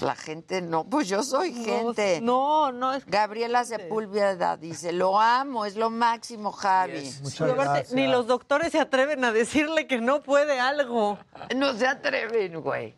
[0.00, 2.20] La gente no, pues yo soy gente.
[2.22, 7.12] No, no es Gabriela Sepúlveda dice, lo amo, es lo máximo, Javi.
[7.22, 7.92] Muchas Y aparte, gracias.
[7.92, 11.18] ni los doctores se atreven a decirle que no puede algo.
[11.54, 12.94] No se atreven, güey.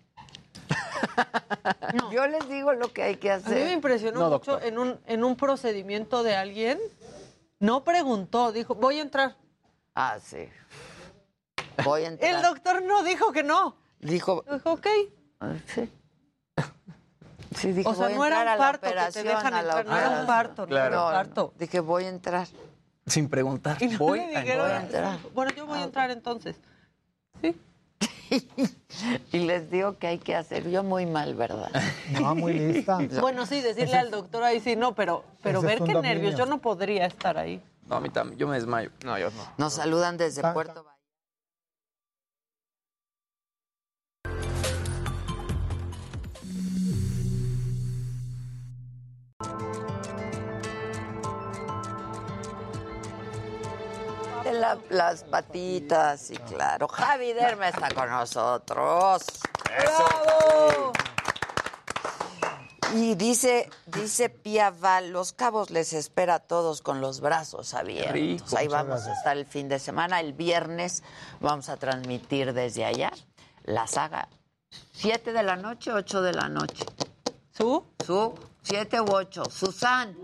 [2.13, 3.73] Yo les digo lo que hay que A mí me hacer.
[3.73, 6.79] impresionó No, mucho en un, en un procedimiento de alguien.
[7.59, 9.37] No preguntó, dijo, voy a entrar.
[9.95, 10.49] Ah, sí.
[11.85, 12.35] Voy a entrar.
[12.35, 13.77] El doctor no dijo que no.
[13.99, 14.87] Dijo, Dijo, ok.
[15.41, 15.91] ah, sí.
[17.55, 20.11] Sí, dije, O sea, voy no era un parto que te dejan entrar, no era
[20.21, 21.55] un parto, no era un parto.
[21.59, 22.47] Dije, voy a entrar.
[23.07, 23.77] Sin preguntar.
[23.83, 25.19] Y no Voy le a dijeron, voy a entrar.
[25.35, 26.57] Bueno, yo voy a entrar entonces.
[29.33, 30.69] y les digo que hay que hacer.
[30.69, 31.71] Yo muy mal, ¿verdad?
[32.21, 32.99] No, muy lista.
[33.21, 36.03] Bueno, sí, decirle al doctor ahí sí, no, pero, pero ver qué dominio.
[36.03, 36.35] nervios.
[36.37, 37.63] Yo no podría estar ahí.
[37.87, 38.91] No, a mí también, yo me desmayo.
[39.05, 39.43] No, yo no.
[39.59, 40.53] Nos saludan desde Ah.
[40.53, 40.96] Puerto Vallarta.
[54.61, 56.89] La- las patitas, y claro.
[56.89, 59.25] Javi Derma está con nosotros.
[59.65, 60.93] ¡Bravo!
[62.95, 68.13] Y dice, dice Pia Val, Los Cabos les espera a todos con los brazos abiertos.
[68.13, 70.21] rico, Ahí vamos a estar el fin de semana.
[70.21, 71.03] El viernes
[71.41, 73.13] vamos a transmitir desde allá
[73.65, 74.29] la saga.
[74.93, 76.85] ¿Siete de la noche, ocho de la noche?
[77.51, 77.85] ¿Su?
[78.05, 78.35] ¿Su?
[78.63, 79.45] ¿Siete u ocho?
[79.51, 80.17] Susan.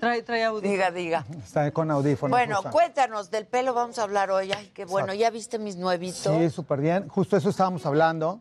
[0.00, 0.68] Trae, trae audio.
[0.68, 1.26] Diga, diga.
[1.44, 2.36] Está con audífonos.
[2.36, 2.72] Bueno, Susan.
[2.72, 4.50] cuéntanos, del pelo vamos a hablar hoy.
[4.52, 5.12] Ay, qué bueno.
[5.14, 6.34] ¿Ya viste mis nuevitos?
[6.36, 7.08] Sí, súper bien.
[7.08, 8.40] Justo eso estábamos hablando,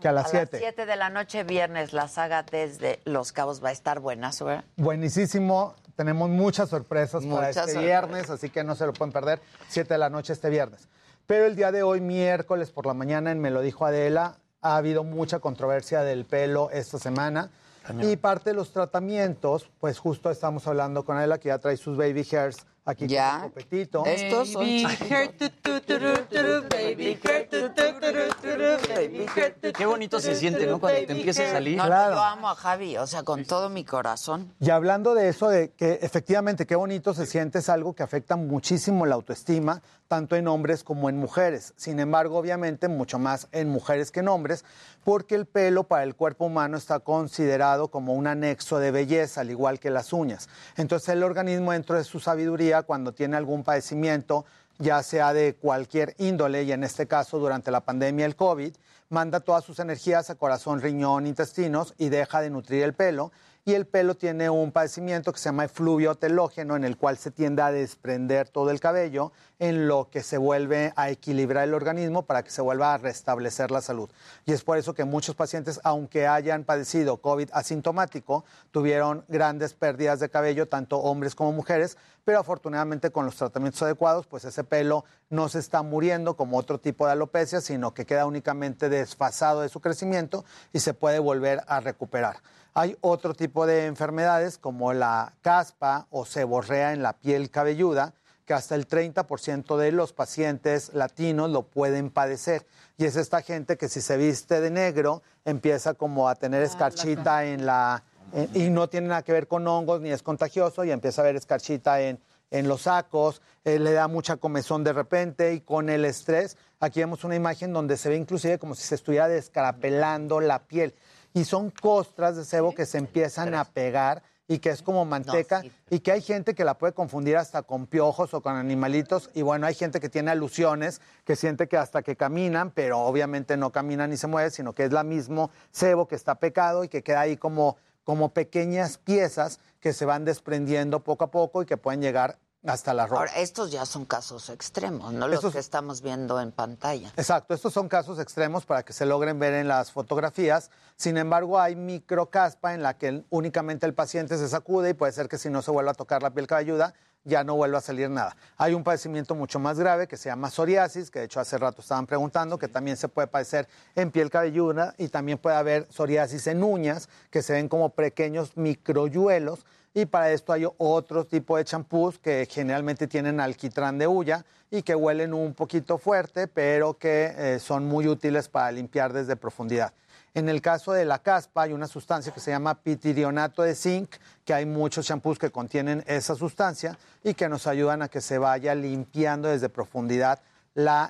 [0.00, 0.58] que a las a las 7.
[0.60, 4.64] 7 de la noche, viernes, la saga desde Los Cabos va a estar buena, ¿verdad?
[4.76, 5.74] Buenísimo.
[5.96, 7.82] Tenemos muchas sorpresas para Muchas este sorpresas.
[7.82, 9.40] viernes, así que no se lo pueden perder.
[9.68, 10.88] 7 de la noche este viernes.
[11.26, 14.76] Pero el día de hoy, miércoles por la mañana, en Me lo dijo Adela, ha
[14.76, 17.50] habido mucha controversia del pelo esta semana.
[18.00, 21.96] Y parte de los tratamientos, pues justo estamos hablando con Adela, que ya trae sus
[21.96, 23.32] baby hairs aquí Ya.
[23.32, 24.04] con su copetito.
[24.06, 25.10] Estos son Baby chiquitos.
[25.10, 29.86] hair, tu, tu, turu, turu, baby hair, tu, tu, turu, turu, baby hair, tu, Qué
[29.86, 30.78] bonito se siente, ¿no?
[30.80, 31.76] Cuando te empieza a salir.
[31.76, 32.14] No, no, Claro.
[32.16, 34.52] yo amo a Javi, o sea, con todo mi corazón.
[34.60, 38.36] Y hablando de eso, de que efectivamente qué bonito se siente, es algo que afecta
[38.36, 41.72] muchísimo la autoestima, tanto en hombres como en mujeres.
[41.76, 44.64] Sin embargo, obviamente, mucho más en mujeres que en hombres,
[45.02, 49.50] porque el pelo para el cuerpo humano está considerado como un anexo de belleza, al
[49.50, 50.48] igual que las uñas.
[50.76, 54.44] Entonces, el organismo, dentro de su sabiduría, cuando tiene algún padecimiento,
[54.78, 58.74] ya sea de cualquier índole, y en este caso durante la pandemia el COVID,
[59.08, 63.32] manda todas sus energías a corazón, riñón, intestinos y deja de nutrir el pelo.
[63.66, 67.30] Y el pelo tiene un padecimiento que se llama efluvio telógeno, en el cual se
[67.30, 72.26] tiende a desprender todo el cabello, en lo que se vuelve a equilibrar el organismo
[72.26, 74.10] para que se vuelva a restablecer la salud.
[74.44, 80.20] Y es por eso que muchos pacientes, aunque hayan padecido COVID asintomático, tuvieron grandes pérdidas
[80.20, 81.96] de cabello, tanto hombres como mujeres,
[82.26, 86.78] pero afortunadamente con los tratamientos adecuados, pues ese pelo no se está muriendo como otro
[86.78, 91.62] tipo de alopecia, sino que queda únicamente desfasado de su crecimiento y se puede volver
[91.66, 92.36] a recuperar.
[92.74, 98.14] Hay otro tipo de enfermedades como la caspa o seborrea en la piel cabelluda,
[98.44, 102.66] que hasta el 30% de los pacientes latinos lo pueden padecer.
[102.98, 107.44] Y es esta gente que si se viste de negro empieza como a tener escarchita
[107.46, 108.02] en la...
[108.32, 111.24] en- y no tiene nada que ver con hongos ni es contagioso y empieza a
[111.24, 112.20] ver escarchita en,
[112.50, 117.00] en los sacos, eh, le da mucha comezón de repente y con el estrés, aquí
[117.00, 120.94] vemos una imagen donde se ve inclusive como si se estuviera descarapelando la piel.
[121.34, 125.62] Y son costras de sebo que se empiezan a pegar y que es como manteca
[125.62, 125.72] sí.
[125.90, 129.30] y que hay gente que la puede confundir hasta con piojos o con animalitos.
[129.34, 133.56] Y bueno, hay gente que tiene alusiones, que siente que hasta que caminan, pero obviamente
[133.56, 136.88] no caminan ni se mueven, sino que es la mismo sebo que está pecado y
[136.88, 141.66] que queda ahí como, como pequeñas piezas que se van desprendiendo poco a poco y
[141.66, 143.20] que pueden llegar hasta la ropa.
[143.20, 147.12] Ahora, estos ya son casos extremos, no los Estos- que estamos viendo en pantalla.
[147.16, 150.70] Exacto, estos son casos extremos para que se logren ver en las fotografías.
[150.96, 155.28] Sin embargo, hay microcaspa en la que únicamente el paciente se sacude y puede ser
[155.28, 156.94] que si no se vuelva a tocar la piel cabelluda,
[157.26, 158.36] ya no vuelva a salir nada.
[158.58, 161.80] Hay un padecimiento mucho más grave que se llama psoriasis, que de hecho hace rato
[161.80, 166.46] estaban preguntando, que también se puede padecer en piel cabelluda y también puede haber psoriasis
[166.48, 169.64] en uñas, que se ven como pequeños microyuelos.
[169.96, 174.82] Y para esto hay otro tipo de champús que generalmente tienen alquitrán de hulla y
[174.82, 179.92] que huelen un poquito fuerte, pero que eh, son muy útiles para limpiar desde profundidad.
[180.34, 184.16] En el caso de la caspa hay una sustancia que se llama pitirionato de zinc,
[184.44, 188.38] que hay muchos champús que contienen esa sustancia y que nos ayudan a que se
[188.38, 190.40] vaya limpiando desde profundidad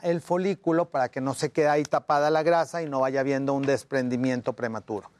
[0.03, 3.55] el folículo para que no se quede ahí tapada la grasa y no vaya habiendo
[3.55, 5.11] un desprendimiento prematuro.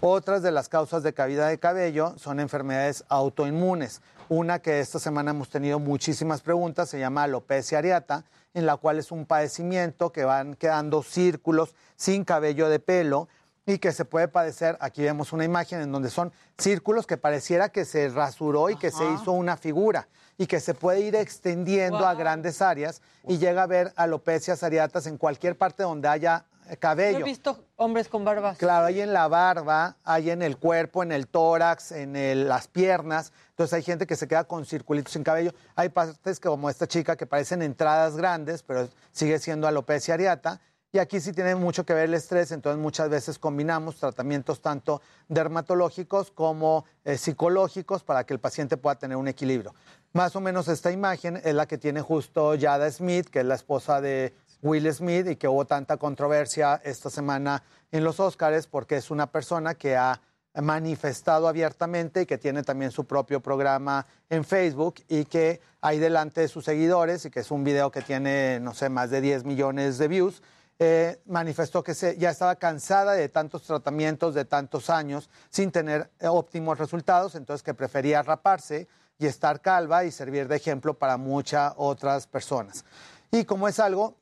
[0.00, 4.02] Otras de las causas de caída de cabello son enfermedades autoinmunes.
[4.28, 8.98] Una que esta semana hemos tenido muchísimas preguntas se llama alopecia areata, en la cual
[8.98, 13.28] es un padecimiento que van quedando círculos sin cabello de pelo
[13.66, 14.76] y que se puede padecer.
[14.80, 18.90] Aquí vemos una imagen en donde son círculos que pareciera que se rasuró y que
[18.90, 23.62] se hizo una figura y que se puede ir extendiendo a grandes áreas y llega
[23.62, 27.18] a ver alopecias areatas en cualquier parte donde haya eh, Yo cabello.
[27.18, 28.58] he visto hombres con barbas.
[28.58, 32.68] Claro, hay en la barba, hay en el cuerpo, en el tórax, en el- las
[32.68, 33.32] piernas.
[33.50, 35.52] Entonces hay gente que se queda con circulitos sin cabello.
[35.76, 40.60] Hay partes que, como esta chica que parecen entradas grandes, pero sigue siendo alopecia areata.
[40.92, 45.02] Y aquí sí tiene mucho que ver el estrés, entonces muchas veces combinamos tratamientos tanto
[45.48, 49.74] dermatológicos como eh, psicológicos para que el paciente pueda tener un equilibrio.
[50.12, 53.56] Más o menos esta imagen es la que tiene justo Yada Smith, que es la
[53.56, 54.32] esposa de
[54.64, 57.62] Will Smith y que hubo tanta controversia esta semana
[57.92, 60.22] en los Oscars porque es una persona que ha
[60.54, 66.40] manifestado abiertamente y que tiene también su propio programa en Facebook y que hay delante
[66.40, 69.44] de sus seguidores y que es un video que tiene, no sé, más de 10
[69.44, 70.42] millones de views,
[70.78, 76.10] eh, manifestó que se, ya estaba cansada de tantos tratamientos de tantos años sin tener
[76.20, 78.88] eh, óptimos resultados, entonces que prefería raparse
[79.18, 82.86] y estar calva y servir de ejemplo para muchas otras personas.
[83.30, 84.16] Y como es algo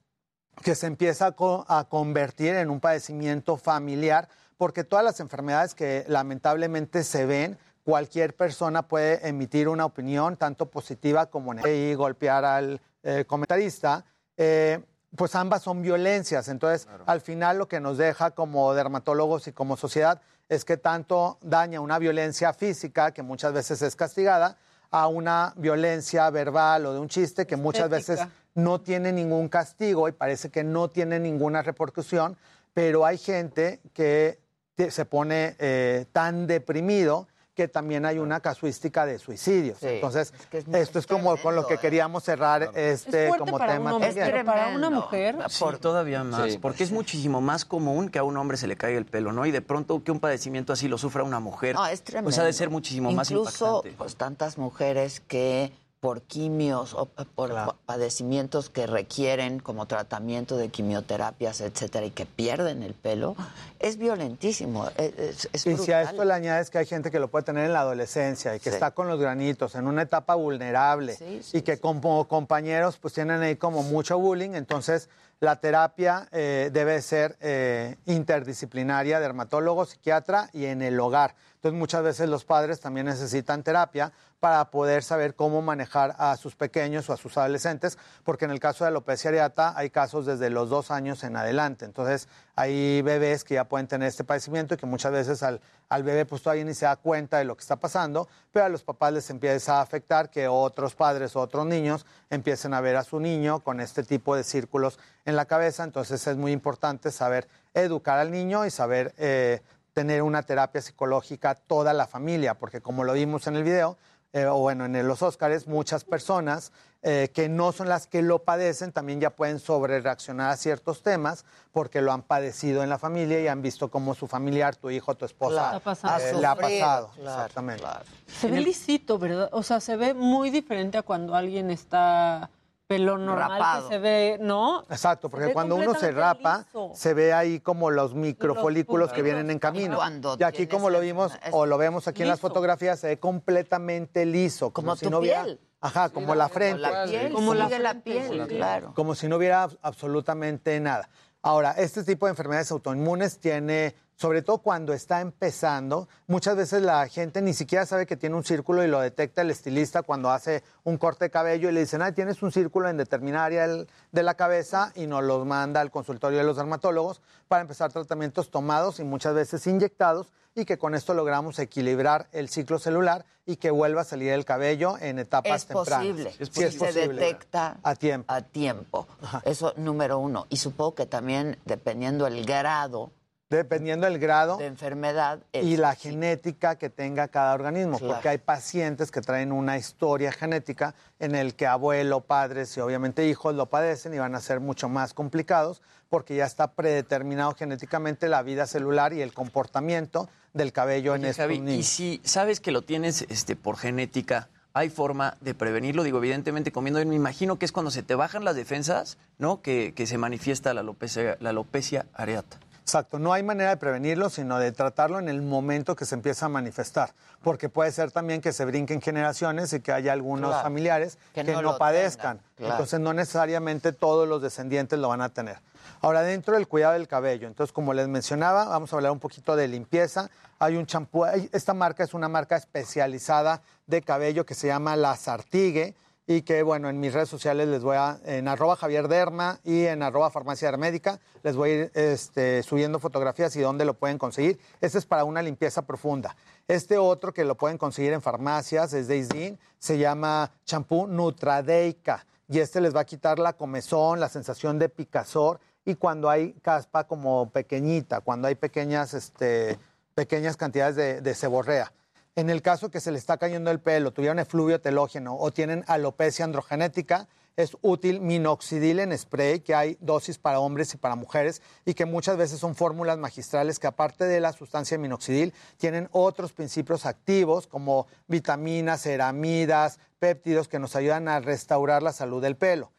[0.62, 5.74] que se empieza a, co- a convertir en un padecimiento familiar, porque todas las enfermedades
[5.74, 11.95] que lamentablemente se ven, cualquier persona puede emitir una opinión, tanto positiva como negativa, y
[11.95, 14.05] golpear al eh, comentarista.
[14.37, 14.85] eh,
[15.15, 16.49] pues ambas son violencias.
[16.49, 21.39] Entonces, al final lo que nos deja como dermatólogos y como sociedad es que tanto
[21.43, 24.57] daña una violencia física, que muchas veces es castigada,
[24.91, 28.20] a una violencia verbal o de un chiste que muchas veces.
[28.55, 32.37] No tiene ningún castigo y parece que no tiene ninguna repercusión,
[32.74, 34.39] pero hay gente que
[34.74, 39.77] te- se pone eh, tan deprimido que también hay una casuística de suicidios.
[39.79, 43.29] Sí, Entonces, es que es muy esto es como con lo que queríamos cerrar este
[43.29, 45.37] Es como para tema un hombre, pero para una mujer.
[45.51, 46.59] Sí, todavía más, Sí.
[46.59, 49.45] porque es muchísimo más común que a un hombre se le caiga el pelo, ¿no?
[49.45, 52.29] Y de pronto que un padecimiento así lo sufra una mujer, No, es tremendo.
[52.29, 53.97] pues ha de ser muchísimo más Incluso, impactante.
[53.99, 55.73] pues tantas mujeres que
[56.03, 62.27] por quimios o por pa- padecimientos que requieren como tratamiento de quimioterapias, etcétera, y que
[62.27, 63.37] pierden el pelo,
[63.79, 64.89] es violentísimo.
[64.97, 67.45] Es, es- es Y si a esto le añades que hay gente que lo puede
[67.45, 71.15] tener en la adolescencia y que está con los granitos en una etapa vulnerable
[71.57, 75.09] y que como compañeros pues tienen ahí como mucho bullying, entonces
[75.39, 81.37] la terapia eh, debe ser eh, interdisciplinaria, dermatólogo, psiquiatra y en el hogar.
[81.62, 86.56] Entonces muchas veces los padres también necesitan terapia para poder saber cómo manejar a sus
[86.56, 90.51] pequeños o a sus adolescentes, porque en el caso de alopecia areata hay casos desde
[90.51, 91.84] los dos años en adelante.
[91.84, 92.26] Entonces
[92.56, 96.26] hay bebés que ya pueden tener este padecimiento y que muchas veces al, al bebé
[96.26, 99.12] pues todavía ni se da cuenta de lo que está pasando, pero a los papás
[99.12, 103.20] les empieza a afectar que otros padres o otros niños empiecen a ver a su
[103.20, 105.84] niño con este tipo de círculos en la cabeza.
[105.84, 109.62] Entonces es muy importante saber educar al niño y saber eh,
[109.93, 113.97] tener una terapia psicológica toda la familia, porque como lo vimos en el video,
[114.35, 118.44] eh, o bueno, en los Óscares, muchas personas eh, que no son las que lo
[118.44, 122.97] padecen también ya pueden sobre reaccionar a ciertos temas porque lo han padecido en la
[122.97, 125.98] familia y han visto cómo su familiar, tu hijo, tu esposa, Claro.
[126.02, 127.10] Ha eh, le ha pasado.
[127.14, 127.85] claro, Exactamente.
[128.27, 129.51] Se ve lisito, ¿verdad?
[129.52, 132.48] O sea, se ve muy diferente a cuando alguien está
[132.93, 133.89] pelo normal Rapado.
[133.89, 134.82] que se ve, ¿no?
[134.90, 136.90] Exacto, porque cuando uno se rapa, liso.
[136.94, 139.98] se ve ahí como los microfolículos que vienen en camino.
[140.39, 144.24] Y aquí como lo vimos o lo vemos aquí en las fotografías, se ve completamente
[144.27, 144.70] liso.
[144.70, 145.60] Como, si tu no hubiera- piel.
[145.85, 146.78] Ajá, como la frente.
[146.81, 148.55] la piel, Como la la piel, sí.
[148.56, 148.93] claro.
[148.94, 151.09] como si no hubiera ab- absolutamente nada.
[151.43, 157.09] Ahora, este tipo de enfermedades autoinmunes tiene, sobre todo cuando está empezando, muchas veces la
[157.09, 160.62] gente ni siquiera sabe que tiene un círculo y lo detecta el estilista cuando hace
[160.85, 164.23] un corte de cabello y le dicen, ah, tienes un círculo en determinada área de
[164.23, 169.01] la cabeza y nos los manda al consultorio de los dermatólogos para empezar tratamientos tomados
[169.01, 173.73] y muchas veces inyectados y que con esto logramos equilibrar el ciclo celular y que
[173.73, 176.07] vuelva a salir el cabello en etapas Es tempranas.
[176.07, 177.09] posible, Sí, si es se posible.
[177.15, 178.32] detecta a tiempo.
[178.32, 179.09] a tiempo.
[179.44, 180.47] Eso número uno.
[180.49, 183.11] Y supongo que también, dependiendo el grado
[183.57, 188.15] Dependiendo del grado de enfermedad, y la genética que tenga cada organismo, Claro.
[188.15, 193.27] porque hay pacientes que traen una historia genética en el que abuelo, padres y obviamente
[193.29, 198.29] hijos lo padecen y van a ser mucho más complicados porque ya está predeterminado genéticamente
[198.29, 202.73] la vida celular y el comportamiento del cabello en estos Javi, y si sabes que
[202.73, 206.03] lo tienes este, por genética, ¿hay forma de prevenirlo?
[206.03, 209.62] Digo, evidentemente comiendo, me imagino que es cuando se te bajan las defensas, ¿no?
[209.62, 212.59] Que, que se manifiesta la alopecia, la alopecia areata.
[212.82, 216.46] Exacto, no hay manera de prevenirlo, sino de tratarlo en el momento que se empieza
[216.46, 220.62] a manifestar, porque puede ser también que se brinquen generaciones y que haya algunos Claro,
[220.64, 222.40] familiares que que, no padezcan.
[222.56, 222.72] claro.
[222.74, 225.59] Entonces no necesariamente todos los descendientes lo van a tener.
[226.00, 229.54] Ahora, dentro del cuidado del cabello, entonces como les mencionaba, vamos a hablar un poquito
[229.54, 230.28] de limpieza.
[230.59, 235.16] Hay un champú, esta marca es una marca especializada de cabello que se llama La
[235.16, 235.94] Sartigue
[236.36, 239.84] y que, bueno, en mis redes sociales les voy a, en arroba Javier Derma y
[239.84, 244.16] en arroba Farmacia Hermédica, les voy a ir este, subiendo fotografías y dónde lo pueden
[244.16, 244.59] conseguir.
[244.80, 246.34] Este es para una limpieza profunda.
[246.68, 252.24] Este otro que lo pueden conseguir en farmacias es de Isdin, se llama champú Nutradeica
[252.48, 256.54] y este les va a quitar la comezón, la sensación de picazor y cuando hay
[256.62, 259.78] caspa como pequeñita, cuando hay pequeñas, este,
[260.14, 261.92] pequeñas cantidades de, de seborrea.
[262.34, 265.84] En el caso que se le está cayendo el pelo, tuvieron efluvio telógeno o tienen
[265.86, 271.60] alopecia androgenética, es útil minoxidil en spray, que hay dosis para hombres y para mujeres,
[271.84, 276.54] y que muchas veces son fórmulas magistrales que aparte de la sustancia minoxidil, tienen otros
[276.54, 282.92] principios activos como vitaminas, ceramidas, péptidos que nos ayudan a restaurar la salud del pelo.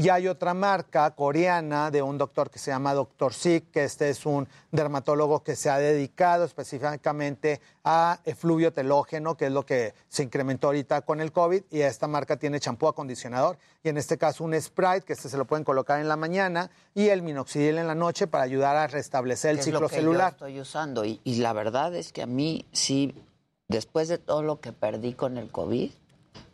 [0.00, 3.34] Y hay otra marca coreana de un doctor que se llama Dr.
[3.34, 9.48] Sik, que este es un dermatólogo que se ha dedicado específicamente a efluvio telógeno, que
[9.48, 11.64] es lo que se incrementó ahorita con el COVID.
[11.70, 15.36] Y esta marca tiene champú acondicionador y en este caso un Sprite, que este se
[15.36, 18.86] lo pueden colocar en la mañana, y el minoxidil en la noche para ayudar a
[18.86, 20.32] restablecer el es ciclo lo que yo celular.
[20.32, 21.04] estoy usando.
[21.04, 23.14] Y, y la verdad es que a mí sí,
[23.68, 25.90] después de todo lo que perdí con el COVID,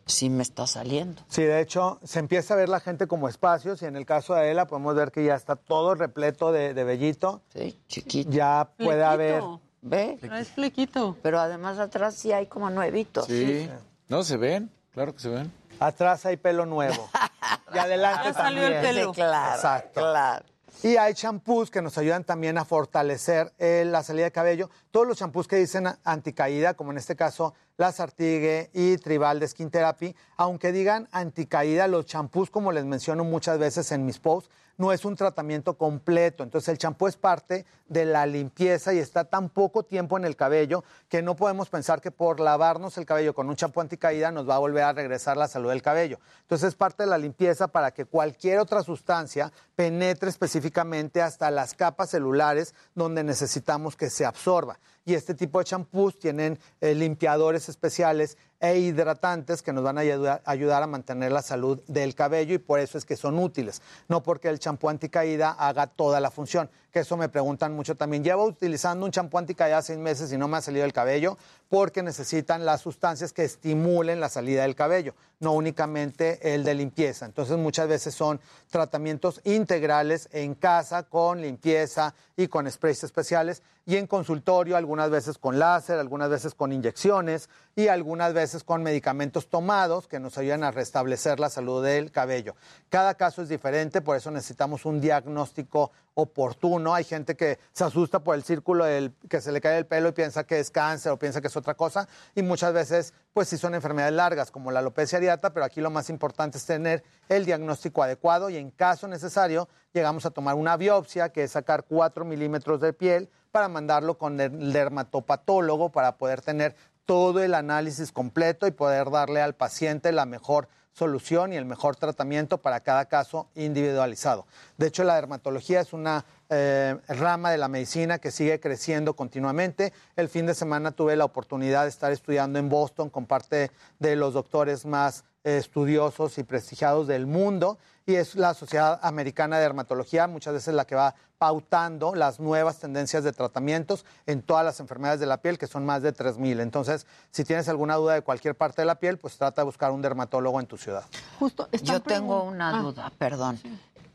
[0.07, 1.21] sí me está saliendo.
[1.29, 4.33] Sí, de hecho, se empieza a ver la gente como espacios y en el caso
[4.33, 7.41] de Adela podemos ver que ya está todo repleto de, de vellito.
[7.53, 8.31] Sí, chiquito.
[8.31, 9.43] Ya puede haber...
[9.81, 10.17] ¿Ve?
[10.33, 11.15] Es flequito.
[11.21, 13.25] Pero además atrás sí hay como nuevitos.
[13.27, 13.69] Sí.
[14.09, 15.51] No, se ven, claro que se ven.
[15.79, 17.09] Atrás hay pelo nuevo.
[17.73, 18.95] y adelante Ya salió el también.
[18.95, 19.13] pelo.
[19.13, 20.01] Sí, claro, Exacto.
[20.01, 20.45] claro.
[20.83, 24.69] Y hay champús que nos ayudan también a fortalecer eh, la salida de cabello.
[24.91, 29.47] Todos los champús que dicen anticaída, como en este caso la Sartigue y Tribal de
[29.47, 34.51] Skin Therapy, aunque digan anticaída, los champús, como les menciono muchas veces en mis posts,
[34.77, 36.43] no es un tratamiento completo.
[36.43, 40.35] Entonces el champú es parte de la limpieza y está tan poco tiempo en el
[40.35, 44.47] cabello que no podemos pensar que por lavarnos el cabello con un champú anticaída nos
[44.47, 46.19] va a volver a regresar la salud del cabello.
[46.41, 51.73] Entonces es parte de la limpieza para que cualquier otra sustancia penetre específicamente hasta las
[51.73, 54.79] capas celulares donde necesitamos que se absorba.
[55.05, 60.01] Y este tipo de champús tienen eh, limpiadores especiales e hidratantes que nos van a
[60.01, 63.81] ayudar, a mantener la salud del cabello y por eso es que son útiles.
[64.07, 68.23] No porque el champú anticaída haga toda la función, que eso me preguntan mucho también.
[68.23, 71.37] Llevo utilizando un champú anticaída seis meses y no me ha salido el cabello
[71.69, 77.25] porque necesitan las sustancias que estimulen la salida del cabello, no únicamente el de limpieza.
[77.25, 78.39] Entonces muchas veces son
[78.69, 85.37] tratamientos integrales en casa con limpieza y con sprays especiales y en consultorio, algunas veces
[85.37, 90.65] con láser, algunas veces con inyecciones y algunas veces con medicamentos tomados que nos ayudan
[90.65, 92.57] a restablecer la salud del cabello.
[92.89, 96.95] Cada caso es diferente, por eso necesitamos un diagnóstico oportuno.
[96.95, 100.09] Hay gente que se asusta por el círculo del, que se le cae el pelo
[100.09, 103.47] y piensa que es cáncer o piensa que es otra cosa y muchas veces pues
[103.47, 107.03] sí son enfermedades largas como la alopecia areata, pero aquí lo más importante es tener
[107.29, 111.83] el diagnóstico adecuado y en caso necesario llegamos a tomar una biopsia que es sacar
[111.83, 116.75] 4 milímetros de piel para mandarlo con el dermatopatólogo para poder tener
[117.05, 120.67] todo el análisis completo y poder darle al paciente la mejor
[120.97, 124.47] solución y el mejor tratamiento para cada caso individualizado.
[124.77, 129.93] De hecho, la dermatología es una eh, rama de la medicina que sigue creciendo continuamente.
[130.15, 133.69] El fin de semana tuve la oportunidad de estar estudiando en Boston con parte
[133.99, 135.23] de los doctores más
[135.55, 140.85] estudiosos y prestigiados del mundo y es la Sociedad Americana de Dermatología muchas veces la
[140.85, 145.57] que va pautando las nuevas tendencias de tratamientos en todas las enfermedades de la piel,
[145.57, 146.59] que son más de 3.000.
[146.61, 149.91] Entonces, si tienes alguna duda de cualquier parte de la piel, pues trata de buscar
[149.91, 151.03] un dermatólogo en tu ciudad.
[151.39, 152.81] Justo, Yo tengo una Ah.
[152.81, 153.59] duda, perdón.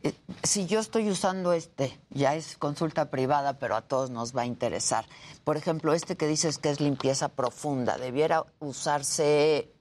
[0.02, 4.42] Eh, Si yo estoy usando este, ya es consulta privada, pero a todos nos va
[4.42, 5.04] a interesar.
[5.44, 9.71] Por ejemplo, este que dices que es limpieza profunda, ¿debiera usarse,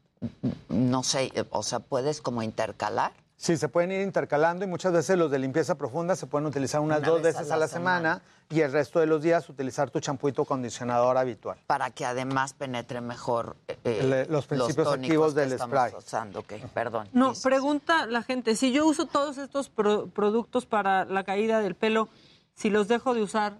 [0.69, 3.11] no sé, o sea, puedes como intercalar?
[3.37, 6.79] Sí, se pueden ir intercalando y muchas veces los de limpieza profunda se pueden utilizar
[6.79, 8.21] unas Una dos vez veces la a la semana,
[8.51, 11.57] y el resto de los días utilizar tu champú y tu acondicionador habitual.
[11.65, 15.93] Para que además penetre mejor eh, Le- los principios tónicos activos que del spray.
[15.97, 16.39] usando.
[16.41, 17.09] Ok, perdón.
[17.13, 21.73] No, pregunta la gente, si yo uso todos estos pro- productos para la caída del
[21.73, 22.09] pelo,
[22.53, 23.57] si los dejo de usar,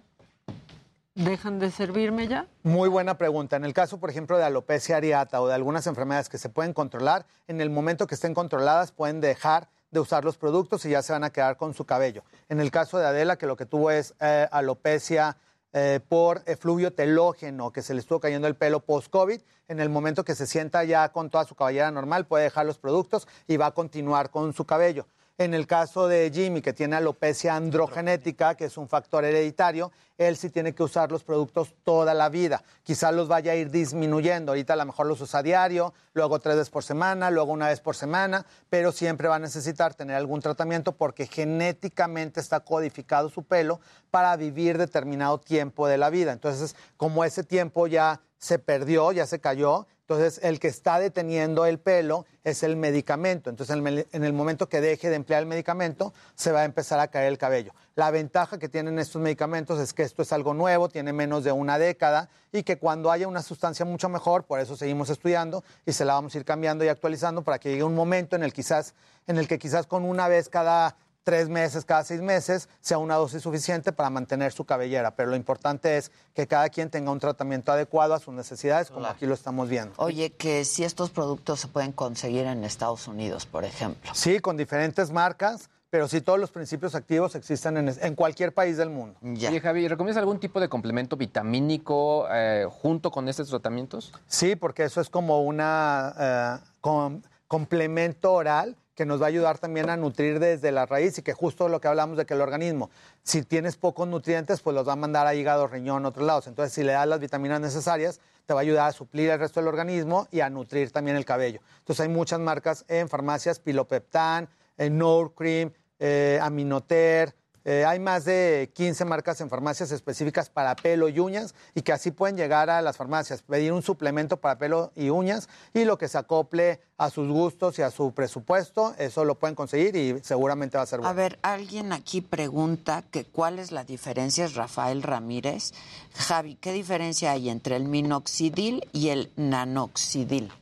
[1.14, 2.46] ¿dejan de servirme ya?
[2.62, 3.56] Muy buena pregunta.
[3.56, 6.72] En el caso, por ejemplo, de alopecia areata o de algunas enfermedades que se pueden
[6.72, 11.02] controlar, en el momento que estén controladas pueden dejar de usar los productos y ya
[11.02, 12.24] se van a quedar con su cabello.
[12.48, 15.36] En el caso de Adela, que lo que tuvo es eh, alopecia
[15.74, 20.24] eh, por efluvio telógeno, que se le estuvo cayendo el pelo post-COVID, en el momento
[20.24, 23.66] que se sienta ya con toda su cabellera normal, puede dejar los productos y va
[23.66, 25.06] a continuar con su cabello.
[25.38, 30.36] En el caso de Jimmy, que tiene alopecia androgenética, que es un factor hereditario, él
[30.36, 32.62] sí tiene que usar los productos toda la vida.
[32.82, 34.52] Quizás los vaya a ir disminuyendo.
[34.52, 37.80] Ahorita a lo mejor los usa diario, luego tres veces por semana, luego una vez
[37.80, 43.42] por semana, pero siempre va a necesitar tener algún tratamiento porque genéticamente está codificado su
[43.42, 43.80] pelo
[44.10, 46.32] para vivir determinado tiempo de la vida.
[46.32, 51.64] Entonces, como ese tiempo ya se perdió, ya se cayó, Entonces, el que está deteniendo
[51.64, 53.50] el pelo es el medicamento.
[53.50, 56.64] Entonces, en el, en el momento que deje de emplear el medicamento, se va a
[56.64, 57.72] empezar a caer el cabello.
[57.94, 61.52] La ventaja que tienen estos medicamentos es que esto es algo nuevo, tiene menos de
[61.52, 65.92] una década y que cuando haya una sustancia mucho mejor, por eso seguimos estudiando y
[65.92, 68.52] se la vamos a ir cambiando y actualizando para que llegue un momento en el,
[68.52, 68.94] quizás,
[69.26, 73.14] en el que quizás con una vez cada tres meses, cada seis meses, sea una
[73.16, 75.14] dosis suficiente para mantener su cabellera.
[75.14, 79.06] Pero lo importante es que cada quien tenga un tratamiento adecuado a sus necesidades, como
[79.06, 79.94] aquí lo estamos viendo.
[79.98, 84.10] Oye, que si estos productos se pueden conseguir en Estados Unidos, por ejemplo.
[84.14, 88.78] Sí, con diferentes marcas, pero sí todos los principios activos existen en, en cualquier país
[88.78, 89.18] del mundo.
[89.22, 94.10] Oye, Javi, ¿recomiendas algún tipo de complemento vitamínico eh, junto con estos tratamientos?
[94.26, 99.58] Sí, porque eso es como una eh, com- complemento oral que nos va a ayudar
[99.58, 102.40] también a nutrir desde la raíz y que justo lo que hablamos de que el
[102.40, 102.90] organismo,
[103.22, 106.46] si tienes pocos nutrientes, pues los va a mandar a hígado, riñón, otros lados.
[106.46, 109.60] Entonces, si le das las vitaminas necesarias, te va a ayudar a suplir el resto
[109.60, 111.60] del organismo y a nutrir también el cabello.
[111.78, 118.24] Entonces, hay muchas marcas en farmacias, Pilopeptan, eh, Nour Cream, eh, Aminoter, eh, hay más
[118.24, 122.70] de 15 marcas en farmacias específicas para pelo y uñas y que así pueden llegar
[122.70, 126.80] a las farmacias, pedir un suplemento para pelo y uñas y lo que se acople
[126.98, 130.86] a sus gustos y a su presupuesto, eso lo pueden conseguir y seguramente va a
[130.86, 131.10] ser bueno.
[131.10, 135.72] A ver, alguien aquí pregunta que cuál es la diferencia, es Rafael Ramírez.
[136.14, 140.52] Javi, ¿qué diferencia hay entre el minoxidil y el nanoxidil?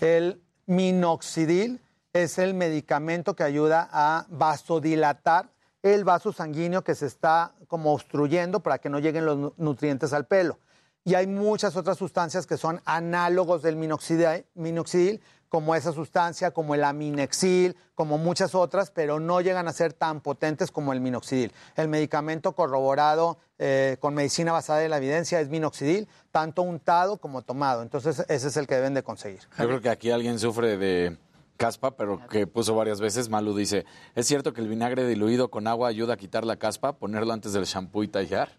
[0.00, 1.80] El minoxidil
[2.12, 5.50] es el medicamento que ayuda a vasodilatar
[5.94, 10.12] el vaso sanguíneo que se está como obstruyendo para que no lleguen los nu- nutrientes
[10.12, 10.58] al pelo.
[11.04, 16.74] Y hay muchas otras sustancias que son análogos del minoxidil, minoxidil, como esa sustancia, como
[16.74, 21.52] el aminexil, como muchas otras, pero no llegan a ser tan potentes como el minoxidil.
[21.76, 27.42] El medicamento corroborado eh, con medicina basada en la evidencia es minoxidil, tanto untado como
[27.42, 27.82] tomado.
[27.82, 29.42] Entonces, ese es el que deben de conseguir.
[29.56, 31.16] Yo creo que aquí alguien sufre de
[31.56, 33.28] caspa, pero que puso varias veces.
[33.28, 33.84] Malu dice,
[34.14, 37.52] ¿es cierto que el vinagre diluido con agua ayuda a quitar la caspa, ponerlo antes
[37.52, 38.58] del shampoo y tallar?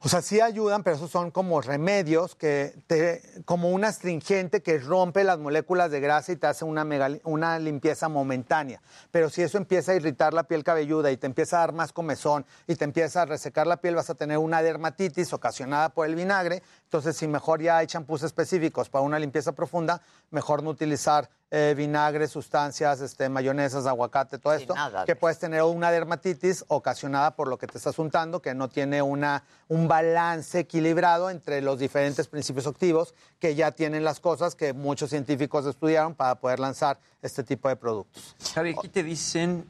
[0.00, 4.78] O sea, sí ayudan, pero esos son como remedios que te, como un astringente que
[4.78, 8.82] rompe las moléculas de grasa y te hace una, mega- una limpieza momentánea.
[9.10, 11.94] Pero si eso empieza a irritar la piel cabelluda y te empieza a dar más
[11.94, 16.06] comezón y te empieza a resecar la piel, vas a tener una dermatitis ocasionada por
[16.06, 16.62] el vinagre.
[16.82, 21.72] Entonces, si mejor ya hay champús específicos para una limpieza profunda, mejor no utilizar eh,
[21.76, 27.46] vinagre, sustancias, este, mayonesas, aguacate, todo esto, nada que puedes tener una dermatitis ocasionada por
[27.46, 32.26] lo que te estás untando, que no tiene una, un balance equilibrado entre los diferentes
[32.26, 37.44] principios activos que ya tienen las cosas que muchos científicos estudiaron para poder lanzar este
[37.44, 38.34] tipo de productos.
[38.52, 39.64] Javi, aquí te dicen...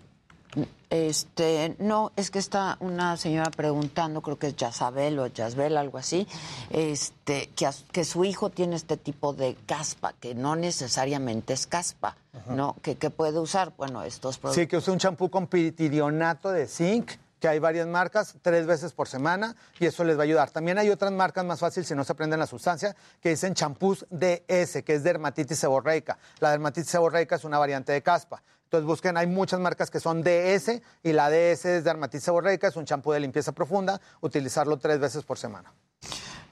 [0.90, 5.98] Este, no, es que está una señora preguntando, creo que es Yazabel o Yazbel, algo
[5.98, 6.28] así,
[6.70, 11.66] este, que, as- que su hijo tiene este tipo de caspa, que no necesariamente es
[11.66, 12.16] caspa,
[12.48, 12.76] ¿no?
[12.82, 14.62] Que, que puede usar, bueno, estos productos.
[14.62, 17.10] Sí, que use un champú con piridionato de zinc,
[17.44, 20.48] que hay varias marcas, tres veces por semana, y eso les va a ayudar.
[20.48, 24.06] También hay otras marcas más fáciles si no se aprenden la sustancia, que dicen champús
[24.08, 26.16] DS, que es dermatitis seborreica.
[26.38, 28.42] La dermatitis seborreica es una variante de caspa.
[28.62, 32.76] Entonces busquen, hay muchas marcas que son DS, y la DS es dermatitis seborreica, es
[32.76, 35.70] un champú de limpieza profunda, utilizarlo tres veces por semana.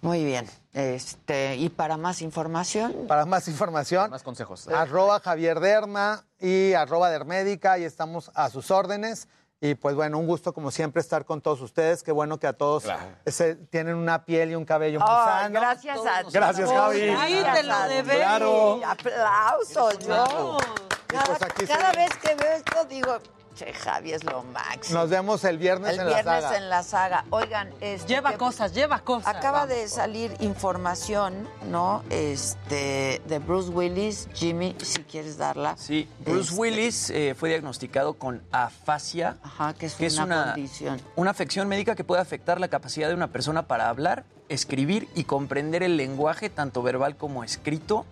[0.02, 0.46] Muy bien.
[0.74, 3.06] Este, y para más información.
[3.08, 4.10] Para más información.
[4.10, 4.68] Más consejos.
[4.68, 9.28] Arroba Javier Derma y arroba Dermédica, y estamos a sus órdenes.
[9.64, 12.02] Y pues bueno, un gusto como siempre estar con todos ustedes.
[12.02, 12.82] Qué bueno que a todos
[13.26, 15.60] se- tienen una piel y un cabello muy Ay, sano.
[15.60, 16.28] gracias a ti.
[16.32, 17.00] Gracias, Javi.
[17.16, 18.16] Ay, te lo debes.
[18.16, 18.80] Claro.
[18.84, 20.58] Aplausos, yo.
[21.06, 23.18] Cada, pues cada se- vez que veo esto digo,
[23.54, 25.00] che, Javi es lo máximo.
[25.00, 26.56] Nos vemos el viernes El en viernes la saga.
[26.56, 27.24] en la saga.
[27.30, 29.34] Oigan, este, Lleva que- cosas, lleva cosas.
[29.34, 32.02] Acaba de salir información, ¿no?
[32.10, 34.28] Este, de Bruce Willis.
[34.34, 35.76] Jimmy, si quieres darla.
[35.76, 39.36] Sí, Bruce Este, Willis eh, fue diagnosticado con afasia,
[39.78, 41.00] que es una condición.
[41.16, 45.24] una afección médica que puede afectar la capacidad de una persona para hablar, escribir y
[45.24, 48.04] comprender el lenguaje, tanto verbal como escrito.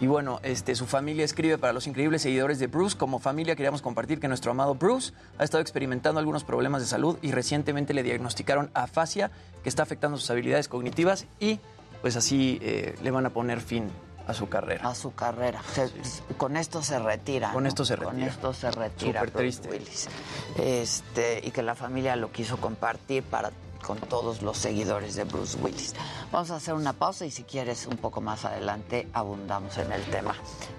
[0.00, 2.96] Y bueno, este, su familia escribe para los increíbles seguidores de Bruce.
[2.96, 7.18] Como familia queríamos compartir que nuestro amado Bruce ha estado experimentando algunos problemas de salud
[7.20, 9.30] y recientemente le diagnosticaron afasia,
[9.62, 11.60] que está afectando sus habilidades cognitivas y
[12.00, 13.90] pues así eh, le van a poner fin
[14.26, 14.88] a su carrera.
[14.88, 15.60] A su carrera.
[15.74, 15.90] Se-
[16.38, 17.52] con esto se retira.
[17.52, 17.68] Con ¿no?
[17.68, 18.26] esto se Con retira.
[18.28, 19.20] esto se retira.
[19.20, 19.68] Súper triste.
[19.68, 20.08] Willis.
[20.56, 23.50] Este, y que la familia lo quiso compartir para
[23.80, 25.94] con todos los seguidores de Bruce Willis.
[26.30, 30.02] Vamos a hacer una pausa y si quieres un poco más adelante abundamos en el
[30.04, 30.34] tema.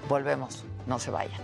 [0.07, 1.41] Volvemos, no se vayan.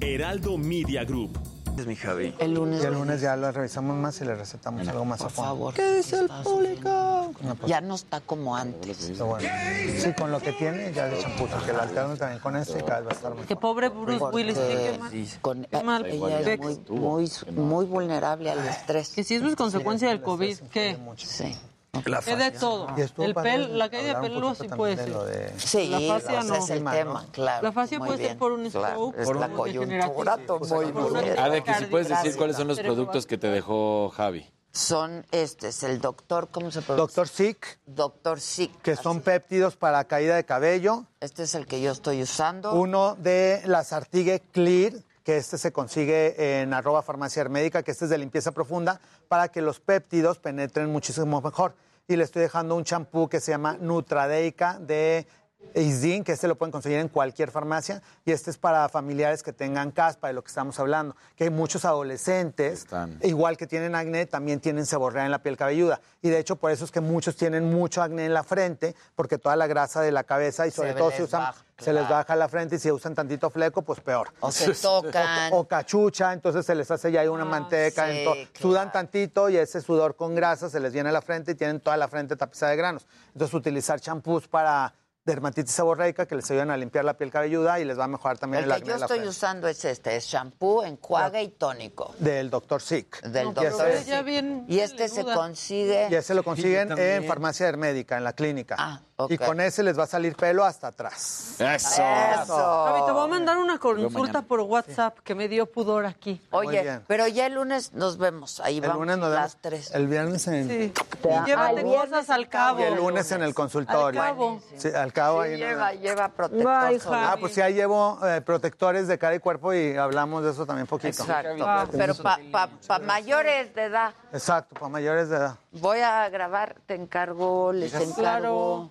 [0.00, 1.51] Heraldo Media Group.
[1.78, 2.34] Es mi Javi.
[2.38, 2.82] El lunes.
[2.82, 5.50] Y el lunes ya lo revisamos más y le recetamos algo más Por a fondo.
[5.50, 5.74] favor.
[5.74, 7.32] ¿Qué dice el público?
[7.66, 8.96] Ya no está como antes.
[8.98, 12.82] Sí, con lo que tiene ya de champú, que la alterno también con esto y
[12.82, 13.46] cada vez va a estar mejor.
[13.46, 14.58] Que pobre Bruce Willis.
[14.58, 15.10] Qué mal.
[15.40, 16.06] con- Qué mal.
[16.06, 19.08] ella es muy, muy, muy vulnerable al estrés.
[19.10, 20.96] Que si eso es consecuencia del COVID, ¿qué?
[21.16, 21.54] Sí.
[21.94, 22.88] Es de todo.
[23.18, 25.12] El pel, la caída poquito sí puede de ser.
[25.52, 26.54] de- Sí, La fascia no.
[26.54, 27.62] es el tema, claro.
[27.62, 30.94] La fascia puede ser bien, por un claro, stroke, Es por la una coyuntura, degeneración.
[30.94, 31.38] muy bien.
[31.38, 34.50] Ade, que si puedes decir cuáles son los productos que te dejó Javi.
[34.72, 36.96] Son, este es el doctor, ¿cómo se pronuncia?
[36.96, 38.80] Doctor Sick, Doctor Sick.
[38.80, 41.04] que son péptidos para caída de cabello.
[41.20, 42.72] Este es el que yo estoy usando.
[42.72, 44.94] Uno de la Sartigue Clear,
[45.24, 49.48] que este se consigue en arroba farmacia hermédica, que este es de limpieza profunda, para
[49.48, 51.74] que los péptidos penetren muchísimo mejor.
[52.08, 55.26] Y le estoy dejando un champú que se llama Nutradeica de
[55.74, 58.02] Isdin, que este lo pueden conseguir en cualquier farmacia.
[58.24, 61.16] Y este es para familiares que tengan caspa, de lo que estamos hablando.
[61.36, 62.86] Que hay muchos adolescentes,
[63.22, 66.00] igual que tienen acné, también tienen seborrea en la piel cabelluda.
[66.20, 69.38] Y de hecho, por eso es que muchos tienen mucho acné en la frente, porque
[69.38, 71.92] toda la grasa de la cabeza y Se sobre todo les si usan, baja, se
[71.92, 72.14] les claro.
[72.16, 74.28] baja la frente y si usan tantito fleco, pues peor.
[74.40, 75.52] O se tocan.
[75.52, 78.06] O, o cachucha, entonces se les hace ya ahí una manteca.
[78.06, 81.52] sí, ento- Sudan tantito y ese sudor con grasa se les viene a la frente
[81.52, 83.06] y tienen toda la frente tapizada de granos.
[83.32, 84.94] Entonces utilizar champús para
[85.24, 88.38] dermatitis seborreica que les ayudan a limpiar la piel cabelluda y les va a mejorar
[88.38, 91.42] también El el, que acné yo de la estoy usando es este, es shampoo, enjuague
[91.42, 92.14] y tónico.
[92.18, 92.82] Del Dr.
[92.82, 93.22] Sick.
[93.22, 94.64] Del doctor ese- Sick.
[94.68, 96.08] Y este se consigue.
[96.10, 98.76] Y ese lo consiguen en farmacia hermédica, en la clínica.
[98.78, 101.54] Ah, Y con ese les va a salir pelo hasta atrás.
[101.60, 102.02] Eso.
[102.02, 106.40] Javi, te voy a mandar una consulta por WhatsApp que me dio pudor aquí.
[106.50, 108.60] Oye, pero ya el lunes nos vemos.
[108.60, 109.56] Ahí El vamos lunes nos las vemos.
[109.60, 109.90] tres.
[109.94, 110.68] El viernes en...
[110.68, 110.92] Sí.
[111.24, 112.80] Y llévate cosas al cabo.
[112.80, 114.20] Y el lunes en el consultorio.
[114.20, 114.60] Al cabo.
[114.76, 115.42] Sí, al cabo.
[115.44, 117.24] Sí, ahí no- lleva, lleva protector Ay, solar.
[117.32, 120.66] Ah, pues sí, ahí llevo eh, protectores de cara y cuerpo y hablamos de eso
[120.66, 121.22] también poquito.
[121.22, 121.88] Exacto.
[121.92, 124.14] Pero para mayores de edad.
[124.32, 125.56] Exacto, para mayores de edad.
[125.72, 128.04] Voy a grabar, te encargo, les Claro.
[128.10, 128.90] encargo.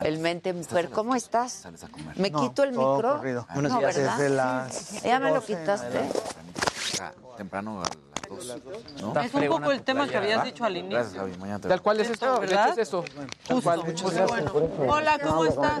[0.00, 1.66] El mente mujer, ¿cómo estás?
[2.16, 3.16] ¿Me No, quito el todo micro?
[3.16, 3.46] corrido.
[3.54, 4.18] No, ¿verdad?
[4.18, 6.10] Desde las Ya me lo 12 en quitaste.
[6.94, 7.18] Adelante.
[7.36, 7.90] Temprano a las
[8.28, 8.62] dos.
[9.02, 9.20] ¿no?
[9.20, 10.98] Es un poco el tema que habías dicho al inicio.
[10.98, 11.36] Gracias, Javi.
[11.38, 12.70] Mañana te Tal cual es esto, ¿verdad?
[12.70, 13.04] es esto.
[13.46, 13.82] Tal cual.
[14.88, 15.80] Hola, ¿cómo estás?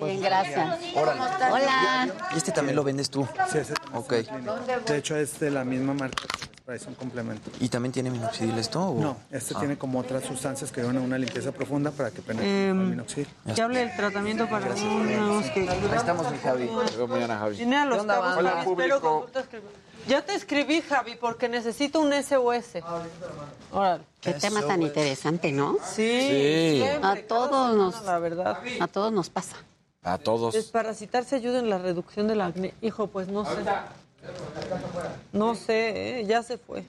[0.00, 0.78] Bien, gracias.
[0.96, 2.08] Hola.
[2.32, 3.26] ¿Y este también lo vendes tú?
[3.50, 4.12] Sí, ese Ok.
[4.86, 6.24] De hecho, es de la misma marca.
[6.66, 7.50] Es un complemento.
[7.60, 8.80] ¿Y también tiene minoxidil esto?
[8.82, 9.58] o- No, este Ah.
[9.58, 12.86] tiene como otras sustancias que ayudan a una limpieza profunda para que penetre Em, el
[12.86, 13.28] minoxidil.
[13.54, 15.68] Ya hablé del tratamiento para unos que...
[15.68, 16.64] Ahí estamos, mi Javi.
[16.96, 17.62] Vemos mañana, Javi.
[17.74, 19.26] A los Hola, espero público.
[19.34, 19.68] escribir.
[20.06, 22.82] Ya te escribí, Javi, porque necesito un SOS.
[23.72, 24.04] Órale.
[24.20, 25.78] Qué tema tan interesante, ¿no?
[25.84, 26.84] Sí, Sí.
[27.02, 28.58] A todos nos, la verdad.
[28.80, 29.56] a todos nos pasa.
[30.02, 30.54] A todos.
[30.54, 32.74] Desparasitarse ayuda en la reducción del acné.
[32.82, 33.56] Hijo, pues no sé.
[35.32, 36.26] No sé, ¿eh?
[36.26, 36.84] ya se fue.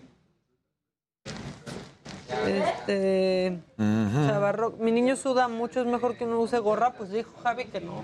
[2.45, 3.57] Este.
[3.77, 7.79] Chavarro, mi niño suda mucho, es mejor que no use gorra, pues dijo Javi que
[7.79, 8.03] no.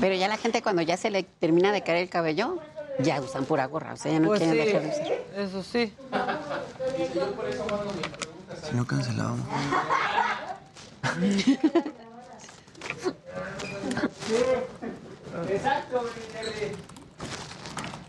[0.00, 2.58] Pero ya la gente cuando ya se le termina de caer el cabello,
[2.98, 5.06] ya usan pura gorra, o sea, ya no Pues quieren sí, dejar de usar.
[5.36, 5.92] eso sí.
[8.68, 9.40] Si no cancelábamos.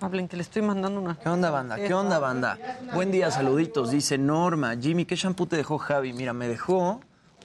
[0.02, 1.18] Hablen que le estoy mandando una.
[1.18, 1.76] ¿Qué onda, banda?
[1.78, 2.58] ¿Qué onda, banda?
[2.94, 3.92] Buen día, saluditos.
[3.92, 4.76] Dice Norma.
[4.80, 6.12] Jimmy, ¿qué shampoo te dejó Javi?
[6.12, 7.00] Mira, me dejó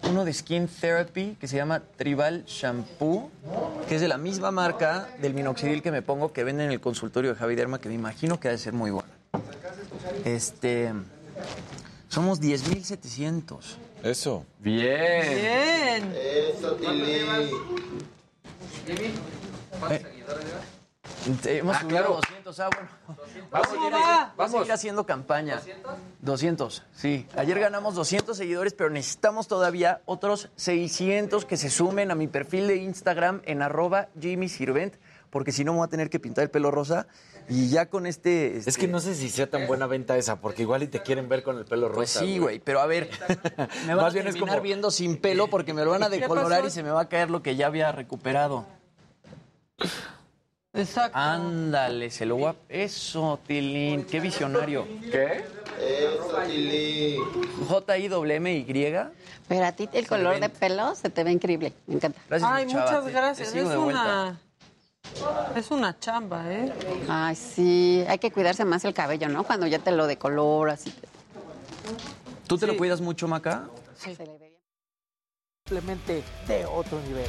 [0.05, 3.31] uno de Skin Therapy que se llama Tribal Shampoo,
[3.89, 6.81] que es de la misma marca del minoxidil que me pongo que venden en el
[6.81, 9.09] consultorio de Javi Derma, que me imagino que ha de ser muy bueno.
[10.25, 10.93] Este.
[12.09, 13.57] Somos 10.700.
[14.03, 14.47] Eso.
[14.61, 15.23] Bien.
[15.29, 16.15] Bien.
[16.17, 17.27] Eso, Tili.
[19.91, 20.03] Eh,
[21.45, 22.15] Hemos Ah, subido claro.
[22.17, 22.91] 200, ah, bueno.
[23.07, 23.21] Vamos,
[23.51, 24.53] Vamos, a seguir, Jimmy, vamos a vamos.
[24.53, 25.61] seguir haciendo campaña.
[26.21, 27.27] 200, sí.
[27.37, 32.69] Ayer ganamos 200 seguidores, pero necesitamos todavía otros 600 que se sumen a mi perfil
[32.69, 34.95] de Instagram en arroba Jimmy Sirvent,
[35.31, 37.07] porque si no me voy a tener que pintar el pelo rosa.
[37.51, 38.59] Y ya con este...
[38.59, 41.31] Es que no sé si sea tan buena venta esa, porque igual y te quieren
[41.31, 41.97] ver con el pelo rosa.
[41.97, 43.09] Pues sí, güey, pero a ver,
[43.87, 46.03] me van Más a bien es terminar como- viendo sin pelo porque me lo van
[46.03, 48.67] a ¿Qué decolorar y se me va a caer lo que ya había recuperado.
[50.79, 51.19] Exacto.
[51.19, 52.55] Ándale, se lo voy a...
[52.69, 54.87] Eso, Tilín, qué visionario.
[55.11, 55.45] ¿Qué?
[55.81, 57.19] Eso, Tili.
[57.69, 58.65] J-I-W-M-Y.
[59.49, 62.21] Pero a ti el color de pelo se te ve increíble, me encanta.
[62.29, 63.55] Gracias, Ay, muchas gracias.
[63.55, 64.39] Es una.
[65.57, 66.73] Es una chamba, ¿eh?
[67.09, 69.45] Ay, sí, hay que cuidarse más el cabello, ¿no?
[69.45, 71.09] Cuando ya te lo decoloras y te...
[72.47, 73.69] ¿Tú te lo cuidas mucho, Maca?
[73.97, 74.53] se le ve bien.
[75.67, 77.27] Simplemente de otro nivel.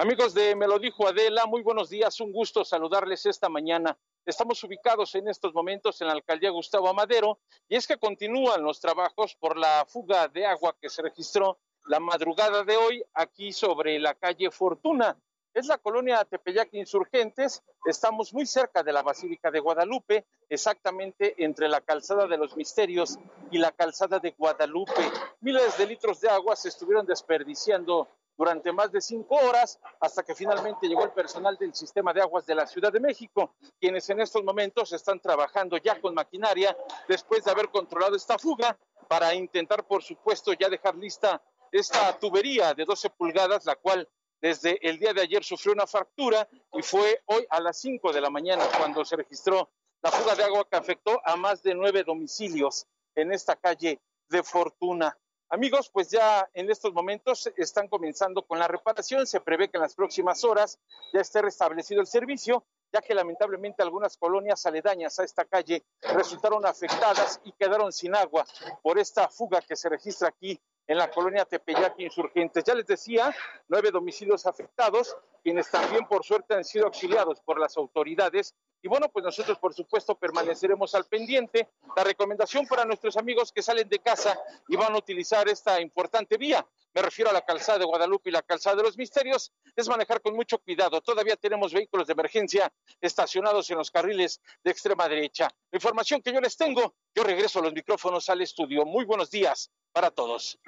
[0.00, 3.98] Amigos de Me lo dijo Adela, muy buenos días, un gusto saludarles esta mañana.
[4.24, 8.80] Estamos ubicados en estos momentos en la alcaldía Gustavo Amadero y es que continúan los
[8.80, 13.98] trabajos por la fuga de agua que se registró la madrugada de hoy aquí sobre
[13.98, 15.18] la calle Fortuna.
[15.52, 17.62] Es la colonia Tepeyac Insurgentes.
[17.84, 23.18] Estamos muy cerca de la Basílica de Guadalupe, exactamente entre la calzada de los Misterios
[23.50, 25.12] y la calzada de Guadalupe.
[25.42, 28.08] Miles de litros de agua se estuvieron desperdiciando
[28.40, 32.46] durante más de cinco horas hasta que finalmente llegó el personal del sistema de aguas
[32.46, 36.74] de la Ciudad de México, quienes en estos momentos están trabajando ya con maquinaria
[37.06, 42.72] después de haber controlado esta fuga para intentar, por supuesto, ya dejar lista esta tubería
[42.72, 44.08] de 12 pulgadas, la cual
[44.40, 48.22] desde el día de ayer sufrió una fractura y fue hoy a las 5 de
[48.22, 49.68] la mañana cuando se registró
[50.00, 54.00] la fuga de agua que afectó a más de nueve domicilios en esta calle
[54.30, 55.14] de Fortuna.
[55.52, 59.26] Amigos, pues ya en estos momentos están comenzando con la reparación.
[59.26, 60.78] Se prevé que en las próximas horas
[61.12, 65.82] ya esté restablecido el servicio, ya que lamentablemente algunas colonias aledañas a esta calle
[66.14, 68.46] resultaron afectadas y quedaron sin agua
[68.80, 72.62] por esta fuga que se registra aquí en la colonia Tepeyac Insurgentes.
[72.62, 73.34] Ya les decía,
[73.66, 78.54] nueve domicilios afectados, quienes también por suerte han sido auxiliados por las autoridades.
[78.82, 81.68] Y bueno, pues nosotros por supuesto permaneceremos al pendiente.
[81.96, 84.38] La recomendación para nuestros amigos que salen de casa
[84.68, 88.32] y van a utilizar esta importante vía, me refiero a la calzada de Guadalupe y
[88.32, 91.00] la calzada de los Misterios, es manejar con mucho cuidado.
[91.00, 95.48] Todavía tenemos vehículos de emergencia estacionados en los carriles de extrema derecha.
[95.70, 98.84] La información que yo les tengo, yo regreso a los micrófonos al estudio.
[98.84, 100.58] Muy buenos días para todos.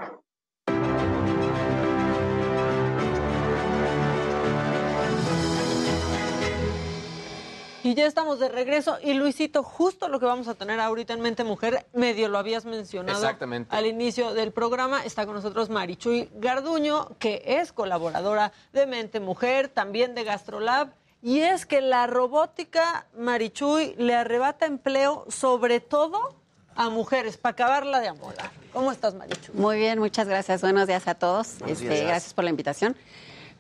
[7.85, 8.99] Y ya estamos de regreso.
[9.03, 12.65] Y Luisito, justo lo que vamos a tener ahorita en Mente Mujer, medio lo habías
[12.65, 13.75] mencionado Exactamente.
[13.75, 15.05] al inicio del programa.
[15.05, 20.91] Está con nosotros Marichuy Garduño, que es colaboradora de Mente Mujer, también de Gastrolab.
[21.23, 26.37] Y es que la robótica, Marichuy, le arrebata empleo, sobre todo
[26.75, 28.51] a mujeres, para acabarla de amolar.
[28.73, 29.55] ¿Cómo estás, Marichuy?
[29.55, 30.63] Muy bien, muchas gracias.
[30.63, 31.57] Buenos días a todos.
[31.67, 32.07] Este, días.
[32.07, 32.97] gracias por la invitación.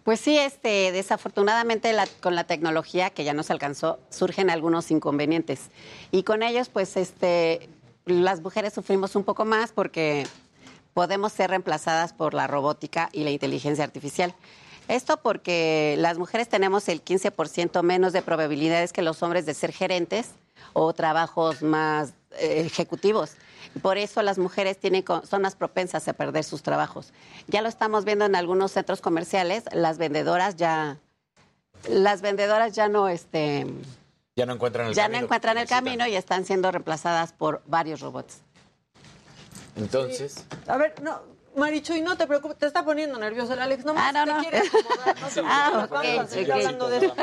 [0.04, 5.70] Pues sí, este, desafortunadamente la- con la tecnología que ya nos alcanzó surgen algunos inconvenientes
[6.10, 7.68] y con ellos, pues, este,
[8.04, 10.26] las mujeres sufrimos un poco más porque
[10.92, 14.34] podemos ser reemplazadas por la robótica y la inteligencia artificial.
[14.92, 19.72] Esto porque las mujeres tenemos el 15% menos de probabilidades que los hombres de ser
[19.72, 20.32] gerentes
[20.74, 23.32] o trabajos más eh, ejecutivos.
[23.80, 27.14] Por eso las mujeres tienen, son más propensas a perder sus trabajos.
[27.48, 30.98] Ya lo estamos viendo en algunos centros comerciales, las vendedoras ya,
[31.88, 33.66] las vendedoras ya no, este,
[34.36, 35.20] Ya no encuentran el ya camino.
[35.20, 38.42] no encuentran el camino y están siendo reemplazadas por varios robots.
[39.74, 43.84] Entonces, A ver, no, Marichuy, no te preocupes, te está poniendo nervioso el Alex.
[43.84, 44.40] No, Ah, no, te no.
[44.40, 47.14] quiere acomodar, no te Ah, preocupes, vamos a seguir hablando de eso.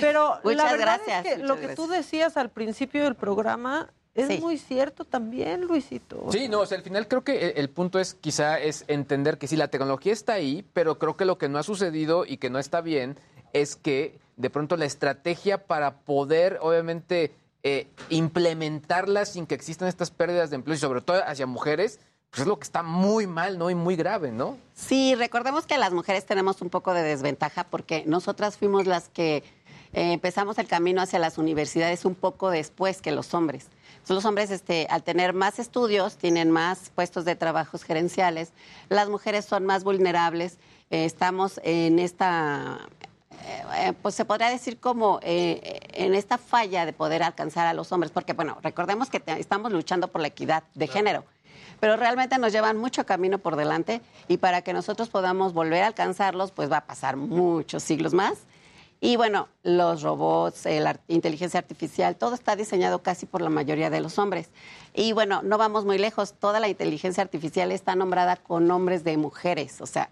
[0.00, 3.90] Pero la Muchas verdad gracias, es que lo que tú decías al principio del programa
[4.14, 4.38] es Sí.
[4.40, 6.26] muy cierto también, Luisito.
[6.30, 9.38] Sí, no, o sea, al final creo que el, el punto es quizá es entender
[9.38, 12.36] que sí, la tecnología está ahí, pero creo que lo que no ha sucedido y
[12.36, 13.18] que no está bien
[13.52, 17.32] es que de pronto la estrategia para poder, obviamente,
[17.64, 21.98] eh, implementarla sin que existan estas pérdidas de empleo y sobre todo hacia mujeres,
[22.34, 23.70] pues es lo que está muy mal, ¿no?
[23.70, 24.58] Y muy grave, ¿no?
[24.74, 29.44] Sí, recordemos que las mujeres tenemos un poco de desventaja porque nosotras fuimos las que
[29.92, 33.66] eh, empezamos el camino hacia las universidades un poco después que los hombres.
[33.92, 38.52] Entonces, los hombres, este, al tener más estudios, tienen más puestos de trabajos gerenciales.
[38.88, 40.58] Las mujeres son más vulnerables.
[40.90, 42.80] Eh, estamos en esta,
[43.78, 47.92] eh, pues se podría decir como eh, en esta falla de poder alcanzar a los
[47.92, 51.24] hombres, porque bueno, recordemos que te- estamos luchando por la equidad de género
[51.84, 55.88] pero realmente nos llevan mucho camino por delante y para que nosotros podamos volver a
[55.88, 58.38] alcanzarlos, pues va a pasar muchos siglos más.
[59.02, 64.00] Y bueno, los robots, la inteligencia artificial, todo está diseñado casi por la mayoría de
[64.00, 64.48] los hombres.
[64.94, 69.18] Y bueno, no vamos muy lejos, toda la inteligencia artificial está nombrada con nombres de
[69.18, 70.08] mujeres, o sea,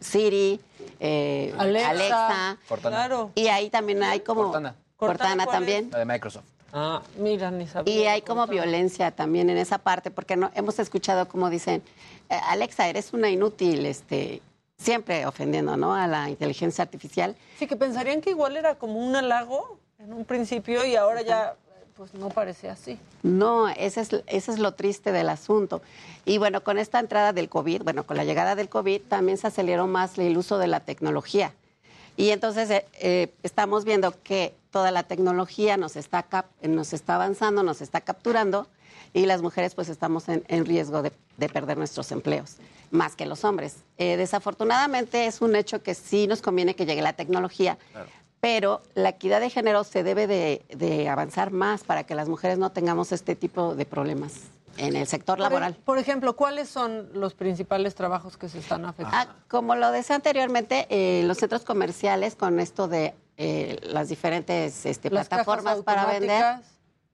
[0.00, 0.60] Siri,
[1.00, 2.58] eh, Alexa, Alexa.
[2.68, 2.96] Cortana.
[2.96, 3.30] Claro.
[3.34, 4.42] Y ahí también hay como...
[4.42, 4.76] Cortana.
[4.96, 5.88] Cortana, ¿cuál también.
[5.90, 6.44] La de Microsoft.
[6.76, 7.94] Ah, mira, ni sabía.
[7.94, 11.82] Y hay como violencia también en esa parte, porque no hemos escuchado como dicen,
[12.28, 14.42] "Eh, Alexa, eres una inútil, este,
[14.76, 15.94] siempre ofendiendo, ¿no?
[15.94, 17.36] A la inteligencia artificial.
[17.60, 21.54] Sí, que pensarían que igual era como un halago en un principio y ahora ya
[21.96, 22.98] pues no parece así.
[23.22, 25.80] No, ese es, ese es lo triste del asunto.
[26.24, 29.46] Y bueno, con esta entrada del COVID, bueno, con la llegada del COVID también se
[29.46, 31.54] aceleró más el uso de la tecnología.
[32.16, 37.16] Y entonces eh, eh, estamos viendo que toda la tecnología nos está, cap- nos está
[37.16, 38.66] avanzando, nos está capturando
[39.12, 42.56] y las mujeres pues estamos en, en riesgo de, de perder nuestros empleos.
[42.90, 43.76] más que los hombres.
[43.98, 47.76] Eh, desafortunadamente es un hecho que sí nos conviene que llegue la tecnología,
[48.40, 52.58] pero la equidad de género se debe de, de avanzar más para que las mujeres
[52.58, 54.32] no tengamos este tipo de problemas
[54.76, 55.74] en el sector Por, laboral.
[55.84, 59.32] por ejemplo, ¿cuáles son los principales trabajos que se están afectando?
[59.32, 64.86] Ah, como lo decía anteriormente, eh, los centros comerciales con esto de eh, las diferentes
[64.86, 66.56] este, Las cajas plataformas para vender.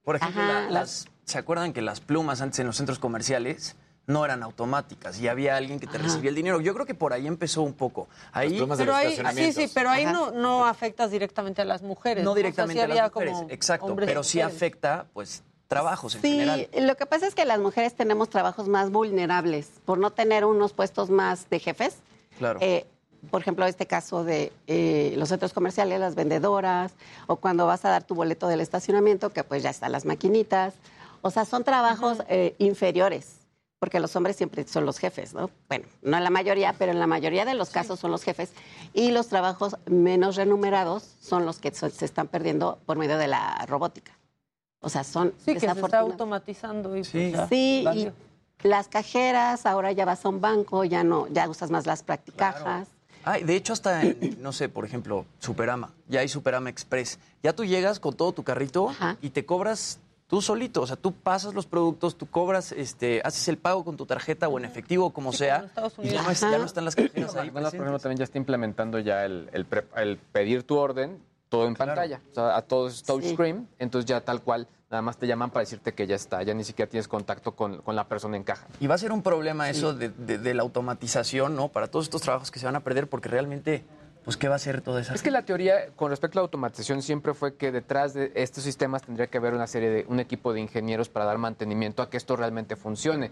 [0.04, 3.76] Por ejemplo, Ajá, la- las, ¿se acuerdan que las plumas antes en los centros comerciales
[4.06, 6.60] no eran automáticas y había alguien que te recibía el dinero?
[6.60, 8.08] Yo creo que por ahí empezó un poco.
[8.32, 12.24] Ahí, Pero ahí, sí, sí, pero ahí no, no afectas directamente a las mujeres.
[12.24, 14.56] no O sea, directamente sí a las mujeres, exacto, pero sí mujeres.
[14.56, 16.68] afecta pues trabajos en Sí, general.
[16.80, 20.72] lo que pasa es que las mujeres tenemos trabajos más vulnerables por no tener unos
[20.72, 21.98] puestos más de jefes.
[22.38, 22.58] Claro.
[22.60, 22.86] Eh,
[23.30, 26.92] por ejemplo, este caso de eh, los centros comerciales, las vendedoras,
[27.28, 30.74] o cuando vas a dar tu boleto del estacionamiento, que pues ya están las maquinitas.
[31.22, 33.36] O sea, son trabajos eh, inferiores,
[33.78, 35.50] porque los hombres siempre son los jefes, ¿no?
[35.68, 38.50] Bueno, no en la mayoría, pero en la mayoría de los casos son los jefes.
[38.92, 43.28] Y los trabajos menos remunerados son los que so- se están perdiendo por medio de
[43.28, 44.12] la robótica.
[44.80, 46.96] O sea, son Sí, que se está automatizando.
[46.96, 48.12] Y Sí, pues ya, y
[48.62, 52.88] las cajeras, ahora ya vas a un banco, ya no, ya usas más las practicajas.
[53.24, 55.92] Ay, de hecho, hasta en, no sé, por ejemplo, Superama.
[56.08, 57.18] Ya hay Superama Express.
[57.42, 58.90] Ya tú llegas con todo tu carrito
[59.20, 60.80] y te cobras tú solito.
[60.80, 64.48] O sea, tú pasas los productos, tú cobras, este, haces el pago con tu tarjeta
[64.48, 65.70] o en efectivo, como sea.
[66.02, 67.48] Y ya no, es- ya no están las cajeras ahí.
[67.50, 71.18] McDonald's, por ejemplo, también ya está implementando ya el, el pre- el pedir tu orden
[71.50, 72.22] todo en pantalla.
[72.30, 75.60] O sea, a todo es touchscreen, entonces ya tal cual, nada más te llaman para
[75.60, 78.66] decirte que ya está, ya ni siquiera tienes contacto con, con la persona en caja.
[78.80, 81.68] Y va a ser un problema eso de, de- de la automatización, ¿no?
[81.68, 83.84] Para todos estos trabajos que se van a perder, porque realmente,
[84.24, 86.44] pues, ¿qué va a hacer toda esa Es que la teoría con respecto a la
[86.46, 90.18] automatización siempre fue que detrás de estos sistemas tendría que haber una serie de un
[90.20, 93.30] equipo de ingenieros para dar mantenimiento a que esto realmente funcione.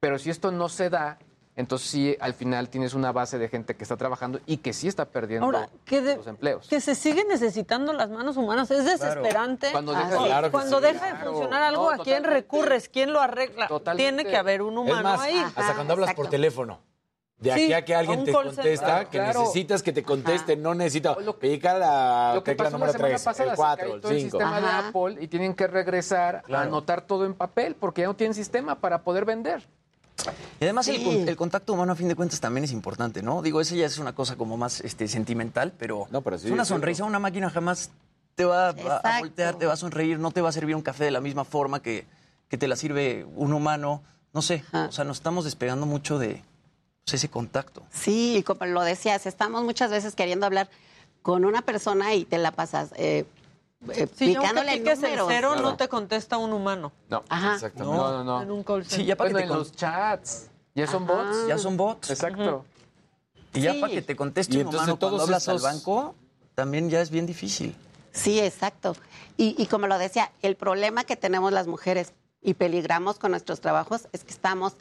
[0.00, 1.18] Pero si esto no se da,
[1.56, 4.88] entonces sí al final tienes una base de gente que está trabajando y que sí
[4.88, 6.66] está perdiendo Ahora, que, de- los empleos.
[6.68, 8.70] que se siguen necesitando las manos humanas.
[8.70, 9.70] Es desesperante.
[9.72, 10.84] Cuando deja- Así, Claro que cuando sí.
[10.84, 12.30] deja de funcionar algo, No, ¿a quién totalmente.
[12.30, 12.88] recurres?
[12.88, 13.68] ¿Quién lo arregla?
[13.96, 15.36] Tiene que haber un humano es más, ahí.
[15.54, 16.80] hasta cuando hablas por teléfono.
[17.36, 19.40] De aquí Sí, a que alguien te contesta, que Claro.
[19.40, 21.16] necesitas que te conteste, no necesito.
[21.38, 24.00] Pica la Lo que tecla pasó número semana 3, pasada, el se 4, cae el
[24.00, 24.38] todo el 5.
[24.38, 28.14] sistema de Apple y tienen que regresar a anotar todo en papel porque ya no
[28.16, 29.68] tienen sistema para poder vender.
[30.60, 31.04] Y además el, Sí.
[31.04, 33.42] con- el contacto humano a fin de cuentas también es importante, ¿no?
[33.42, 36.06] Digo, eso ya es una cosa como más este, sentimental, pero,
[36.38, 37.90] sí, es una sonrisa, una máquina jamás
[38.34, 41.04] te va a- voltear, te va a sonreír, no te va a servir un café
[41.04, 42.06] de la misma forma que,
[42.48, 44.02] que te la sirve un humano.
[44.32, 46.42] No sé, o sea, nos estamos despegando mucho de
[47.04, 47.82] pues, ese contacto.
[47.92, 50.68] Sí, y como lo decías, estamos muchas veces queriendo hablar
[51.22, 53.24] con una persona y te la pasas eh,
[53.92, 55.26] eh, aunque picándole el números.
[55.28, 56.92] cero, no te contesta un humano.
[57.08, 57.54] No, Ajá.
[57.54, 57.96] exactamente.
[57.96, 58.42] No, no, no.
[58.42, 59.06] En un call Sí, center.
[59.06, 60.50] ya para que que te en los chats.
[60.74, 61.12] ¿Ya son Ajá.
[61.14, 61.48] bots?
[61.48, 62.10] Ya son bots.
[62.10, 62.64] Exacto.
[63.52, 63.80] Y ya Sí.
[63.80, 66.14] para que te conteste Y un entonces humano cuando todos hablas esos- al banco,
[66.54, 67.74] también ya es bien difícil.
[68.12, 68.96] Sí, exacto.
[69.36, 72.12] Y, y como lo decía, el problema que tenemos las mujeres
[72.42, 74.74] y peligramos con nuestros trabajos es que estamos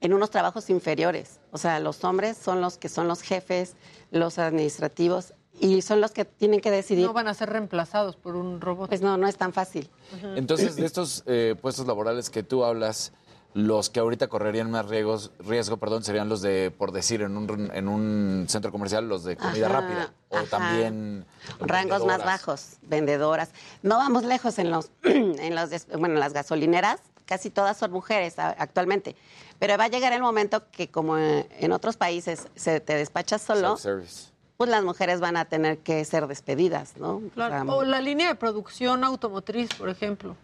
[0.00, 1.38] en unos trabajos inferiores.
[1.50, 3.74] O sea, los hombres son los que son los jefes,
[4.10, 7.06] los administrativos, y son los que tienen que decidir.
[7.06, 8.88] No van a ser reemplazados por un robot.
[8.88, 9.88] Pues no, no es tan fácil.
[10.36, 13.12] Entonces, de estos eh, puestos laborales que tú hablas,
[13.54, 17.70] los que ahorita correrían más riesgos, riesgo perdón, serían los de, por decir, en un,
[17.72, 20.12] en un centro comercial, los de comida Ajá, rápida.
[20.28, 20.46] O ajá.
[20.46, 21.24] también.
[21.60, 23.50] Rangos más bajos, vendedoras.
[23.82, 28.38] No vamos lejos en los, en los bueno, en las gasolineras, casi todas son mujeres
[28.38, 29.14] actualmente.
[29.60, 33.40] Pero va a llegar el momento que como eh, en otros países se te despachas
[33.40, 34.33] solo, Self-service.
[34.56, 37.20] Pues las mujeres van a tener que ser despedidas, ¿no?
[37.34, 37.72] Claro.
[37.72, 40.36] O la línea de producción automotriz, por ejemplo.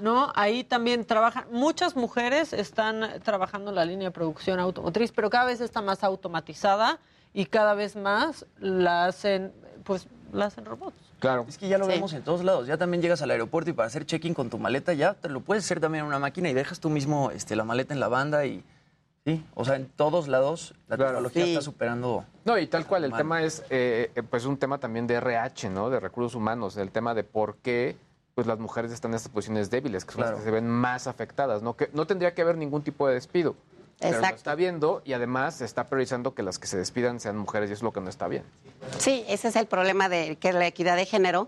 [0.00, 0.32] ¿No?
[0.34, 5.44] Ahí también trabajan, muchas mujeres están trabajando en la línea de producción automotriz, pero cada
[5.44, 6.98] vez está más automatizada
[7.32, 9.52] y cada vez más la hacen,
[9.84, 10.96] pues, la hacen robots.
[11.20, 11.44] Claro.
[11.48, 11.92] Es que ya lo Sí.
[11.92, 12.66] vemos en todos lados.
[12.66, 15.40] Ya también llegas al aeropuerto y para hacer check-in con tu maleta ya te lo
[15.40, 18.08] puedes hacer también en una máquina y dejas tú mismo este, la maleta en la
[18.08, 18.64] banda y
[19.24, 21.50] sí, o sea, en todos lados la tecnología Sí.
[21.52, 22.24] está superando.
[22.44, 25.70] No, y tal cual, el tema es eh, eh, pues un tema también de RH,
[25.70, 25.90] ¿no?
[25.90, 27.96] De recursos humanos, el tema de por qué
[28.34, 31.06] pues las mujeres están en estas posiciones débiles, que son las que se ven más
[31.06, 31.76] afectadas, ¿no?
[31.76, 33.54] Que no tendría que haber ningún tipo de despido.
[34.00, 34.36] Pero lo Exacto.
[34.36, 37.74] está viendo y además se está priorizando que las que se despidan sean mujeres y
[37.74, 38.42] eso es lo que no está bien.
[38.98, 41.46] sí, ese es el problema de que la equidad de género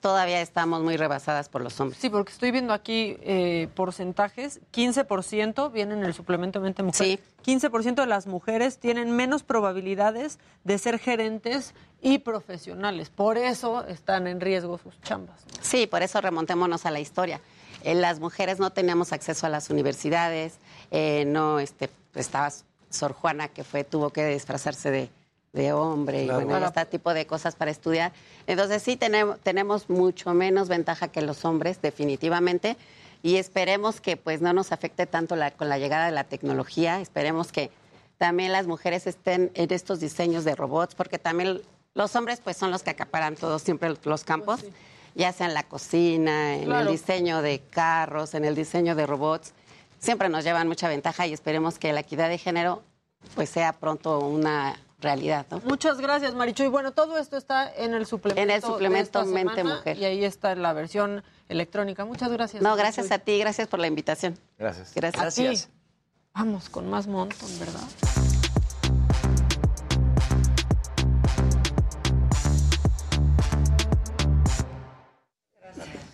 [0.00, 2.00] todavía estamos muy rebasadas por los hombres.
[2.00, 4.60] Sí, porque estoy viendo aquí eh, porcentajes.
[4.72, 7.20] 15% viene en el suplemento Mente Mujer.
[7.44, 13.10] 15% de las mujeres tienen menos probabilidades de ser gerentes y profesionales.
[13.10, 15.40] Por eso están en riesgo sus chambas.
[15.60, 17.40] Sí, por eso remontémonos a la historia.
[17.82, 20.58] Eh, las mujeres no teníamos acceso a las universidades,
[20.90, 25.10] eh, no este, estabas Sor Juana, que fue, tuvo que disfrazarse de,
[25.52, 26.40] de hombre Claro.
[26.40, 26.66] y bueno, Claro.
[26.80, 28.12] este tipo de cosas para estudiar.
[28.46, 32.76] Entonces sí tenemos, tenemos mucho menos ventaja que los hombres, definitivamente,
[33.22, 37.00] y esperemos que pues no nos afecte tanto la- con la llegada de la tecnología,
[37.00, 37.70] esperemos que
[38.18, 41.60] también las mujeres estén en estos diseños de robots, porque también
[41.94, 44.60] los hombres pues son los que acaparan todos siempre los campos,
[45.16, 46.82] ya sea en la cocina, en Claro.
[46.90, 49.52] el diseño de carros, en el diseño de robots,
[49.98, 52.82] siempre nos llevan mucha ventaja y esperemos que la equidad de género
[53.34, 55.60] pues sea pronto una realidad, ¿no?
[55.64, 56.62] Muchas gracias, Marichu.
[56.62, 58.42] Y bueno, todo esto está en el suplemento.
[58.42, 59.98] En el suplemento de esta Mente semana, Mujer.
[59.98, 62.04] Y ahí está la versión electrónica.
[62.04, 62.62] Muchas gracias.
[62.62, 64.38] No, gracias a ti, gracias por la invitación.
[64.58, 64.92] Gracias.
[64.94, 65.24] Gracias.
[65.24, 65.58] A ti.
[66.34, 68.19] Vamos con más montón, ¿verdad?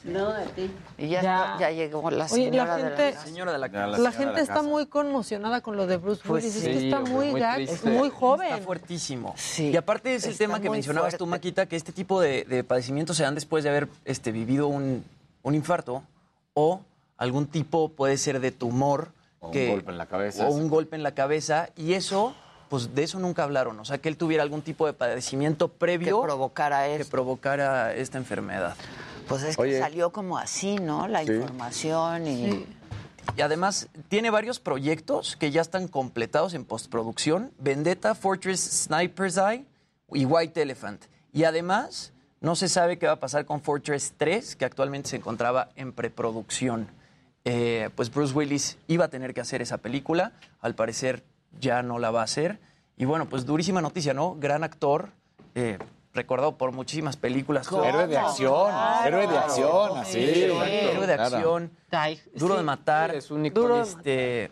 [0.06, 0.70] No, a ti.
[0.98, 1.56] Y ya, Ya.
[1.60, 3.68] ya llegó la Oye, la señora de gente- la Señora de la
[3.98, 6.56] La, gente está muy conmocionada con lo de Bruce Pues Willis.
[6.56, 7.90] es sí, que está hombre, muy, muy triste.
[7.90, 8.48] muy joven.
[8.52, 9.34] Está fuertísimo.
[9.36, 11.30] Sí, y aparte es el está tema que mencionabas tú, fuerte.
[11.30, 15.04] Maquita, que este tipo de, de padecimientos se dan después de haber este, vivido un,
[15.42, 16.02] un infarto
[16.54, 16.80] o
[17.18, 19.10] algún tipo puede ser de tumor.
[19.40, 20.46] O un que- golpe en la cabeza.
[20.46, 21.68] O un golpe en la cabeza.
[21.76, 22.34] Y eso,
[22.68, 23.78] pues de eso nunca hablaron.
[23.80, 26.20] O sea, que él tuviera algún tipo de padecimiento previo.
[26.20, 28.74] Que provocara Que provocara esta enfermedad.
[29.28, 29.78] Pues es que Oye.
[29.80, 31.08] salió como así, ¿no?
[31.08, 31.32] La Sí.
[31.32, 32.66] información y...
[33.36, 37.52] Y además tiene varios proyectos que ya están completados en postproducción.
[37.58, 39.66] Vendetta, Fortress Sniper's Eye
[40.12, 41.04] y White Elephant.
[41.32, 45.16] Y además no se sabe qué va a pasar con Fortress 3, que actualmente se
[45.16, 46.88] encontraba en preproducción.
[47.44, 50.32] Eh, pues Bruce Willis iba a tener que hacer esa película.
[50.60, 51.24] Al parecer
[51.60, 52.58] ya no la va a hacer.
[52.96, 54.36] Y bueno, pues durísima noticia, ¿no?
[54.38, 55.10] Gran actor.
[55.56, 55.78] eh,
[56.16, 57.68] recordado por muchísimas películas.
[57.70, 58.72] Héroe de acción,
[59.04, 60.18] héroe de acción, así.
[60.18, 61.36] Héroe de Claro.
[61.36, 61.70] acción.
[62.34, 62.58] Duro sí.
[62.58, 63.14] de matar.
[63.14, 64.50] Es un Duro Este,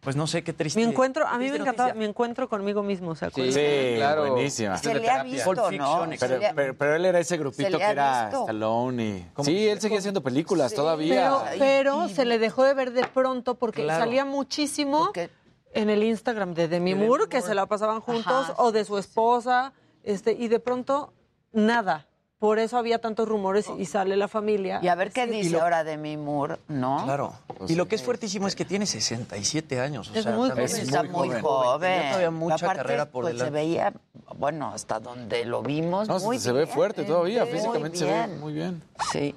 [0.00, 0.80] pues no sé qué triste.
[0.80, 1.94] Mi encuentro, a mí me encantaba, noticia.
[1.94, 3.52] mi encuentro conmigo mismo, ¿se acuerdan?
[3.54, 4.30] Sí, claro.
[4.32, 4.76] buenísima.
[4.78, 6.08] Se le ha visto, Pulp ¿no?
[6.18, 8.40] Pero, pero- pero él era ese Se grupito que era visto.
[8.40, 9.04] Stallone
[9.38, 9.44] y...
[9.44, 11.44] Sí, él seguía haciendo películas todavía.
[11.58, 14.04] pero se le dejó de ver de pronto porque Claro.
[14.04, 15.30] salía muchísimo Porque-
[15.74, 18.84] en el Instagram de Demi Demi Moore, que se la pasaban juntos, Ajá, o de
[18.84, 19.72] su esposa,
[20.04, 21.12] este, y de pronto
[21.52, 22.06] nada.
[22.38, 24.80] Por eso había tantos rumores y sale la familia.
[24.82, 27.04] Y a ver qué Sí, dice lo- ahora de mi Moore, ¿no?
[27.04, 27.34] Claro.
[27.68, 30.10] Y lo que es fuertísimo es que tiene 67 años.
[30.10, 30.64] O Es sea, muy joven.
[30.64, 31.92] Está muy joven.
[31.92, 33.44] Tenía todavía mucha Aparte, carrera por pues, delante.
[33.60, 33.92] se veía,
[34.36, 38.26] bueno, hasta donde lo vimos, No, muy se ve fuerte todavía, Muy físicamente se ve
[38.26, 38.82] muy bien.
[39.12, 39.36] Sí.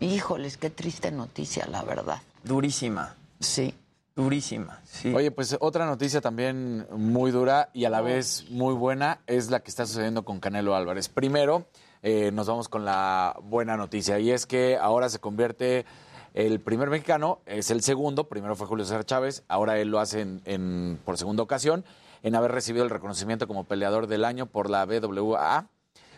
[0.00, 2.22] Híjoles, qué triste noticia, la verdad.
[2.44, 3.14] Durísima.
[3.40, 3.74] Sí.
[4.22, 4.80] Durísima.
[4.84, 5.14] Sí.
[5.14, 9.60] Oye, pues otra noticia también muy dura y a la vez muy buena es la
[9.60, 11.08] que está sucediendo con Canelo Álvarez.
[11.08, 11.68] Primero,
[12.02, 15.86] eh, nos vamos con la buena noticia y es que ahora se convierte
[16.34, 20.22] el primer mexicano, es el segundo, primero fue Julio César Chávez, ahora él lo hace
[20.22, 21.84] en- en- por segunda ocasión,
[22.24, 25.68] en haber recibido el reconocimiento como peleador del año por la BWA.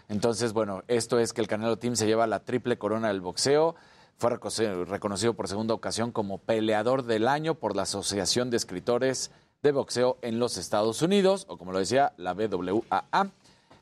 [0.09, 3.77] Entonces, bueno, esto es que el Canelo Team se lleva la triple corona del boxeo.
[4.21, 9.31] Fue reconocido por segunda ocasión como peleador del año por la Asociación de Escritores
[9.63, 13.31] de Boxeo en los Estados Unidos, o como lo decía, la BWAA.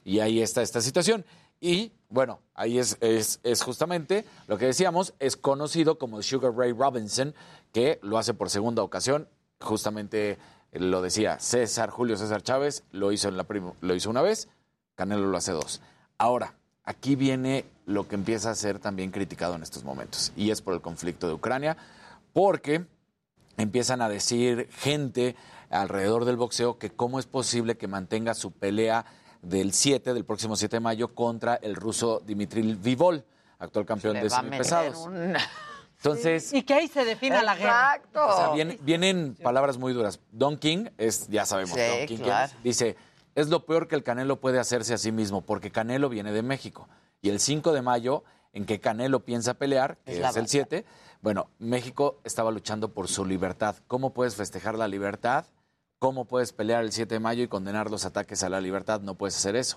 [0.04, 1.24] Y ahí está esta situación.
[1.60, 2.96] Y bueno, ahí es,
[3.64, 7.34] justamente lo que decíamos, es conocido como Sugar Ray Robinson,
[7.72, 9.28] que lo hace por segunda ocasión.
[9.60, 10.38] Justamente
[10.70, 13.46] eh, lo decía César, Julio César Chávez, lo hizo, en la
[13.80, 14.48] lo hizo una vez,
[14.94, 15.80] Canelo lo hace dos.
[16.16, 16.54] Ahora,
[16.88, 20.72] aquí viene lo que empieza a ser también criticado en estos momentos, y es por
[20.72, 21.76] el conflicto de Ucrania,
[22.32, 22.86] porque
[23.58, 25.36] empiezan a decir gente
[25.68, 29.04] alrededor del boxeo que cómo es posible que mantenga su pelea
[29.42, 33.22] del 7, del próximo 7 de mayo, contra el ruso Dimitri Vivol,
[33.58, 35.06] actual campeón Le de semipesados.
[35.98, 37.96] Entonces, Y que ahí se defina la guerra.
[37.96, 38.26] Exacto.
[38.26, 40.20] o sea, vienen, vienen palabras muy duras.
[40.32, 42.52] Don King es, ya sabemos, Sí, Don King claro.
[42.52, 42.64] ¿quién es?
[42.64, 42.96] dice,
[43.34, 46.42] es lo peor que el Canelo puede hacerse a sí mismo, porque Canelo viene de
[46.42, 46.88] México.
[47.20, 50.46] Y el 5 de mayo, en que Canelo piensa pelear, que Es el batalla.
[50.46, 50.84] 7,
[51.20, 53.76] bueno, México estaba luchando por su libertad.
[53.86, 55.46] ¿Cómo puedes festejar la libertad?
[55.98, 59.00] ¿Cómo puedes pelear el 7 de mayo y condenar los ataques a la libertad?
[59.00, 59.76] No puedes hacer eso.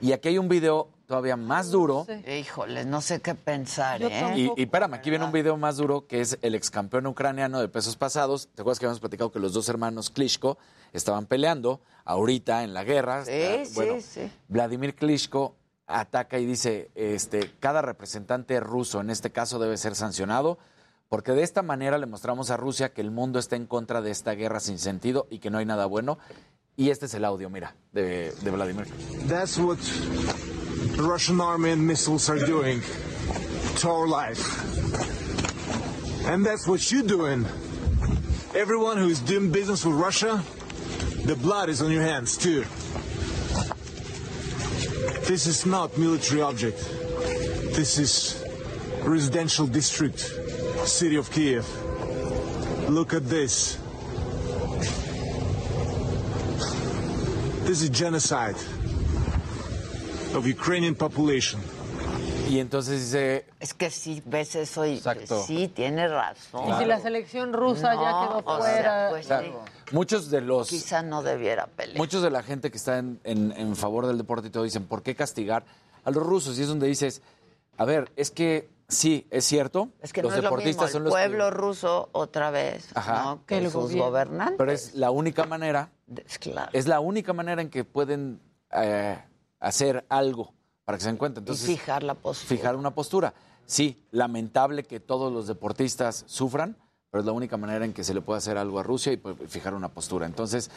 [0.00, 2.06] Y aquí hay un video todavía más duro.
[2.26, 4.32] Híjoles, no sé qué pensar, ¿eh?
[4.34, 7.60] Y, y espérame, aquí viene un video más duro que es el ex campeón ucraniano
[7.60, 8.48] de pesos pasados.
[8.54, 10.56] ¿Te acuerdas que habíamos platicado que los dos hermanos Klitschko
[10.92, 13.24] estaban peleando ahorita en la guerra?
[13.24, 14.30] Sí, Está- sí, bueno, sí.
[14.48, 20.58] Vladimir Klitschko ataca y dice, este, cada representante ruso en este caso debe ser sancionado
[21.08, 24.10] porque de esta manera le mostramos a Rusia que el mundo está en contra de
[24.10, 26.18] esta guerra sin sentido y que no hay nada bueno.
[26.76, 28.86] Y este es el audio, mira, de, de Vladimir.
[29.26, 29.78] That's what
[30.96, 32.82] the Russian army and missiles are doing
[33.80, 34.38] to our life.
[36.26, 37.46] And that's what you're doing.
[38.54, 40.42] Everyone who's doing business with Russia,
[41.24, 42.64] The blood is on your hands too.
[45.26, 46.78] This is not military object.
[47.74, 48.44] This is
[49.02, 50.20] residential district,
[50.84, 51.66] city of Kiev.
[52.88, 53.76] Look at this.
[57.66, 58.56] This is genocide
[60.34, 61.60] of Ukrainian population.
[62.48, 65.42] Y entonces dice, Es que sí, ves eso y Exacto.
[65.44, 66.68] sí, tienes razón.
[66.70, 69.06] Y si la selección rusa ya quedó o sea, fuera.
[69.10, 69.52] pues o sea, sí.
[69.92, 71.98] muchos de los Quizá no debiera pelear.
[71.98, 74.84] muchos de la gente que está en, en- en favor del deporte y todo dicen,
[74.86, 75.64] ¿por qué castigar
[76.04, 76.58] a los rusos?
[76.58, 77.20] Y es donde dices,
[77.76, 80.86] a ver, es que sí, es cierto, Es que los no es lo mismo deportistas
[80.88, 83.24] el son los que- pueblo ruso otra vez, Ajá.
[83.24, 83.44] ¿no?
[83.46, 84.56] Que, sus gobernantes.
[84.56, 85.90] Pero es la única manera,
[86.26, 86.70] Es claro.
[86.72, 88.40] es la única manera en que pueden
[88.72, 89.18] eh,
[89.60, 90.54] hacer algo
[90.88, 91.40] para que se den cuenta.
[91.40, 92.48] Entonces, y fijar la postura.
[92.48, 93.34] fijar una postura.
[93.66, 96.78] Sí, lamentable que todos los deportistas sufran,
[97.10, 99.18] pero es la única manera en que se le puede hacer algo a Rusia y
[99.18, 100.24] pues, fijar una postura.
[100.24, 100.70] Entonces,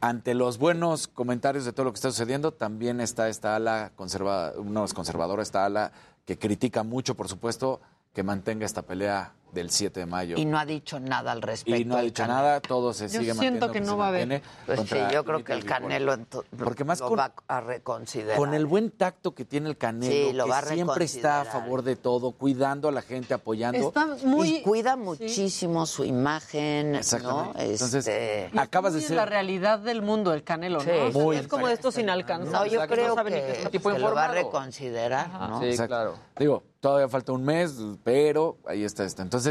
[0.00, 4.52] ante los buenos comentarios de todo lo que está sucediendo, también está esta ala conserva,
[4.64, 5.92] no es conservadora, esta ala
[6.24, 7.80] que critica mucho, por supuesto,
[8.14, 10.36] que mantenga esta pelea del 7 de mayo.
[10.38, 11.80] Y no ha dicho nada al respecto.
[11.80, 12.38] Y no ha dicho Canelo.
[12.40, 14.42] nada, todo se Yo sigue siento manteniendo que no va a haber.
[14.66, 15.64] Pues sí, yo creo que el.
[15.64, 16.16] Canelo
[16.58, 18.36] Porque más lo con- va a reconsiderar.
[18.38, 21.40] Con el buen tacto que tiene el Canelo, Sí, lo que va a siempre está
[21.40, 23.88] a favor de todo, cuidando a la gente, apoyando.
[23.88, 24.56] Está muy.
[24.56, 27.58] Y cuida muchísimo su imagen, Exactamente.
[27.58, 27.60] ¿no?
[27.72, 30.84] Entonces, Este, acabas de ser la realidad del mundo el Canelo, ¿no?
[30.84, 32.52] Sí, muy es como de estos inalcanzables.
[32.72, 35.60] no, yo creo que, tipo lo va a reconsiderar, ¿no?
[35.60, 36.14] Sí, claro.
[36.38, 39.22] Digo, todavía falta un mes, pero ahí está esto.
[39.22, 39.45] Entonces,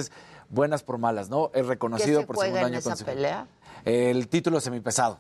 [0.50, 1.48] buenas por malas, ¿no?
[1.54, 3.16] Es ¿Qué reconocido se por juega segundo en año esa consecutivo.
[3.16, 3.48] pelea?
[3.86, 5.20] El título semipesado.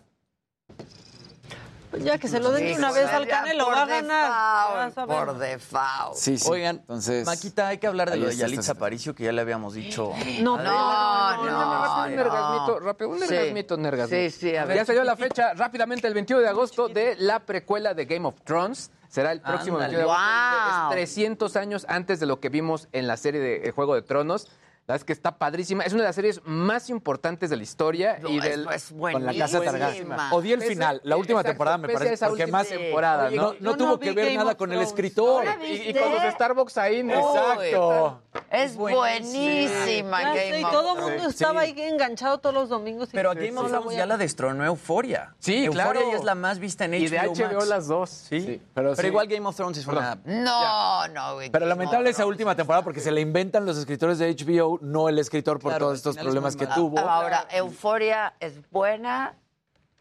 [1.92, 4.86] Pues ya que se lo den de una vez al Canelo, por va a ganar.
[4.90, 5.10] default.
[5.10, 6.16] Por default.
[6.16, 6.48] Sí, sí.
[6.52, 7.26] Oigan, entonces.
[7.26, 8.74] Maquita, hay que hablar de ahí lo de está Yalitza.
[8.74, 10.12] Aparicio, que ya le habíamos dicho.
[10.42, 12.08] No, No, no, no, un no.
[12.08, 13.28] nergasmito, rápido, un Sí.
[13.30, 14.30] nergasmito, nergasmito.
[14.32, 14.76] Sí, sí, a ver.
[14.78, 18.42] Ya salió la fecha rápidamente, el 21 de agosto, de la precuela de Game of
[18.44, 18.92] Thrones.
[19.08, 19.96] Será el próximo Ándale.
[19.96, 20.82] 21 de agosto.
[20.82, 20.90] Wow.
[20.92, 24.02] Es 300 años antes de lo que vimos en la serie de El Juego de
[24.02, 24.50] Tronos.
[24.88, 25.84] La verdad es que está padrísima.
[25.84, 28.20] Es una de las series más importantes de la historia.
[28.22, 30.16] No, y del, es Con la casa buenísima.
[30.16, 30.32] Targaryen.
[30.32, 33.36] Odié el final, la última exacto, temporada me parece, esa porque última más temporada, Oye,
[33.36, 33.54] ¿no?
[33.54, 35.44] no, no Yo tuvo no que ver Game nada con el escritor.
[35.44, 37.02] ¿No la Y, y con los Starbucks ahí.
[37.02, 37.14] ¿no?
[37.16, 38.22] Exacto.
[38.52, 41.16] Es buenísima Game sé, y of todo el Thrones.
[41.16, 43.10] mundo estaba ahí enganchado todos los domingos.
[43.10, 45.36] y Pero a Game of no la Thrones ya la destronó Euforia.
[45.40, 46.12] Sí, Euforia claro.
[46.12, 47.68] ya es la más vista en HBO Y de HBO Max.
[47.68, 48.10] las dos.
[48.10, 49.08] Sí, Sí, pero, pero sí.
[49.08, 50.18] igual Game of Thrones es una...
[50.26, 51.50] No, no, güey.
[51.50, 54.80] Pero Game lamentable of esa última temporada porque se le inventan los escritores de HBO,
[54.82, 57.00] no el escritor por Claro, todos estos es problemas que tuvo.
[57.00, 59.36] Ahora, Euforia es buena.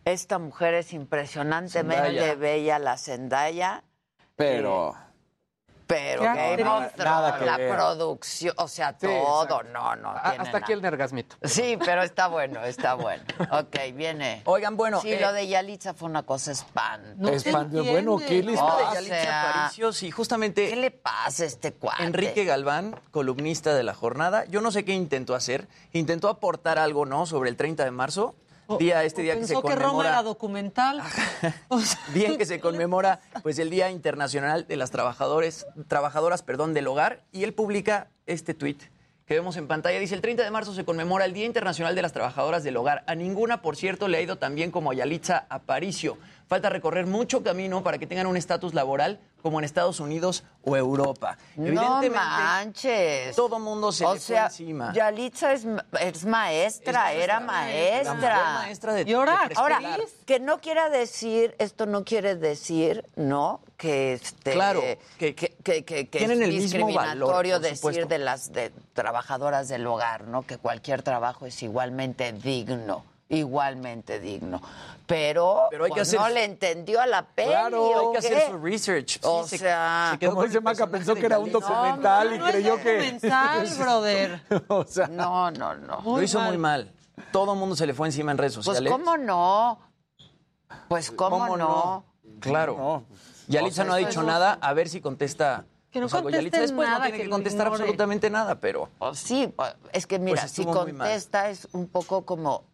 [0.04, 2.34] Esta mujer es impresionantemente Zendaya.
[2.34, 3.84] bella, la Zendaya.
[4.36, 4.94] Pero.
[5.86, 7.70] Pero ¿Qué Game of Nada que la ver.
[7.74, 9.62] producción, o sea, Sí, todo, exacto.
[9.72, 10.14] no, no.
[10.22, 10.90] Tiene Hasta aquí el nada.
[10.92, 11.36] nergasmito.
[11.42, 13.22] Sí, pero está bueno, está bueno.
[13.50, 14.42] Ok, viene.
[14.46, 17.14] Oigan, bueno, Sí, eh, lo de Yalitza fue una cosa espantosa.
[17.32, 17.90] No se entiende.
[17.90, 18.94] bueno, ¿qué les O de pasa?
[18.94, 20.68] Yalitza sea, Aparicio, sí, justamente...
[20.70, 22.02] ¿Qué le pasa a este cuate?
[22.04, 25.68] Enrique Galván, columnista de la jornada, yo no sé qué intentó hacer.
[25.92, 27.26] Intentó aportar algo, ¿no?
[27.26, 28.34] Sobre el 30 de marzo,
[28.78, 31.02] día este día que se pensó que Roma conmemora, era documental.
[32.12, 37.22] Día que se conmemora pues el Día Internacional de las Trabajadores, Trabajadoras, perdón, del Hogar,
[37.32, 38.82] y él publica este tuit
[39.26, 39.98] que vemos en pantalla.
[39.98, 43.04] Dice, el 30 de marzo se conmemora el Día Internacional de las Trabajadoras del Hogar.
[43.06, 46.18] A ninguna, por cierto, le ha ido tan bien como a Yalitza Aparicio.
[46.46, 50.76] Falta recorrer mucho camino para que tengan un estatus laboral como en Estados Unidos o
[50.76, 51.36] Europa.
[51.56, 53.34] No manches.
[53.36, 54.92] todo mundo se o le fue sea, encima.
[54.92, 55.66] Yalitza es,
[56.00, 58.14] es maestra, Es era maestra.
[58.14, 58.36] maestra.
[58.38, 59.80] La maestra de- Y ahora- de Ahora,
[60.26, 63.60] que no quiera decir, esto no quiere decir, ¿no?
[63.76, 67.76] Que este Claro, que, que, que, que- que tienen es el mismo discriminatorio valor, decir
[67.76, 68.06] supuesto.
[68.06, 70.42] de las de trabajadoras del hogar, ¿no?
[70.46, 74.60] Que cualquier trabajo es igualmente digno, igualmente digno.
[75.06, 77.50] Pero, Pero hay que pues, hacer no le entendió a la peli.
[77.50, 78.50] Claro, ¿o hay que hacer qué?
[78.50, 79.18] su research.
[79.22, 82.50] O Sí, se- sea, se quedó el Maca, pensó que era un documental no y
[82.52, 82.92] creyó que.
[82.94, 84.42] documental, brother.
[84.68, 86.00] o sea, no, no, no.
[86.04, 86.90] Lo hizo muy mal.
[87.32, 88.90] Todo el mundo se le fue encima en redes Pues sociales.
[88.92, 89.78] cómo no.
[90.88, 92.04] Pues cómo, no.
[92.40, 92.76] Claro.
[92.78, 93.04] No.
[93.46, 94.58] Yalitza O sea, no ha dicho nada.
[94.60, 95.64] A ver si contesta.
[95.90, 96.24] Que no pues, algo.
[96.24, 97.82] conteste Yalitza después no nada, tiene que que lo contestar ignore.
[97.82, 98.88] absolutamente nada, pero.
[98.98, 101.06] O sí, pues, es que mira, Pues si estuvo muy mal.
[101.08, 102.64] contesta es un poco como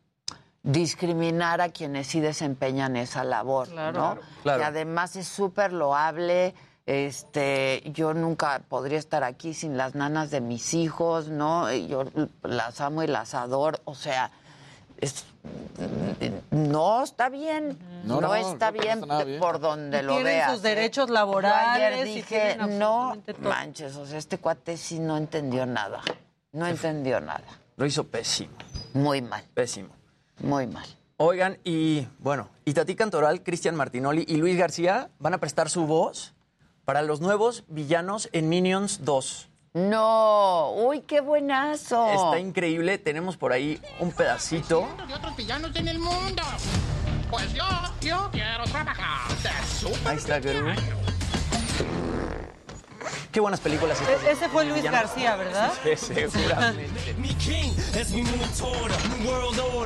[0.63, 4.19] discriminar a quienes sí desempeñan esa labor, ¿no?
[4.43, 4.59] Claro.
[4.61, 6.55] Que además es súper loable.
[6.87, 11.73] Este, yo nunca podría estar aquí sin las nanas de mis hijos, ¿no?
[11.73, 12.05] Y Yo
[12.43, 13.79] las amo y las adoro.
[13.85, 14.33] O sea,
[14.99, 15.25] es,
[16.51, 17.79] no está bien.
[18.05, 20.51] No, No, no, está no, bien, por donde Y lo tienen veas.
[20.53, 20.69] sus ¿eh?
[20.75, 21.83] derechos Yo laborales.
[21.95, 26.01] ayer y dije, no manches, o sea, este cuate sí no entendió nada.
[26.53, 27.45] No entendió nada.
[27.77, 28.53] Lo hizo pésimo.
[28.95, 29.91] Muy mal, Pésimo.
[30.43, 30.87] Muy mal.
[31.17, 35.87] Oigan, y bueno, y Tati Cantoral, Cristian Martinoli y Luis García van a prestar su
[35.87, 36.35] voz
[36.85, 39.49] para los nuevos villanos en Minions 2.
[39.75, 42.11] No, uy, qué buenazo.
[42.11, 44.89] Está increíble, tenemos por ahí un pedacito.
[45.07, 46.43] de otros villanos en el mundo.
[47.31, 47.65] Pues yo,
[48.01, 50.71] yo quiero trabajar de super Ahí está Gru.
[53.33, 54.23] Qué buenas películas estas.
[54.25, 54.83] E- ese fue Luis.
[54.85, 55.73] García, ¿verdad?
[55.83, 57.15] Sí, seguramente.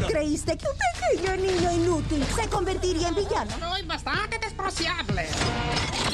[0.08, 3.50] ¿Creíste que un pequeño niño inútil se convertiría en villano?
[3.58, 5.26] Soy bastante despreciable.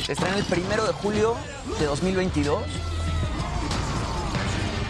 [0.05, 1.37] Se estrena el primero de julio
[1.79, 2.63] de 2022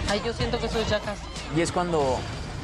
[0.09, 1.19] Ay, yo siento que soy Jackass.
[1.57, 2.19] y es cuando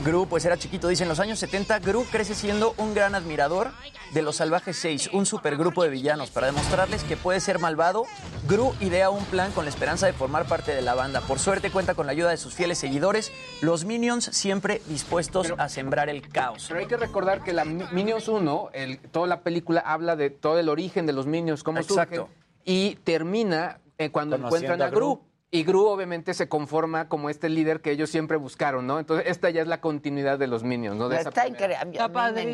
[0.05, 0.89] Gru pues era chiquito.
[0.89, 3.71] Dice, en los años 70 Gru crece siendo un gran admirador
[4.13, 6.31] de los Salvajes 6, un supergrupo de villanos.
[6.31, 8.05] Para demostrarles que puede ser malvado,
[8.47, 11.21] Gru idea un plan con la esperanza de formar parte de la banda.
[11.23, 15.69] Por suerte cuenta con la ayuda de sus fieles seguidores, los Minions siempre dispuestos a
[15.69, 16.67] sembrar el caos.
[16.69, 20.31] Pero hay que recordar que la Mi- Minions 1, el, toda la película habla de
[20.31, 22.15] todo el origen de los Minions, cómo Exacto.
[22.29, 22.35] surgen,
[22.65, 25.21] y termina eh, cuando Conociendo encuentran a a Gru.
[25.53, 28.99] Y Gru obviamente se conforma como este líder que ellos siempre buscaron, ¿no?
[28.99, 31.09] Entonces esta ya es la continuidad de los Minions, ¿no?
[31.09, 31.77] De esa Está increíble.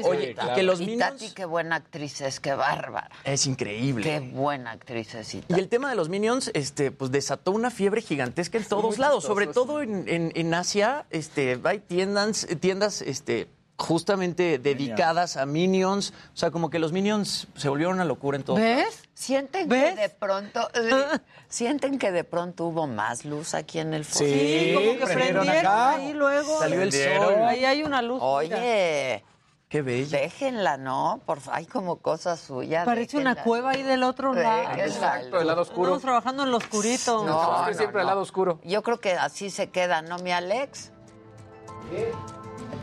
[0.04, 3.08] Oye, que los y Minions- Tati, qué buena actriz es, qué bárbara.
[3.24, 4.02] Es increíble.
[4.04, 5.34] Qué buena actriz es.
[5.34, 8.98] y Y el tema de los Minions, este, pues desató una fiebre gigantesca en todos
[8.98, 9.52] lados, chistoso, sobre sí.
[9.54, 16.36] todo en, en- en Asia, este, hay tiendas, tiendas, este, justamente dedicadas a Minions, o
[16.36, 18.56] sea, como que los Minions se volvieron una locura en todo.
[18.56, 19.02] ¿Ves?
[19.14, 21.18] Sienten que de pronto, eh,
[21.48, 24.24] sienten que de pronto hubo más luz aquí en el foro.
[24.26, 25.90] Sí, como que prendieron prendieron acá.
[25.90, 26.58] ahí luego.
[26.58, 27.34] Salió el sol.
[27.46, 28.20] Ahí hay una luz.
[28.20, 28.56] mira.
[28.58, 29.24] Oye,
[29.68, 30.10] Qué bello.
[30.10, 31.20] déjenla, ¿no?
[31.24, 32.84] Por hay como cosas suyas.
[32.84, 34.78] Parece una cueva ahí del otro lado.
[34.78, 35.84] Exacto, el lado oscuro.
[35.84, 37.24] Estamos trabajando en lo oscurito.
[37.24, 38.60] No, Es que siempre al lado oscuro.
[38.64, 40.92] Yo creo que así se queda, ¿no, mi Alex?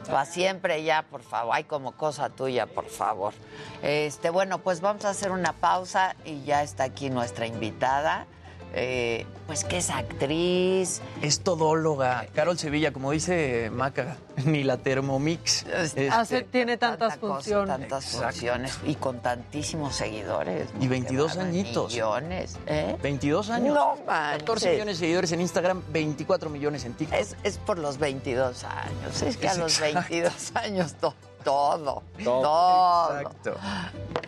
[0.07, 1.55] Para siempre ya, por favor.
[1.55, 3.33] Hay como cosa tuya, por favor.
[3.81, 8.25] Este, bueno, pues vamos a hacer una pausa y ya está aquí nuestra invitada.
[8.73, 11.01] Eh, pues que es actriz.
[11.23, 12.27] Es todóloga.
[12.35, 15.63] Carol Sevilla, como dice Maca, ni la Thermomix.
[15.65, 17.79] Este, Hace- tiene tantas tanta cosa, funciones.
[17.79, 18.27] tantas Exacto.
[18.27, 20.69] funciones y con tantísimos seguidores.
[20.79, 21.91] Y 22 Qué bárbaro, añitos.
[21.93, 22.95] Millones, ¿eh?
[23.01, 23.73] 22 años.
[23.75, 24.39] No manches.
[24.43, 27.17] 14 millones de seguidores en Instagram, 24 millones en TikTok.
[27.19, 29.21] Es, es por los 22 años.
[29.23, 29.99] Es que a los exacto.
[30.09, 32.41] 22 años to- todo, Todo.
[32.41, 33.19] todo.
[33.19, 33.55] Exacto.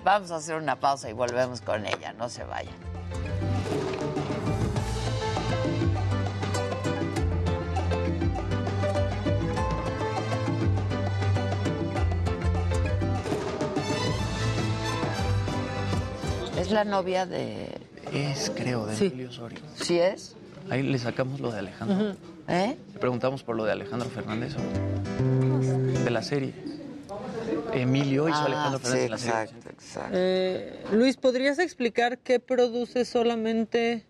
[0.03, 2.13] Vamos a hacer una pausa y volvemos con ella.
[2.13, 2.73] No se vayan.
[16.61, 17.67] Es la novia de...
[18.13, 19.05] Es, creo, de Sí.
[19.07, 19.57] Emilio Osorio.
[19.75, 20.35] ¿Sí es?
[20.69, 22.15] Ahí le sacamos lo de Alejandro.
[22.47, 22.77] ¿Eh?
[22.93, 24.53] Le preguntamos por lo de Alejandro Fernández.
[24.55, 26.03] ¿o?
[26.03, 26.53] De la serie.
[27.73, 29.41] Emilio hizo Ah, Alejandro sí, Fernández en la serie.
[29.41, 30.09] exacto, exacto.
[30.13, 34.05] Eh, Luis, ¿podrías explicar qué produce solamente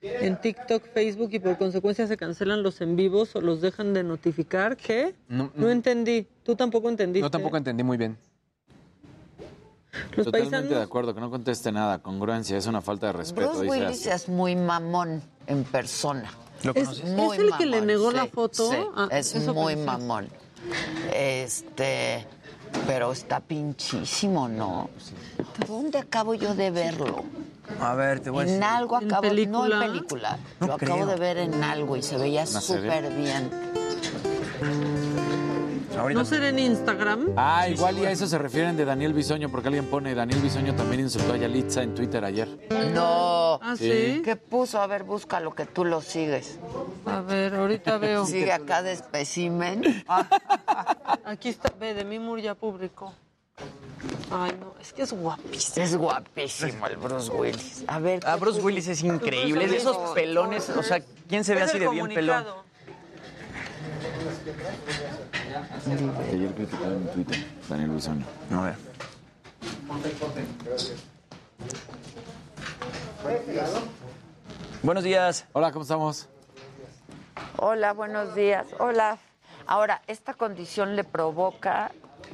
[0.00, 4.04] en TikTok, Facebook y por consecuencia se cancelan los en vivos o los dejan de
[4.04, 4.76] notificar?
[4.76, 5.16] ¿Qué?
[5.28, 6.28] No, No entendí.
[6.44, 7.26] Tú tampoco entendiste.
[7.26, 8.16] Yo tampoco entendí muy bien.
[10.16, 10.70] Los Totalmente paisanos.
[10.78, 11.98] de acuerdo, que no conteste nada.
[11.98, 13.50] Congruencia, es una falta de respeto.
[13.50, 16.30] Bruce dice Willis es muy mamón en persona.
[16.62, 17.02] ¿Lo ¿Es,
[17.38, 18.70] el que le negó la foto?
[18.70, 19.86] sí, Ah, es muy pensé.
[19.86, 20.28] mamón.
[21.14, 22.26] Este,
[22.86, 24.90] pero está pinchísimo, ¿no?
[25.66, 27.24] ¿Dónde acabo yo de verlo?
[27.80, 28.56] A ver, te voy a decir.
[28.58, 29.74] En algo ¿En acabo, no película?
[29.86, 30.38] en película.
[30.60, 33.50] No lo acabo de ver en algo y se veía súper bien.
[35.98, 37.32] Ahorita ¿No será en Instagram?
[37.36, 40.74] Ah, igual y a eso se refieren de Daniel Bisoño, porque alguien pone Daniel Bisoño
[40.74, 42.48] también insultó a Yalitza en Twitter ayer.
[42.94, 43.58] No.
[43.62, 44.20] Ah, Sí.
[44.24, 44.80] ¿Qué puso?
[44.80, 46.58] A ver, busca lo que tú lo sigues.
[47.06, 48.26] A ver, ahorita veo.
[48.26, 50.04] Sigue acá de especimen.
[51.24, 51.72] Aquí está.
[51.78, 53.12] Ve, de mi Moore ya publicó.
[54.30, 55.84] Ay, no, es que es guapísimo.
[55.84, 57.84] Es guapísimo el Bruce Willis.
[57.86, 58.20] A ver.
[58.26, 58.60] Ah, ¿qué Bruce?
[58.60, 59.64] Willis es increíble.
[59.64, 62.44] Es de esos pelones, o sea, ¿quién se ve Es así de bien pelón?
[66.32, 68.24] Ayer criticaron en Twitter, Daniel Bisoño.
[68.52, 68.74] A ver.
[74.82, 75.46] Buenos días.
[75.52, 76.28] Hola, ¿cómo estamos?
[77.58, 78.66] Hola, buenos días.
[78.78, 79.18] Hola.
[79.66, 81.90] Ahora, esta condición le provoca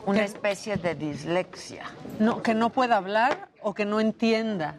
[0.07, 1.85] una especie de dislexia.
[2.19, 4.77] No, que no pueda hablar o que no entienda.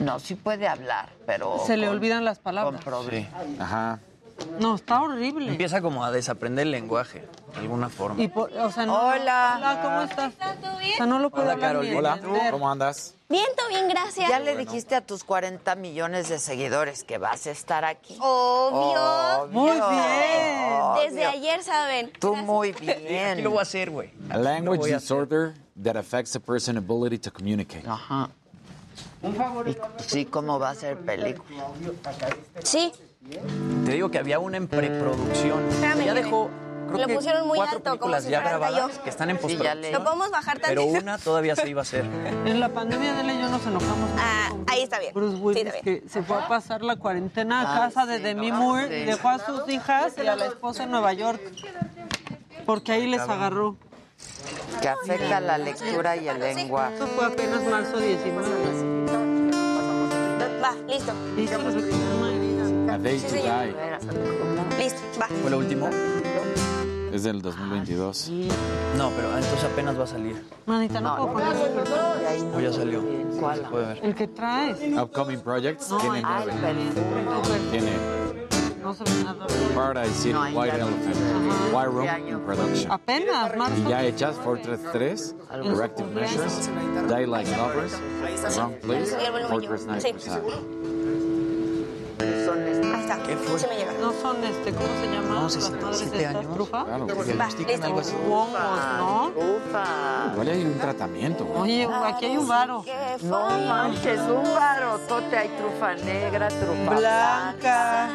[0.00, 1.58] No, sí puede hablar, pero.
[1.66, 2.84] Se le con- olvidan las Con palabras.
[3.58, 4.00] Ajá.
[4.58, 5.48] No, está horrible.
[5.50, 8.22] Empieza como a desaprender el lenguaje, de alguna forma.
[8.22, 9.54] Y por- o sea, no- Hola.
[9.56, 10.32] Hola, ¿cómo estás?
[10.34, 11.88] O sea, no lo puedo Hola, hablar Carol.
[11.90, 12.50] ni Hola, entender.
[12.52, 13.14] ¿cómo andas?
[13.28, 14.28] Bien, todo bien, gracias.
[14.28, 18.16] Ya le dijiste a tus 40 millones de seguidores que vas a estar aquí.
[18.20, 19.48] Obvio.
[19.48, 21.04] Muy bien.
[21.04, 22.12] Desde ayer saben.
[22.20, 23.32] Tú muy bien.
[23.32, 24.10] Aquí lo voy a hacer, güey.
[24.30, 27.88] A language disorder that affects a person's ability to communicate.
[27.88, 28.28] Ajá.
[30.06, 31.64] Sí, ¿cómo va a ser película?
[32.62, 32.92] Sí.
[33.86, 35.66] Te digo que había una en preproducción.
[35.68, 36.50] Espérame, ya dejó
[36.88, 39.02] creo lo que pusieron muy cuatro alto, como películas si ya grabadas yo.
[39.02, 39.92] que están en Sí, postproducción.
[39.92, 41.02] ¿Lo podemos bajar Pero tantito?
[41.02, 42.04] una todavía se iba a hacer.
[42.44, 45.14] En la pandemia de él y yo nos enojamos Ah, con ahí está bien.
[45.14, 46.02] Bruce Sí, Willis, está bien.
[46.02, 48.88] que se fue a pasar la cuarentena a Ay, casa de sí, Demi no, Moore,
[48.88, 49.04] sí.
[49.06, 51.40] dejó a sus hijas y a la esposa en Nueva York,
[52.66, 53.76] porque ahí les agarró.
[54.80, 56.94] Que afecta la lectura y el lenguaje.
[56.96, 58.48] Eso fue apenas marzo 19.
[60.62, 61.12] Va, listo.
[62.94, 63.74] A Day to Die.
[64.78, 65.26] Listo, va.
[65.26, 65.90] ¿Fue lo último?
[67.12, 68.30] Es del 2022.
[68.96, 70.44] No, pero entonces apenas va a salir.
[70.64, 73.02] Manita, no, puedo poner O ya salió.
[73.40, 73.58] ¿Cuál?
[73.58, 74.00] Se puede ver.
[74.04, 74.78] el que traes.
[74.96, 76.52] Upcoming projects No, tiene nueve.
[77.72, 77.90] Tiene
[78.80, 79.44] No se ve nada.
[79.74, 82.92] Paradise City, White Elephant, White Room in production.
[82.92, 83.76] Apenas, marzo.
[83.76, 86.70] Y ya hechas Fortress 3, Corrective Measures,
[87.08, 88.00] Die Like Lovers,
[88.56, 89.16] Wrong Place,
[89.48, 90.93] Fortress 9
[92.18, 92.24] Sí.
[92.24, 92.94] Percent.
[92.94, 93.14] Ahí está.
[93.58, 93.92] Sí me llega.
[94.00, 95.34] No son, este, ¿cómo se llama?
[95.34, 96.42] No, Las 67 madres años.
[96.44, 96.84] estas, trufa.
[96.84, 98.14] Claro, porque Va, Diagnostican algo así.
[98.30, 99.32] Hongos, ¿no?
[100.32, 101.44] Igual hay un tratamiento.
[101.44, 101.60] güey.
[101.84, 102.84] Oye, aquí hay un varo.
[103.22, 105.36] No manches, un barotote.
[105.36, 108.08] Hay trufa negra, trufa Blanca.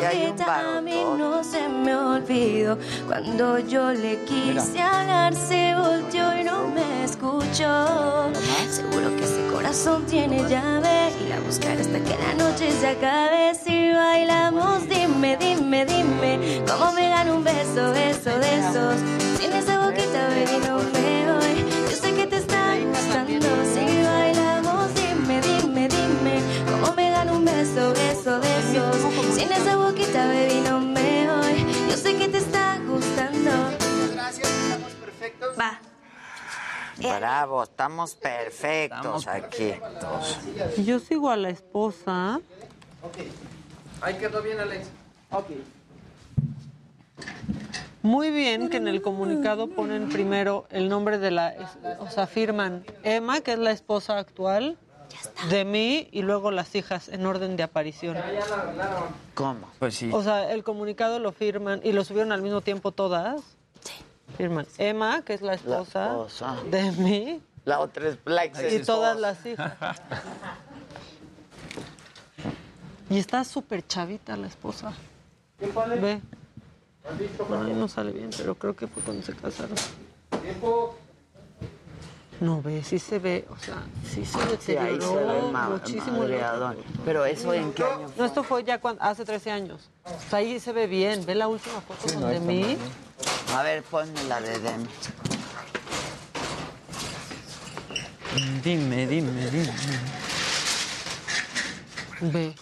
[0.00, 1.18] Y hay un a mí barotote.
[1.22, 8.30] no se me olvidó cuando yo le quise hablar se volteó y no me escuchó
[8.70, 13.41] seguro que ese corazón tiene llave y la buscaré hasta que la noche se acabe
[13.62, 18.96] si bailamos dime dime dime cómo me gano un beso beso de esos
[19.38, 21.54] sin esa boquita baby no me voy.
[21.90, 23.48] Yo sé que te está gustando.
[23.74, 26.40] Si bailamos dime dime dime
[26.70, 28.96] cómo me gano un beso beso de esos
[29.34, 31.66] sin esa boquita baby no me voy.
[31.90, 33.50] Yo sé que te está gustando.
[34.14, 35.58] Gracias, estamos perfectos.
[35.58, 35.80] va.
[37.18, 39.74] Bravo, estamos perfectos aquí.
[40.84, 42.40] Yo sigo a la esposa.
[44.00, 44.88] Ahí quedó bien, Alex.
[45.30, 45.46] Ok.
[48.02, 51.54] Muy bien que en el comunicado ponen primero el nombre de la,
[52.00, 54.76] o sea, firman Emma, que es la esposa actual,
[55.50, 58.16] de mí y luego las hijas en orden de aparición.
[59.34, 59.68] ¿Cómo?
[59.78, 60.10] Pues sí.
[60.12, 63.40] O sea, el comunicado lo firman y lo subieron al mismo tiempo todas.
[64.36, 66.56] Firman Emma, que es la esposa, esposa.
[66.70, 69.74] de mí La otra es la ex y todas las hijas.
[73.12, 74.92] Y está súper chavita la esposa.
[76.00, 76.20] Ve.
[77.50, 79.74] Ay, no sale bien, pero creo que fue cuando se casaron.
[82.40, 85.68] No ve, sí se ve, o sea, sí se Sí, ahí se deterioró ve ma-
[85.68, 86.18] muchísimo.
[86.20, 86.76] madreadón.
[87.04, 89.90] Pero eso en qué año No, esto fue ya cuando, hace 13 años.
[90.04, 91.24] O sea, ahí se ve bien.
[91.26, 92.76] Ve la última foto donde mí.
[93.54, 94.86] A ver, ponme la de Demi.
[98.64, 99.72] Dime, dime, dime.
[102.22, 102.54] Ve.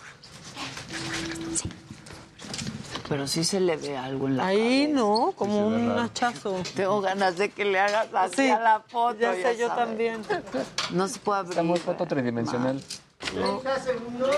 [3.10, 4.92] Pero sí se le ve algo en la Ahí cabeza.
[5.00, 6.62] no, como un hachazo.
[6.76, 9.18] Tengo ganas de que le hagas así Sí, a la foto.
[9.20, 10.22] ya sé, yo también.
[10.92, 11.50] No se puede abrir.
[11.50, 12.80] Estamos foto tridimensional.
[13.34, 14.30] 30 segundos.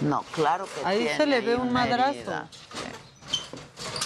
[0.00, 2.10] No, claro que Ahí tiene se le ve un una madrazo.
[2.18, 2.48] herida.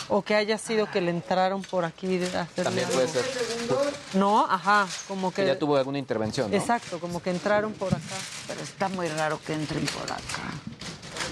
[0.09, 2.97] O que haya sido que le entraron por aquí de hacerle También algo.
[2.99, 3.25] puede ser.
[4.15, 5.47] No, ajá, como Que que...
[5.47, 6.57] ya tuvo alguna intervención, ¿no?
[6.57, 8.02] Exacto, como que entraron por acá.
[8.49, 10.51] Pero está muy raro que entren por acá.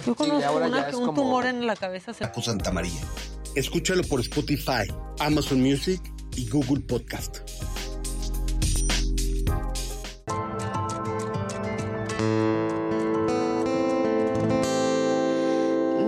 [0.07, 2.25] Yo conozco una que un como- tumor en la cabeza se...
[2.25, 3.01] Paco Santa María.
[3.55, 4.87] Escúchalo por Spotify,
[5.19, 6.01] Amazon Music
[6.37, 7.39] y Google Podcast.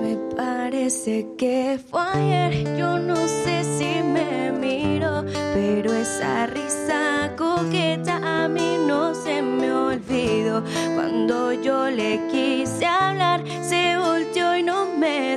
[0.03, 5.25] Me parece que fue ayer, yo no sé si me miro,
[5.55, 10.63] pero esa risa coqueta a mí no se me olvidó.
[10.95, 13.84] Cuando yo le quise hablar, se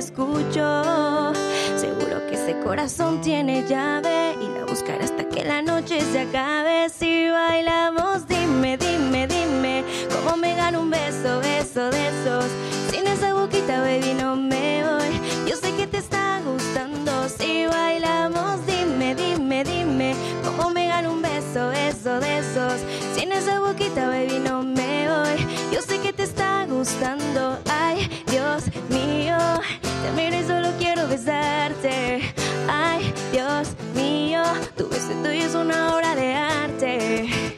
[0.08, 1.32] me escuchó.
[1.76, 6.88] Seguro que ese corazón tiene llave y la buscaré hasta que la noche se acabe.
[6.88, 12.08] Si bailamos, dime, dime, dime, cómo me gano un beso, beso de.
[12.90, 15.48] Sin esa boquita, baby, no me voy.
[15.48, 17.28] Yo sé que te está gustando.
[17.28, 20.14] Si bailamos, dime, dime, dime.
[20.44, 22.38] Cómo me gano un beso, beso de.
[23.14, 25.57] Sin esa boquita, baby, no me voy.
[25.78, 27.56] Yo sé que te está gustando.
[27.70, 29.38] Ay, Dios mío.
[30.02, 32.34] Te miro y solo quiero besarte.
[32.68, 34.42] Ay, Dios mío,
[34.76, 37.57] tu beso tuyo es una obra de arte.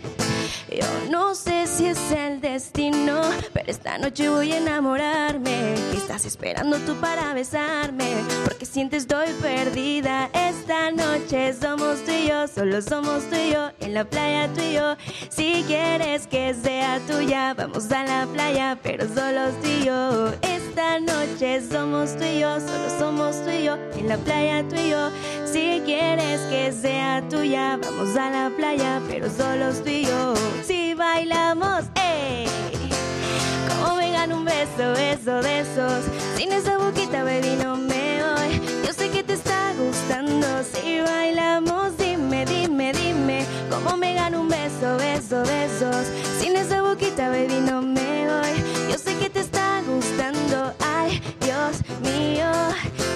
[0.70, 3.20] Yo no sé si es el destino,
[3.52, 5.74] pero esta noche voy a enamorarme.
[5.90, 8.14] ¿Qué estás esperando tú para besarme?
[8.44, 10.30] Porque sientes estoy perdida.
[10.32, 14.60] Esta noche somos tú y yo, solo somos tú y yo, en la playa tú
[14.60, 14.96] y yo.
[15.28, 20.32] Si quieres que sea tuya, vamos a la playa, pero solo tú y yo.
[20.42, 24.76] Esta noche somos tú y yo, solo somos tú y yo, en la playa tú
[24.76, 25.10] y yo.
[25.44, 30.34] Si quieres que sea tuya, vamos a la playa, pero solo tú y yo.
[30.66, 32.46] Si bailamos, ey.
[33.68, 36.04] Como vengan un beso, beso de esos.
[36.36, 38.60] Sin esa boquita, baby, no me voy.
[38.86, 40.46] Yo sé que te está gustando.
[40.64, 43.46] Si bailamos, dime, dime, dime.
[43.70, 46.06] Como me gano un beso, beso de esos.
[46.38, 48.90] Sin esa boquita, baby, no me voy.
[48.90, 50.74] Yo sé que te está gustando.
[50.80, 52.50] Ay, Dios mío.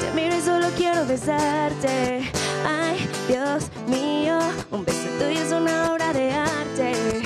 [0.01, 2.31] Te miro y solo quiero besarte.
[2.67, 4.39] Ay, Dios mío.
[4.71, 7.24] Un beso tuyo es una obra de arte.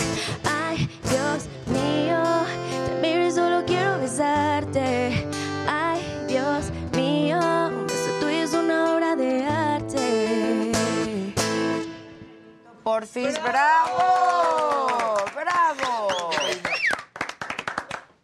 [3.35, 5.27] Solo quiero besarte.
[5.69, 7.39] Ay, Dios mío.
[7.39, 10.73] Un beso tuyo es una obra de arte.
[12.83, 16.38] Porfis, bravo, bravo.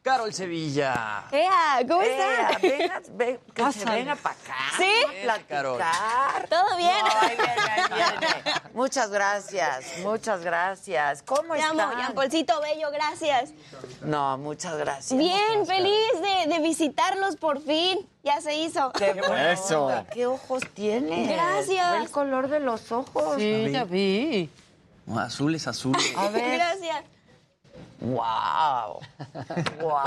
[0.05, 1.25] Carol Sevilla.
[1.33, 2.61] Ea, ¿cómo Ea, están?
[2.61, 4.55] venga, ven, que se venga para acá.
[4.77, 4.93] ¿Sí?
[5.27, 6.47] a platicar.
[6.51, 6.91] ¿Todo bien?
[7.01, 8.61] No, ahí viene, ahí viene.
[8.75, 11.23] Muchas gracias, muchas gracias.
[11.23, 11.81] ¿Cómo Te están?
[11.81, 13.53] amo, Jean-Paulcito Bello, gracias.
[14.03, 15.19] No, muchas gracias.
[15.19, 18.07] Bien, feliz de, de visitarlos por fin.
[18.23, 18.93] Ya se hizo.
[18.93, 19.37] Qué bueno.
[19.39, 20.05] Eso.
[20.13, 21.31] ¿Qué ojos tienes?
[21.31, 21.93] Gracias.
[21.93, 23.37] Ve el color de los ojos.
[23.39, 24.51] Sí, ya vi.
[25.07, 25.97] No, azul es azul.
[26.15, 26.59] A ver.
[26.59, 27.05] Gracias.
[28.05, 29.01] Wow.
[29.81, 30.01] Wow.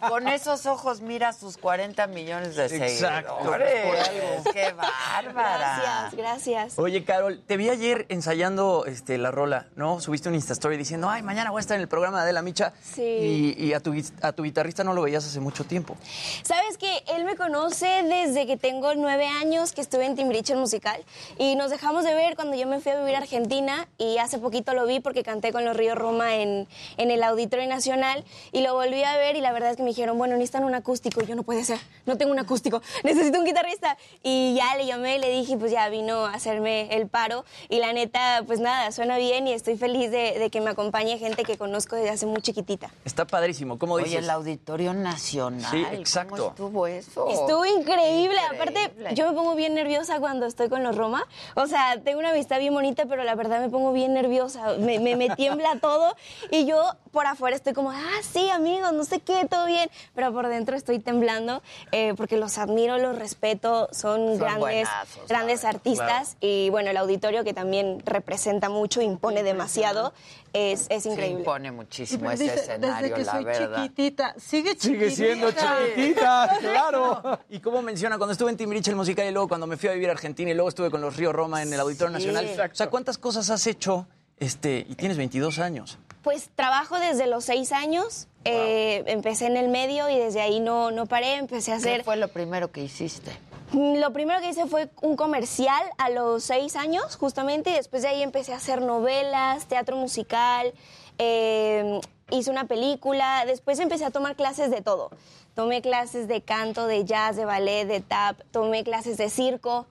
[0.08, 3.36] Con esos ojos mira sus 40 millones de Exacto.
[3.38, 4.48] seguidores.
[4.52, 5.58] Qué bárbara.
[5.58, 6.78] Gracias, gracias.
[6.78, 10.00] Oye, Carol, te vi ayer ensayando este, la rola, ¿no?
[10.00, 12.42] Subiste un Insta Story diciendo, ay, mañana voy a estar en el programa de Adela
[12.42, 12.72] Micha.
[12.82, 13.54] Sí.
[13.58, 15.96] Y, y a, tu, a tu guitarrista no lo veías hace mucho tiempo.
[16.42, 20.58] Sabes que él me conoce desde que tengo nueve años, que estuve en Timbiriche el
[20.60, 21.02] musical.
[21.38, 23.88] Y nos dejamos de ver cuando yo me fui a vivir a Argentina.
[23.98, 27.66] Y hace poquito lo vi porque canté con los Ríos Roma en, en el Auditorio
[27.68, 28.24] Nacional.
[28.52, 30.74] Y lo volví a ver y la verdad es que me dijeron, bueno, necesitan un
[30.74, 31.22] acústico.
[31.22, 33.96] Y yo, no puede ser, no tengo un acústico, necesito un guitarrista.
[34.22, 37.44] Y ya le llamé y le dije, pues ya vino a hacerme el paro.
[37.68, 41.18] Y la neta, pues nada, suena bien y estoy feliz de, de que me acompañe
[41.18, 42.90] gente que conozco desde hace muy chiquitita.
[43.04, 44.24] Está padrísimo, ¿cómo Oye, dices?
[44.24, 45.70] el Auditorio Nacional.
[45.70, 46.48] Sí, ¿Cómo exacto.
[46.48, 47.28] estuvo eso?
[47.30, 47.84] Estuvo increíble.
[47.94, 48.38] Increíble.
[48.50, 51.26] Aparte, yo me pongo bien nerviosa cuando estoy con los Roma.
[51.54, 54.74] O sea, tengo una amistad bien bonita, pero la verdad me pongo bien nerviosa.
[54.78, 56.16] Me, me, me tiembla todo.
[56.50, 59.90] Y yo por afuera estoy como, ah, sí, amigos, no sé qué, todo bien.
[60.14, 61.62] Pero por dentro estoy temblando
[61.92, 63.88] eh, porque los admiro, los respeto.
[63.92, 66.36] Son, Son grandes, buenazos, grandes artistas.
[66.40, 70.12] Y bueno, el auditorio que también representa mucho, impone demasiado,
[70.52, 71.40] es, es Sí, increíble.
[71.40, 73.76] impone muchísimo ese dice, escenario, desde que la soy verdad.
[73.82, 75.10] chiquitita, sigue chiquitita.
[75.10, 77.38] Sigue siendo chiquitita, claro.
[77.50, 79.92] Y cómo menciona, cuando estuve en Timbiriche el musical y luego cuando me fui a
[79.92, 82.48] vivir a Argentina y luego estuve con los Río Roma en el Auditorio Nacional.
[82.72, 84.06] O sea, ¿cuántas cosas has hecho
[84.38, 85.98] este, y tienes 22 años?
[86.24, 88.26] Pues trabajo desde los seis años.
[88.46, 91.34] Eh, empecé en el medio y desde ahí no, no paré.
[91.36, 92.04] Empecé a ¿Qué hacer.
[92.04, 93.30] fue lo primero que hiciste?
[93.72, 98.02] Mm, Lo primero que hice fue un comercial a los seis años, justamente, y después
[98.02, 100.72] de ahí empecé a hacer novelas, teatro musical,
[101.18, 105.10] eh, hice una película, después empecé a tomar clases de todo.
[105.54, 109.86] Tomé clases de canto, de jazz, de ballet, de tap, tomé clases de circo,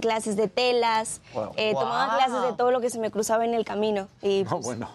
[0.00, 1.52] clases de telas, Wow.
[1.56, 4.08] eh, tomaba clases de todo lo que se me cruzaba en el camino.
[4.22, 4.88] Y, No, pues, bueno.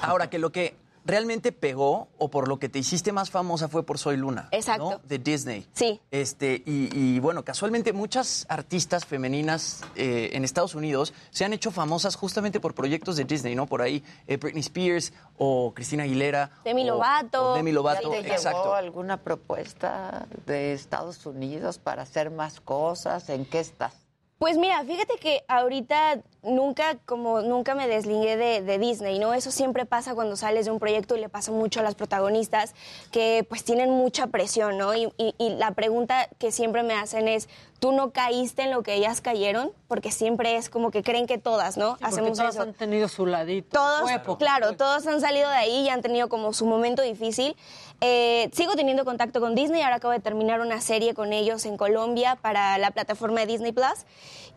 [0.00, 0.76] Ahora, que lo que
[1.08, 4.48] realmente pegó o por lo que te hiciste más famosa fue por Soy Luna.
[4.52, 4.90] Exacto.
[4.90, 5.00] ¿no?
[5.04, 5.66] De Disney.
[5.72, 6.00] Sí.
[6.10, 11.70] Este, y, y, bueno, casualmente muchas artistas femeninas eh, en Estados Unidos se han hecho
[11.70, 13.66] famosas justamente por proyectos de Disney, ¿no?
[13.66, 16.50] Por ahí eh, Britney Spears o Cristina Aguilera.
[16.62, 17.52] Demi Lovato.
[17.52, 18.74] o Demi Lovato, ¿Ya te llegó exacto.
[18.74, 23.30] alguna propuesta de Estados Unidos para hacer más cosas?
[23.30, 24.07] ¿En qué estás?
[24.38, 29.34] Pues mira, fíjate que ahorita nunca, como nunca me desligué de, de Disney, ¿no?
[29.34, 32.72] Eso siempre pasa cuando sales de un proyecto y le pasa mucho a las protagonistas
[33.10, 34.94] que pues tienen mucha presión, ¿no?
[34.94, 37.48] Y, y- y la pregunta que siempre me hacen es,
[37.80, 39.72] ¿tú no caíste en lo que ellas cayeron?
[39.88, 41.90] Porque siempre es como que creen que todas, ¿no?
[41.94, 42.62] Porque Hacemos todos eso.
[42.62, 43.70] han tenido su ladito.
[43.72, 47.56] Todos, poco, claro, todos han salido de ahí y han tenido como su momento difícil.
[48.00, 51.76] Eh, sigo teniendo contacto con Disney, ahora acabo de terminar una serie con ellos en
[51.76, 54.06] Colombia para la plataforma de Disney Plus.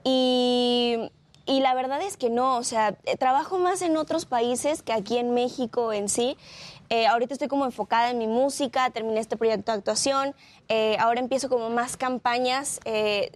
[0.03, 1.09] Y,
[1.47, 5.17] la verdad es que no, o sea, eh, trabajo más en otros países que aquí
[5.17, 6.37] en México en sí.
[6.89, 10.35] Eh, ahorita estoy como enfocada en mi música, terminé este proyecto de actuación,
[10.99, 12.79] ahora empiezo como más campañas.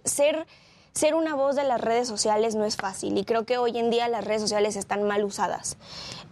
[0.04, 0.46] Ser,
[0.92, 3.90] ser una voz de las redes sociales no es fácil y creo que hoy en
[3.90, 5.78] día las redes sociales están mal usadas.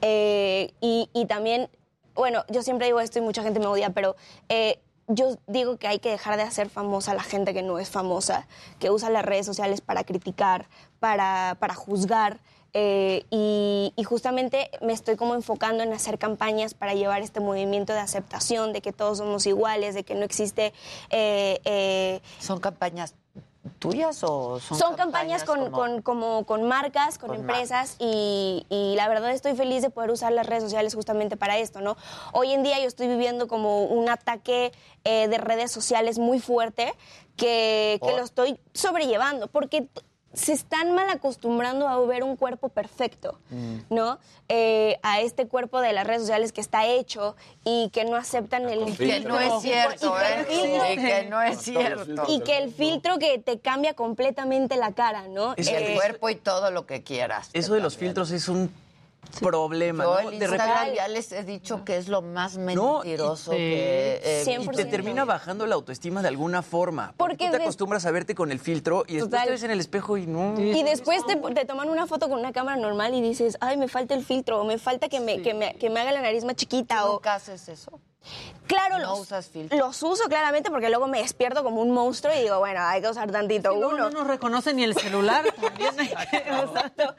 [0.01, 1.71] Y también,
[2.15, 4.17] bueno, yo siempre digo esto y mucha gente me odia, pero
[4.49, 7.79] eh, yo digo que hay que dejar de hacer famosa a la gente que no
[7.79, 8.47] es famosa,
[8.79, 10.69] que usa las redes sociales para criticar,
[11.01, 12.41] para, para juzgar.
[12.77, 17.93] eh, y, y justamente me estoy como enfocando en hacer campañas para llevar este movimiento
[17.93, 20.73] de aceptación, de que todos somos iguales, de que no existe...
[21.11, 23.15] eh, eh, ¿Son campañas
[23.79, 28.67] tuyas o son, son campañas, con, como- con- como con marcas, con, Con empresas y,
[28.69, 31.97] y la verdad estoy feliz de poder usar las redes sociales justamente para esto, ¿no?
[32.33, 34.73] Hoy en día yo estoy viviendo como un ataque
[35.05, 36.93] eh, de redes sociales muy fuerte
[37.37, 39.89] que, que lo estoy sobrellevando porque
[40.35, 43.39] se están mal acostumbrando a ver un cuerpo perfecto,
[43.91, 44.19] ¿no?
[44.49, 48.69] Eh, a este cuerpo de las redes sociales que está hecho y que no aceptan
[48.69, 50.47] el Que no es cierto, y que el ¿eh?
[50.49, 52.25] filtro- Sí, que no es cierto.
[52.29, 55.55] y que el filtro que te cambia completamente la cara, ¿no?
[55.57, 57.49] Y el Eh, cuerpo y todo lo que quieras.
[57.53, 58.71] Eso de los filtros es un
[59.41, 60.31] problema, Yo ¿no?
[60.31, 63.57] el De repente ya les he dicho que es lo más No, y- mentiroso sí.
[63.57, 67.15] que y te termina bajando la autoestima de alguna forma.
[67.17, 69.45] Porque, Porque tú te de- acostumbras a verte con el filtro y después Total.
[69.47, 70.59] te ves en el espejo y no.
[70.61, 73.89] Y después te, te toman una foto con una cámara normal y dices, ay, me
[73.89, 76.45] falta el filtro, o me falta que me, que me, que me haga la nariz
[76.45, 77.07] más chiquita.
[77.07, 77.15] o...
[77.15, 78.01] ¿Nunca haces eso?
[78.67, 82.41] Claro, ¿No los, usas los uso claramente porque luego me despierto como un monstruo y
[82.43, 83.93] digo, bueno, hay que usar tantito Sí, uno.
[83.97, 85.45] no nos reconoce ni el celular.
[85.61, 87.15] También hay que- Exacto.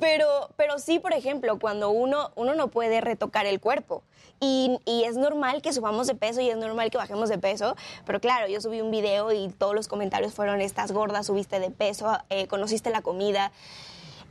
[0.00, 4.02] Pero, pero sí, por ejemplo, cuando uno, uno no puede retocar el cuerpo.
[4.40, 7.74] Y, y es normal que subamos de peso y es normal que bajemos de peso.
[8.04, 11.70] Pero claro, yo subí un video y todos los comentarios fueron, estás gorda, subiste de
[11.70, 13.52] peso, eh, conociste la comida.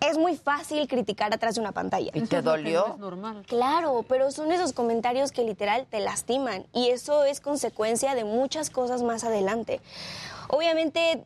[0.01, 2.11] Es muy fácil criticar atrás de una pantalla.
[2.13, 2.87] ¿Y te dolió?
[2.93, 3.43] Es normal.
[3.47, 8.69] Claro, pero son esos comentarios que literal te lastiman y eso es consecuencia de muchas
[8.69, 9.81] cosas más adelante.
[10.49, 11.23] Obviamente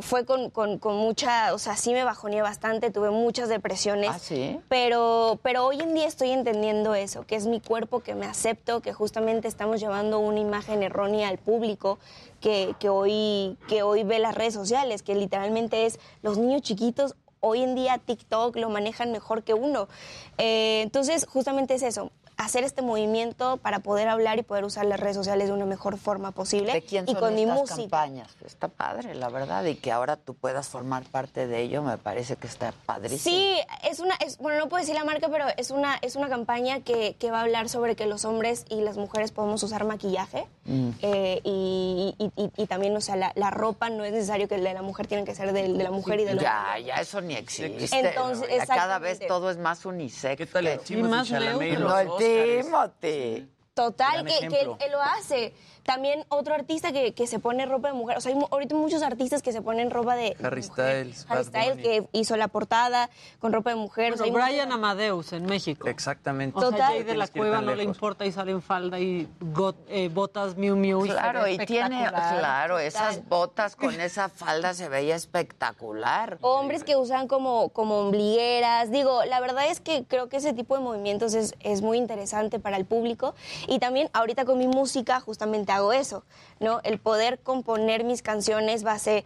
[0.00, 4.10] fue con, con- con mucha, o sea, sí me bajoneé bastante, tuve muchas depresiones.
[4.10, 4.58] ¿Ah, sí?
[4.70, 8.80] Pero, pero hoy en día estoy entendiendo eso, que es mi cuerpo, que me acepto,
[8.80, 11.98] que justamente estamos llevando una imagen errónea al público
[12.40, 17.14] que, que hoy, que hoy ve las redes sociales, que literalmente es los niños chiquitos.
[17.44, 19.88] Hoy en día TikTok lo manejan mejor que uno.
[20.38, 24.98] Eh, entonces, justamente es eso, hacer este movimiento para poder hablar y poder usar las
[24.98, 26.72] redes sociales de una mejor forma posible.
[26.72, 27.76] ¿De quién y son con mi estas música.
[27.82, 28.28] campañas?
[28.44, 32.36] Está padre, la verdad, y que ahora tú puedas formar parte de ello, me parece
[32.36, 33.36] que está padrísimo.
[33.36, 33.56] Sí,
[33.88, 36.80] es una, es, bueno, no puedo decir la marca, pero es una, es una campaña
[36.80, 40.46] que, que va a hablar sobre que los hombres y las mujeres podemos usar maquillaje.
[40.64, 40.90] Mm.
[41.02, 44.54] eh, y, y- y- y también, o sea, la, la ropa no es necesario que
[44.54, 46.44] el de la mujer tiene que ser de, la mujer y del hombre.
[46.44, 47.88] Ya, ya eso ni existe.
[47.98, 50.36] Entonces, Ya cada vez todo es más unisex.
[50.36, 53.48] ¿Qué tal el más Chalamet y los No, el Timothy.
[53.74, 55.54] Total, que, que él, él lo hace.
[55.84, 58.16] También otro artista que, que se pone ropa de mujer.
[58.18, 60.36] O sea, hay ahorita muchos artistas que se ponen ropa de.
[60.42, 61.06] Harry mujer.
[61.06, 64.12] Styles, Harry Styles, que hizo la portada con ropa de mujer.
[64.12, 65.88] O sea, Bueno, hay Brian Amadeus en México.
[65.88, 66.56] Exactamente.
[66.56, 66.92] O sea, Total.
[66.92, 70.56] Jay de la Cueva no le importa y sale en falda y got- eh, botas
[70.56, 71.02] Miu Miu.
[71.02, 76.38] Claro, y tiene, claro, esas botas con esa falda se veía espectacular.
[76.42, 78.90] Hombres que usan como, como ombligueras.
[78.90, 82.58] Digo, la verdad es que creo que ese tipo de movimientos es, es muy interesante
[82.58, 83.34] para el público.
[83.68, 86.24] Y también ahorita con mi música justamente hago eso,
[86.60, 86.80] ¿no?
[86.84, 89.24] El poder componer mis canciones base...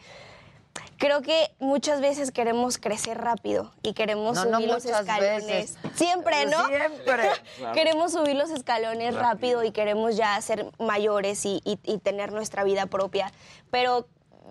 [0.99, 5.47] Creo que muchas veces queremos crecer rápido y queremos No, subir no los escalones.
[5.47, 5.77] veces.
[5.95, 6.67] Siempre, ¿no?
[6.67, 7.31] Siempre.
[7.75, 9.63] Queremos subir los escalones rápido.
[9.65, 13.33] y queremos ya ser mayores y, y- y tener nuestra vida propia.
[13.71, 14.07] Pero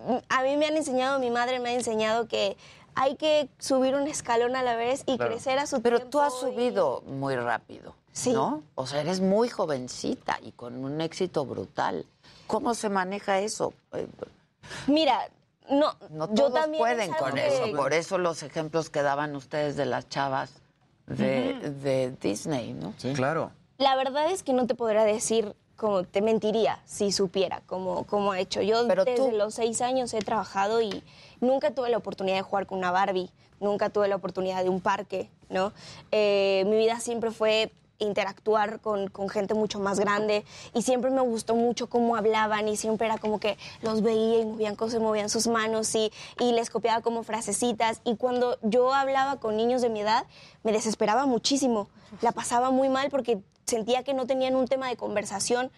[0.08, 2.58] mm, a mí me han enseñado, mi madre me ha enseñado que
[2.96, 5.32] hay que subir un escalón a la vez y Claro.
[5.32, 6.12] crecer a su Pero tiempo.
[6.12, 8.32] tú has y- subido muy rápido, Sí.
[8.32, 8.64] ¿no?
[8.76, 12.06] O sea, eres muy jovencita y con un éxito brutal.
[12.48, 13.74] ¿Cómo se maneja eso?
[13.94, 14.08] Eh,
[14.88, 15.30] Mira,
[15.69, 17.76] no, No yo todos también pueden con que- eso.
[17.76, 20.52] Por eso los ejemplos que daban ustedes de las chavas
[21.08, 22.94] de, de Disney, ¿no?
[23.16, 23.52] Claro.
[23.77, 28.34] La verdad es que no te podría decir como te mentiría si supiera cómo, cómo
[28.34, 28.61] he hecho.
[28.61, 31.03] Yo Pero desde tú- los seis años he trabajado y
[31.42, 33.30] nunca tuve la oportunidad de jugar con una Barbie,
[33.60, 35.74] nunca tuve la oportunidad de un parque, ¿no?
[36.11, 41.22] Eh, mi vida siempre fue interactuar con, con gente mucho más grande y siempre me
[41.22, 45.30] gustó mucho cómo hablaban y siempre era como que los veía y movían cosas, movían
[45.30, 49.90] sus manos y, y les copiaba como frasecitas y cuando yo hablaba con niños de
[49.90, 50.26] mi edad
[50.64, 51.88] me desesperaba muchísimo,
[52.22, 55.72] la pasaba muy mal porque sentía que no tenían un tema de conversación.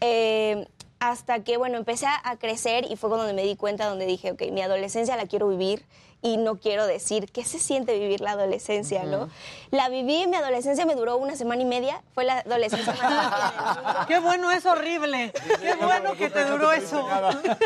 [0.00, 0.66] Eh,
[0.98, 4.42] hasta que, bueno, empecé a, crecer y fue cuando me di cuenta donde dije, ok,
[4.50, 5.84] mi adolescencia la quiero vivir
[6.22, 9.28] y no quiero decir qué se siente vivir la adolescencia, ¿no?
[9.70, 13.74] La viví, mi adolescencia me duró una semana y media, fue la adolescencia más rápida
[13.74, 14.06] del mundo.
[14.08, 15.32] Qué bueno, es horrible.
[15.60, 17.06] Qué bueno que te duró eso.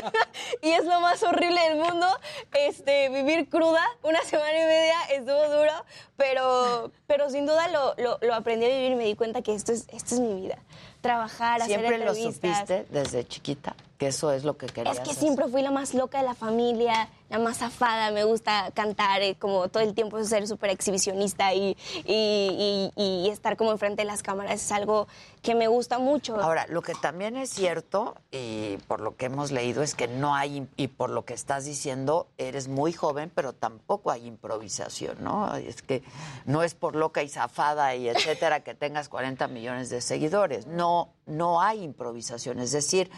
[0.62, 2.07] y es lo más horrible del mundo,
[2.53, 5.73] este, vivir cruda, una semana y media estuvo duro,
[6.17, 9.55] pero, pero sin duda lo, lo, lo aprendí a vivir y me di cuenta que
[9.55, 10.59] esto es, esto es mi vida.
[11.01, 12.59] Trabajar, hacer ¿Siempre lo entrevistas.
[12.59, 13.75] supiste desde chiquita?
[14.01, 15.23] Que eso es lo que querías Es que hacer?
[15.23, 19.37] siempre fui la más loca de la familia, la más zafada, me gusta cantar, eh,
[19.39, 24.07] como todo el tiempo ser súper exhibicionista y, y, y- y estar como enfrente de
[24.07, 25.07] las cámaras es algo
[25.43, 26.41] que me gusta mucho.
[26.41, 30.35] Ahora, lo que también es cierto, y por lo que hemos leído, es que no
[30.35, 35.55] hay, y por lo que estás diciendo, eres muy joven, pero tampoco hay improvisación, ¿no?
[35.57, 36.03] Es que
[36.47, 40.67] no es por loca y zafada y etcétera que tengas 40 millones de seguidores.
[40.67, 42.61] No, no hay improvisación.
[42.61, 43.11] Es decir,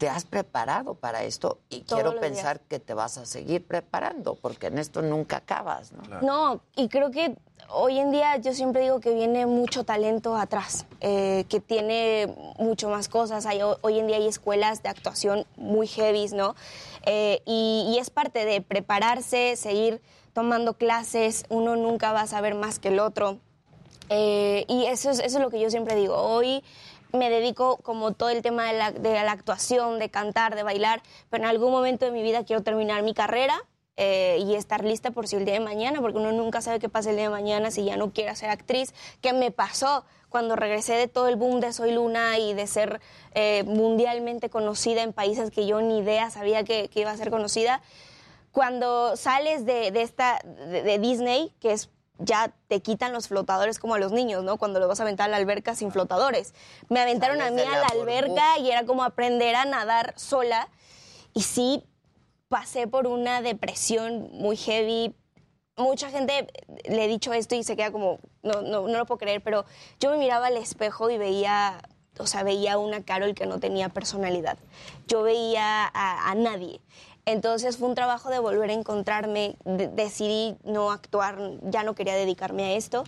[0.00, 4.34] te has preparado para esto y Todos quiero pensar que te vas a seguir preparando,
[4.34, 6.22] porque en esto nunca acabas, ¿no?
[6.22, 7.36] No, y creo que
[7.68, 12.88] hoy en día yo siempre digo que viene mucho talento atrás, eh, que tiene mucho
[12.88, 13.44] más cosas.
[13.44, 16.54] Hay, hoy en día hay escuelas de actuación muy heavy, ¿no?
[17.04, 20.00] Eh, y, y es parte de prepararse, seguir
[20.32, 23.38] tomando clases, uno nunca va a saber más que el otro.
[24.12, 26.16] Eh, y eso es, eso es lo que yo siempre digo.
[26.16, 26.64] Hoy
[27.12, 31.50] me dedico como todo el tema de la, actuación, de cantar, de bailar, pero en
[31.50, 33.62] algún momento de mi vida quiero terminar mi carrera
[33.96, 36.88] eh, y estar lista por si el día de mañana, porque uno nunca sabe qué
[36.88, 40.56] pasa el día de mañana si ya no quiere ser actriz, que me pasó cuando
[40.56, 43.00] regresé de todo el boom de Soy Luna y de ser
[43.34, 47.82] eh, mundialmente conocida en países que yo ni idea sabía que, iba a ser conocida.
[48.52, 51.88] Cuando sales de, esta, de Disney, que es
[52.20, 54.56] ya te quitan los flotadores como a los niños, ¿no?
[54.58, 56.54] Cuando los vas a aventar a la alberca sin flotadores.
[56.88, 60.68] Me aventaron a mí a la la alberca y era como aprender a nadar sola.
[61.32, 61.84] Y sí,
[62.48, 65.14] pasé por una depresión muy heavy.
[65.76, 66.48] Mucha gente
[66.84, 69.64] le he dicho esto y se queda como, no, no, no lo puedo creer, pero
[69.98, 71.80] yo me miraba al espejo y veía,
[72.18, 74.58] o sea, veía una Carol que no tenía personalidad.
[75.06, 76.80] Yo veía a, a nadie.
[77.30, 82.14] Entonces fue un trabajo de volver a encontrarme, de- decidí no actuar, ya no quería
[82.14, 83.04] dedicarme a esto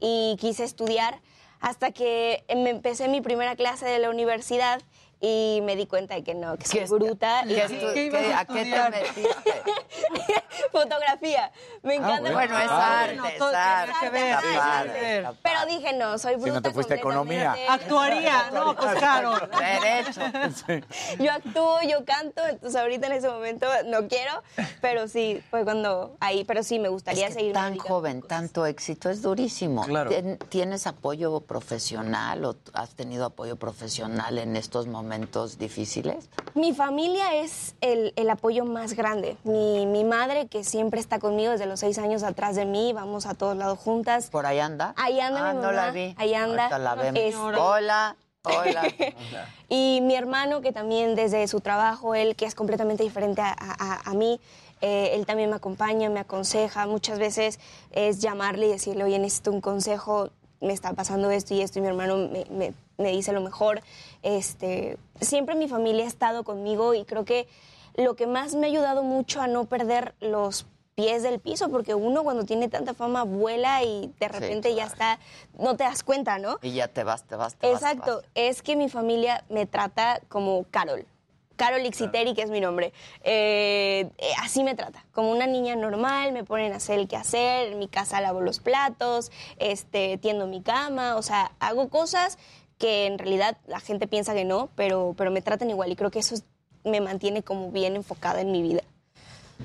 [0.00, 1.20] y quise estudiar
[1.60, 4.80] hasta que me empecé mi primera clase de la universidad
[5.20, 7.42] y me di cuenta de que no, que soy bruta.
[7.44, 9.62] y ¿Qué que- estu- qué- ¿A qué te metiste?
[10.72, 11.50] Fotografía.
[11.82, 12.32] Me encanta.
[12.32, 13.94] bueno, Bueno, es arte, No, es arte.
[14.00, 15.26] que ver.
[15.42, 16.46] Pero dije, no, soy bruta.
[16.48, 17.56] Si no te fuiste a economía.
[17.68, 19.32] Actuaría, no, pues claro.
[19.58, 20.20] Derecho.
[21.18, 24.42] Yo actúo, yo canto, entonces ahorita en ese momento no quiero,
[24.80, 27.52] pero sí, fue cuando ahí, pero sí me gustaría Es que seguir.
[27.52, 29.82] tan joven, tanto éxito, es durísimo.
[29.84, 30.10] Claro.
[30.10, 35.09] ¿Tien- ¿Tienes apoyo profesional o has tenido apoyo profesional en estos momentos
[35.58, 36.28] difíciles?
[36.54, 39.36] Mi familia es el, el apoyo más grande.
[39.44, 43.26] Mi, mi madre, que siempre está conmigo desde los seis años atrás de mí, vamos
[43.26, 44.30] a todos lados juntas.
[44.30, 44.94] ¿Por ahí anda?
[44.96, 45.72] Ahí anda Ah, mi no mamá.
[45.72, 46.14] la vi.
[46.18, 46.64] Ahí anda.
[46.64, 47.20] Ahorita la vemos.
[47.20, 48.82] Este, Hola, hola.
[49.68, 54.00] Y mi hermano, que también desde su trabajo, él que es completamente diferente a, a-
[54.04, 54.40] a mí,
[54.80, 56.86] eh, él también me acompaña, me aconseja.
[56.86, 57.60] Muchas veces
[57.92, 60.30] es llamarle y decirle, oye, necesito un consejo,
[60.60, 63.80] me está pasando esto y esto, y mi hermano me, me- me dice lo mejor.
[64.22, 67.48] Este, siempre mi familia ha estado conmigo y creo que
[67.96, 71.94] lo que más me ha ayudado mucho a no perder los pies del piso, porque
[71.94, 75.18] uno cuando tiene tanta fama vuela y de repente ya está,
[75.58, 76.58] no te das cuenta, ¿no?
[76.62, 78.24] Y ya te vas, te vas, te vas, Exacto, vas.
[78.34, 81.06] es que mi familia me trata como Carol.
[81.56, 82.94] Carol Ixiteri, que es mi nombre.
[83.22, 87.72] Eh, eh, así me trata, como una niña normal, me ponen a hacer el quehacer,
[87.72, 92.38] en mi casa lavo los platos, este, tiendo mi cama, o sea, hago cosas
[92.80, 96.10] que en realidad la gente piensa que no, pero, pero me tratan igual y creo
[96.10, 96.44] que eso es-
[96.82, 98.80] me mantiene como bien enfocada en mi vida.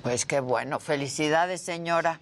[0.03, 0.79] Pues qué bueno.
[0.81, 2.19] Felicidades, señora.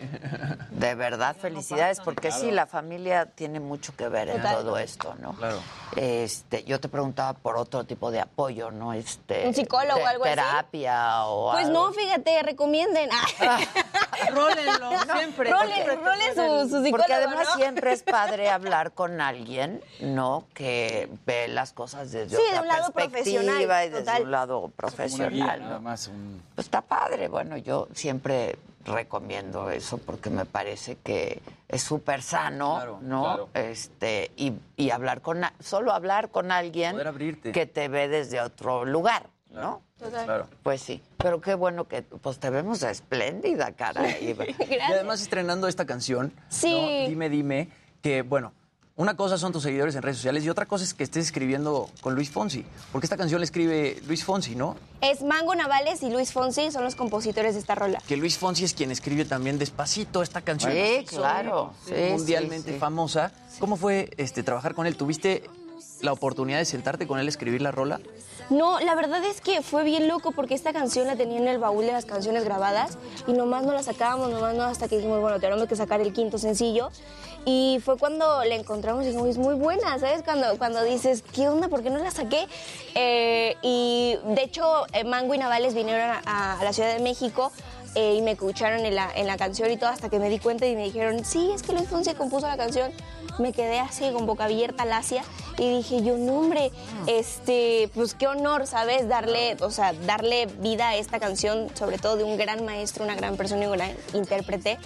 [0.70, 4.56] De verdad, felicidades, porque sí, la familia tiene mucho que ver en Total.
[4.56, 5.32] todo esto, ¿no?
[5.34, 5.58] Claro.
[5.96, 8.92] Este, yo te preguntaba por otro tipo de apoyo, ¿no?
[8.92, 10.34] Este, ¿Un psicólogo o algo así?
[10.34, 11.86] Terapia o Pues algo.
[11.86, 13.08] no, fíjate, recomienden.
[14.32, 15.50] Rólenlo, siempre.
[15.50, 17.54] Rolen, rolen su, su psicólogo, Porque además ¿no?
[17.56, 20.44] siempre es padre hablar con alguien, ¿no?
[20.54, 24.22] Que ve las cosas desde Sí, de otra un lado perspectiva profesional, y desde total.
[24.22, 25.80] un lado Una guía, profesional, nada ¿no?
[25.80, 27.28] más un- Pues está padre.
[27.28, 33.22] Bueno, yo siempre recomiendo eso porque me parece que es súper sano, Claro, ¿no?
[33.22, 33.48] claro.
[33.54, 36.96] Este, y, y hablar con, solo hablar con alguien
[37.52, 39.82] que te ve desde otro lugar, ¿no?
[39.98, 40.46] Claro.
[40.62, 44.04] Pues sí, pero qué bueno que pues te vemos espléndida, cara.
[44.20, 44.34] Y
[44.78, 46.70] además estrenando esta canción, Sí.
[47.02, 47.08] ¿no?
[47.08, 47.70] Dime, dime,
[48.02, 48.52] que bueno,
[48.98, 51.90] Una cosa son tus seguidores en redes sociales y otra cosa es que estés escribiendo
[52.00, 52.64] con Luis Fonsi.
[52.92, 54.74] Porque esta canción la escribe Luis Fonsi, ¿no?
[55.02, 58.02] Es Mango Navales y Luis Fonsi son los compositores de esta rola.
[58.08, 60.72] Que Luis Fonsi es quien escribe también Despacito, esta canción.
[60.72, 61.74] Sí, claro.
[61.84, 62.80] Sí, mundialmente sí, sí.
[62.80, 63.32] famosa.
[63.58, 64.96] ¿Cómo fue este, trabajar con él?
[64.96, 65.42] ¿Tuviste
[66.00, 68.00] la oportunidad de sentarte con él a escribir la rola?
[68.48, 71.58] No, la verdad es que fue bien loco porque esta canción la tenía en el
[71.58, 75.20] baúl de las canciones grabadas y nomás no la sacábamos, nomás no, hasta que dijimos,
[75.20, 76.90] bueno, tenemos que sacar el quinto sencillo.
[77.44, 80.22] Y fue cuando la encontramos y dijimos, es muy buena, ¿sabes?
[80.24, 81.68] Cuando, cuando dices, ¿qué onda?
[81.68, 82.46] ¿Por qué no la saqué?
[82.94, 87.52] Eh, y de hecho, eh, Mango y Navales vinieron a, a la Ciudad de México
[87.96, 90.38] eh, y me escucharon en la, en la canción y todo hasta que me di
[90.38, 92.92] cuenta y me dijeron, sí, es que Luis Fonsi compuso la canción.
[93.38, 95.22] Me quedé así con boca abierta, lacia,
[95.58, 96.70] y dije yo, no hombre,
[97.06, 99.08] este, pues qué honor, ¿sabes?
[99.08, 103.14] Darle, o sea, darle vida a esta canción, sobre todo de un gran maestro, una
[103.14, 104.78] gran persona y un gran intérprete.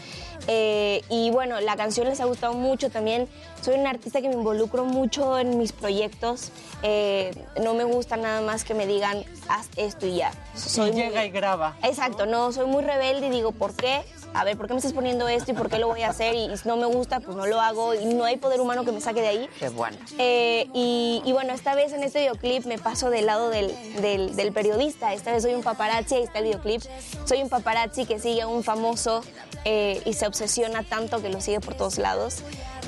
[0.48, 3.28] Eh, y bueno, la canción les ha gustado mucho también.
[3.62, 6.50] Soy una artista que me involucro mucho en mis proyectos.
[6.82, 10.32] Eh, no me gusta nada más que me digan, haz esto y ya.
[10.76, 11.76] Y llega y graba.
[11.82, 14.02] Exacto, no, soy muy rebelde y digo, ¿por qué?
[14.32, 16.34] A ver, ¿por qué me estás poniendo esto y por qué lo voy a hacer?
[16.34, 18.92] Y si no me gusta, pues no lo hago y no hay poder humano que
[18.92, 19.48] me saque de ahí.
[19.58, 19.96] Qué bueno.
[20.18, 24.36] Eh, y, y bueno, esta vez en este videoclip me paso del lado del, del-
[24.36, 25.12] del periodista.
[25.14, 26.80] Esta vez soy un paparazzi, ahí está el videoclip.
[27.24, 29.22] Soy un paparazzi que sigue a un famoso
[29.64, 32.36] eh, y se obsesiona tanto que lo sigue por todos lados.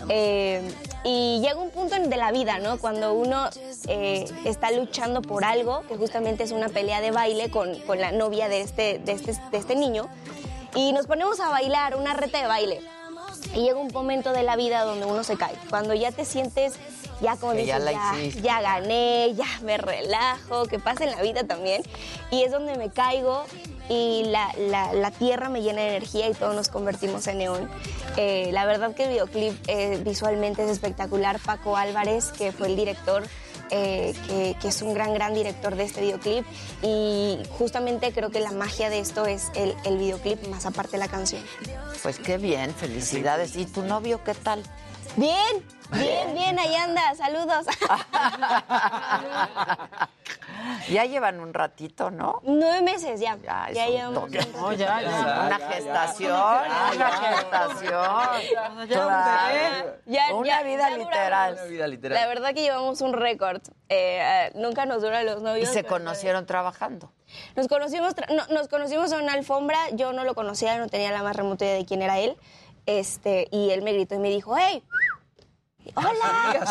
[0.09, 0.62] Eh,
[1.05, 2.79] y llega un punto de la vida, ¿no?
[2.79, 3.49] Cuando uno
[3.89, 8.12] eh, está luchando por algo, que justamente es una pelea de baile con, con la
[8.12, 10.09] novia de este, de, este, de este niño,
[10.75, 12.81] y nos ponemos a bailar, una reta de baile.
[13.55, 15.55] Y llega un momento de la vida donde uno se cae.
[15.68, 16.75] Cuando ya te sientes,
[17.20, 18.41] ya como dices, ya ya, hiciste".
[18.42, 21.83] ya gané, ya me relajo, que pasa en la vida también.
[22.31, 23.44] Y es donde me caigo
[23.89, 27.70] y la, la- la tierra me llena de energía y todos nos convertimos en neón.
[28.17, 31.39] Eh, la verdad que el videoclip eh, visualmente es espectacular.
[31.41, 33.25] Paco Álvarez, que fue el director,
[33.73, 36.44] eh, que, que es un gran, gran director de este videoclip.
[36.83, 41.09] Y justamente creo que la magia de esto es el, el videoclip, más aparte la
[41.09, 41.42] canción.
[42.02, 43.57] Pues qué bien, felicidades.
[43.57, 44.62] ¿Y tu novio qué tal?
[45.17, 47.67] Bien, bien, bien, ahí anda, saludos.
[50.89, 52.41] Ya llevan un ratito, ¿no?
[52.45, 53.37] Nueve meses ya.
[53.43, 54.39] Ya, Ya un llevamos toque.
[54.39, 54.73] un rato.
[54.75, 55.43] ya, ya.
[55.47, 56.61] Una gestación,
[56.95, 57.91] una gestación.
[60.07, 61.53] Ya Una vida ya literal.
[61.55, 62.19] Una vida literal.
[62.21, 63.61] La verdad que llevamos un récord.
[63.89, 65.69] Eh, eh, nunca nos duran los Y novios.
[65.69, 67.12] se pero- conocieron trabajando.
[67.57, 69.79] Nos conocimos, tra- no, nos conocimos en una alfombra.
[69.93, 72.37] Yo no lo conocía, no tenía la más remota idea de quién era él.
[72.87, 74.83] Este, y él me gritó y me dijo, ¡Hey!
[75.94, 76.65] ¡Hola!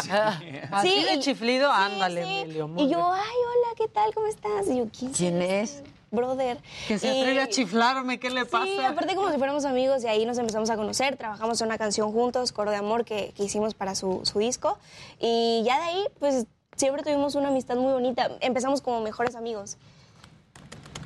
[0.72, 2.38] Así Sí, de chiflido, sí, ándale, sí.
[2.40, 2.70] Emilio.
[2.78, 3.12] Y yo.
[3.14, 3.76] ¡ay, hola!
[3.78, 4.14] ¿Qué tal?
[4.14, 4.68] ¿Cómo estás?
[4.68, 5.84] Y yo, ¿quién, ¿Quién es?
[6.12, 6.58] Brother.
[6.88, 8.66] Que se Y- atreve a chiflarme, ¿qué le pasa?
[8.66, 11.78] Sí, aparte como si fuéramos amigos y ahí nos empezamos a conocer, trabajamos en una
[11.78, 14.78] canción juntos, Coro de Amor, que, que hicimos para su, su disco.
[15.20, 18.30] Y ya de ahí, pues siempre tuvimos una amistad muy bonita.
[18.42, 19.78] Empezamos como mejores amigos.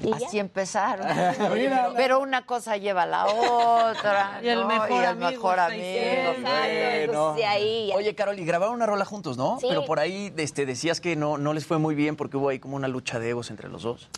[0.01, 0.27] Y ya.
[0.27, 1.07] Así empezaron.
[1.95, 4.39] Pero una cosa lleva a la otra.
[4.43, 4.67] Y el ¿no?
[4.67, 7.33] mejor Y el amigo mejor amigo.
[7.35, 7.95] de ahí ya.
[7.95, 9.57] Oye, Carol, y grabaron una rola juntos, ¿no?
[9.59, 9.67] Sí.
[9.69, 12.59] Pero por ahí este, decías que no, no les fue muy bien porque hubo ahí
[12.59, 14.09] como una lucha de egos entre los dos.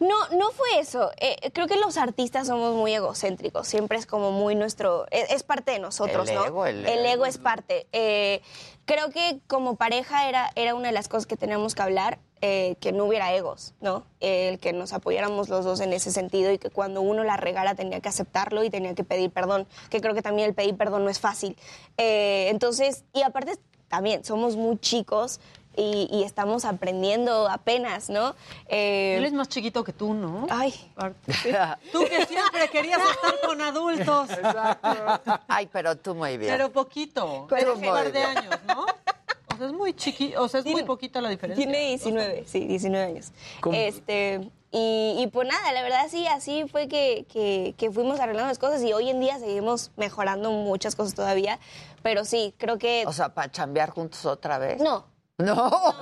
[0.00, 1.10] No, no fue eso.
[1.18, 3.68] Eh, creo que los artistas somos muy egocéntricos.
[3.68, 5.06] Siempre es como muy nuestro.
[5.10, 6.44] Es, es parte de nosotros, El ¿no?
[6.46, 7.26] ego, el ego ego.
[7.26, 7.86] es parte.
[7.92, 8.40] Eh,
[8.90, 12.18] creo que como pareja era, era una de las cosas que teníamos que hablar.
[12.42, 14.06] eh, que no hubiera egos, ¿no?
[14.18, 17.74] El que nos apoyáramos los dos en ese sentido y que cuando uno la regara
[17.74, 21.04] tenía que aceptarlo y tenía que pedir perdón, que creo que también el pedir perdón
[21.04, 21.54] no es fácil.
[21.98, 25.38] Eh, entonces, y aparte también somos muy chicos
[25.76, 28.34] y, y estamos aprendiendo apenas, ¿no?
[28.66, 30.46] Eh, Él es más chiquito que tú, ¿no?
[30.50, 30.74] Ay,
[31.92, 34.28] Tú que siempre querías estar con adultos.
[35.48, 36.52] Ay, pero tú muy bien.
[36.52, 37.46] Pero poquito.
[37.48, 38.84] Pero un muy par de años, ¿no?
[38.84, 41.64] O sea, es muy chiqui, o sea, es muy poquita la diferencia.
[41.64, 43.32] Tiene 19, sí, 19 años.
[43.60, 43.76] ¿Cómo?
[43.76, 48.48] Este, y, y pues nada, la verdad sí, así fue que, que, que fuimos arreglando
[48.48, 51.58] las cosas y hoy en día seguimos mejorando muchas cosas todavía,
[52.02, 53.04] pero sí, creo que...
[53.06, 54.80] O sea, para chambear juntos otra vez.
[54.80, 55.04] no,
[55.40, 55.70] No.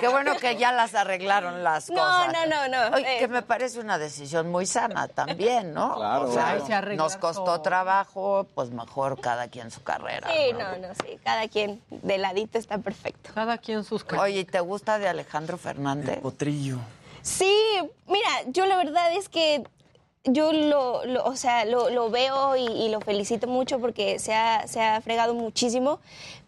[0.00, 2.32] Qué bueno que ya las arreglaron las No, cosas.
[2.32, 2.96] no, no, no.
[2.96, 3.18] Oye, Eh.
[3.20, 5.94] que me parece una decisión muy sana también, ¿no?
[5.96, 6.28] Claro.
[6.28, 10.28] O sea, Ay, se arreglar nos costó trabajo, pues mejor cada quien su carrera.
[10.32, 10.58] sí, ¿no?
[10.76, 13.30] no, no, sí, cada quien de ladito está perfecto.
[13.34, 14.20] Cada quien sus cosas.
[14.24, 16.20] Oye, ¿y ¿te gusta de Alejandro Fernández?
[16.20, 16.78] Potrillo.
[17.22, 17.54] Sí,
[18.06, 19.62] mira, yo la verdad es que
[20.24, 24.32] yo lo, lo- o sea, lo, lo veo y, y lo felicito mucho porque se
[24.34, 25.98] ha, se ha fregado muchísimo,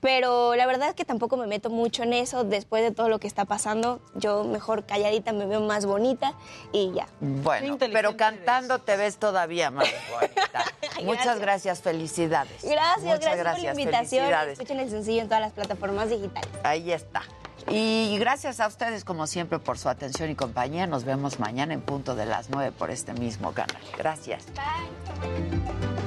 [0.00, 3.18] pero la verdad es que tampoco me meto mucho en eso después de todo lo
[3.18, 4.00] que está pasando.
[4.14, 6.34] Yo mejor calladita me veo más bonita
[6.72, 7.08] y ya.
[7.20, 10.64] Bueno, pero cantando te ves todavía más bonita.
[11.02, 12.62] Muchas gracias, felicidades.
[12.62, 14.48] Gracias, Muchas gracias, por la gracias, invitación.
[14.50, 16.50] Escuchen el sencillo en todas las plataformas digitales.
[16.62, 17.22] Ahí está.
[17.70, 20.86] Y gracias a ustedes, como siempre, por su atención y compañía.
[20.86, 23.80] Nos vemos mañana en punto de las 9 por este mismo canal.
[23.96, 24.44] Gracias.
[24.54, 26.03] Bye.